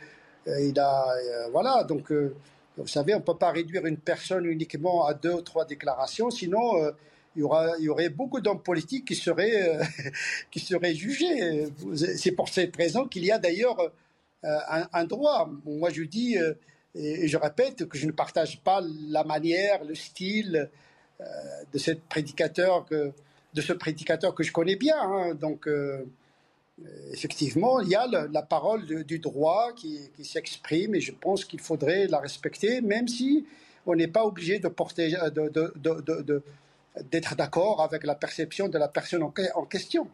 [0.47, 1.07] il a,
[1.50, 5.41] voilà, donc, vous savez, on ne peut pas réduire une personne uniquement à deux ou
[5.41, 6.92] trois déclarations, sinon
[7.34, 9.78] il y, aura, il y aurait beaucoup d'hommes politiques qui seraient,
[10.50, 11.66] qui seraient jugés.
[11.94, 13.91] C'est pour cette raison qu'il y a d'ailleurs
[14.44, 15.50] euh, un, droit.
[15.64, 16.52] Moi, je dis, euh,
[16.94, 20.70] et, je répète, que je ne partage pas la manière, le style
[21.20, 21.24] euh,
[21.73, 23.12] de, prédicateur que,
[23.55, 25.00] de ce prédicateur que je connais bien.
[25.00, 25.34] Hein.
[25.34, 25.68] Donc,
[27.12, 32.06] effectivement, il y a la, parole du droit qui, s'exprime et je pense qu'il faudrait
[32.06, 33.47] la respecter, même si
[33.86, 35.14] on n'est pas obligé de porter,
[37.10, 40.08] d'être d'accord avec la perception de la personne en question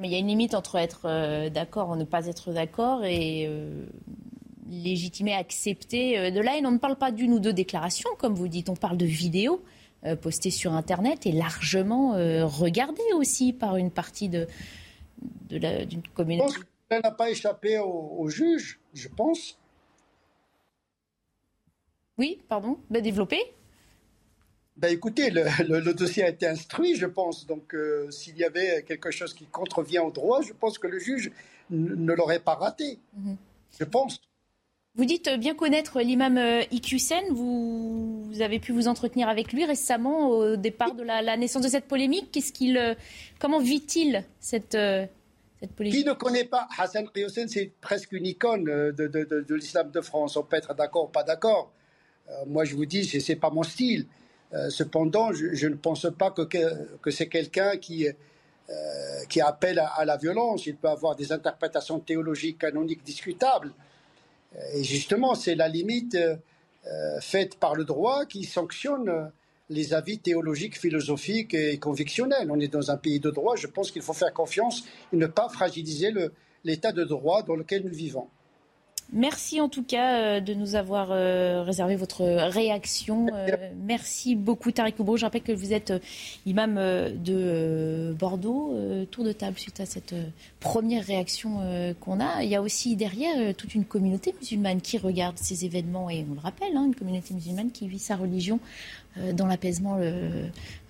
[0.00, 3.04] mais il y a une limite entre être euh, d'accord ou ne pas être d'accord
[3.04, 3.86] et euh,
[4.68, 6.66] légitimer, accepter euh, de la haine.
[6.66, 9.62] On ne parle pas d'une ou deux déclarations, comme vous dites, on parle de vidéos
[10.22, 12.12] postées sur Internet et largement
[12.46, 14.46] regardées aussi par une partie de,
[15.48, 16.52] d'une communauté.
[16.52, 19.58] Je pense qu'elle n'a pas échappé au, juge, je pense.
[22.18, 23.40] Oui, pardon, bah, développer
[24.76, 27.46] ben écoutez, le, dossier a été instruit, je pense.
[27.46, 30.98] Donc, euh, s'il y avait quelque chose qui contrevient au droit, je pense que le
[30.98, 31.30] juge
[31.70, 32.98] ne l'aurait pas raté.
[33.16, 33.36] Mhm.
[33.78, 34.20] Je pense.
[34.94, 37.24] Vous dites bien connaître l'imam euh, Iqiyoussen.
[37.30, 41.86] Vous, avez pu vous entretenir avec lui récemment au départ de la, naissance de cette
[41.86, 42.30] polémique.
[42.32, 42.94] Qu'est-ce qu'il, euh,
[43.38, 44.76] comment vit-il cette,
[45.60, 45.98] cette polémique?
[45.98, 50.00] Qui ne connaît pas Hassan Iqiyoussen C'est presque une icône de, de, de, l'islam de
[50.00, 50.36] France.
[50.36, 51.72] On peut être d'accord ou pas d'accord.
[52.46, 54.06] moi, je vous dis, ce n'est pas mon style.
[54.54, 58.12] Euh, cependant, je, ne pense pas que, c'est quelqu'un qui, euh,
[59.28, 60.66] qui appelle à, la violence.
[60.66, 63.72] Il peut avoir des interprétations théologiques canoniques discutables.
[64.74, 69.30] Et justement, c'est la limite euh, faite par le droit qui sanctionne
[69.68, 72.50] les avis théologiques, philosophiques et convictionnels.
[72.50, 73.56] On est dans un pays de droit.
[73.56, 76.12] Je pense qu'il faut faire confiance et ne pas fragiliser
[76.62, 78.28] l'état de droit dans lequel nous vivons.
[79.12, 83.28] Merci en tout cas euh, de nous avoir euh, réservé votre réaction.
[83.32, 83.46] Euh,
[83.84, 85.16] merci beaucoup Tariq Oubro.
[85.16, 85.92] Je rappelle que vous êtes
[86.44, 88.76] imam de Bordeaux.
[89.10, 90.14] Tour de table suite à cette
[90.58, 91.60] première réaction
[92.00, 92.42] qu'on a.
[92.42, 96.34] Il y a aussi derrière toute une communauté musulmane qui regarde ces événements et on
[96.34, 98.58] le rappelle, hein, une communauté musulmane qui vit sa religion
[99.34, 99.98] dans l'apaisement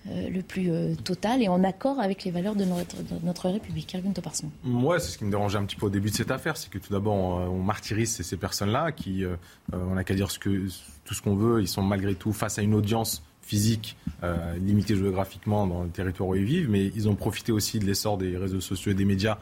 [0.09, 3.93] euh, le plus euh, total et en accord avec les valeurs de notre, notre République.
[3.93, 4.51] Erwin Toparsman.
[4.63, 6.69] Moi, c'est ce qui me dérangeait un petit peu au début de cette affaire, c'est
[6.69, 9.35] que tout d'abord, on, martyrise ces, personnes-là qui, euh,
[9.73, 10.67] on n'a qu'à dire ce que,
[11.03, 14.95] tout ce qu'on veut, ils sont malgré tout face à une audience physique, euh, limité
[14.95, 18.37] géographiquement dans le territoire où ils vivent, mais ils ont profité aussi de l'essor des
[18.37, 19.37] réseaux sociaux et des médias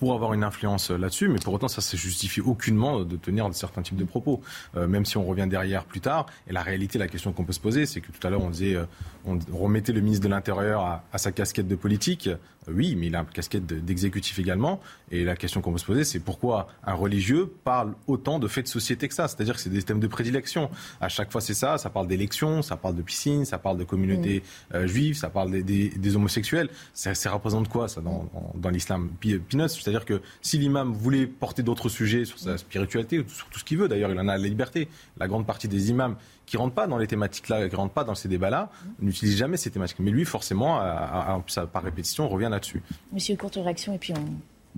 [0.00, 1.28] pour avoir une influence là-dessus.
[1.28, 4.40] Mais pour autant, ça ne se justifie aucunement de tenir certains types de propos,
[4.76, 6.26] euh, même si on revient derrière plus tard.
[6.48, 8.48] Et la réalité, la question qu'on peut se poser, c'est que tout à l'heure, on
[8.48, 8.84] disait, euh,
[9.26, 12.30] on remettait le ministre de l'Intérieur à, à, sa casquette de politique.
[12.68, 14.80] Oui, mais il a une casquette d'exécutif également.
[15.10, 18.64] Et la question qu'on peut se poser, c'est pourquoi un religieux parle autant de faits
[18.64, 19.28] de société que ça?
[19.28, 20.70] C'est-à-dire que c'est des thèmes de prédilection.
[21.00, 21.78] À chaque fois, c'est ça.
[21.78, 24.42] Ça parle d'élections, ça parle de piscine, ça parle de communautés
[24.74, 26.68] euh, juives, ça parle des, des, des homosexuels.
[26.94, 31.88] Ça, ça, représente quoi, ça, dans l'islam Peanuts C'est-à-dire que si l'imam voulait porter d'autres
[31.88, 34.48] sujets sur sa spiritualité, ou sur tout ce qu'il veut, d'ailleurs, il en a la
[34.48, 34.88] liberté.
[35.18, 38.14] La grande partie des imams qui rentrent pas dans les thématiques-là, qui rentrent pas dans
[38.14, 38.70] ces débats-là,
[39.00, 39.98] n'utilisent jamais ces thématiques.
[40.00, 42.82] Mais lui, forcément, à, à, par répétition, revient là-dessus.
[43.12, 44.24] Monsieur, courte réaction, et puis on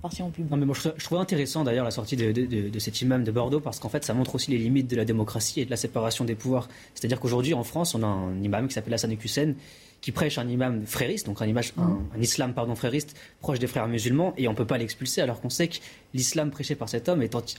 [0.00, 0.44] partir en plus.
[0.44, 3.00] Non, mais moi, je, je trouve intéressant d'ailleurs la sortie de, de, de, de, cet
[3.02, 5.64] imam de Bordeaux parce qu'en fait, ça montre aussi les limites de la démocratie et
[5.64, 6.68] de la séparation des pouvoirs.
[6.94, 9.54] C'est-à-dire qu'aujourd'hui, en France, on a un imam qui s'appelle Hassan Hussein
[10.02, 13.66] qui prêche un imam frériste, donc un, image, un, un, islam pardon, frériste proche des
[13.68, 15.76] frères musulmans, et on ne peut pas l'expulser alors qu'on sait que
[16.12, 17.56] l'islam prêché par cet homme est anti,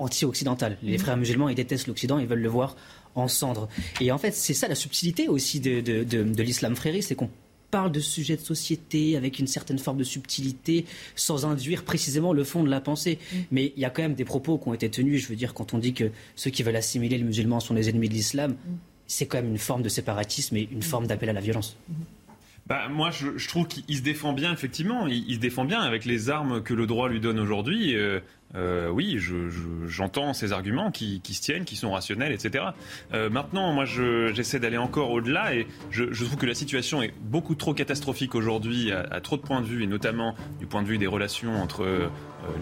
[0.00, 0.78] anti-occidental.
[0.82, 2.76] Les frères musulmans, ils détestent l'Occident, ils veulent le voir
[3.14, 3.68] en cendres.
[4.00, 7.14] Et en fait, c'est ça la subtilité aussi de, de, de, de l'islam frériste, c'est
[7.14, 7.30] qu'on
[7.70, 10.84] parle de sujets de société avec une certaine forme de subtilité
[11.16, 13.18] sans induire précisément le fond de la pensée.
[13.18, 13.36] Mmh.
[13.50, 15.22] Mais il y a quand même des propos qui ont été tenus.
[15.22, 17.88] Je veux dire, quand on dit que ceux qui veulent assimiler les musulmans sont les
[17.88, 18.56] ennemis de l'islam, mmh.
[19.12, 21.76] C'est quand même une forme de séparatisme et une forme d'appel à la violence.
[22.66, 25.06] Bah, moi, je, trouve qu'il se défend bien, effectivement.
[25.06, 27.94] Il, il, se défend bien avec les armes que le droit lui donne aujourd'hui.
[27.94, 28.20] Euh,
[28.54, 29.18] euh, oui,
[29.86, 32.64] j'entends je, je, ces arguments qui, se tiennent, qui sont rationnels, etc.
[33.12, 37.54] Euh, maintenant, moi, j'essaie d'aller encore au-delà et je, trouve que la situation est beaucoup
[37.54, 40.98] trop catastrophique aujourd'hui à, trop de points de vue et notamment du point de vue
[40.98, 42.08] des relations entre euh,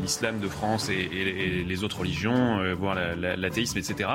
[0.01, 4.11] l'islam de France et, les autres religions, voire l'athéisme, la, etc.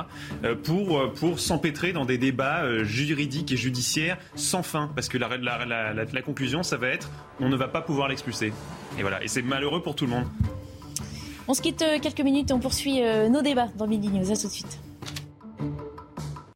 [0.63, 6.77] Pour, s'empêtrer dans des débats juridiques et judiciaires sans fin, parce que la conclusion, ça
[6.77, 8.53] va être on ne va pas pouvoir l'expulser.
[8.97, 10.25] Et voilà, et c'est malheureux pour tout le monde.
[11.47, 14.31] On se quitte quelques minutes et on poursuit nos débats dans Midi News.
[14.31, 14.79] À tout de suite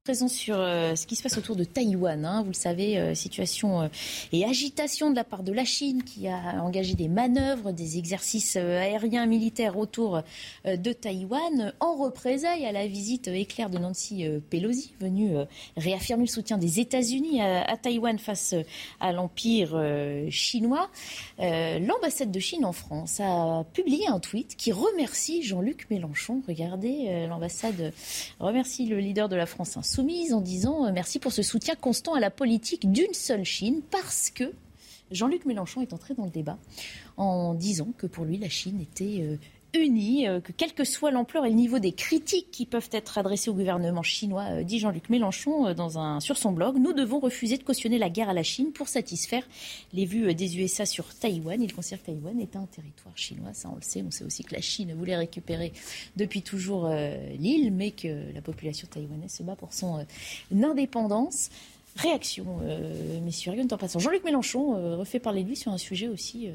[0.10, 2.26] présent sur euh, ce qui se passe autour de Taïwan.
[2.26, 2.42] Hein.
[2.42, 3.88] Vous le savez, euh, situation euh,
[4.32, 8.56] et agitation de la part de la Chine qui a engagé des manœuvres, des exercices
[8.56, 10.24] aériens militaires autour
[10.66, 15.36] de Taïwan en représailles à la visite éclair de Nancy Pelosi, venue
[15.78, 18.56] réaffirmer le soutien des États-Unis à, à, Taïwan face
[19.00, 19.80] à l'empire
[20.32, 20.90] chinois.
[21.38, 26.42] L'ambassade de Chine en France a publié un tweet qui remercie Jean-Luc Mélenchon.
[26.48, 27.94] Regardez, l'ambassade
[28.40, 32.14] remercie le leader de la France insoumise en disant euh, merci pour ce soutien constant
[32.14, 34.52] à la politique d'une seule Chine parce que
[35.12, 36.58] Jean-Luc Mélenchon est entré dans le débat
[37.18, 39.40] en disant que pour lui la Chine était
[39.74, 43.18] unis, euh, que quelle que soit l'ampleur et le niveau des critiques qui peuvent être
[43.18, 46.94] adressées au gouvernement chinois, euh, dit Jean-Luc Mélenchon euh, dans un, sur son blog, nous
[46.94, 49.48] devons refuser de cautionner la guerre à la Chine pour satisfaire
[49.94, 51.62] les vues des USA sur Taïwan.
[51.62, 54.04] Il considère que Taïwan est un territoire chinois, ça on le sait.
[54.06, 55.74] On sait aussi que la Chine voulait récupérer
[56.16, 56.90] depuis toujours
[57.38, 60.06] l'île, mais que la population taïwanaise se bat pour son
[60.52, 61.50] indépendance.
[61.98, 64.00] Réaction, euh, messieurs, en passant.
[64.00, 66.50] Jean-Luc Mélenchon refait parler de lui sur un sujet aussi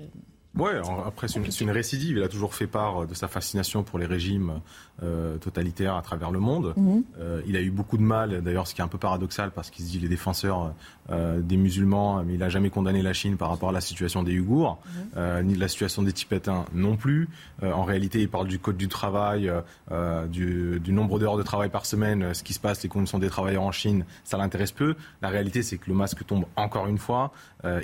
[0.56, 2.16] Ouais, après c'est une, une, récidive.
[2.16, 4.60] Il a toujours fait part de sa fascination pour les régimes
[5.02, 6.74] euh, totalitaires à travers le monde.
[6.76, 7.00] Mmh.
[7.18, 9.70] Euh, il a eu beaucoup de mal, d'ailleurs, ce qui est un peu paradoxal parce
[9.70, 10.72] qu'il se dit les défenseurs
[11.10, 14.22] euh, des musulmans, mais il a jamais condamné la Chine par rapport à la situation
[14.22, 14.78] des Ouïghours,
[15.16, 15.40] mmh.
[15.42, 17.28] ni de la situation des Tibétains non plus.
[17.62, 19.52] Euh, en réalité, il parle du code du travail,
[19.90, 23.18] euh, du, du, nombre d'heures de travail par semaine, ce qui se passe, les conditions
[23.18, 24.94] des travailleurs en Chine, ça l'intéresse peu.
[25.20, 27.32] La réalité, c'est que le masque tombe encore une fois.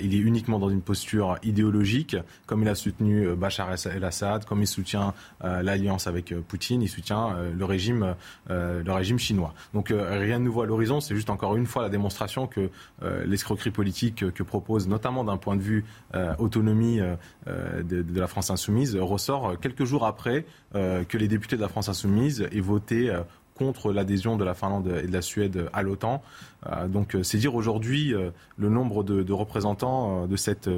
[0.01, 4.61] il est uniquement dans une posture idéologique, comme il a soutenu euh, Bachar el-Assad, comme
[4.61, 8.15] il soutient euh, l'alliance avec euh, Poutine, il soutient le régime,
[8.49, 9.53] le régime chinois.
[9.73, 12.69] Donc rien de nouveau à l'horizon, c'est juste encore une fois la démonstration que
[13.25, 15.85] l'escroquerie politique que propose, notamment d'un point de vue
[16.39, 16.99] autonomie
[17.47, 22.47] de, la France insoumise, ressort quelques jours après que les députés de la France insoumise
[22.51, 23.15] aient voté
[23.55, 26.21] contre l'adhésion de la Finlande et de la Suède à l'OTAN.
[26.87, 28.13] donc c'est dire aujourd'hui
[28.57, 30.69] le nombre de représentants de cette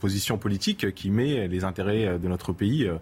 [0.00, 2.98] position politique qui met les intérêts de notre pays euh,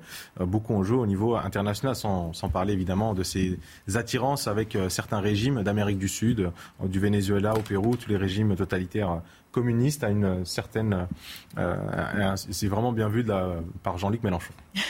[0.47, 3.59] beaucoup en jeu au niveau international, sans, sans parler évidemment de ces
[3.95, 8.17] attirances avec euh, certains régimes d'Amérique du Sud, euh, du Venezuela au Pérou, tous les
[8.17, 11.09] régimes totalitaires communistes à une certaine...
[11.59, 13.25] Euh, c'est vraiment bien vu
[13.83, 14.53] par Jean-Luc Mélenchon.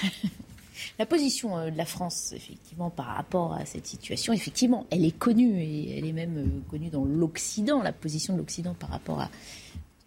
[0.98, 5.58] La position de la France, effectivement, par rapport à cette situation, effectivement, elle est connue
[5.58, 9.30] et elle est même connue dans l'Occident, la position de l'Occident par rapport à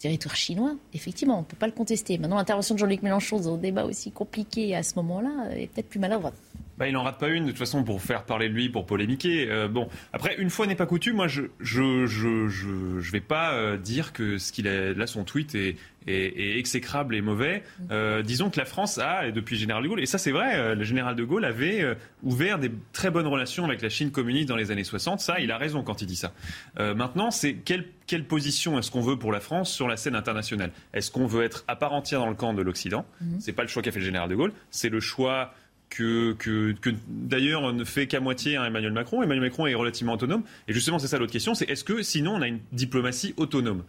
[0.03, 2.17] territoire chinois, effectivement, on ne peut pas le contester.
[2.17, 5.87] Maintenant, l'intervention de Jean-Luc Mélenchon dans un débat aussi compliqué à ce moment-là est peut-être
[5.87, 6.33] plus maladroite.
[6.77, 8.85] Bah, il n'en rate pas une de toute façon pour faire parler de lui, pour
[8.85, 9.47] polémiquer.
[9.49, 13.21] Euh, bon, après, une fois n'est pas coutume, moi je je, je, je, je vais
[13.21, 15.77] pas euh, dire que ce qu'il a là son tweet est,
[16.07, 17.63] est, exécrable et mauvais.
[17.91, 20.75] Euh, disons que la France a, depuis le général de Gaulle, et ça c'est vrai,
[20.75, 24.55] le général de Gaulle avait ouvert des très bonnes relations avec la Chine communiste dans
[24.55, 25.19] les années 60.
[25.19, 26.33] Ça, il a raison quand il dit ça.
[26.77, 30.71] maintenant, c'est quelle, quelle position est-ce qu'on veut pour la France sur la scène internationale?
[30.93, 33.05] Est-ce qu'on veut être à part entière dans le camp de l'Occident?
[33.21, 33.39] Mmh.
[33.39, 35.53] C'est pas le choix qu'a fait le général de Gaulle, c'est le choix
[35.93, 39.21] que, que, que d'ailleurs ne fait qu'à moitié hein, Emmanuel Macron.
[39.21, 40.43] Emmanuel Macron est relativement autonome.
[40.67, 43.83] Et justement, c'est ça l'autre question, c'est est-ce que sinon on a une diplomatie autonome?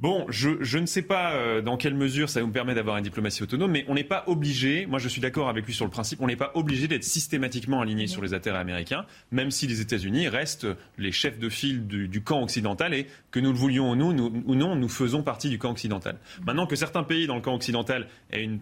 [0.00, 3.02] Bon, je, je, ne sais pas euh, dans quelle mesure ça nous permet d'avoir une
[3.02, 5.90] diplomatie autonome, mais on n'est pas obligé, moi je suis d'accord avec lui sur le
[5.90, 9.80] principe, on n'est pas obligé d'être systématiquement aligné sur les intérêts américains, même si les
[9.80, 14.32] États-Unis restent les chefs de file du, camp occidental et que nous le voulions ou,
[14.46, 16.16] ou non, nous faisons partie du camp occidental.
[16.46, 18.60] Maintenant que certains pays dans le camp occidental aient une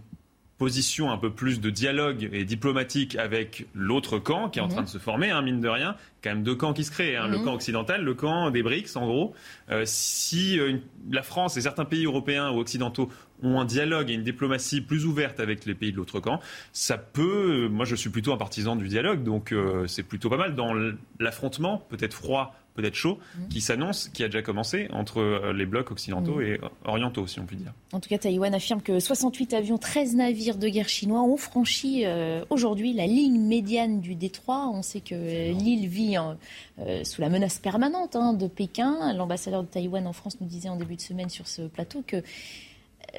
[0.59, 4.83] position un peu plus de dialogue et diplomatique avec l'autre camp qui est en train
[4.83, 7.29] de se former, hein, mine de rien, quand même deux camps qui se créent, hein,
[7.29, 7.45] le mhm.
[7.45, 9.35] camp occidental, le camp des BRICS en gros.
[9.71, 10.79] Euh, si euh,
[11.11, 13.11] la France et certains pays européens ou occidentaux
[13.43, 16.41] ont un dialogue et une diplomatie plus ouverte avec les pays de l'autre camp,
[16.73, 17.69] ça peut.
[17.69, 20.73] Moi, je suis plutôt un partisan du dialogue, donc euh, c'est plutôt pas mal dans
[21.21, 23.49] l'affrontement, peut-être froid peut-être chaud, mm.
[23.49, 26.43] qui s'annonce, qui a déjà commencé entre euh, les blocs occidentaux mm.
[26.43, 27.73] et orientaux, si on peut dire.
[27.93, 32.03] En tout cas, Taïwan affirme que 68 avions, 13 navires de guerre chinois ont franchi
[32.05, 34.71] euh, aujourd'hui la ligne médiane du détroit.
[34.73, 35.15] On sait que
[35.53, 36.17] l'île vit
[36.79, 39.13] euh, sous la menace permanente hein, de Pékin.
[39.15, 42.23] L'ambassadeur de Taïwan en France nous disait en début de semaine sur ce plateau que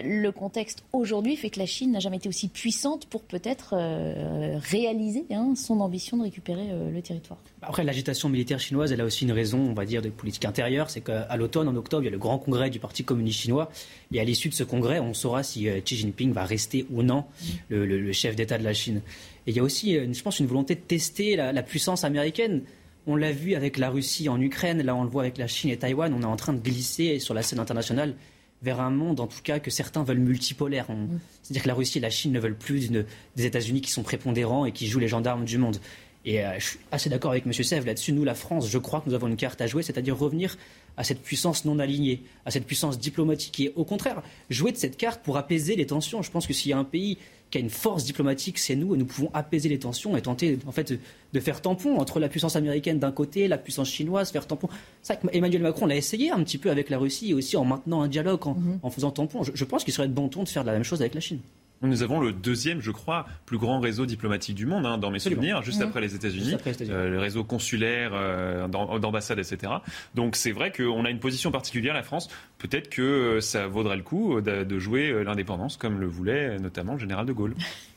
[0.03, 4.57] le contexte aujourd'hui fait que la Chine n'a jamais été aussi puissante pour peut-être euh,
[4.59, 7.39] réaliser hein, son ambition de récupérer euh, le territoire.
[7.61, 10.89] Après, l'agitation militaire chinoise, elle a aussi une raison, on va dire, de politique intérieure.
[10.89, 13.71] C'est qu'à l'automne, en octobre, il y a le grand congrès du Parti communiste chinois.
[14.11, 17.03] Et à l'issue de ce congrès, on saura si euh, Xi Jinping va rester ou
[17.03, 17.25] non
[17.69, 19.01] le, chef d'État de la Chine.
[19.45, 22.63] Et il y a aussi, je pense, une volonté de tester la puissance américaine.
[23.05, 25.69] On l'a vu avec la Russie en Ukraine, là on le voit avec la Chine
[25.69, 26.13] et Taïwan.
[26.13, 28.15] On est en train de glisser sur la scène internationale
[28.61, 30.89] vers un monde, en tout cas, que certains veulent multipolaire.
[30.89, 31.19] Mm.
[31.43, 34.65] C'est-à-dire que la Russie et la Chine ne veulent plus des États-Unis qui sont prépondérants
[34.65, 35.77] et qui jouent les gendarmes du monde.
[36.25, 37.53] Et euh, je suis assez d'accord avec M.
[37.53, 38.11] Sèvres là-dessus.
[38.11, 40.57] Nous, la France, je crois que nous avons une carte à jouer, c'est-à-dire revenir
[40.97, 44.97] à cette puissance non alignée, à cette puissance diplomatique et au contraire jouer de cette
[44.97, 46.21] carte pour apaiser les tensions.
[46.21, 47.17] Je pense que s'il y a un pays
[47.49, 50.59] qui a une force diplomatique, c'est nous, et nous pouvons apaiser les tensions et tenter
[50.67, 50.93] en fait
[51.33, 54.67] de faire tampon entre la puissance américaine d'un côté, la puissance chinoise, faire tampon.
[55.01, 57.63] C'est vrai Emmanuel Macron l'a essayé un petit peu avec la Russie et aussi en
[57.65, 58.91] maintenant un dialogue, en, mm-hmm.
[58.91, 59.43] faisant tampon.
[59.43, 61.21] Je, je pense qu'il serait de bon ton de faire la même chose avec la
[61.21, 61.39] Chine.
[61.81, 65.19] Nous avons le deuxième, je crois, plus grand réseau diplomatique du monde, hein, dans mes
[65.19, 66.55] souvenirs, juste après les États-Unis,
[66.89, 69.73] euh, le réseau consulaire, euh, d'ambassades, etc.
[70.15, 72.29] Donc c'est vrai qu'on a une position particulière, la France.
[72.57, 76.99] Peut-être que euh, ça vaudrait le coup de jouer l'indépendance, comme le voulait notamment le
[76.99, 77.55] général de Gaulle.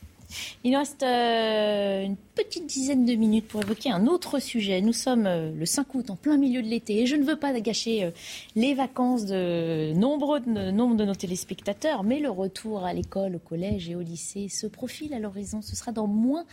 [0.63, 4.81] Il nous reste euh, une petite dizaine de minutes pour évoquer un autre sujet.
[4.81, 7.35] Nous sommes euh, le 5 août, en plein milieu de l'été, et je ne veux
[7.35, 8.11] pas gâcher euh,
[8.55, 13.89] les vacances de nombreux de, de nos téléspectateurs, mais le retour à l'école, au collège
[13.89, 15.61] et au lycée se profile à l'horizon.
[15.61, 16.45] Ce sera dans moins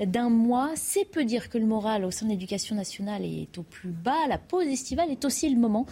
[0.00, 0.70] d'un mois.
[0.76, 4.26] C'est peu dire que le moral au sein de l'éducation nationale est au plus bas.
[4.28, 5.86] La pause estivale est aussi le moment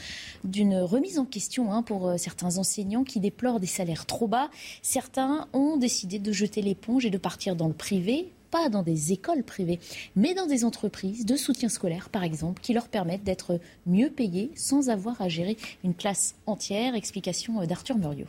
[0.45, 4.51] d'une remise en question hein, pour certains enseignants qui déplorent des salaires trop bas.
[4.83, 8.83] Certains ont décidé de jeter l'éponge et de partir partir dans le privé, pas dans
[8.83, 9.79] des écoles privées,
[10.17, 14.51] mais dans des entreprises de soutien scolaire, par exemple, qui leur permettent d'être mieux payés
[14.55, 16.95] sans avoir à gérer une classe entière.
[16.95, 18.27] Explication d'Arthur Muriot.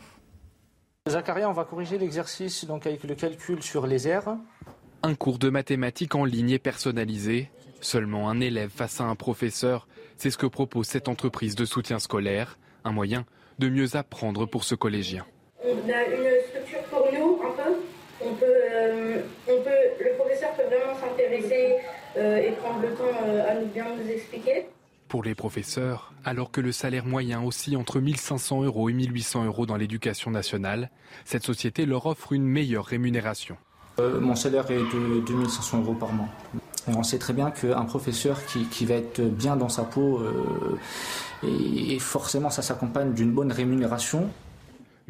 [1.10, 4.38] Zacharia, on va corriger l'exercice donc avec le calcul sur les airs.
[5.02, 7.50] Un cours de mathématiques en ligne et personnalisé.
[7.82, 12.00] Seulement un élève face à un professeur, c'est ce que propose cette entreprise de soutien
[12.00, 13.26] scolaire, un moyen
[13.60, 15.26] de mieux apprendre pour ce collégien.
[15.62, 17.76] On a une structure pour nous un peu
[18.26, 19.13] on peut, euh,
[19.48, 21.76] on peut, le professeur peut vraiment s'intéresser
[22.18, 24.66] euh, et prendre le temps euh, à nous bien nous expliquer.
[25.08, 29.66] Pour les professeurs, alors que le salaire moyen oscille entre 1500 euros et 1800 euros
[29.66, 30.90] dans l'éducation nationale,
[31.26, 33.58] cette société leur offre une meilleure rémunération.
[34.00, 36.30] mon salaire est de 2500 euros par mois.
[36.88, 40.22] Et on sait très bien qu'un professeur qui, qui, va être bien dans sa peau,
[41.44, 44.30] et forcément ça s'accompagne d'une bonne rémunération.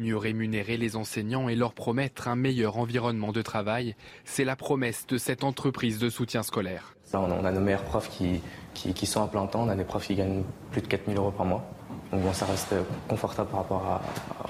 [0.00, 5.06] Mieux rémunérer les enseignants et leur promettre un meilleur environnement de travail, c'est la promesse
[5.06, 6.96] de cette entreprise de soutien scolaire.
[7.12, 10.16] on a nos meilleurs profs qui, sont à plein temps, on a des profs qui
[10.16, 10.42] gagnent
[10.72, 11.64] plus de 4000 euros par mois.
[12.10, 12.74] Donc bon, ça reste
[13.06, 14.00] confortable par rapport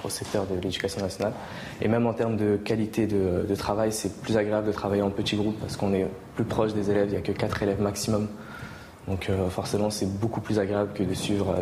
[0.02, 1.34] au secteur de l'éducation nationale.
[1.82, 5.36] Et même en termes de qualité de, travail, c'est plus agréable de travailler en petits
[5.36, 6.06] groupes parce qu'on est
[6.36, 8.28] plus proche des élèves, il n'y a que 4 élèves maximum.
[9.08, 11.54] Donc euh, forcément, c'est beaucoup plus agréable que de suivre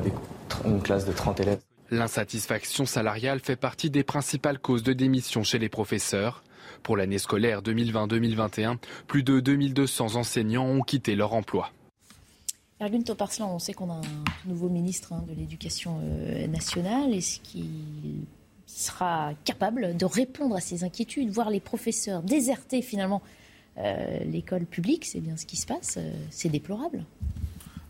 [0.64, 1.58] une classe de 30 élèves.
[1.92, 6.42] L'insatisfaction salariale fait partie des principales causes de démission chez les professeurs.
[6.82, 11.70] Pour l'année scolaire 2020-2021, plus de 2200 enseignants ont quitté leur emploi.
[12.80, 14.00] Ergun Toparslan, on sait qu'on a un
[14.46, 17.12] nouveau ministre hein, de l'Éducation euh, nationale.
[17.12, 18.24] Est-ce qu'il
[18.64, 23.20] sera capable de répondre à ces inquiétudes, voir les professeurs déserter finalement
[23.76, 25.04] euh, l'école publique?
[25.04, 25.98] C'est bien ce qui se passe.
[25.98, 27.04] Euh, c'est déplorable.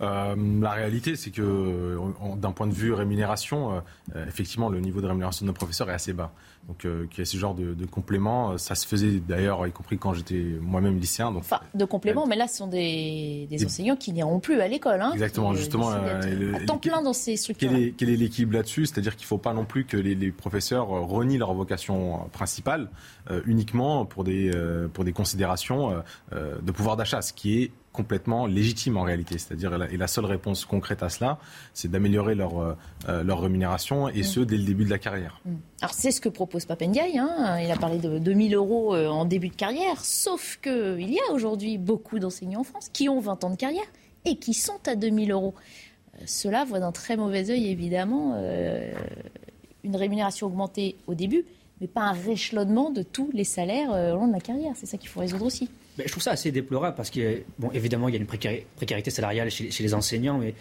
[0.03, 1.97] Euh, la réalité, c'est que euh,
[2.37, 3.83] d'un point de vue rémunération,
[4.17, 6.33] euh, effectivement, le niveau de rémunération de nos professeurs est assez bas.
[6.69, 9.99] Donc, qu'il y a ce genre de, de compléments, ça se faisait d'ailleurs, y compris
[9.99, 11.33] quand j'étais moi-même lycéen.
[11.33, 14.69] Donc, enfin, de compléments, mais là, ce sont des, des enseignants qui n'iront plus à
[14.69, 15.01] l'école.
[15.01, 15.91] Hein, Exactement, justement.
[15.91, 16.21] à
[16.65, 17.69] temps plein dans ces structures.
[17.97, 18.87] Quel est, l'équilibre là-dessus?
[18.87, 22.89] C'est-à-dire qu'il ne faut pas non plus que les, les, professeurs renient leur vocation principale
[23.47, 24.53] uniquement pour des,
[24.93, 29.39] pour des considérations de pouvoir d'achat, ce qui est complètement légitime en réalité.
[29.39, 31.39] C'est-à-dire, et la seule réponse concrète à cela,
[31.75, 35.41] c'est d'améliorer leur, euh, leur rémunération et ce, dès le début de la carrière.
[35.45, 35.55] Mm.
[35.83, 37.19] Alors, c'est ce que propose Papendiaï.
[37.19, 37.59] Hein.
[37.63, 40.05] Il a parlé de 2000 euros euh, en début de carrière.
[40.05, 43.85] Sauf qu'il y a aujourd'hui beaucoup d'enseignants en France qui ont 20 ans de carrière
[44.25, 45.55] et qui sont à 2000 euros.
[46.15, 48.37] Euh, cela voit d'un très mauvais œil, évidemment,
[49.85, 51.45] une rémunération augmentée au début,
[51.81, 54.73] mais pas un réchelonnement de tous les salaires au long de la carrière.
[54.77, 58.09] C'est ça qu'il faut résoudre aussi je trouve ça assez déplorable parce que, bon, évidemment,
[58.09, 60.55] il y a une précarité salariale chez, les enseignants, mais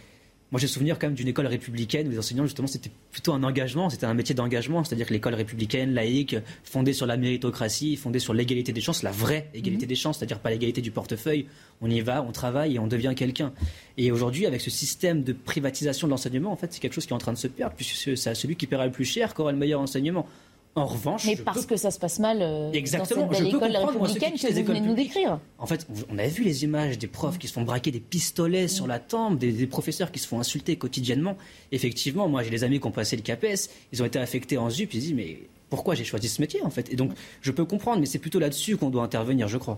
[0.52, 3.44] moi j'ai souvenir quand même d'une école républicaine où les enseignants, justement, c'était plutôt un
[3.44, 6.36] engagement, c'était un métier d'engagement, c'est-à-dire que l'école républicaine, laïque,
[6.66, 9.90] fondée sur la méritocratie, fondée sur l'égalité des chances, la vraie égalité mhm.
[9.90, 11.46] des chances, c'est-à-dire pas l'égalité du portefeuille,
[11.80, 13.54] on y va, on travaille et on devient quelqu'un.
[13.98, 17.14] Et aujourd'hui, avec ce système de privatisation de l'enseignement, en fait, c'est quelque chose qui
[17.14, 19.42] est en train de se perdre, puisque c'est celui qui paiera le plus cher qui
[19.42, 20.28] aura le meilleur enseignement.
[20.74, 23.26] En revanche, mais parce que ça se passe mal euh, Exactement.
[23.26, 25.40] dans cette école républicaine que vous venez nous décrire.
[25.58, 28.70] En fait, on a vu les images des profs qui se font braquer des pistolets
[28.70, 31.36] sur la tempe, des, professeurs qui se font insulter quotidiennement.
[31.74, 34.70] Effectivement, moi j'ai des amis qui ont passé le CAPES, ils ont été affectés en
[34.70, 36.92] ZUP, ils se disent mais pourquoi j'ai choisi ce métier en fait?
[36.92, 39.78] Et donc je peux comprendre, mais c'est plutôt là-dessus qu'on doit intervenir, je crois.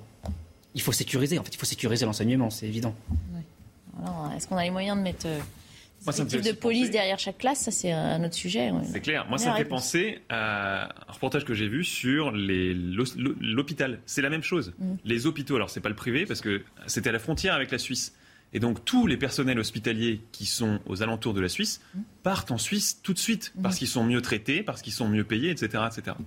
[0.75, 2.93] Il faut sécuriser, en fait, il faut sécuriser l'enseignement, c'est évident.
[3.99, 5.39] Alors, est-ce qu'on a les moyens de mettre euh,
[6.06, 8.72] moi, ça de police derrière chaque classe, ça c'est un autre sujet.
[8.91, 9.25] C'est clair.
[9.30, 13.99] Moi, ça me fait penser à un reportage que j'ai vu sur l'hôpital.
[14.06, 14.73] C'est la même chose.
[14.77, 14.93] Mm.
[15.06, 17.77] Les hôpitaux, alors c'est pas le privé parce que c'était à la frontière avec la
[17.77, 18.14] Suisse.
[18.56, 21.99] Et donc tous les personnels hospitaliers qui sont aux alentours de la Suisse mm.
[22.22, 23.61] partent en Suisse tout de suite mm.
[23.61, 26.17] parce qu'ils sont mieux traités, parce qu'ils sont mieux payés, etc., etc.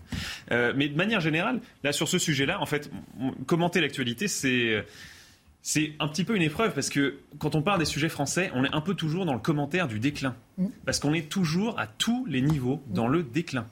[0.50, 2.90] Euh, mais de manière générale, là sur ce sujet-là, en fait,
[3.46, 4.84] commenter l'actualité, c'est
[5.68, 8.62] c'est un petit peu une épreuve parce que quand on parle des sujets français, on
[8.62, 10.36] est un peu toujours dans le commentaire du déclin.
[10.58, 10.66] Mm.
[10.84, 13.66] Parce qu'on est toujours à tous les niveaux dans le déclin.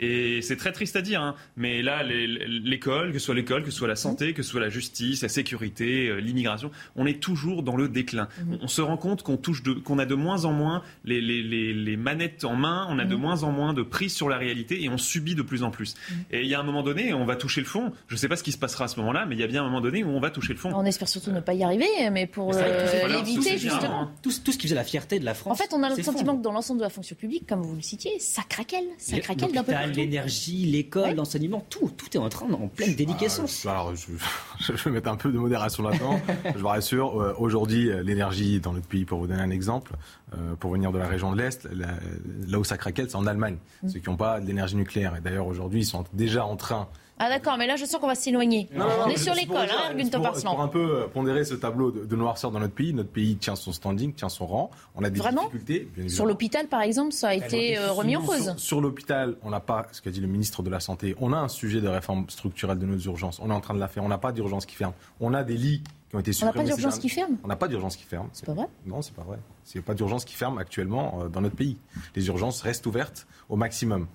[0.00, 3.70] Et c'est très triste à dire, hein, mais là, l'école, que ce soit l'école, que
[3.70, 7.20] ce soit la santé, que ce soit la justice, la sécurité, euh, l'immigration, on est
[7.20, 8.28] toujours dans le déclin.
[8.44, 8.58] Mhm.
[8.62, 11.42] On, se rend compte qu'on touche, qu'on a de moins en moins les, les,
[11.74, 13.20] les, manettes en main, on a de mhm.
[13.20, 15.94] moins en moins de prise sur la réalité et on subit de plus en plus.
[16.30, 17.92] Et il y a un moment donné, on va toucher le fond.
[18.08, 19.46] Je ne sais pas ce qui se passera à ce moment-là, mais il y a
[19.46, 20.70] bien un moment donné où on va toucher le fond.
[20.74, 24.10] On espère surtout ne pas y arriver, mais pour euh, l'éviter justement.
[24.22, 25.52] Tout, tout, ce qui faisait la fierté de la France.
[25.52, 27.74] En fait, on a le sentiment que dans l'ensemble de la fonction publique, comme vous
[27.74, 32.28] le citiez, ça craquelle, ça craquelle d'un peu L'énergie, l'école, l'enseignement, tout, tout est en
[32.28, 33.66] train en pleine déliquescence.
[33.66, 36.20] Ah, alors, je, vais mettre un peu de modération là-dedans.
[36.54, 39.92] je vous rassure, euh, aujourd'hui, euh, l'énergie dans notre pays, pour vous donner un exemple,
[40.34, 43.56] euh, pour venir de la région de l'Est, là où ça craquelle, c'est en Allemagne,
[43.82, 43.88] mm.
[43.88, 45.16] ceux qui n'ont pas d'énergie nucléaire.
[45.16, 48.06] Et d'ailleurs, aujourd'hui, ils sont déjà en train ah d'accord, mais là je sens qu'on
[48.06, 48.68] va s'éloigner.
[48.76, 52.60] On est sur l'école, hein, Pour, pour un peu pondérer ce tableau de, noirceur dans
[52.60, 54.70] notre pays, notre pays tient son standing, tient son rang.
[54.94, 55.88] On a des difficultés.
[56.08, 58.54] sur l'hôpital, par exemple, ça a été remis en cause.
[58.56, 61.38] Sur, l'hôpital, on n'a pas, ce qu'a dit le ministre de la Santé, on a
[61.38, 63.40] un sujet de réforme structurelle de nos urgences.
[63.42, 64.04] On est en train de la faire.
[64.04, 64.92] On n'a pas d'urgence qui ferme.
[65.20, 66.52] On a des lits qui ont été supprimés.
[66.54, 68.28] On n'a pas d'urgence qui ferme On n'a pas d'urgence qui ferme.
[68.32, 68.66] C'est pas vrai?
[68.86, 69.38] Non, c'est pas vrai.
[69.74, 71.76] Il n'y a pas d'urgence qui ferme actuellement dans notre pays.
[72.14, 74.06] Les urgences restent ouvertes au maximum.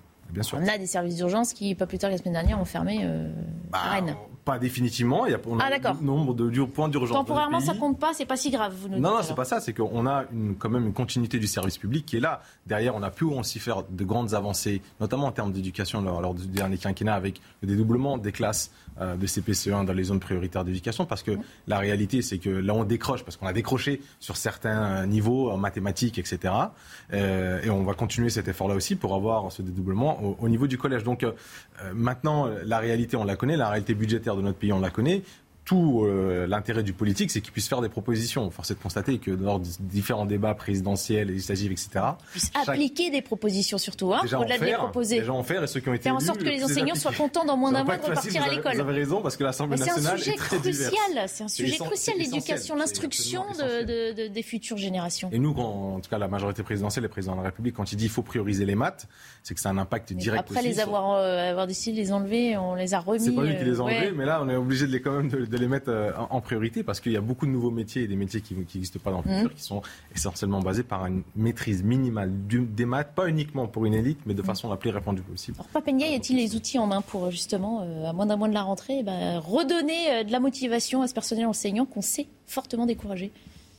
[0.52, 3.00] On a des services d'urgence qui, pas plus tard que la semaine dernière, ont fermé
[3.02, 3.30] euh,
[3.70, 4.16] bah, Rennes.
[4.44, 5.26] Pas définitivement.
[5.26, 7.16] Il y a, on ah, nombre de points d'urgence.
[7.16, 8.74] Temporairement, ça compte pas, c'est pas si grave.
[8.78, 9.60] Vous nous non, non, c'est pas ça.
[9.60, 12.42] C'est qu'on a une, quand même une continuité du service public qui est là.
[12.66, 16.46] Derrière, on a pu aussi faire de grandes avancées, notamment en termes d'éducation lors, du
[16.46, 21.04] dernier quinquennat avec le dédoublement des classes euh, de CPCE1 dans les zones prioritaires d'éducation.
[21.06, 21.32] Parce que
[21.66, 25.56] la réalité, c'est que là, on décroche, parce qu'on a décroché sur certains niveaux en
[25.56, 26.54] mathématiques, etc.
[27.12, 30.66] Euh, et on va continuer cet effort-là aussi pour avoir ce dédoublement au, au niveau
[30.66, 31.02] du collège.
[31.02, 31.32] Donc euh,
[31.92, 33.56] maintenant, la réalité, on la connaît.
[33.56, 35.22] La réalité budgétaire de notre pays, on la connaît.
[35.64, 38.50] Tout euh, l'intérêt du politique, c'est qu'il puisse faire des propositions.
[38.50, 43.22] Force est de constater que lors des différents débats présidentiels, législatifs, etc., puisse appliquer des
[43.22, 45.20] propositions surtout, hein, au-delà de les proposer.
[45.20, 47.12] Déjà en faire et ceux qui ont été Faire en sorte que les enseignants soient
[47.12, 48.74] contents dans moins d'un mois de repartir à l'école.
[48.74, 50.92] Vous avez raison parce que l'Assemblée nationale est, très crucial.
[51.26, 55.30] C'est un sujet crucial, l'éducation, l'instruction de, de, des futures générations.
[55.32, 57.90] Et nous, quand, en tout cas la majorité présidentielle, le président de la République, quand
[57.90, 59.06] il dit qu'il faut prioriser les maths,
[59.42, 60.40] c'est que c'est un impact direct.
[60.40, 63.20] Après les avoir, euh, avoir décidé de les enlever, on les a remis.
[63.20, 65.00] C'est pas lui qui les a euh, enlevés, mais là on est obligé de les
[65.00, 67.50] quand même de, de les mettre euh, en priorité parce qu'il y a beaucoup de
[67.50, 69.54] nouveaux métiers et des métiers qui n'existent pas dans le futur, mmh.
[69.54, 69.82] qui sont
[70.14, 74.42] essentiellement basés par une maîtrise minimale des maths, pas uniquement pour une élite, mais de
[74.42, 74.46] mmh.
[74.46, 75.56] façon la plus répandue possible.
[75.58, 78.54] Alors, Papenia, y a-t-il les outils en main pour justement, à moins d'un mois de
[78.54, 82.86] la rentrée, eh ben, redonner de la motivation à ce personnel enseignant qu'on sait fortement
[82.86, 83.32] découragé?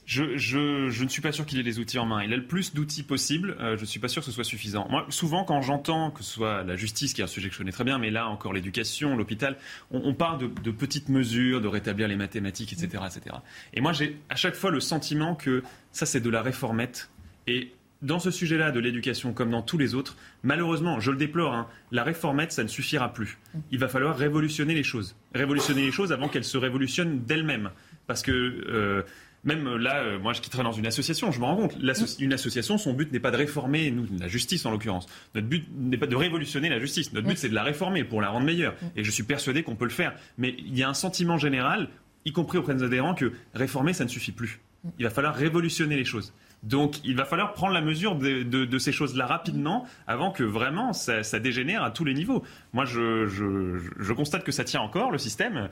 [0.06, 2.24] Je, ne suis pas sûr qu'il ait les outils en main.
[2.24, 3.58] Il a le plus d'outils possible.
[3.60, 4.88] Euh, je ne suis pas sûr que ce soit suffisant.
[4.90, 7.60] Moi, souvent, quand j'entends que ce soit la justice, qui est un sujet que je
[7.60, 9.58] connais très bien, mais là encore l'éducation, l'hôpital,
[9.92, 13.38] on, parle de, de, petites mesures, de rétablir les mathématiques, etc., etc.
[13.74, 17.10] Et moi, j'ai à chaque fois le sentiment que ça, c'est de la réformette.
[17.48, 21.54] Et dans ce sujet-là de l'éducation, comme dans tous les autres, malheureusement, je le déplore,
[21.54, 23.38] hein, la réformette, ça ne suffira plus.
[23.72, 25.16] Il va falloir révolutionner les choses.
[25.34, 27.72] Révolutionner les choses avant qu'elles se révolutionnent d'elles-mêmes.
[28.08, 29.02] Parce que euh,
[29.46, 31.78] même euh, là, euh, moi, je quitterai dans une association, je me rends compte.
[32.20, 35.06] une association, son but n'est pas de réformer, nous, la justice en l'occurrence.
[35.36, 37.14] Notre but n'est pas de révolutionner la justice.
[37.14, 38.76] Notre but, c'est de la réformer pour la rendre meilleure.
[38.96, 40.16] Et je suis persuadé qu'on peut le faire.
[40.38, 41.90] Mais il y a un sentiment général,
[42.26, 44.60] y compris auprès de nos adhérents, que réformer, ça ne suffit plus.
[44.98, 46.34] Il va falloir révolutionner les choses.
[46.64, 51.40] Donc il va falloir prendre la mesure de, ces choses-là rapidement avant que vraiment ça,
[51.40, 52.44] dégénère à tous les niveaux.
[52.74, 55.70] Moi, je constate que ça tient encore, le système.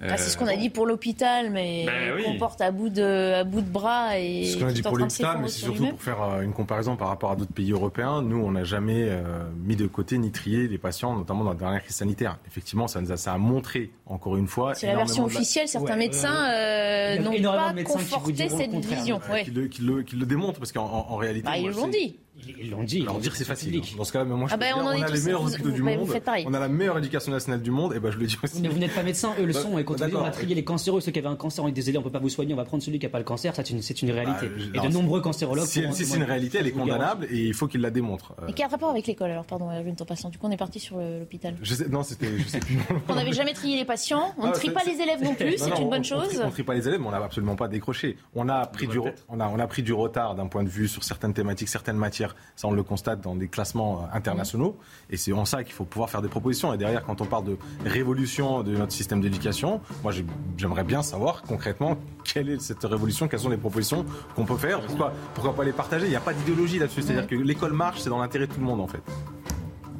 [0.00, 3.34] Ah, c'est ce qu'on a dit pour l'hôpital, mais ben qu'on porte à bout, de,
[3.34, 4.18] à bout de bras.
[4.18, 6.96] Et ce qu'on a dit pour l'hôpital, mais c'est surtout pour faire euh, une comparaison
[6.96, 8.22] par rapport à d'autres pays européens.
[8.22, 9.22] Nous, on n'a jamais euh,
[9.64, 12.38] mis de côté ni trié les patients, notamment dans la dernière crise sanitaire.
[12.46, 14.74] Effectivement, ça, nous a, ça a montré, encore une fois.
[14.74, 15.68] C'est la version officielle.
[15.68, 19.20] Certains médecins euh, n'ont pas conforté cette vision.
[19.44, 21.44] Qui, le, qui, le, qui, le, démontrent, parce qu'en réalité.
[21.44, 22.16] Bah, ils l'ont dit.
[22.46, 23.02] Ils l'ont dit.
[23.02, 23.80] Alors dire c'est facile.
[23.96, 26.08] Dans ce cas-là, moi je ah ben, on, on, a les meilleurs hôpitaux du monde.
[26.46, 27.94] On a la meilleure éducation nationale du monde.
[27.94, 28.60] Et ben je le dis aussi.
[28.60, 29.78] Mais vous n'êtes pas médecin, eux le bah, sont.
[29.78, 31.98] Et quand on va trier les cancéreux, ceux qui avaient un cancer, on est désolé,
[31.98, 33.54] on peut pas vous soigner, on va prendre celui qui n'a pas le cancer.
[33.54, 34.48] C'est une, c'est une réalité.
[34.48, 35.66] Bah, et de nombreux cancérologues.
[35.66, 38.34] Si, c'est une réalité, elle est condamnable et il faut qu'il la démontre.
[38.48, 40.28] Et quel rapport avec l'école alors Pardon, Erwin, ton passant.
[40.28, 41.54] Du coup, on est parti sur l'hôpital.
[41.90, 42.28] Non, c'était.
[43.08, 44.34] On n'avait jamais trié les patients.
[44.38, 45.58] On ne trie pas les élèves non plus.
[45.58, 46.40] C'est une bonne chose.
[46.42, 48.16] On ne trie pas les élèves, mais on n'a absolument pas décroché.
[48.34, 51.04] On a pris du, a, on a pris du retard d'un point de vue sur
[51.04, 52.27] certaines thématiques, certaines matières.
[52.56, 54.76] Ça, on le constate dans des classements euh, internationaux.
[55.10, 56.72] Et c'est en ça qu'il faut pouvoir faire des propositions.
[56.72, 60.12] Et derrière, quand on parle de révolution de notre système d'éducation, moi
[60.56, 64.80] j'aimerais bien savoir concrètement quelle est cette révolution, quelles sont les propositions qu'on peut faire.
[64.80, 66.06] Pourquoi, pourquoi pas les partager?
[66.06, 67.02] Il n'y a pas d'idéologie là-dessus.
[67.02, 69.02] C'est-à-dire que l'école marche, c'est dans l'intérêt de tout le monde en fait.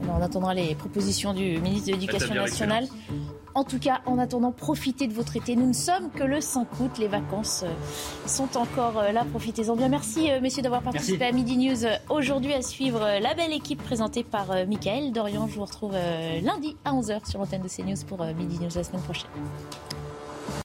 [0.08, 2.86] on attendra les propositions du ministre de l'Éducation nationale.
[3.58, 5.56] En tout cas, en attendant, profitez de votre été.
[5.56, 6.92] Nous ne sommes que le 5 août.
[7.00, 9.24] Les vacances euh, sont encore euh, là.
[9.24, 9.88] Profitez-en bien.
[9.88, 14.22] Merci, euh, messieurs, d'avoir participé à Midi News aujourd'hui à suivre la belle équipe présentée
[14.22, 15.48] par Michael Dorian.
[15.48, 15.94] Je vous retrouve
[16.40, 19.30] lundi à 11h sur l'antenne de CNews pour Midi News la semaine prochaine.